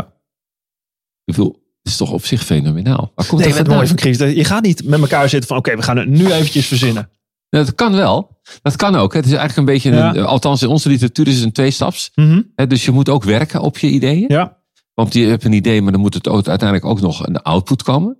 Ik 1.23 1.35
bedoel, 1.35 1.51
het 1.81 1.91
is 1.91 1.97
toch 1.97 2.11
op 2.11 2.25
zich 2.25 2.43
fenomenaal. 2.43 3.11
Waar 3.15 3.27
komt 3.27 3.41
Nee, 3.41 3.49
dat 3.49 3.57
het 3.57 3.67
mooie 3.67 3.87
van 3.87 3.97
Chris, 3.97 4.17
je 4.17 4.43
gaat 4.43 4.63
niet 4.63 4.83
met 4.83 4.99
elkaar 4.99 5.29
zitten 5.29 5.47
van 5.47 5.57
oké, 5.57 5.75
we 5.75 5.81
gaan 5.81 5.97
het 5.97 6.07
nu 6.07 6.31
eventjes 6.31 6.67
verzinnen. 6.67 7.09
Nou, 7.49 7.65
dat 7.65 7.75
kan 7.75 7.95
wel. 7.95 8.39
Dat 8.61 8.75
kan 8.75 8.95
ook. 8.95 9.13
Het 9.13 9.25
is 9.25 9.31
eigenlijk 9.33 9.59
een 9.59 9.73
beetje, 9.73 9.91
Ja. 9.91 10.15
een, 10.15 10.25
althans 10.25 10.61
in 10.61 10.67
onze 10.67 10.89
literatuur 10.89 11.27
is 11.27 11.35
het 11.35 11.43
een 11.43 11.51
tweestaps. 11.51 12.11
Hè, 12.55 12.67
Dus 12.67 12.85
je 12.85 12.91
moet 12.91 13.09
ook 13.09 13.23
werken 13.23 13.61
op 13.61 13.77
je 13.77 13.87
ideeën. 13.87 14.25
Ja, 14.27 14.57
Want 14.95 15.13
je 15.13 15.25
hebt 15.25 15.43
een 15.43 15.53
idee, 15.53 15.81
maar 15.81 15.91
dan 15.91 16.01
moet 16.01 16.13
het 16.13 16.27
uiteindelijk 16.27 16.85
ook 16.85 17.01
nog 17.01 17.27
een 17.27 17.41
output 17.41 17.83
komen. 17.83 18.17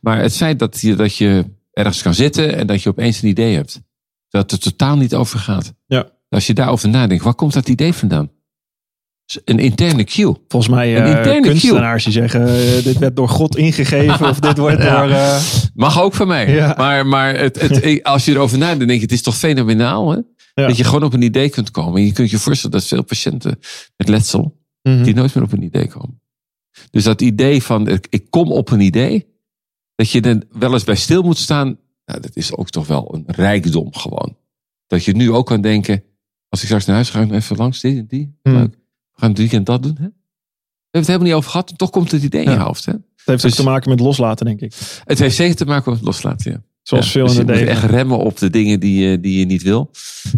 Maar 0.00 0.20
het 0.20 0.36
feit 0.36 0.58
dat 0.58 0.80
je, 0.80 0.94
dat 0.94 1.16
je 1.16 1.44
ergens 1.72 2.02
kan 2.02 2.14
zitten 2.14 2.56
en 2.56 2.66
dat 2.66 2.82
je 2.82 2.88
opeens 2.88 3.22
een 3.22 3.28
idee 3.28 3.54
hebt. 3.54 3.80
Dat 4.28 4.50
het 4.50 4.62
totaal 4.62 4.96
niet 4.96 5.14
over 5.14 5.38
gaat. 5.38 5.72
Ja. 5.86 6.10
Als 6.28 6.46
je 6.46 6.54
daarover 6.54 6.88
nadenkt, 6.88 7.24
waar 7.24 7.34
komt 7.34 7.52
dat 7.52 7.68
idee 7.68 7.92
vandaan? 7.92 8.30
Een 9.44 9.58
interne 9.58 10.04
cue. 10.04 10.36
volgens 10.48 10.72
mij 10.72 10.96
Een 10.96 11.02
eh 11.02 11.16
interne 11.16 11.40
kunstenaars 11.40 12.04
die 12.04 12.12
zeggen 12.12 12.46
eh, 12.48 12.84
dit 12.84 12.98
werd 12.98 13.16
door 13.16 13.28
God 13.28 13.56
ingegeven 13.56 14.28
of 14.28 14.38
dit 14.38 14.58
wordt 14.58 14.82
Ja. 14.82 15.00
door... 15.00 15.10
eh, 15.10 15.40
Mag 15.74 16.02
ook 16.02 16.14
van 16.14 16.26
mij. 16.26 16.50
Ja. 16.54 16.74
Maar, 16.76 17.06
maar 17.06 17.36
het, 17.38 17.60
het, 17.60 18.02
als 18.02 18.24
je 18.24 18.32
erover 18.32 18.58
nadenkt, 18.58 18.78
denk 18.86 18.90
je, 18.98 19.00
het 19.00 19.12
is 19.12 19.22
toch 19.22 19.36
fenomenaal. 19.36 20.10
Hè? 20.10 20.18
Ja. 20.54 20.66
Dat 20.66 20.76
je 20.76 20.84
gewoon 20.84 21.02
op 21.02 21.12
een 21.12 21.22
idee 21.22 21.48
kunt 21.48 21.70
komen. 21.70 22.00
En 22.00 22.06
je 22.06 22.12
kunt 22.12 22.30
je 22.30 22.38
voorstellen 22.38 22.78
dat 22.78 22.86
veel 22.88 23.02
patiënten 23.04 23.58
met 23.96 24.08
letsel, 24.08 24.59
mhm. 24.82 25.02
die 25.02 25.14
nooit 25.14 25.34
meer 25.34 25.44
op 25.44 25.52
een 25.52 25.62
idee 25.62 25.88
komen. 25.88 26.20
Dus 26.90 27.04
dat 27.04 27.20
idee 27.20 27.62
van, 27.62 27.88
ik, 27.88 28.26
kom 28.30 28.52
op 28.52 28.70
een 28.70 28.80
idee, 28.80 29.26
dat 29.94 30.10
je 30.10 30.20
er 30.20 30.42
wel 30.50 30.72
eens 30.72 30.84
bij 30.84 30.96
stil 30.96 31.22
moet 31.22 31.38
staan, 31.38 31.78
nou, 32.04 32.20
dat 32.20 32.36
is 32.36 32.56
ook 32.56 32.70
toch 32.70 32.86
wel 32.86 33.14
een 33.14 33.24
rijkdom 33.26 33.94
gewoon. 33.94 34.36
Dat 34.86 35.04
je 35.04 35.12
nu 35.12 35.30
ook 35.30 35.46
kan 35.46 35.60
denken, 35.60 36.04
als 36.48 36.60
ik 36.60 36.66
straks 36.66 36.84
naar 36.84 36.94
huis 36.94 37.10
ga, 37.10 37.26
ga 37.26 37.34
even 37.34 37.56
langs 37.56 37.80
die 37.80 37.98
en 37.98 38.06
die. 38.06 38.34
Leuk. 38.42 38.74
We 38.74 39.20
gaan 39.20 39.28
het 39.28 39.38
weekend 39.38 39.66
dat 39.66 39.82
doen. 39.82 39.96
Hè? 39.98 40.08
We 40.08 40.12
hebben 40.98 41.00
het 41.00 41.06
helemaal 41.06 41.26
niet 41.26 41.36
over 41.36 41.50
gehad, 41.50 41.70
en 41.70 41.76
toch 41.76 41.90
komt 41.90 42.10
het 42.10 42.22
idee 42.22 42.44
in 42.44 42.50
je 42.50 42.56
hoofd. 42.56 42.84
Hè? 42.84 42.92
Het 42.92 43.02
heeft 43.24 43.42
Dus- 43.42 43.50
ook 43.50 43.56
te 43.58 43.64
maken 43.64 43.90
met 43.90 44.00
loslaten, 44.00 44.46
denk 44.46 44.60
ik. 44.60 44.74
Het 45.04 45.18
heeft 45.18 45.36
zeker 45.36 45.56
te 45.56 45.64
maken 45.64 45.92
met 45.92 46.00
loslaten. 46.02 46.52
Ja. 46.52 46.62
Zoals 46.82 47.06
Ja, 47.06 47.10
veel 47.10 47.24
dus 47.26 47.34
in 47.34 47.40
je 47.40 47.46
de 47.46 47.52
moet 47.52 47.60
leven. 47.60 47.82
echt 47.82 47.90
remmen 47.90 48.18
op 48.18 48.38
de 48.38 48.50
dingen 48.50 48.80
die 48.80 49.08
je, 49.08 49.20
die 49.20 49.38
je 49.38 49.44
niet 49.44 49.62
wil. 49.62 49.90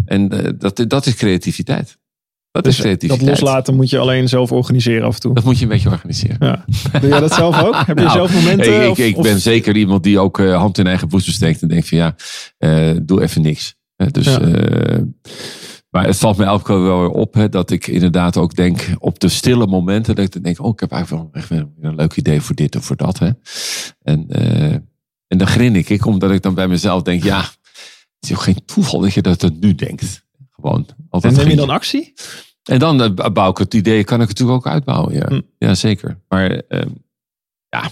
En 0.04 0.28
eh, 0.28 0.52
dat, 0.58 0.84
dat 0.88 1.06
is 1.06 1.14
creativiteit. 1.14 1.98
Dat 2.52 2.64
Dus 2.64 2.74
is 2.76 2.80
creativiteit. 2.80 3.20
dat 3.20 3.28
loslaten 3.28 3.74
moet 3.74 3.90
je 3.90 3.98
alleen 3.98 4.28
zelf 4.28 4.52
organiseren 4.52 5.06
af 5.06 5.14
en 5.14 5.20
toe. 5.20 5.34
Dat 5.34 5.44
moet 5.44 5.56
je 5.58 5.62
een 5.62 5.68
beetje 5.70 5.90
organiseren. 5.90 6.36
Ja. 6.40 6.64
Doe 7.00 7.08
jij 7.10 7.20
dat 7.20 7.34
zelf 7.34 7.62
ook? 7.62 7.74
Heb 7.86 7.98
je 7.98 8.04
Nou, 8.04 8.10
zelf 8.16 8.34
momenten? 8.34 8.82
ik, 8.84 8.90
of- 8.90 8.98
ik, 8.98 9.04
ik 9.06 9.16
of- 9.16 9.22
ben 9.22 9.40
zeker 9.40 9.76
iemand 9.76 10.02
die 10.02 10.18
ook 10.18 10.38
eh, 10.38 10.56
hand 10.56 10.78
in 10.78 10.86
eigen 10.86 11.08
boezem 11.08 11.32
steekt 11.32 11.62
en 11.62 11.68
denkt 11.68 11.88
van 11.88 11.98
ja, 11.98 12.14
eh, 12.58 12.90
doe 13.02 13.22
even 13.22 13.42
niks. 13.42 13.74
Hè, 13.96 14.06
dus, 14.06 14.24
Ja. 14.26 14.40
eh, 14.40 14.98
maar 15.90 16.06
het 16.06 16.16
valt 16.16 16.36
me 16.36 16.44
elke 16.44 16.64
keer 16.64 16.82
wel 16.82 17.00
weer 17.00 17.08
op 17.10 17.34
hè, 17.34 17.48
dat 17.48 17.70
ik 17.70 17.86
inderdaad 17.86 18.36
ook 18.36 18.54
denk 18.54 18.88
op 18.98 19.18
de 19.20 19.28
stille 19.28 19.66
momenten 19.66 20.14
dat 20.14 20.34
ik 20.34 20.44
denk, 20.44 20.60
oh 20.62 20.72
ik 20.72 20.80
heb 20.80 20.92
eigenlijk 20.92 21.22
wel 21.22 21.42
echt 21.42 21.50
een 21.50 21.94
leuk 21.94 22.16
idee 22.16 22.40
voor 22.40 22.54
dit 22.54 22.76
of 22.76 22.84
voor 22.84 22.96
dat. 22.96 23.18
Hè. 23.18 23.30
En, 24.02 24.24
eh, 24.28 24.72
en 25.26 25.38
dan 25.38 25.46
grin 25.46 25.76
ik, 25.76 26.06
omdat 26.06 26.30
ik 26.30 26.42
dan 26.42 26.54
bij 26.54 26.68
mezelf 26.68 27.02
denk, 27.02 27.22
ja, 27.24 27.40
het 27.40 28.30
is 28.30 28.32
ook 28.32 28.42
geen 28.42 28.64
toeval 28.64 29.00
dat 29.00 29.12
je 29.14 29.22
dat 29.22 29.42
er 29.42 29.50
nu 29.60 29.74
denkt. 29.74 30.21
Gewoon. 30.62 30.86
En 31.10 31.34
neem 31.34 31.48
je 31.48 31.56
dan 31.56 31.70
actie? 31.70 32.12
en 32.62 32.78
dan 32.78 33.02
eh, 33.02 33.30
bouw 33.32 33.50
ik 33.50 33.58
het 33.58 33.74
idee, 33.74 34.04
kan 34.04 34.20
ik 34.20 34.28
het 34.28 34.38
natuurlijk 34.38 34.66
ook 34.66 34.72
uitbouwen. 34.72 35.14
Ja, 35.14 35.26
Hm. 35.28 35.40
ja 35.58 35.74
zeker. 35.74 36.18
Maar 36.28 36.50
ehm, 36.68 36.88
ja. 37.68 37.82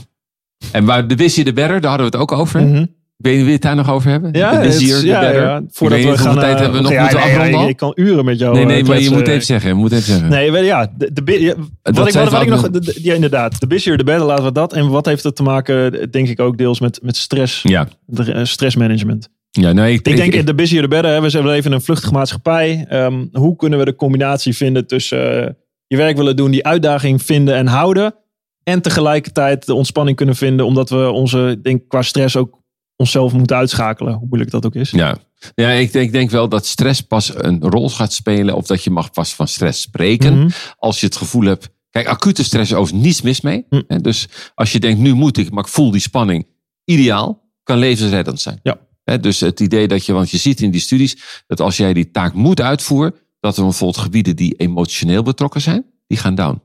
En 0.72 0.84
waar 0.84 1.08
de 1.08 1.16
Wizzy 1.16 1.42
de 1.42 1.52
Better, 1.52 1.80
daar 1.80 1.90
hadden 1.90 2.10
we 2.10 2.16
het 2.16 2.30
ook 2.30 2.38
over. 2.38 2.62
Mhm. 2.62 2.84
Ik 3.18 3.26
weet 3.26 3.38
niet, 3.42 3.52
het 3.52 3.62
daar 3.62 3.74
nog 3.76 3.90
over 3.90 4.10
hebben? 4.10 4.32
Ja, 4.32 4.50
de 4.50 4.58
Wizzier, 4.58 5.00
de 5.00 5.06
ja, 5.06 5.20
Better. 5.20 5.42
ja. 5.42 5.62
Voordat 5.70 6.02
we 6.02 6.18
gaan... 6.18 6.34
tijd 6.34 6.54
eh, 6.54 6.60
hebben 6.60 6.76
we 6.76 6.82
nog 6.82 6.92
ja, 6.92 7.00
moeten 7.00 7.18
nee, 7.18 7.28
afronden 7.28 7.60
al? 7.60 7.68
Ik 7.68 7.76
kan 7.76 7.92
uren 7.94 8.24
met 8.24 8.38
jou 8.38 8.54
Nee, 8.54 8.64
nee, 8.64 8.80
eh, 8.80 8.86
maar 8.88 9.00
je 9.00 9.10
moet 9.10 9.28
even 9.28 9.44
zeggen. 9.44 9.76
Moet 9.76 9.92
even 9.92 10.04
zeggen. 10.04 10.28
Nee, 10.28 10.64
ja, 10.64 10.92
de, 10.96 11.40
ja, 11.40 11.54
wat 11.82 12.06
ik, 12.08 12.14
wat, 12.14 12.30
wat 12.30 12.42
ik 12.42 12.48
nog, 12.48 12.70
de- 12.70 12.98
ja, 13.02 13.14
inderdaad, 13.14 13.60
de 13.60 13.66
busier, 13.66 13.96
de 13.96 14.04
better, 14.04 14.26
laten 14.26 14.44
we 14.44 14.52
dat. 14.52 14.72
En 14.72 14.88
wat 14.88 15.06
heeft 15.06 15.22
het 15.22 15.36
te 15.36 15.42
maken, 15.42 16.10
denk 16.10 16.28
ik 16.28 16.40
ook 16.40 16.58
deels 16.58 16.80
met, 16.80 17.00
met 17.02 17.16
stress, 17.16 17.62
Ja, 17.62 17.88
de, 18.06 18.44
stressmanagement. 18.44 19.28
Ja 19.50 19.72
nee, 19.72 19.92
ik, 19.92 20.06
Ik 20.06 20.16
denk, 20.16 20.34
ik- 20.34 20.46
de 20.46 20.54
busier, 20.54 20.82
de 20.82 20.88
better, 20.88 21.10
hè, 21.12 21.20
we 21.20 21.28
zijn- 21.30 21.64
in 21.64 21.72
een 21.72 21.80
vluchtige 21.82 22.12
maatschappij. 22.12 22.86
Ehm, 22.88 23.26
hoe 23.32 23.56
kunnen 23.56 23.78
we 23.78 23.84
de 23.84 23.94
combinatie 23.94 24.56
vinden 24.56 24.86
tussen 24.86 25.46
eh, 25.46 25.52
je 25.86 25.96
werk 25.96 26.16
willen 26.16 26.36
doen, 26.36 26.50
die 26.50 26.66
uitdaging 26.66 27.22
vinden 27.22 27.54
en 27.54 27.66
houden. 27.66 28.14
En 28.62 28.82
tegelijkertijd 28.82 29.66
de 29.66 29.74
ontspanning 29.74 30.16
kunnen 30.16 30.36
vinden, 30.36 30.66
omdat 30.66 30.90
we 30.90 31.10
onze, 31.10 31.58
denk 31.62 31.88
qua 31.88 32.02
stress 32.02 32.36
ook 32.36 32.58
onszelf 32.96 33.32
moeten 33.32 33.56
uitschakelen. 33.56 34.14
Hoe 34.14 34.26
moeilijk 34.28 34.50
dat 34.50 34.66
ook 34.66 34.74
is. 34.74 34.90
Ja, 34.90 35.16
ja 35.54 35.70
ik, 35.70 35.92
denk, 35.92 36.06
ik 36.06 36.12
denk 36.12 36.30
wel 36.30 36.48
dat 36.48 36.66
stress 36.66 37.00
pas 37.00 37.32
een 37.34 37.60
rol 37.62 37.90
gaat 37.90 38.12
spelen. 38.12 38.54
Of 38.56 38.66
dat 38.66 38.84
je 38.84 38.90
mag 38.90 39.10
pas 39.10 39.34
van 39.34 39.48
stress 39.48 39.80
spreken. 39.80 40.38
Mhm. 40.38 40.48
Als 40.78 41.00
je 41.00 41.06
het 41.06 41.16
gevoel 41.16 41.44
hebt. 41.44 41.68
Kijk, 41.90 42.06
acute 42.06 42.44
stress 42.44 42.70
is 42.70 42.76
over 42.76 42.94
niets 42.94 43.22
mis 43.22 43.40
mee. 43.40 43.66
Hè, 43.86 44.00
Dus 44.00 44.28
als 44.54 44.72
je 44.72 44.80
denkt, 44.80 45.00
nu 45.00 45.14
moet 45.14 45.36
ik, 45.36 45.50
maar 45.50 45.64
ik 45.64 45.70
voel 45.70 45.90
die 45.90 46.00
spanning. 46.00 46.46
Ideaal, 46.84 47.50
kan 47.62 47.78
levensreddend 47.78 48.40
zijn. 48.40 48.60
Ja. 48.62 48.78
Dus 49.20 49.40
het 49.40 49.60
idee 49.60 49.88
dat 49.88 50.06
je, 50.06 50.12
want 50.12 50.30
je 50.30 50.36
ziet 50.36 50.60
in 50.60 50.70
die 50.70 50.80
studies. 50.80 51.42
Dat 51.46 51.60
als 51.60 51.76
jij 51.76 51.92
die 51.92 52.10
taak 52.10 52.34
moet 52.34 52.60
uitvoeren. 52.60 53.14
Dat 53.40 53.56
er 53.56 53.62
bijvoorbeeld 53.62 54.02
gebieden 54.04 54.36
die 54.36 54.54
emotioneel 54.54 55.22
betrokken 55.22 55.60
zijn. 55.60 55.84
Die 56.06 56.18
gaan 56.18 56.34
down. 56.34 56.62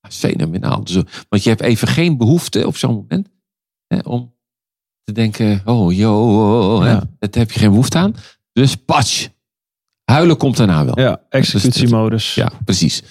Dat 0.00 0.14
fenomenaal. 0.14 0.84
Dus, 0.84 0.94
want 1.28 1.42
je 1.42 1.48
hebt 1.48 1.60
even 1.60 1.88
geen 1.88 2.16
behoefte 2.16 2.66
op 2.66 2.76
zo'n 2.76 2.94
moment. 2.94 3.28
Om 4.06 4.34
te 5.04 5.12
denken, 5.12 5.62
oh 5.64 5.92
yo, 5.92 6.80
hè, 6.80 6.90
Ja. 6.90 6.98
daar 7.18 7.30
heb 7.30 7.50
je 7.52 7.58
geen 7.58 7.70
behoefte 7.70 7.98
aan. 7.98 8.14
Dus 8.52 8.76
patch. 8.76 9.28
Huilen 10.04 10.36
komt 10.36 10.56
daarna 10.56 10.84
wel. 10.84 11.00
Ja, 11.00 11.20
executiemodus. 11.28 12.34
Ja, 12.34 12.52
precies. 12.64 13.02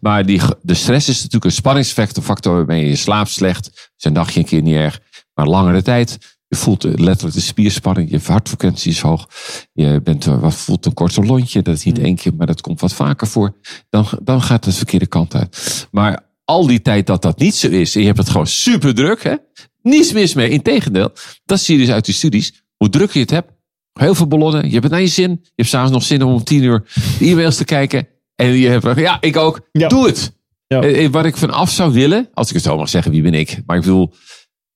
Maar 0.00 0.26
die, 0.26 0.40
de 0.62 0.74
stress 0.74 1.08
is 1.08 1.16
natuurlijk 1.16 1.44
een 1.44 1.50
spanningsfactor 1.52 2.22
factor 2.22 2.54
waarmee 2.54 2.88
je 2.88 2.96
slaapt 2.96 3.30
slecht. 3.30 3.92
Zijn 3.96 4.14
dagje 4.14 4.40
een 4.40 4.46
keer 4.46 4.62
niet 4.62 4.74
erg, 4.74 5.00
maar 5.34 5.46
langere 5.46 5.82
tijd. 5.82 6.37
Je 6.48 6.56
voelt 6.56 6.84
eh, 6.84 6.92
letterlijk 6.94 7.36
de 7.36 7.42
spierspanning, 7.42 8.10
je 8.10 8.20
hartfrequentie 8.24 8.90
is 8.90 9.00
hoog. 9.00 9.28
Je 9.72 10.00
bent, 10.04 10.26
eh, 10.26 10.40
wat 10.40 10.54
voelt 10.54 10.86
een 10.86 10.94
korte 10.94 11.22
lontje, 11.24 11.62
dat 11.62 11.74
is 11.74 11.84
niet 11.84 11.98
één 11.98 12.16
keer, 12.16 12.34
maar 12.34 12.46
dat 12.46 12.60
komt 12.60 12.80
wat 12.80 12.92
vaker 12.92 13.26
voor. 13.26 13.56
Dan, 13.90 14.06
dan 14.22 14.42
gaat 14.42 14.64
het 14.64 14.72
de 14.72 14.78
verkeerde 14.78 15.06
kant 15.06 15.34
uit. 15.34 15.88
Maar 15.90 16.26
al 16.44 16.66
die 16.66 16.82
tijd 16.82 17.06
dat 17.06 17.22
dat 17.22 17.38
niet 17.38 17.54
zo 17.54 17.68
is, 17.68 17.94
en 17.94 18.00
je 18.00 18.06
hebt 18.06 18.18
het 18.18 18.28
gewoon 18.30 18.46
super 18.46 18.94
druk, 18.94 19.22
hè? 19.22 19.34
niets 19.82 20.12
mis 20.12 20.34
mee. 20.34 20.48
Integendeel, 20.50 21.10
dat 21.44 21.60
zie 21.60 21.78
je 21.78 21.84
dus 21.84 21.94
uit 21.94 22.04
die 22.04 22.14
studies. 22.14 22.62
Hoe 22.76 22.88
druk 22.88 23.12
je 23.12 23.20
het 23.20 23.30
hebt, 23.30 23.52
heel 23.92 24.14
veel 24.14 24.26
ballonnen, 24.26 24.64
je 24.66 24.70
hebt 24.70 24.82
het 24.82 24.92
naar 24.92 25.00
je 25.00 25.06
zin. 25.06 25.30
Je 25.42 25.50
hebt 25.54 25.68
s'avonds 25.68 25.92
nog 25.92 26.02
zin 26.02 26.22
om 26.22 26.32
om 26.32 26.44
tien 26.44 26.62
uur 26.62 26.84
de 27.18 27.24
e-mails 27.24 27.56
te 27.56 27.64
kijken. 27.64 28.08
En 28.34 28.46
je 28.46 28.68
hebt, 28.68 28.98
ja, 28.98 29.16
ik 29.20 29.36
ook. 29.36 29.68
Ja. 29.72 29.88
Doe 29.88 30.06
het. 30.06 30.32
Ja. 30.66 30.80
Eh, 30.80 31.08
Wat 31.08 31.24
ik 31.24 31.36
van 31.36 31.50
af 31.50 31.70
zou 31.70 31.92
willen, 31.92 32.28
als 32.34 32.48
ik 32.48 32.54
het 32.54 32.62
zo 32.62 32.76
mag 32.76 32.88
zeggen, 32.88 33.12
wie 33.12 33.22
ben 33.22 33.34
ik? 33.34 33.62
Maar 33.66 33.76
ik 33.76 33.82
bedoel, 33.82 34.14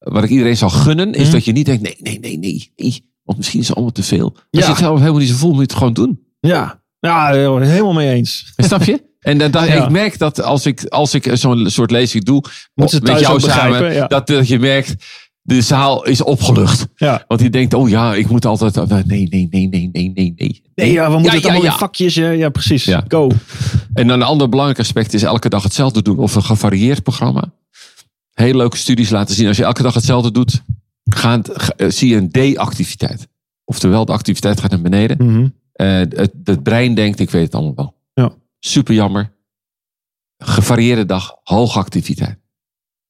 wat 0.03 0.25
ik 0.25 0.31
iedereen 0.31 0.57
zou 0.57 0.71
gunnen, 0.71 1.13
is 1.13 1.23
Mhm. 1.23 1.33
dat 1.33 1.45
je 1.45 1.53
niet 1.53 1.67
denkt, 1.67 1.83
nee, 1.83 1.97
nee, 2.01 2.19
nee, 2.21 2.39
nee, 2.39 2.73
nee. 2.77 3.05
Want 3.25 3.39
misschien 3.39 3.61
is 3.61 3.67
het 3.67 3.77
allemaal 3.77 3.95
te 3.95 4.03
veel. 4.03 4.33
Als 4.35 4.43
Ja. 4.51 4.61
je 4.61 4.67
het 4.67 4.77
zelf 4.79 4.99
helemaal 4.99 5.21
niet 5.21 5.29
zo 5.29 5.37
voelt, 5.37 5.53
moet 5.53 5.61
je 5.61 5.67
het 5.69 5.77
gewoon 5.79 5.93
doen. 5.93 6.21
Ja, 6.41 6.83
ja 7.01 7.33
helemaal 7.33 7.93
mee 7.93 8.13
eens. 8.15 8.53
Snap 8.57 8.83
je? 8.83 9.03
En 9.21 9.39
dat, 9.39 9.53
dat- 9.53 9.67
Ja. 9.67 9.85
ik 9.85 9.91
merk 9.91 10.19
dat 10.19 10.43
als 10.43 10.67
ik, 10.67 10.85
als 10.85 11.15
ik 11.15 11.31
zo'n 11.33 11.71
soort 11.71 11.91
lezing 11.91 12.25
doe, 12.25 12.45
met 12.75 12.91
jou 13.21 13.41
samen, 13.41 13.93
ja. 13.95 14.07
dat, 14.07 14.27
dat 14.27 14.49
je 14.49 14.59
merkt, 14.59 14.95
de 15.43 15.61
zaal 15.61 16.05
is 16.05 16.23
opgelucht. 16.23 16.87
Ja. 16.97 17.25
Want 17.29 17.41
die 17.41 17.51
denkt, 17.51 17.75
oh 17.75 17.89
ja, 17.89 18.15
ik 18.15 18.29
moet 18.29 18.45
altijd, 18.45 18.77
oh, 18.77 18.89
nee, 18.91 19.03
nee, 19.05 19.27
nee, 19.51 19.69
nee, 19.69 19.89
nee, 19.93 20.11
nee, 20.15 20.33
nee. 20.37 20.63
Nee, 20.75 20.93
ja, 20.93 21.07
we 21.11 21.13
moeten 21.19 21.33
het 21.35 21.45
allemaal 21.45 21.65
in 21.65 21.73
vakjes. 21.73 22.15
Ja, 22.15 22.31
ja 22.31 22.49
precies. 22.49 22.91
Go. 23.09 23.31
En 23.95 24.07
dan 24.07 24.21
een 24.21 24.27
ander 24.27 24.49
belangrijk 24.49 24.79
aspect 24.81 25.15
is 25.15 25.23
elke 25.23 25.49
dag 25.49 25.63
hetzelfde 25.63 26.03
doen 26.03 26.19
of 26.19 26.35
een 26.35 26.43
gevarieerd 26.43 27.03
programma. 27.03 27.53
Hele 28.33 28.57
leuke 28.57 28.77
studies 28.77 29.11
laten 29.11 29.35
zien. 29.35 29.47
Als 29.47 29.57
je 29.57 29.65
elke 29.65 29.83
dag 29.83 29.95
hetzelfde 29.95 30.31
doet, 30.33 30.63
gaat, 31.05 31.51
ga- 31.53 31.73
eh, 31.77 31.91
zie 31.91 32.09
je 32.09 32.17
een 32.17 32.55
D-activiteit. 32.55 33.29
Oftewel, 33.65 34.05
de 34.05 34.13
activiteit 34.13 34.61
gaat 34.61 34.71
naar 34.71 34.81
beneden. 34.81 35.27
Mhm. 35.27 35.49
Eh, 35.73 35.87
het, 35.99 36.33
het 36.45 36.63
brein 36.63 36.95
denkt, 36.95 37.19
ik 37.21 37.31
weet 37.31 37.45
het 37.45 37.55
allemaal 37.55 37.75
wel. 37.75 37.95
Ja. 38.15 38.33
Super 38.59 38.95
jammer. 38.95 39.33
Gevarieerde 40.39 41.07
dag, 41.07 41.37
hoge 41.43 41.79
activiteit. 41.79 42.39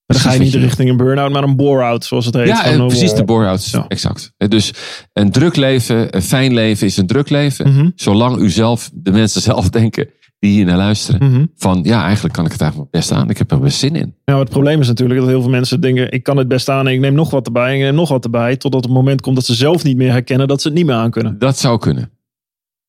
Maar 0.06 0.20
dan 0.20 0.20
ga 0.20 0.32
je 0.32 0.38
niet 0.44 0.54
richting 0.54 0.90
een 0.90 0.96
burn-out, 0.96 1.32
maar 1.32 1.42
een 1.42 1.56
bore-out, 1.56 2.04
zoals 2.04 2.26
het 2.26 2.34
heet. 2.34 2.46
Ja, 2.46 2.66
een 2.72 2.86
precies 2.86 3.14
de 3.14 3.24
bore-outs. 3.24 3.70
Ja. 3.70 3.84
Exact. 3.88 4.32
Eh, 4.36 4.48
Dus 4.48 4.72
een 5.12 5.30
druk 5.30 5.56
leven, 5.56 6.16
een 6.16 6.22
fijn 6.22 6.54
leven 6.54 6.86
is 6.86 6.96
een 6.96 7.06
druk 7.06 7.28
leven. 7.30 7.72
Mhm. 7.72 7.90
Zolang 7.94 8.36
u 8.38 8.50
zelf, 8.50 8.90
de 8.94 9.10
mensen 9.10 9.42
zelf 9.42 9.68
denken 9.70 10.08
die 10.42 10.52
hier 10.52 10.64
naar 10.64 10.76
luisteren. 10.76 11.30
Mhm. 11.30 11.46
Van 11.56 11.80
ja, 11.82 12.02
eigenlijk 12.04 12.34
kan 12.34 12.44
ik 12.44 12.52
het 12.52 12.60
eigenlijk 12.60 12.90
best 12.90 13.12
aan. 13.12 13.30
Ik 13.30 13.38
heb 13.38 13.50
er 13.50 13.60
best 13.60 13.78
zin 13.78 13.94
in. 13.96 14.14
Ja, 14.24 14.38
het 14.38 14.48
probleem 14.48 14.80
is 14.80 14.86
natuurlijk 14.86 15.20
dat 15.20 15.28
heel 15.28 15.40
veel 15.40 15.50
mensen 15.50 15.80
denken: 15.80 16.10
ik 16.12 16.22
kan 16.22 16.36
het 16.36 16.48
best 16.48 16.68
aan 16.68 16.86
en 16.86 16.92
ik 16.92 17.00
neem 17.00 17.14
nog 17.14 17.30
wat 17.30 17.46
erbij 17.46 17.68
en 17.68 17.74
ik 17.74 17.80
neem 17.80 17.94
nog 17.94 18.08
wat 18.08 18.24
erbij. 18.24 18.56
Totdat 18.56 18.84
het 18.84 18.92
moment 18.92 19.20
komt 19.20 19.36
dat 19.36 19.44
ze 19.44 19.54
zelf 19.54 19.84
niet 19.84 19.96
meer 19.96 20.10
herkennen 20.10 20.48
dat 20.48 20.62
ze 20.62 20.68
het 20.68 20.76
niet 20.76 20.86
meer 20.86 20.94
aan 20.94 21.10
kunnen. 21.10 21.38
Dat 21.38 21.58
zou 21.58 21.78
kunnen. 21.78 22.10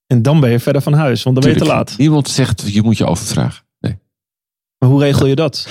En 0.07 0.21
dan 0.21 0.39
ben 0.39 0.49
je 0.51 0.59
verder 0.59 0.81
van 0.81 0.93
huis, 0.93 1.23
want 1.23 1.35
dan 1.35 1.45
ben 1.45 1.53
je 1.53 1.59
te 1.65 1.71
laat. 1.71 1.93
Niemand 1.97 2.29
zegt, 2.29 2.73
je 2.73 2.81
moet 2.81 2.97
je 2.97 3.05
overvragen. 3.05 3.63
Nee. 3.79 3.97
Maar 4.77 4.89
hoe 4.89 4.99
regel 4.99 5.25
je 5.25 5.35
dat? 5.35 5.67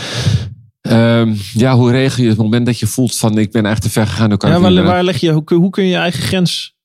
Ehm, 0.80 1.34
ja, 1.52 1.74
hoe 1.76 1.90
regel 1.90 2.22
je 2.22 2.28
het 2.28 2.38
moment 2.38 2.66
dat 2.66 2.78
je 2.78 2.86
voelt 2.86 3.16
van 3.16 3.38
ik 3.38 3.52
ben 3.52 3.64
eigenlijk 3.64 3.94
te 3.94 4.00
ver 4.00 4.06
gegaan? 4.10 4.36
Kan 4.36 4.50
Ja, 4.50 4.56
ik 4.80 4.84
waar, 4.84 5.02
leg 5.04 5.16
je, 5.16 5.32
hoe, 5.32 5.44
kun- 5.44 5.56
hoe 5.60 5.70
kun 5.70 5.84
je 5.84 5.90
je 5.90 5.96
eigen 5.96 6.22
grens 6.22 6.76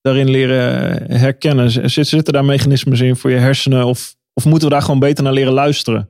daarin 0.00 0.30
leren 0.30 1.02
herkennen? 1.18 1.70
Zit- 1.90 2.08
Zitten 2.08 2.32
daar 2.32 2.44
mechanismes 2.44 3.00
in 3.00 3.16
voor 3.16 3.30
je 3.30 3.36
hersenen? 3.36 3.86
Of, 3.86 4.15
of 4.36 4.44
moeten 4.44 4.68
we 4.68 4.74
daar 4.74 4.82
gewoon 4.82 5.00
beter 5.00 5.24
naar 5.24 5.32
leren 5.32 5.52
luisteren? 5.52 6.08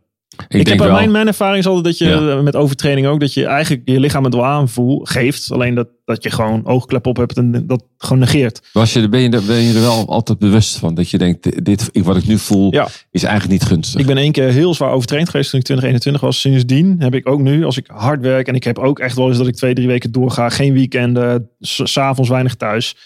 ik 0.48 0.66
heb 0.68 0.78
wel, 0.78 0.92
mijn, 0.92 1.10
mijn 1.10 1.26
ervaring 1.26 1.58
is 1.58 1.66
altijd 1.66 1.84
dat 1.84 1.98
je 1.98 2.04
Ja. 2.14 2.42
met 2.42 2.56
overtraining 2.56 3.06
ook, 3.06 3.20
dat 3.20 3.34
je 3.34 3.44
eigenlijk 3.46 3.82
je 3.88 4.00
lichaam 4.00 4.24
het 4.24 4.34
wel 4.34 4.44
aanvoel 4.46 5.00
geeft. 5.04 5.52
Alleen 5.52 5.74
dat, 5.74 5.88
dat 6.04 6.22
je 6.22 6.30
gewoon 6.30 6.66
oogklep 6.66 7.06
op 7.06 7.16
hebt 7.16 7.36
en 7.36 7.66
dat 7.66 7.84
gewoon 7.98 8.18
negeert. 8.18 8.68
was 8.72 8.92
je, 8.92 9.08
ben, 9.08 9.20
je, 9.20 9.30
er- 9.30 9.44
ben 9.44 9.56
je 9.56 9.74
er 9.74 9.80
wel 9.80 10.08
altijd 10.08 10.38
bewust 10.38 10.78
van 10.78 10.94
dat 10.94 11.10
je 11.10 11.18
denkt, 11.18 11.64
dit, 11.64 11.90
wat 11.92 12.16
ik 12.16 12.26
nu 12.26 12.38
voel 12.38 12.72
Ja. 12.74 12.88
is 13.10 13.22
eigenlijk 13.22 13.52
niet 13.60 13.68
gunstig. 13.70 14.00
Ik 14.00 14.06
ben 14.06 14.16
één 14.16 14.32
keer 14.32 14.48
heel 14.48 14.74
zwaar 14.74 14.90
overtraind 14.92 15.28
geweest 15.28 15.50
toen 15.50 15.58
ik 15.60 15.64
2021 15.66 16.20
was. 16.22 16.40
Sindsdien 16.40 16.96
heb 16.98 17.14
ik 17.14 17.28
ook 17.28 17.40
nu, 17.40 17.64
als 17.64 17.76
ik 17.76 17.86
hard 17.92 18.20
werk 18.20 18.48
en 18.48 18.54
ik 18.54 18.64
heb 18.64 18.78
ook 18.78 18.98
echt 18.98 19.16
wel 19.16 19.28
eens 19.28 19.38
dat 19.38 19.46
ik 19.48 19.54
twee, 19.56 19.74
drie 19.74 19.86
weken 19.86 20.12
doorga. 20.12 20.48
Geen 20.48 20.72
weekenden, 20.72 21.48
s- 21.60 21.80
s'avonds 21.84 22.30
weinig 22.30 22.54
thuis. 22.54 22.96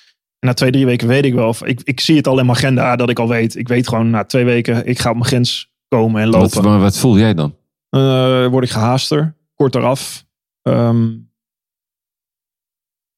En 0.41 0.49
na 0.49 0.55
twee, 0.55 0.70
drie 0.70 0.86
weken 0.86 1.09
weet 1.09 1.24
ik 1.24 1.34
wel. 1.34 1.49
of- 1.49 1.64
Ik, 1.64 1.80
ik 1.84 2.01
zie 2.01 2.16
het 2.16 2.26
al 2.26 2.38
in 2.38 2.47
mijn 2.47 2.57
agenda 2.59 2.97
dat 2.97 3.11
ik 3.11 3.18
al 3.18 3.28
weet. 3.28 3.57
Ik 3.57 3.68
weet 3.68 3.88
gewoon 3.88 4.11
na 4.11 4.24
twee 4.24 4.45
weken, 4.45 4.86
ik 4.86 4.99
ga 4.99 5.09
op 5.09 5.14
mijn 5.16 5.26
grens 5.28 5.72
komen 5.88 6.22
en 6.22 6.28
lopen. 6.28 6.62
wat, 6.62 6.80
wat 6.80 6.99
voel 6.99 7.18
jij 7.18 7.34
dan? 7.34 7.57
Eh, 7.88 8.47
word 8.47 8.64
ik 8.64 8.70
gehaaster, 8.70 9.36
korter 9.55 9.82
af. 9.84 10.26
Ehm, 10.62 11.16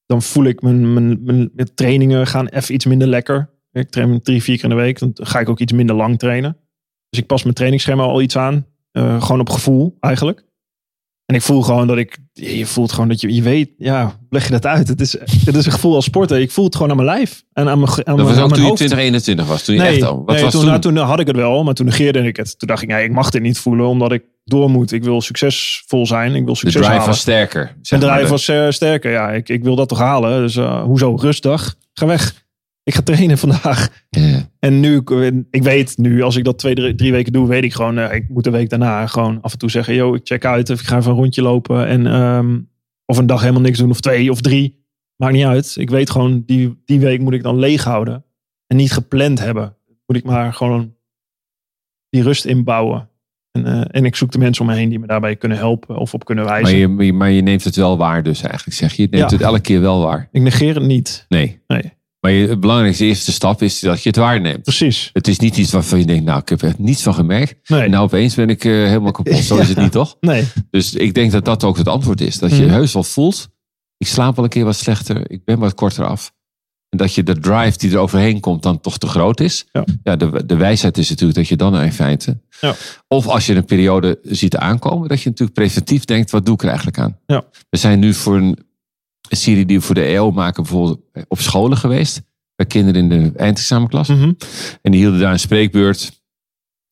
dan 0.06 0.22
voel 0.22 0.44
ik 0.44 0.62
mijn, 0.62 0.92
mijn, 0.92 1.22
mijn, 1.24 1.50
mijn 1.54 1.74
trainingen 1.74 2.26
gaan 2.26 2.46
even 2.48 2.74
iets 2.74 2.86
minder 2.86 3.08
lekker. 3.08 3.50
Ik 3.72 3.90
train 3.90 4.22
drie, 4.22 4.42
vier 4.42 4.54
keer 4.54 4.64
in 4.64 4.70
de 4.70 4.82
week. 4.82 4.98
Dan 4.98 5.10
ga 5.14 5.40
ik 5.40 5.48
ook 5.48 5.58
iets 5.60 5.72
minder 5.72 5.96
lang 5.96 6.18
trainen. 6.18 6.56
Dus 7.08 7.20
ik 7.20 7.26
pas 7.26 7.42
mijn 7.42 7.54
trainingsschema 7.54 8.02
al 8.02 8.22
iets 8.22 8.36
aan. 8.36 8.66
Eh, 8.90 9.22
gewoon 9.22 9.40
op 9.40 9.50
gevoel 9.50 9.96
eigenlijk. 10.00 10.44
En 11.26 11.34
ik 11.34 11.42
voel 11.42 11.62
gewoon 11.62 11.86
dat 11.86 11.96
ik... 11.96 12.18
Je 12.32 12.66
voelt 12.66 12.92
gewoon 12.92 13.08
dat 13.08 13.20
je... 13.20 13.34
Je 13.34 13.42
weet, 13.42 13.70
ja, 13.78 14.18
leg 14.30 14.44
je 14.44 14.50
dat 14.50 14.66
uit? 14.66 14.88
Het 14.88 15.00
is, 15.00 15.12
het 15.44 15.56
is 15.56 15.66
een 15.66 15.72
gevoel 15.72 15.94
als 15.94 16.04
sporter. 16.04 16.40
Ik 16.40 16.50
voel 16.50 16.64
het 16.64 16.74
gewoon 16.74 16.90
aan 16.90 16.96
mijn 16.96 17.08
lijf. 17.08 17.42
En 17.52 17.68
aan 17.68 17.78
mijn, 17.78 17.90
aan 17.90 17.96
Dat 18.04 18.16
mijn, 18.16 18.26
was 18.28 18.38
ook 18.38 18.48
toen 18.48 18.58
je 18.62 18.68
hoofd. 18.68 18.76
2021 18.76 19.46
was. 19.46 19.64
Toen 19.64 19.74
je 19.74 19.80
Nee, 19.80 19.92
echt, 19.92 20.02
al- 20.02 20.22
wat 20.24 20.34
nee, 20.34 20.42
was 20.42 20.52
toen, 20.52 20.60
toen? 20.60 20.70
nou, 20.70 20.80
toen 20.80 20.96
had 20.96 21.20
ik 21.20 21.26
het 21.26 21.36
wel, 21.36 21.64
maar 21.64 21.74
toen 21.74 21.86
negeerde 21.86 22.22
ik 22.22 22.36
het. 22.36 22.58
Toen 22.58 22.68
dacht 22.68 22.82
ik, 22.82 22.88
nee, 22.88 23.04
ik 23.04 23.12
mag 23.12 23.30
dit 23.30 23.42
niet 23.42 23.58
voelen, 23.58 23.86
omdat 23.86 24.12
ik 24.12 24.22
door 24.44 24.70
moet. 24.70 24.92
Ik 24.92 25.04
wil 25.04 25.20
succesvol 25.20 26.06
zijn, 26.06 26.34
ik 26.34 26.44
wil 26.44 26.52
de 26.52 26.58
succes 26.58 26.72
drive 26.80 26.90
halen. 26.92 27.06
was 27.06 27.18
sterker. 27.20 27.76
De 27.82 27.98
drive 27.98 28.22
De- 28.22 28.28
was 28.28 28.48
eh, 28.48 28.70
sterker, 28.70 29.10
ja. 29.10 29.30
Ik, 29.30 29.48
ik 29.48 29.62
wil 29.62 29.76
dat 29.76 29.88
toch 29.88 29.98
halen. 29.98 30.40
Dus 30.40 30.56
eh, 30.56 30.82
hoezo? 30.82 31.14
Rustig. 31.14 31.74
Ga 31.92 32.06
weg. 32.06 32.44
Ik 32.82 32.94
ga 32.94 33.02
trainen 33.02 33.38
vandaag. 33.44 33.88
En 34.64 34.80
nu, 34.80 35.02
ik 35.50 35.62
weet 35.62 35.98
nu, 35.98 36.22
als 36.22 36.36
ik 36.36 36.44
dat 36.44 36.58
twee, 36.58 36.74
drie, 36.74 36.94
drie 36.94 37.12
weken 37.12 37.32
doe, 37.32 37.48
weet 37.48 37.64
ik 37.64 37.72
gewoon, 37.72 37.98
eh, 37.98 38.14
ik 38.14 38.28
moet 38.28 38.44
de 38.44 38.50
week 38.50 38.68
daarna 38.70 39.06
gewoon 39.06 39.40
af 39.40 39.52
en 39.52 39.58
toe 39.58 39.70
zeggen, 39.70 39.94
yo, 39.94 40.14
ik 40.14 40.20
check 40.24 40.44
uit 40.44 40.70
of 40.70 40.80
ik 40.80 40.86
ga 40.86 40.96
even 40.96 41.10
een 41.10 41.16
rondje 41.16 41.42
lopen. 41.42 41.86
En, 41.86 42.06
ehm, 42.06 42.60
of 43.06 43.16
een 43.18 43.26
dag 43.26 43.40
helemaal 43.40 43.60
niks 43.62 43.78
doen, 43.78 43.90
of 43.90 44.00
twee 44.00 44.30
of 44.30 44.40
drie. 44.40 44.84
Maakt 45.16 45.34
niet 45.34 45.44
uit. 45.44 45.74
Ik 45.78 45.90
weet 45.90 46.10
gewoon, 46.10 46.42
die, 46.46 46.82
die 46.84 47.00
week 47.00 47.20
moet 47.20 47.32
ik 47.32 47.42
dan 47.42 47.58
leeg 47.58 47.84
houden. 47.84 48.24
En 48.66 48.76
niet 48.76 48.92
gepland 48.92 49.38
hebben. 49.38 49.76
Moet 50.06 50.16
ik 50.16 50.24
maar 50.24 50.52
gewoon 50.54 50.94
die 52.08 52.22
rust 52.22 52.44
inbouwen. 52.44 53.08
En, 53.50 53.66
eh, 53.66 53.82
en 53.90 54.04
ik 54.04 54.16
zoek 54.16 54.30
de 54.32 54.38
mensen 54.38 54.64
om 54.64 54.70
me 54.70 54.76
heen 54.76 54.88
die 54.88 54.98
me 54.98 55.06
daarbij 55.06 55.36
kunnen 55.36 55.58
helpen 55.58 55.96
of 55.96 56.14
op 56.14 56.24
kunnen 56.24 56.44
wijzen. 56.44 56.62
Maar, 56.70 56.80
je, 56.80 56.88
maar 56.88 57.04
je- 57.04 57.12
maar 57.12 57.30
je 57.30 57.42
neemt 57.42 57.64
het 57.64 57.76
wel 57.76 57.96
waar 57.96 58.22
dus 58.22 58.42
eigenlijk, 58.42 58.76
zeg 58.76 58.92
je. 58.94 59.02
Je 59.02 59.08
neemt 59.10 59.30
Ja. 59.30 59.36
het 59.36 59.46
elke 59.46 59.60
keer 59.60 59.80
wel 59.80 60.00
waar. 60.02 60.28
Ik 60.32 60.42
negeer 60.42 60.74
het 60.74 60.84
niet. 60.84 61.24
Nee. 61.28 61.60
Nee. 61.66 61.92
Maar 62.22 62.32
je, 62.32 62.48
het 62.48 62.60
belangrijkste 62.60 63.04
eerste 63.04 63.32
stap 63.32 63.62
is 63.62 63.80
dat 63.80 64.02
je 64.02 64.08
het 64.08 64.18
waarneemt. 64.18 64.62
Precies. 64.62 65.10
Het 65.12 65.28
is 65.28 65.38
niet 65.38 65.56
iets 65.56 65.72
waarvan 65.72 65.98
je 65.98 66.04
denkt, 66.06 66.24
nou, 66.24 66.40
ik 66.40 66.48
heb 66.48 66.62
er 66.62 66.74
niets 66.78 67.02
van 67.02 67.14
gemerkt. 67.14 67.68
Nee. 67.70 67.80
En 67.80 67.90
nou 67.90 68.04
opeens 68.04 68.34
ben 68.34 68.48
ik 68.48 68.64
eh, 68.64 68.72
helemaal 68.72 69.12
kapot. 69.22 69.36
Zo 69.36 69.56
is 69.56 69.68
het 69.68 69.76
Ja. 69.76 69.82
niet, 69.82 69.92
toch? 69.92 70.16
nee. 70.20 70.44
Dus 70.70 70.94
ik 70.94 71.14
denk 71.14 71.32
dat 71.32 71.44
dat 71.44 71.64
ook 71.64 71.76
het 71.76 71.88
antwoord 71.88 72.20
is. 72.20 72.38
Dat 72.38 72.50
je 72.56 72.62
Mhm. 72.62 72.72
heus 72.72 72.92
wel 72.92 73.02
voelt, 73.02 73.48
ik 73.96 74.06
slaap 74.06 74.34
wel 74.36 74.44
een 74.44 74.50
keer 74.50 74.64
wat 74.64 74.76
slechter. 74.76 75.30
Ik 75.30 75.44
ben 75.44 75.58
wat 75.58 75.74
korter 75.74 76.04
af. 76.04 76.32
En 76.88 76.98
dat 76.98 77.14
je 77.14 77.22
de 77.22 77.38
drive 77.38 77.78
die 77.78 77.90
er 77.90 77.98
overheen 77.98 78.40
komt 78.40 78.62
dan 78.62 78.80
toch 78.80 78.98
te 78.98 79.06
groot 79.06 79.40
is. 79.40 79.66
Ja. 80.02 80.16
de, 80.16 80.46
de 80.46 80.56
wijsheid 80.56 80.98
is 80.98 81.08
natuurlijk 81.08 81.38
dat 81.38 81.48
je 81.48 81.56
dan 81.56 81.78
in 81.80 81.92
feite... 81.92 82.40
Ja. 82.60 82.74
Of 83.08 83.26
als 83.26 83.46
je 83.46 83.54
een 83.54 83.64
periode 83.64 84.18
ziet 84.22 84.56
aankomen, 84.56 85.08
dat 85.08 85.22
je 85.22 85.28
natuurlijk 85.28 85.58
preventief 85.58 86.04
denkt, 86.04 86.30
wat 86.30 86.44
doe 86.46 86.54
ik 86.54 86.60
er 86.62 86.66
eigenlijk 86.68 86.98
aan? 86.98 87.18
Ja. 87.26 87.44
We 87.70 87.76
zijn 87.78 87.98
nu 87.98 88.14
voor 88.14 88.36
een, 88.36 88.58
een 89.32 89.38
serie 89.38 89.66
die 89.66 89.78
we 89.78 89.84
voor 89.84 89.94
de 89.94 90.04
EO 90.04 90.30
maken, 90.30 90.62
bijvoorbeeld 90.62 91.00
op 91.28 91.40
scholen 91.40 91.76
geweest. 91.76 92.22
Bij 92.54 92.66
kinderen 92.66 93.02
in 93.02 93.08
de 93.08 93.38
eindexamenklas. 93.38 94.08
Mhm. 94.08 94.32
En 94.82 94.90
die 94.90 95.00
hielden 95.00 95.20
daar 95.20 95.32
een 95.32 95.38
spreekbeurt. 95.38 96.22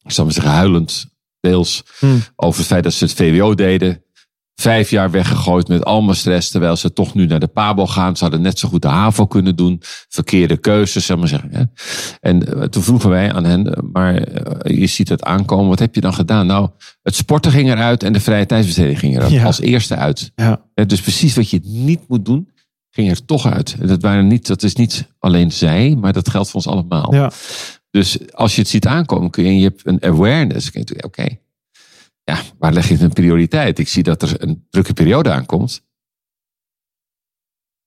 Ik 0.03 0.11
zal 0.11 0.25
maar 0.25 0.35
zeggen, 0.35 0.53
huilend 0.53 1.07
deels. 1.41 1.85
Hmm. 1.99 2.23
Over 2.37 2.59
het 2.59 2.69
feit 2.69 2.85
dat 2.85 2.93
ze 2.93 3.05
het 3.05 3.15
VWO 3.15 3.55
deden. 3.55 4.05
Vijf 4.61 4.91
jaar 4.91 5.11
weggegooid 5.11 5.69
met 5.69 5.85
allemaal 5.85 6.15
stress. 6.15 6.51
Terwijl 6.51 6.77
ze 6.77 6.93
toch 6.93 7.15
nu 7.15 7.27
naar 7.27 7.41
de 7.41 7.47
PABO 7.47 7.87
gaan. 7.87 8.17
Ze 8.17 8.23
hadden 8.23 8.41
net 8.43 8.59
zo 8.59 8.69
goed 8.69 8.83
de 8.83 8.89
HAVO 8.89 9.27
kunnen 9.27 9.57
doen. 9.57 9.79
Verkeerde 10.09 10.57
keuzes, 10.57 11.07
zal 11.07 11.17
maar 11.17 11.29
zeggen. 11.29 11.51
Hè. 11.53 11.63
En 12.21 12.47
eh, 12.61 12.63
toen 12.63 12.83
vroegen 12.83 13.11
wij 13.11 13.33
aan 13.33 13.45
hen. 13.45 13.75
eh, 13.75 13.83
Maar 13.93 14.15
eh, 14.17 14.79
je 14.79 14.87
ziet 14.87 15.09
het 15.09 15.23
aankomen. 15.25 15.69
Wat 15.69 15.79
heb 15.79 15.95
je 15.95 16.01
dan 16.01 16.15
gedaan? 16.15 16.47
Nou, 16.47 16.69
het 17.03 17.15
sporten 17.15 17.53
ging 17.53 17.71
eruit. 17.71 18.03
En 18.03 18.13
de 18.13 18.21
vrije 18.21 18.47
tijdsbesteding 18.47 18.99
ging 18.99 19.17
eruit. 19.17 19.33
Ja. 19.33 19.45
Als 19.45 19.61
eerste 19.61 19.97
uit. 19.97 20.33
Ja. 20.35 20.61
Dus 20.87 21.01
precies 21.01 21.35
wat 21.35 21.51
je 21.51 21.61
niet 21.63 22.01
moet 22.09 22.25
doen. 22.25 22.49
Ging 22.91 23.11
er 23.11 23.25
toch 23.25 23.47
uit. 23.47 23.77
En 23.81 23.87
dat, 23.87 24.03
waren 24.03 24.27
niet, 24.27 24.47
dat 24.47 24.63
is 24.63 24.75
niet 24.75 25.07
alleen 25.19 25.53
zij. 25.53 25.97
Maar 26.01 26.13
dat 26.13 26.29
geldt 26.29 26.47
voor 26.51 26.57
ons 26.65 26.67
allemaal. 26.75 27.15
Ja. 27.15 27.31
Dus 27.91 28.33
als 28.33 28.55
je 28.55 28.61
het 28.61 28.71
ziet 28.71 28.87
aankomen, 28.87 29.31
kun 29.31 29.43
je, 29.45 29.49
en 29.51 29.57
je 29.59 29.63
hebt 29.65 29.81
een 29.85 30.03
awareness. 30.03 30.71
Oké, 31.05 31.27
ja, 32.31 32.43
waar 32.59 32.73
leg 32.73 32.89
je 32.89 33.01
een 33.01 33.13
prioriteit? 33.13 33.79
Ik 33.79 33.89
zie 33.89 34.03
dat 34.03 34.23
er 34.23 34.43
een 34.43 34.67
drukke 34.71 34.93
periode 34.93 35.31
aankomt. 35.31 35.85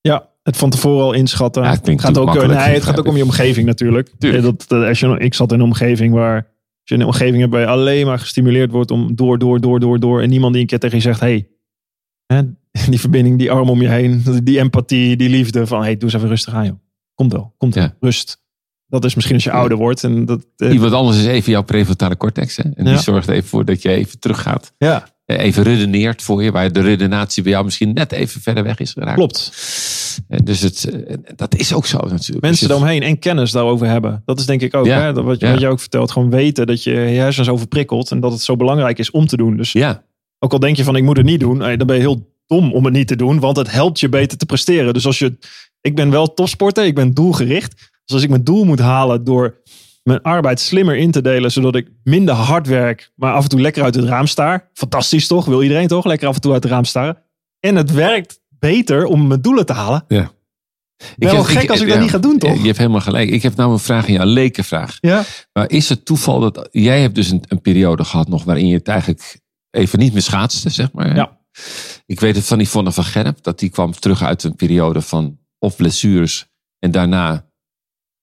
Ja, 0.01 0.29
het 0.43 0.57
van 0.57 0.69
tevoren 0.69 1.03
al 1.03 1.13
inschatten. 1.13 1.63
Ja, 1.63 1.69
het 1.69 2.01
gaat 2.01 2.17
ook, 2.17 2.47
nee, 2.47 2.57
het 2.57 2.83
gaat 2.83 2.99
ook 2.99 3.07
om 3.07 3.15
je 3.15 3.23
omgeving 3.23 3.65
natuurlijk. 3.65 4.11
Tuurlijk. 4.17 4.43
Dat, 4.43 4.65
dat, 4.67 4.87
als 4.87 4.99
je, 4.99 5.17
ik 5.17 5.33
zat 5.33 5.51
in 5.51 5.59
een 5.59 5.65
omgeving 5.65 6.13
waar... 6.13 6.35
Als 6.35 6.91
je 6.91 6.95
in 6.95 7.01
een 7.01 7.13
omgeving 7.13 7.39
hebt 7.39 7.51
waar 7.51 7.61
je 7.61 7.67
alleen 7.67 8.05
maar 8.05 8.19
gestimuleerd 8.19 8.71
wordt 8.71 8.91
om 8.91 9.15
door, 9.15 9.39
door, 9.39 9.61
door, 9.61 9.79
door, 9.79 9.99
door. 9.99 10.21
En 10.21 10.29
niemand 10.29 10.53
die 10.53 10.61
een 10.61 10.67
keer 10.67 10.79
tegen 10.79 10.97
je 10.97 11.03
zegt, 11.03 11.19
hey, 11.19 11.47
hè, 12.25 12.41
die 12.89 12.99
verbinding, 12.99 13.37
die 13.37 13.51
arm 13.51 13.69
om 13.69 13.81
je 13.81 13.89
heen. 13.89 14.23
Die 14.43 14.59
empathie, 14.59 15.15
die 15.15 15.29
liefde 15.29 15.67
van, 15.67 15.81
hey, 15.81 15.93
doe 15.93 16.03
eens 16.03 16.13
even 16.13 16.27
rustig 16.27 16.53
aan 16.53 16.65
joh. 16.65 16.79
Komt 17.13 17.31
wel, 17.31 17.53
komt 17.57 17.75
wel. 17.75 17.83
Ja. 17.83 17.95
Rust. 17.99 18.42
Dat 18.87 19.05
is 19.05 19.15
misschien 19.15 19.35
als 19.35 19.43
je 19.43 19.51
ouder 19.51 19.77
wordt. 19.77 20.03
En 20.03 20.25
dat, 20.25 20.45
eh, 20.57 20.71
Iemand 20.73 20.93
anders 20.93 21.17
is 21.17 21.25
even 21.25 21.51
jouw 21.51 21.63
prefrontale 21.63 22.17
cortex. 22.17 22.55
Hè? 22.57 22.63
En 22.63 22.85
Ja. 22.85 22.91
die 22.91 22.99
zorgt 23.01 23.27
even 23.29 23.49
voor 23.49 23.65
dat 23.65 23.81
je 23.81 23.89
even 23.89 24.19
teruggaat. 24.19 24.73
ja, 24.77 25.11
Eh, 25.25 25.39
Even 25.39 25.63
redeneert 25.63 26.21
voor 26.21 26.43
je, 26.43 26.51
waar 26.51 26.71
de 26.71 26.81
redenatie 26.81 27.43
bij 27.43 27.51
jou 27.51 27.63
misschien 27.65 27.93
net 27.93 28.11
even 28.11 28.41
verder 28.41 28.63
weg 28.63 28.79
is 28.79 28.91
geraakt. 28.91 29.15
klopt. 29.15 29.51
En 30.27 30.45
dus 30.45 30.59
het, 30.61 30.89
eh, 31.07 31.15
dat 31.35 31.55
is 31.55 31.73
ook 31.73 31.85
zo 31.85 31.97
natuurlijk. 31.97 32.41
Mensen 32.41 32.67
Dus 32.67 32.67
daaromheen 32.67 33.01
en 33.01 33.19
kennis 33.19 33.51
daarover 33.51 33.87
hebben. 33.87 34.21
Dat 34.25 34.39
is 34.39 34.45
denk 34.45 34.61
ik 34.61 34.75
ook, 34.75 34.85
Ja. 34.85 35.01
hè? 35.01 35.13
Dat 35.13 35.23
wat, 35.23 35.41
wat 35.41 35.59
je 35.59 35.67
ook 35.67 35.79
vertelt. 35.79 36.11
Gewoon 36.11 36.29
weten 36.29 36.67
dat 36.67 36.83
je 36.83 36.91
je 36.91 36.97
hersens 36.97 37.49
overprikkelt. 37.49 38.11
En 38.11 38.19
dat 38.19 38.31
het 38.31 38.41
zo 38.41 38.55
belangrijk 38.55 38.99
is 38.99 39.11
om 39.11 39.27
te 39.27 39.37
doen. 39.37 39.57
Dus 39.57 39.71
Ja, 39.71 40.03
Ook 40.39 40.53
al 40.53 40.59
denk 40.59 40.77
je 40.77 40.83
van 40.83 40.95
ik 40.95 41.03
moet 41.03 41.17
het 41.17 41.25
niet 41.25 41.39
doen, 41.39 41.61
eh, 41.63 41.77
dan 41.77 41.87
ben 41.87 41.95
je 41.95 42.01
heel 42.01 42.31
dom 42.47 42.73
om 42.73 42.85
het 42.85 42.93
niet 42.93 43.07
te 43.07 43.15
doen, 43.15 43.39
want 43.39 43.57
het 43.57 43.71
helpt 43.71 43.99
je 43.99 44.09
beter 44.09 44.37
te 44.37 44.45
presteren. 44.45 44.93
Dus 44.93 45.05
als 45.05 45.19
je, 45.19 45.37
ik 45.81 45.95
ben 45.95 46.09
wel 46.09 46.33
topsporter, 46.33 46.85
ik 46.85 46.95
ben 46.95 47.13
doelgericht. 47.13 47.91
Dus 48.05 48.13
als 48.15 48.23
ik 48.23 48.29
mijn 48.29 48.43
doel 48.43 48.63
moet 48.63 48.79
halen 48.79 49.23
door 49.23 49.61
mijn 50.03 50.21
arbeid 50.21 50.59
slimmer 50.59 50.95
in 50.97 51.11
te 51.11 51.21
delen, 51.21 51.51
zodat 51.51 51.75
ik 51.75 51.89
minder 52.03 52.35
hard 52.35 52.67
werk, 52.67 53.11
maar 53.15 53.33
af 53.33 53.43
en 53.43 53.49
toe 53.49 53.61
lekker 53.61 53.83
uit 53.83 53.95
het 53.95 54.05
raam 54.05 54.27
staar. 54.27 54.69
Fantastisch 54.73 55.27
toch? 55.27 55.45
Wil 55.45 55.63
iedereen 55.63 55.87
toch? 55.87 56.05
Lekker 56.05 56.27
af 56.27 56.35
en 56.35 56.41
toe 56.41 56.53
uit 56.53 56.63
het 56.63 56.71
raam 56.71 56.85
staren. 56.85 57.17
En 57.59 57.75
het 57.75 57.91
werkt 57.91 58.41
beter 58.49 59.05
om 59.05 59.27
mijn 59.27 59.41
doelen 59.41 59.65
te 59.65 59.73
halen. 59.73 60.03
ja. 60.07 60.31
Wel 61.17 61.35
heb- 61.35 61.45
gek 61.45 61.69
als 61.69 61.81
ik 61.81 61.87
dat 61.87 61.99
niet 61.99 62.09
ga 62.09 62.17
doen, 62.17 62.37
toch? 62.37 62.57
Je 62.57 62.65
hebt 62.65 62.77
helemaal 62.77 63.01
gelijk. 63.01 63.29
Ik 63.29 63.43
heb 63.43 63.55
nou 63.55 63.71
een 63.71 63.79
vraag 63.79 64.05
aan 64.05 64.11
jou, 64.13 64.25
een 64.25 64.33
lekenvraag. 64.33 64.97
Ja. 64.99 65.23
Maar 65.53 65.69
is 65.69 65.89
het 65.89 66.05
toeval 66.05 66.39
dat 66.39 66.67
jij 66.71 67.01
hebt 67.01 67.15
dus 67.15 67.29
een, 67.29 67.43
een 67.47 67.61
periode 67.61 68.03
gehad 68.03 68.27
nog 68.27 68.43
waarin 68.43 68.67
je 68.67 68.75
het 68.75 68.87
eigenlijk 68.87 69.39
even 69.69 69.99
niet 69.99 70.13
meer 70.13 70.21
schaatste, 70.21 70.69
zeg 70.69 70.91
maar. 70.91 71.15
Ja. 71.15 71.37
Ik 72.05 72.19
weet 72.19 72.35
het 72.35 72.45
van 72.45 72.59
Yvonne 72.59 72.91
van 72.91 73.03
Gerp, 73.03 73.43
dat 73.43 73.59
die 73.59 73.69
kwam 73.69 73.91
terug 73.91 74.23
uit 74.23 74.43
een 74.43 74.55
periode 74.55 75.01
van 75.01 75.39
of 75.59 75.75
blessures 75.75 76.45
en 76.79 76.91
daarna 76.91 77.45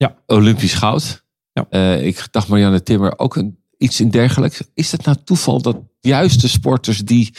Ja. 0.04 0.16
Olympisch 0.26 0.74
goud. 0.74 1.24
Ja. 1.52 1.66
Eh, 1.70 2.06
ik 2.06 2.26
dacht 2.30 2.48
Marianne 2.48 2.82
Timmer 2.82 3.18
ook 3.18 3.36
een, 3.36 3.58
iets 3.78 4.00
in 4.00 4.10
dergelijks. 4.10 4.62
Is 4.74 4.92
het 4.92 5.04
nou 5.04 5.16
toeval 5.24 5.62
dat 5.62 5.76
juist 6.00 6.40
de 6.40 6.48
sporters 6.48 6.98
die... 6.98 7.34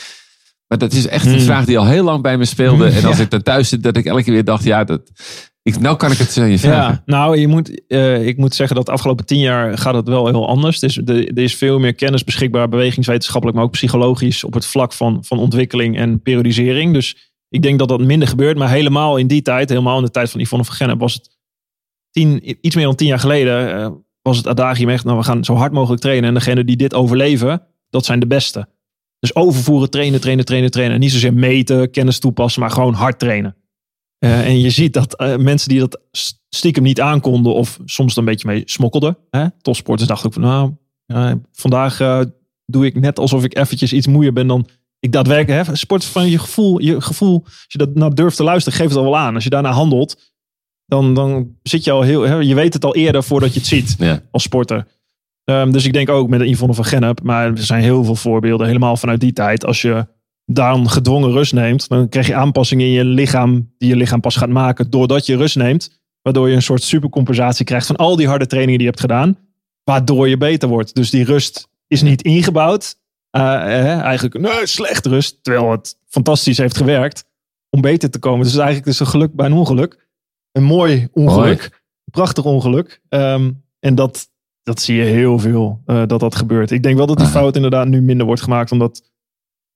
Maar 0.66 0.78
dat 0.78 0.92
is 0.92 1.06
echt 1.06 1.26
een 1.26 1.32
Hmm. 1.32 1.40
vraag 1.40 1.64
die 1.64 1.78
al 1.78 1.86
heel 1.86 2.04
lang 2.04 2.22
bij 2.22 2.38
me 2.38 2.44
speelde. 2.44 2.86
Hmm, 2.86 2.96
en 2.96 3.04
als 3.04 3.16
ja. 3.16 3.22
ik 3.22 3.30
dan 3.30 3.42
thuis 3.42 3.68
zit, 3.68 3.82
dat 3.82 3.96
ik 3.96 4.04
elke 4.04 4.22
keer 4.22 4.32
weer 4.32 4.44
dacht, 4.44 4.64
ja, 4.64 4.84
dat... 4.84 5.00
Ik, 5.62 5.78
nou 5.78 5.96
kan 5.96 6.12
ik 6.12 6.18
het 6.18 6.38
aan 6.38 6.50
je 6.50 6.58
vragen. 6.58 6.92
Ja, 6.92 7.02
nou, 7.06 7.38
je 7.38 7.48
moet, 7.48 7.86
eh, 7.86 8.26
ik 8.26 8.36
moet 8.36 8.54
zeggen 8.54 8.76
dat 8.76 8.86
de 8.86 8.92
afgelopen 8.92 9.26
tien 9.26 9.38
jaar 9.38 9.78
gaat 9.78 9.94
het 9.94 10.08
wel 10.08 10.26
heel 10.26 10.48
anders. 10.48 10.78
Dus 10.78 10.96
er, 10.96 11.28
er 11.28 11.42
is 11.42 11.54
veel 11.54 11.78
meer 11.78 11.94
kennis 11.94 12.24
beschikbaar, 12.24 12.68
bewegingswetenschappelijk, 12.68 13.56
maar 13.56 13.66
ook 13.66 13.72
psychologisch 13.72 14.44
op 14.44 14.54
het 14.54 14.66
vlak 14.66 14.92
van, 14.92 15.24
van 15.24 15.38
ontwikkeling 15.38 15.96
en 15.96 16.22
periodisering. 16.22 16.92
Dus 16.92 17.32
ik 17.48 17.62
denk 17.62 17.78
dat 17.78 17.88
dat 17.88 18.00
minder 18.00 18.28
gebeurt. 18.28 18.58
Maar 18.58 18.70
helemaal 18.70 19.16
in 19.16 19.26
die 19.26 19.42
tijd, 19.42 19.68
helemaal 19.68 19.98
in 19.98 20.04
de 20.04 20.10
tijd 20.10 20.30
van 20.30 20.40
Yvonne 20.40 20.64
van 20.64 20.74
Gennep, 20.74 21.00
was 21.00 21.14
het 21.14 21.31
tien, 22.12 22.56
iets 22.66 22.74
meer 22.74 22.84
dan 22.84 22.94
tien 22.94 23.06
jaar 23.06 23.18
geleden, 23.18 23.74
eh, 23.74 23.90
was 24.22 24.36
het 24.36 24.46
adagium 24.46 24.88
echt, 24.88 25.04
nou 25.04 25.18
we 25.18 25.24
gaan 25.24 25.44
zo 25.44 25.54
hard 25.54 25.72
mogelijk 25.72 26.00
trainen. 26.00 26.28
En 26.28 26.34
degene 26.34 26.64
die 26.64 26.76
dit 26.76 26.94
overleven, 26.94 27.62
dat 27.90 28.04
zijn 28.04 28.20
de 28.20 28.26
beste. 28.26 28.68
Dus 29.18 29.34
overvoeren, 29.34 29.90
trainen, 29.90 30.20
trainen, 30.20 30.44
trainen, 30.44 30.70
trainen. 30.70 31.00
Niet 31.00 31.12
zozeer 31.12 31.34
meten, 31.34 31.90
kennis 31.90 32.18
toepassen, 32.18 32.60
maar 32.60 32.70
gewoon 32.70 32.94
hard 32.94 33.18
trainen. 33.18 33.56
Uh, 34.24 34.46
en 34.46 34.60
je 34.60 34.70
ziet 34.70 34.92
dat 34.92 35.20
uh, 35.20 35.36
mensen 35.36 35.68
die 35.68 35.78
dat 35.78 36.00
stiekem 36.48 36.82
niet 36.82 37.00
aankonden 37.00 37.54
of 37.54 37.78
soms 37.84 38.16
een 38.16 38.24
beetje 38.24 38.48
mee 38.48 38.62
smokkelden. 38.64 39.18
Hè? 39.30 39.46
Topsporters 39.60 40.08
dachten 40.08 40.26
ook 40.26 40.32
van 40.32 40.42
nou, 40.42 41.40
vandaag 41.52 42.24
doe 42.66 42.86
ik 42.86 43.00
net 43.00 43.18
alsof 43.18 43.44
ik 43.44 43.56
eventjes 43.56 43.92
iets 43.92 44.06
moeier 44.06 44.32
ben 44.32 44.46
dan 44.46 44.68
ik 44.98 45.12
daadwerkelijk. 45.12 45.66
Hè? 45.66 45.76
Sport 45.76 46.04
van 46.04 46.30
je 46.30 46.38
gevoel, 46.38 46.80
je 46.80 47.00
gevoel, 47.00 47.42
als 47.44 47.64
je 47.68 47.78
dat 47.78 47.94
nou 47.94 48.14
durft 48.14 48.36
te 48.36 48.42
luisteren, 48.42 48.78
geeft 48.78 48.90
het 48.90 48.98
al 48.98 49.04
wel 49.04 49.18
aan. 49.18 49.34
Als 49.34 49.44
je 49.44 49.50
daarna 49.50 49.70
handelt, 49.70 50.31
dan, 50.92 51.14
dan 51.14 51.56
zit 51.62 51.84
je 51.84 51.90
al 51.90 52.02
heel, 52.02 52.22
hè? 52.22 52.34
je 52.34 52.54
weet 52.54 52.74
het 52.74 52.84
al 52.84 52.94
eerder 52.94 53.22
voordat 53.22 53.52
je 53.52 53.58
het 53.58 53.68
ziet 53.68 53.94
ja. 53.98 54.20
als 54.30 54.42
sporter. 54.42 54.86
Um, 55.44 55.72
dus 55.72 55.84
ik 55.84 55.92
denk 55.92 56.08
ook 56.08 56.28
met 56.28 56.40
een 56.40 56.48
Yvonne 56.48 56.74
van 56.74 56.84
Gennep, 56.84 57.22
maar 57.22 57.46
er 57.46 57.58
zijn 57.58 57.82
heel 57.82 58.04
veel 58.04 58.14
voorbeelden, 58.14 58.66
helemaal 58.66 58.96
vanuit 58.96 59.20
die 59.20 59.32
tijd. 59.32 59.64
Als 59.64 59.82
je 59.82 60.06
dan 60.46 60.90
gedwongen 60.90 61.32
rust 61.32 61.52
neemt, 61.52 61.88
dan 61.88 62.08
krijg 62.08 62.26
je 62.26 62.34
aanpassingen 62.34 62.86
in 62.86 62.92
je 62.92 63.04
lichaam 63.04 63.72
die 63.78 63.88
je 63.88 63.96
lichaam 63.96 64.20
pas 64.20 64.36
gaat 64.36 64.48
maken 64.48 64.90
doordat 64.90 65.26
je 65.26 65.36
rust 65.36 65.56
neemt. 65.56 66.00
Waardoor 66.22 66.48
je 66.48 66.54
een 66.54 66.62
soort 66.62 66.82
supercompensatie 66.82 67.64
krijgt 67.64 67.86
van 67.86 67.96
al 67.96 68.16
die 68.16 68.28
harde 68.28 68.46
trainingen 68.46 68.78
die 68.78 68.86
je 68.86 68.92
hebt 68.92 69.10
gedaan. 69.10 69.38
Waardoor 69.84 70.28
je 70.28 70.36
beter 70.36 70.68
wordt. 70.68 70.94
Dus 70.94 71.10
die 71.10 71.24
rust 71.24 71.68
is 71.86 72.02
niet 72.02 72.22
ingebouwd. 72.22 72.96
Uh, 73.36 73.42
eh, 73.42 74.00
eigenlijk 74.00 74.38
nee, 74.38 74.66
slecht 74.66 75.06
rust. 75.06 75.38
Terwijl 75.42 75.70
het 75.70 75.96
fantastisch 76.08 76.58
heeft 76.58 76.76
gewerkt 76.76 77.24
om 77.70 77.80
beter 77.80 78.10
te 78.10 78.18
komen. 78.18 78.38
Dus 78.38 78.52
het 78.52 78.60
is 78.60 78.66
eigenlijk 78.66 78.98
dus 78.98 79.00
een 79.00 79.12
geluk 79.12 79.34
bij 79.34 79.46
een 79.46 79.52
ongeluk. 79.52 80.10
Een 80.52 80.62
mooi 80.62 81.08
ongeluk. 81.12 81.58
Mooi. 81.58 81.68
Prachtig 82.10 82.44
ongeluk. 82.44 83.00
Um, 83.08 83.64
en 83.78 83.94
dat, 83.94 84.28
dat 84.62 84.80
zie 84.80 84.96
je 84.96 85.04
heel 85.04 85.38
veel 85.38 85.82
uh, 85.86 86.02
dat 86.06 86.20
dat 86.20 86.34
gebeurt. 86.34 86.70
Ik 86.70 86.82
denk 86.82 86.96
wel 86.96 87.06
dat 87.06 87.18
die 87.18 87.26
fout 87.26 87.56
inderdaad 87.56 87.86
nu 87.86 88.02
minder 88.02 88.26
wordt 88.26 88.42
gemaakt. 88.42 88.72
Omdat 88.72 89.12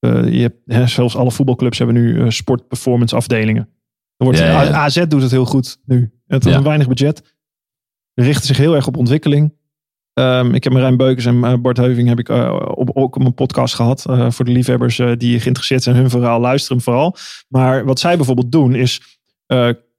uh, 0.00 0.32
je 0.32 0.40
hebt, 0.40 0.58
hè, 0.64 0.86
zelfs 0.86 1.16
alle 1.16 1.30
voetbalclubs 1.30 1.78
hebben 1.78 1.96
nu 1.96 2.14
uh, 2.14 2.30
sport-performance 2.30 3.16
afdelingen. 3.16 3.68
Wordt, 4.16 4.38
ja, 4.38 4.62
ja. 4.62 4.70
AZ 4.70 5.04
doet 5.08 5.22
het 5.22 5.30
heel 5.30 5.44
goed 5.44 5.80
nu. 5.84 6.12
Het 6.26 6.44
is 6.44 6.52
ja. 6.52 6.58
een 6.58 6.64
weinig 6.64 6.88
budget. 6.88 7.36
Richten 8.14 8.46
zich 8.46 8.56
heel 8.56 8.74
erg 8.74 8.86
op 8.86 8.96
ontwikkeling. 8.96 9.54
Um, 10.12 10.54
ik 10.54 10.64
heb 10.64 10.72
Marijn 10.72 10.96
Beukers 10.96 11.26
en 11.26 11.62
Bart 11.62 11.76
Heuving 11.76 12.08
heb 12.08 12.18
ik 12.18 12.28
op, 12.78 12.90
ook 12.94 13.16
op 13.16 13.22
mijn 13.22 13.34
podcast 13.34 13.74
gehad. 13.74 14.02
voor 14.28 14.44
de 14.44 14.50
liefhebbers 14.50 14.96
die 14.96 15.40
geïnteresseerd 15.40 15.82
zijn. 15.82 15.96
Hun 15.96 16.10
verhaal, 16.10 16.40
luisteren 16.40 16.82
vooral. 16.82 17.16
Maar 17.48 17.84
wat 17.84 17.98
zij 17.98 18.16
bijvoorbeeld 18.16 18.52
doen 18.52 18.74
is 18.74 19.20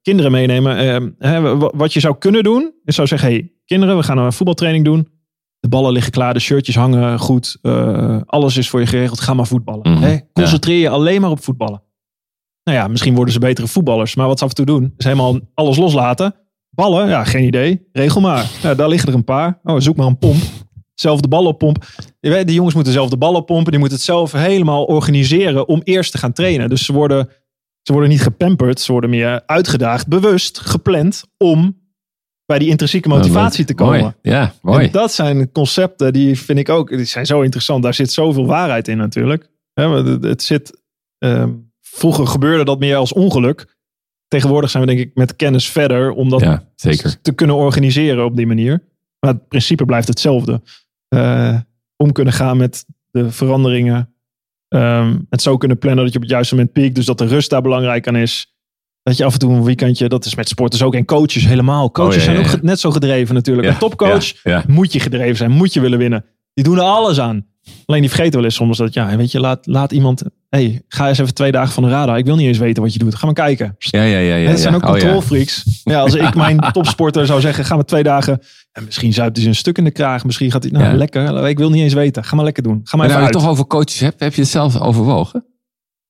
kinderen 0.08 0.32
meenemen. 0.32 1.16
Hè, 1.20 1.58
wat 1.58 1.94
je 1.94 2.00
zou 2.00 2.16
kunnen 2.18 2.44
doen, 2.44 2.74
is 2.84 2.96
zou 2.96 3.08
zeggen: 3.08 3.30
hey, 3.30 3.52
kinderen, 3.66 3.98
we 3.98 4.04
gaan 4.04 4.18
een 4.18 4.34
voetbaltraining 4.34 4.86
doen. 4.86 5.08
De 5.60 5.68
ballen 5.68 5.92
liggen 5.92 6.12
klaar, 6.12 6.34
de 6.34 6.40
shirtjes 6.40 6.76
hangen 6.76 7.20
goed. 7.20 7.58
Uh, 7.62 8.22
alles 8.26 8.58
is 8.58 8.70
voor 8.70 8.80
je 8.80 8.86
geregeld. 8.86 9.20
Ga 9.20 9.34
maar 9.34 9.48
voetballen. 9.48 9.90
Mm 9.90 9.98
-hmm. 9.98 10.22
Concentreer 10.34 10.80
je 10.80 10.90
alleen 10.90 11.22
maar 11.22 11.30
op 11.30 11.44
voetballen. 11.44 11.84
Nou 12.64 12.78
ja, 12.78 12.88
misschien 12.88 13.16
worden 13.16 13.34
ze 13.34 13.40
betere 13.40 13.68
voetballers. 13.68 14.16
Maar 14.16 14.28
wat 14.28 14.38
ze 14.38 14.44
af 14.44 14.50
en 14.50 14.56
toe 14.56 14.66
doen, 14.66 14.94
is 14.98 15.06
helemaal 15.06 15.40
alles 15.54 15.78
loslaten. 15.78 16.36
Ballen, 16.70 17.08
ja, 17.08 17.24
geen 17.24 17.44
idee. 17.44 17.88
Regel 17.92 18.22
maar. 18.22 18.52
Ja, 18.62 18.76
daar 18.76 18.90
liggen 18.90 19.10
er 19.10 19.16
een 19.16 19.24
paar. 19.24 19.60
Oh, 19.64 19.80
zoek 19.80 19.96
maar 19.96 20.08
een 20.08 20.18
pomp. 20.18 20.42
Zelf 20.94 21.22
de 21.22 21.28
ballen 21.28 21.50
oppompen. 21.50 21.88
Je 22.20 22.30
weet, 22.30 22.46
die 22.46 22.56
jongens 22.56 22.76
moeten 22.76 22.94
zelf 22.94 23.10
de 23.10 23.18
ballen 23.18 23.46
pompen. 23.46 23.72
Die 23.72 23.80
moeten 23.80 23.98
het 23.98 24.08
zelf 24.08 24.32
helemaal 24.32 24.84
organiseren 24.84 25.68
om 25.68 25.82
eerst 25.84 26.12
te 26.12 26.18
gaan 26.18 26.34
trainen. 26.34 26.70
Dus 26.70 26.86
ze 26.86 26.94
worden 26.94 27.30
ze 27.88 27.94
worden 27.94 28.12
niet 28.12 28.22
gepamperd, 28.22 28.80
ze 28.80 28.92
worden 28.92 29.10
meer 29.10 29.44
uitgedaagd, 29.46 30.08
bewust 30.08 30.60
gepland 30.60 31.24
om 31.38 31.78
bij 32.46 32.60
die 32.60 32.70
intrinsieke 32.70 33.08
motivatie 33.08 33.66
te 33.66 33.74
komen. 33.74 34.00
Mooi. 34.00 34.14
Ja, 34.22 34.54
mooi. 34.62 34.86
En 34.86 34.92
dat 34.92 35.14
zijn 35.14 35.52
concepten 35.52 36.14
die 36.14 36.40
vind 36.40 36.60
ik 36.60 36.70
ook, 36.70 36.90
die 36.90 37.06
zijn 37.06 37.26
zo 37.26 37.42
interessant. 37.42 37.84
Daar 37.84 37.94
zit 37.94 38.12
zoveel 38.12 38.46
waarheid 38.46 38.88
in 38.88 38.98
natuurlijk. 38.98 39.50
Het 39.74 40.44
zit, 40.44 40.82
um, 41.18 41.72
vroeger 41.82 42.28
gebeurde 42.28 42.66
dat 42.66 42.80
meer 42.80 42.96
als 42.96 43.14
ongeluk. 43.14 43.78
Tegenwoordig 44.28 44.70
zijn 44.70 44.86
we 44.86 44.96
denk 44.96 45.08
ik 45.08 45.16
met 45.16 45.36
kennis 45.36 45.70
verder 45.70 46.12
om 46.12 46.30
dat 46.30 46.42
ja, 46.42 46.64
zeker. 46.76 47.22
te 47.22 47.32
kunnen 47.32 47.56
organiseren 47.56 48.26
op 48.26 48.36
die 48.36 48.48
manier. 48.48 48.84
Maar 49.20 49.34
het 49.34 49.48
principe 49.48 49.86
blijft 49.86 50.08
hetzelfde. 50.08 50.62
Uh, 51.16 51.60
om 51.96 52.12
kunnen 52.12 52.34
gaan 52.34 52.58
met 52.58 52.86
de 53.12 53.32
veranderingen 53.32 54.17
Um, 54.70 55.26
het 55.30 55.42
zo 55.42 55.58
kunnen 55.58 55.78
plannen 55.78 56.04
dat 56.04 56.14
je 56.14 56.20
op 56.20 56.24
het 56.24 56.34
juiste 56.34 56.56
moment 56.56 56.74
piekt. 56.74 56.96
Dus 56.96 57.06
dat 57.06 57.18
de 57.18 57.26
rust 57.26 57.50
daar 57.50 57.62
belangrijk 57.62 58.08
aan 58.08 58.16
is. 58.16 58.56
Dat 59.04 59.18
je 59.18 59.26
af 59.26 59.34
en 59.34 59.40
toe 59.40 59.54
een 59.54 59.64
weekendje, 59.64 60.10
dat 60.10 60.26
is 60.26 60.36
met 60.36 60.48
sporters 60.48 60.82
ook. 60.82 60.96
En 60.96 61.06
coaches 61.06 61.46
helemaal. 61.46 61.92
Coaches 61.92 62.16
oh, 62.16 62.24
ja, 62.24 62.32
ja, 62.32 62.38
ja. 62.38 62.46
zijn 62.46 62.58
ook 62.58 62.64
net 62.64 62.80
zo 62.80 62.92
gedreven 62.92 63.36
natuurlijk. 63.36 63.68
Een 63.68 63.78
topcoach 63.78 64.34
moet 64.68 64.94
je 64.94 65.00
gedreven 65.00 65.36
zijn, 65.36 65.52
moet 65.52 65.74
je 65.74 65.82
willen 65.82 65.98
winnen. 65.98 66.26
Die 66.54 66.64
doen 66.64 66.78
er 66.78 66.84
alles 66.84 67.20
aan. 67.20 67.46
Alleen 67.86 68.02
die 68.02 68.10
vergeten 68.10 68.36
wel 68.36 68.44
eens 68.44 68.56
soms 68.56 68.78
dat, 68.78 68.94
ja, 68.94 69.18
weet 69.18 69.32
je, 69.32 69.40
laat, 69.40 69.66
laat 69.66 69.92
iemand, 69.92 70.24
hey, 70.50 70.82
ga 70.88 71.08
eens 71.08 71.18
even 71.18 71.34
twee 71.34 71.52
dagen 71.52 71.74
van 71.74 71.84
de 71.84 71.90
radar. 71.90 72.18
Ik 72.18 72.26
wil 72.26 72.36
niet 72.36 72.48
eens 72.48 72.58
weten 72.58 72.84
wat 72.84 72.94
je 72.94 73.00
doet. 73.00 73.16
Ga 73.16 73.26
maar 73.26 73.36
kijken. 73.36 73.76
Ja, 73.78 74.04
ja, 74.04 74.18
ja. 74.18 74.36
ja 74.36 74.50
het 74.50 74.60
zijn 74.60 74.76
ook 74.76 74.84
oh, 74.84 74.90
controlfreaks. 74.90 75.64
Ja. 75.84 75.94
ja. 75.94 76.00
als 76.00 76.14
ik 76.14 76.36
mijn 76.36 76.60
topsporter 76.72 77.26
zou 77.26 77.42
zeggen, 77.42 77.66
ga 77.66 77.76
maar 77.76 77.86
twee 77.86 78.04
dagen. 78.04 78.42
En 78.72 78.84
misschien 78.84 79.14
zuipt 79.14 79.38
hij 79.38 79.46
een 79.46 79.56
stuk 79.56 79.78
in 79.78 79.84
de 79.84 79.92
kraag. 79.92 80.26
Misschien 80.26 80.52
gaat 80.52 80.64
hij, 80.64 80.72
nou, 80.72 80.96
lekker. 80.96 81.48
Ik 81.48 81.58
wil 81.58 81.70
niet 81.70 81.82
eens 81.82 81.94
weten. 81.94 82.24
Ga 82.24 82.36
maar 82.36 82.46
lekker 82.46 82.64
doen. 82.64 82.80
Ga 82.84 82.98
maar, 82.98 83.08
maar 83.08 83.16
even 83.16 83.22
nou, 83.22 83.34
je 83.34 83.40
toch 83.40 83.50
over 83.50 83.68
coaches 83.68 84.00
hebt, 84.00 84.20
heb 84.20 84.34
je 84.34 84.42
het 84.42 84.50
zelf 84.50 84.82
overwogen? 84.82 85.46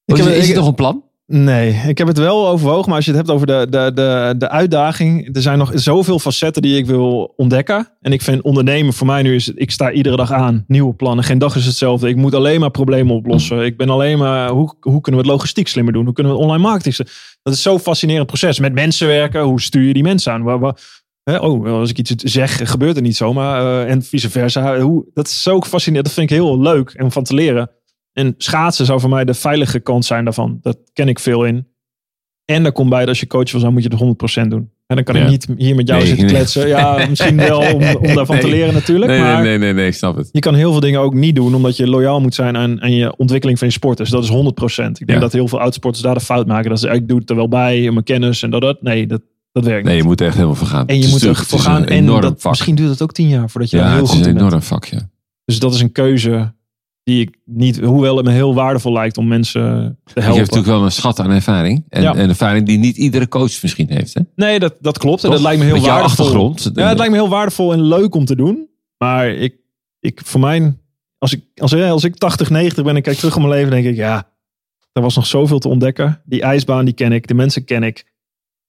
Ik 0.06 0.18
heb, 0.18 0.26
is, 0.26 0.38
is 0.38 0.48
het 0.48 0.56
toch 0.56 0.68
een 0.68 0.76
plan? 0.76 1.04
Nee, 1.30 1.82
ik 1.88 1.98
heb 1.98 2.08
het 2.08 2.18
wel 2.18 2.48
overwogen. 2.48 2.86
Maar 2.88 2.96
als 2.96 3.06
je 3.06 3.12
het 3.12 3.20
hebt 3.20 3.32
over 3.32 3.48
de, 3.48 3.68
de, 3.70 3.92
de, 3.94 4.36
de 4.38 4.50
uitdaging. 4.50 5.36
Er 5.36 5.42
zijn 5.42 5.58
nog 5.58 5.72
zoveel 5.76 6.20
facetten 6.20 6.62
die 6.62 6.78
ik 6.78 6.86
wil 6.86 7.34
ontdekken. 7.36 7.88
En 8.02 8.12
ik 8.12 8.22
vind 8.22 8.42
ondernemen 8.42 8.94
voor 8.94 9.08
mij 9.08 9.22
nu 9.22 9.36
is. 9.36 9.50
Ik 9.50 9.72
sta 9.72 9.92
iedere 9.92 10.16
dag 10.16 10.32
aan. 10.32 10.64
Nieuwe 10.68 10.94
plannen. 10.94 11.24
Geen 11.24 11.38
dag 11.38 11.56
is 11.56 11.66
hetzelfde. 11.66 12.10
Ik 12.10 12.16
moet 12.16 12.34
alleen 12.34 12.60
maar 12.60 12.72
problemen 12.72 13.16
oplossen. 13.16 13.66
Ik 13.66 13.78
ben 13.78 13.90
alleen 13.90 14.18
maar. 14.18 14.50
Hoe, 14.50 14.76
hoe 14.80 15.02
kunnen 15.02 15.22
we 15.22 15.28
het 15.28 15.38
logistiek 15.38 15.68
slimmer 15.68 15.94
doen? 15.94 16.06
Hoe 16.06 16.14
kunnen 16.14 16.34
we 16.34 16.40
het 16.40 16.48
online 16.48 16.68
marketing. 16.68 16.96
Dat 17.44 17.54
is 17.54 17.62
zo'n 17.62 17.80
fascinerend 17.80 18.28
proces. 18.28 18.60
Met 18.60 18.74
mensen 18.74 19.08
werken. 19.08 19.42
Hoe 19.42 19.62
stuur 19.62 19.88
je 19.88 19.94
die 19.94 20.04
mensen 20.04 20.32
aan? 20.32 20.44
Waar, 20.44 20.76
oh, 21.24 21.66
als 21.66 21.90
ik 21.90 21.98
iets 21.98 22.14
zeg, 22.16 22.70
gebeurt 22.70 22.96
er 22.96 23.02
niet 23.02 23.18
zomaar. 23.18 23.62
Uh, 23.62 23.92
en 23.92 24.04
vice 24.04 24.30
versa. 24.30 24.80
Hoe, 24.80 25.06
dat 25.14 25.28
is 25.28 25.44
zo 25.44 25.62
fascinerend. 25.62 26.06
Dat 26.06 26.16
vind 26.16 26.32
ik 26.32 26.38
heel 26.38 26.62
leuk 26.62 26.96
om 27.02 27.12
van 27.12 27.24
te 27.24 27.34
leren. 27.34 27.70
En 28.18 28.36
schaatsen 28.38 28.86
zou 28.86 29.00
voor 29.00 29.10
mij 29.10 29.26
de 29.26 29.34
veilige 29.34 29.80
kant 29.80 30.06
zijn 30.06 30.24
daarvan. 30.24 30.60
Dat 30.62 30.78
ken 30.94 31.08
ik 31.08 31.20
veel 31.20 31.46
in. 31.46 31.68
En 32.46 32.64
daar 32.64 32.72
komt 32.72 32.90
bij 32.90 33.00
dat 33.00 33.08
als 33.08 33.20
je 33.20 33.28
coach 33.28 33.52
wil 33.52 33.60
zijn, 33.60 33.74
moet 33.74 33.84
je 33.84 33.90
het 33.90 34.44
100% 34.46 34.48
doen. 34.48 34.70
En 34.88 34.96
dan 34.96 35.04
kan 35.04 35.16
ik 35.16 35.28
niet 35.28 35.48
hier 35.58 35.76
met 35.76 35.88
jou 35.88 36.00
nee, 36.00 36.10
zitten 36.10 36.28
kletsen. 36.28 36.68
Ja, 36.68 36.98
misschien 37.10 37.38
wel 37.38 37.60
om, 37.60 37.84
om 37.96 38.16
daarvan 38.16 38.36
nee. 38.36 38.44
te 38.44 38.50
leren 38.50 38.74
natuurlijk. 38.74 39.12
Nee, 39.12 39.20
maar 39.20 39.44
nee, 39.44 39.58
nee, 39.58 39.74
nee, 39.74 39.92
snap 39.92 40.16
het. 40.16 40.30
Je 40.32 40.40
kan 40.40 40.54
heel 40.54 40.72
veel 40.72 40.80
dingen 40.80 41.00
ook 41.00 41.14
niet 41.14 41.36
doen, 41.36 41.56
omdat 41.56 41.78
je 41.78 41.88
loyaal 41.88 42.22
moet 42.22 42.36
zijn 42.36 42.58
aan, 42.58 42.82
aan 42.82 42.92
je 42.92 43.18
ontwikkeling 43.18 43.58
van 43.60 43.68
je 43.68 43.74
sporters. 43.74 44.10
Dat 44.10 44.24
is 44.24 44.30
100%. 44.30 44.34
Ik 44.34 44.78
denk 44.78 45.10
ja. 45.10 45.20
dat 45.20 45.34
heel 45.34 45.48
veel 45.48 45.60
oudsporters 45.60 46.04
daar 46.04 46.14
de 46.14 46.20
fout 46.20 46.48
maken. 46.48 46.70
Dat 46.70 46.80
ze, 46.80 46.88
ik 46.88 47.08
doe 47.08 47.20
het 47.20 47.30
er 47.30 47.36
wel 47.36 47.48
bij, 47.48 47.92
mijn 47.92 48.04
kennis 48.04 48.44
en 48.44 48.50
dat, 48.50 48.62
dat. 48.62 48.82
Nee, 48.82 49.08
dat, 49.08 49.22
dat 49.52 49.66
werkt 49.66 49.84
nee, 49.84 49.94
niet. 49.94 50.04
je 50.04 50.10
moet 50.10 50.22
echt 50.22 50.34
helemaal 50.34 50.56
vergaan. 50.56 50.88
En 50.88 51.02
je 51.02 51.08
moet 51.08 51.22
er 51.22 51.36
voor 51.36 51.60
gaan. 51.60 51.86
En 51.86 52.06
dat, 52.06 52.44
misschien 52.44 52.76
duurt 52.76 52.90
het 52.90 53.02
ook 53.02 53.14
tien 53.14 53.28
jaar 53.28 53.50
voordat 53.50 53.70
je 53.70 53.78
ja, 53.78 53.94
heel 53.94 54.06
goed 54.06 54.10
bent. 54.10 54.12
Ja, 54.12 54.18
het 54.18 54.36
is 54.36 54.42
een 54.42 54.48
enorm 54.48 54.62
vak, 54.62 54.86
ja. 54.86 55.10
Dus 55.46 55.60
dat 55.60 55.74
is 55.74 55.82
een 55.82 55.92
keuze 55.92 56.56
die 57.08 57.22
ik 57.22 57.38
niet, 57.46 57.80
hoewel 57.80 58.18
het 58.18 58.26
me 58.26 58.32
heel 58.32 58.54
waardevol 58.54 58.94
lijkt 58.94 59.18
om 59.18 59.28
mensen 59.28 59.62
te 59.62 60.14
helpen. 60.14 60.32
Je 60.32 60.38
hebt 60.38 60.38
natuurlijk 60.38 60.68
wel 60.68 60.84
een 60.84 60.92
schat 60.92 61.20
aan 61.20 61.32
ervaring. 61.32 61.86
En 61.90 62.02
ja. 62.02 62.16
ervaring 62.16 62.66
die 62.66 62.78
niet 62.78 62.98
iedere 62.98 63.28
coach 63.28 63.62
misschien 63.62 63.90
heeft. 63.90 64.14
Hè? 64.14 64.22
Nee, 64.36 64.60
dat, 64.60 64.76
dat 64.80 64.98
klopt. 64.98 65.24
En 65.24 65.32
dat 65.32 65.42
lijkt 65.42 65.60
me 65.60 65.66
heel 65.66 65.76
Met 65.76 65.86
waardevol. 65.86 66.26
achtergrond. 66.26 66.72
Ja, 66.74 66.88
het 66.88 66.98
lijkt 66.98 67.14
me 67.14 67.20
heel 67.20 67.30
waardevol 67.30 67.74
en 67.74 67.82
leuk 67.82 68.16
om 68.16 68.26
te 68.26 68.36
doen. 68.36 68.70
Maar 68.98 69.30
ik, 69.30 69.56
ik 70.00 70.22
voor 70.24 70.40
mij, 70.40 70.78
als 71.18 71.34
ik, 71.34 71.44
als, 71.56 71.74
als 71.76 72.04
ik 72.04 72.16
80, 72.16 72.50
90 72.50 72.84
ben 72.84 72.96
en 72.96 73.02
kijk 73.02 73.18
terug 73.18 73.36
op 73.36 73.42
mijn 73.42 73.54
leven, 73.54 73.72
denk 73.72 73.86
ik, 73.86 73.96
ja, 73.96 74.28
er 74.92 75.02
was 75.02 75.16
nog 75.16 75.26
zoveel 75.26 75.60
te 75.60 75.68
ontdekken. 75.68 76.22
Die 76.26 76.42
ijsbaan, 76.42 76.86
die 76.86 76.94
ken 76.94 77.12
ik. 77.12 77.28
De 77.28 77.34
mensen 77.34 77.66
ken 77.66 77.84
ik. 77.84 78.06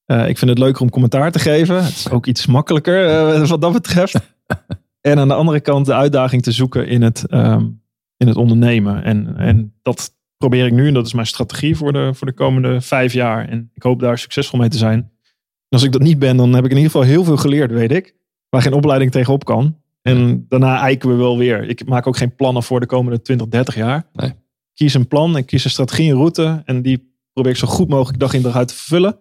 Uh, 0.05 0.27
ik 0.27 0.37
vind 0.37 0.49
het 0.49 0.59
leuker 0.59 0.81
om 0.81 0.89
commentaar 0.89 1.31
te 1.31 1.39
geven. 1.39 1.83
Het 1.83 1.95
is 1.95 2.09
ook 2.09 2.25
iets 2.25 2.45
makkelijker 2.45 3.09
uh, 3.39 3.47
wat 3.47 3.61
dat 3.61 3.73
betreft. 3.73 4.15
en 5.01 5.19
aan 5.19 5.27
de 5.27 5.33
andere 5.33 5.59
kant 5.59 5.85
de 5.85 5.93
uitdaging 5.93 6.43
te 6.43 6.51
zoeken 6.51 6.87
in 6.87 7.01
het... 7.01 7.25
Um, 7.29 7.81
in 8.19 8.27
het 8.27 8.37
ondernemen. 8.37 9.03
En, 9.03 9.37
en 9.37 9.73
dat 9.81 10.13
probeer 10.37 10.65
ik 10.65 10.73
nu 10.73 10.87
en 10.87 10.93
dat 10.93 11.05
is 11.05 11.13
mijn 11.13 11.27
strategie 11.27 11.75
voor 11.75 11.93
de, 11.93 12.13
voor 12.13 12.27
de 12.27 12.33
komende 12.33 12.81
vijf 12.81 13.13
jaar. 13.13 13.47
En 13.47 13.71
ik 13.73 13.83
hoop 13.83 13.99
daar 13.99 14.17
succesvol 14.17 14.59
mee 14.59 14.69
te 14.69 14.77
zijn. 14.77 14.99
En 14.99 15.77
als 15.77 15.83
ik 15.83 15.91
dat 15.91 16.01
niet 16.01 16.19
ben, 16.19 16.37
dan 16.37 16.53
heb 16.53 16.65
ik 16.65 16.71
in 16.71 16.77
ieder 16.77 16.91
geval 16.91 17.07
heel 17.07 17.23
veel 17.23 17.37
geleerd, 17.37 17.71
weet 17.71 17.91
ik. 17.91 18.15
Waar 18.49 18.61
geen 18.61 18.73
opleiding 18.73 19.11
tegenop 19.11 19.45
kan. 19.45 19.77
En 20.01 20.45
daarna 20.49 20.79
eiken 20.79 21.09
we 21.09 21.15
wel 21.15 21.37
weer. 21.37 21.69
Ik 21.69 21.85
maak 21.85 22.07
ook 22.07 22.17
geen 22.17 22.35
plannen 22.35 22.63
voor 22.63 22.79
de 22.79 22.85
komende 22.85 23.21
20, 23.21 23.47
30 23.47 23.75
jaar. 23.75 24.05
Nee. 24.13 24.33
Kies 24.73 24.93
een 24.93 25.07
plan 25.07 25.37
en 25.37 25.45
kies 25.45 25.63
een 25.63 25.69
strategie 25.69 26.09
en 26.09 26.15
route. 26.15 26.61
En 26.65 26.81
die 26.81 27.13
probeer 27.33 27.51
ik 27.51 27.57
zo 27.57 27.67
goed 27.67 27.89
mogelijk 27.89 28.19
dag 28.19 28.33
in 28.33 28.41
dag 28.41 28.55
uit 28.55 28.67
te 28.67 28.73
vervullen. 28.73 29.17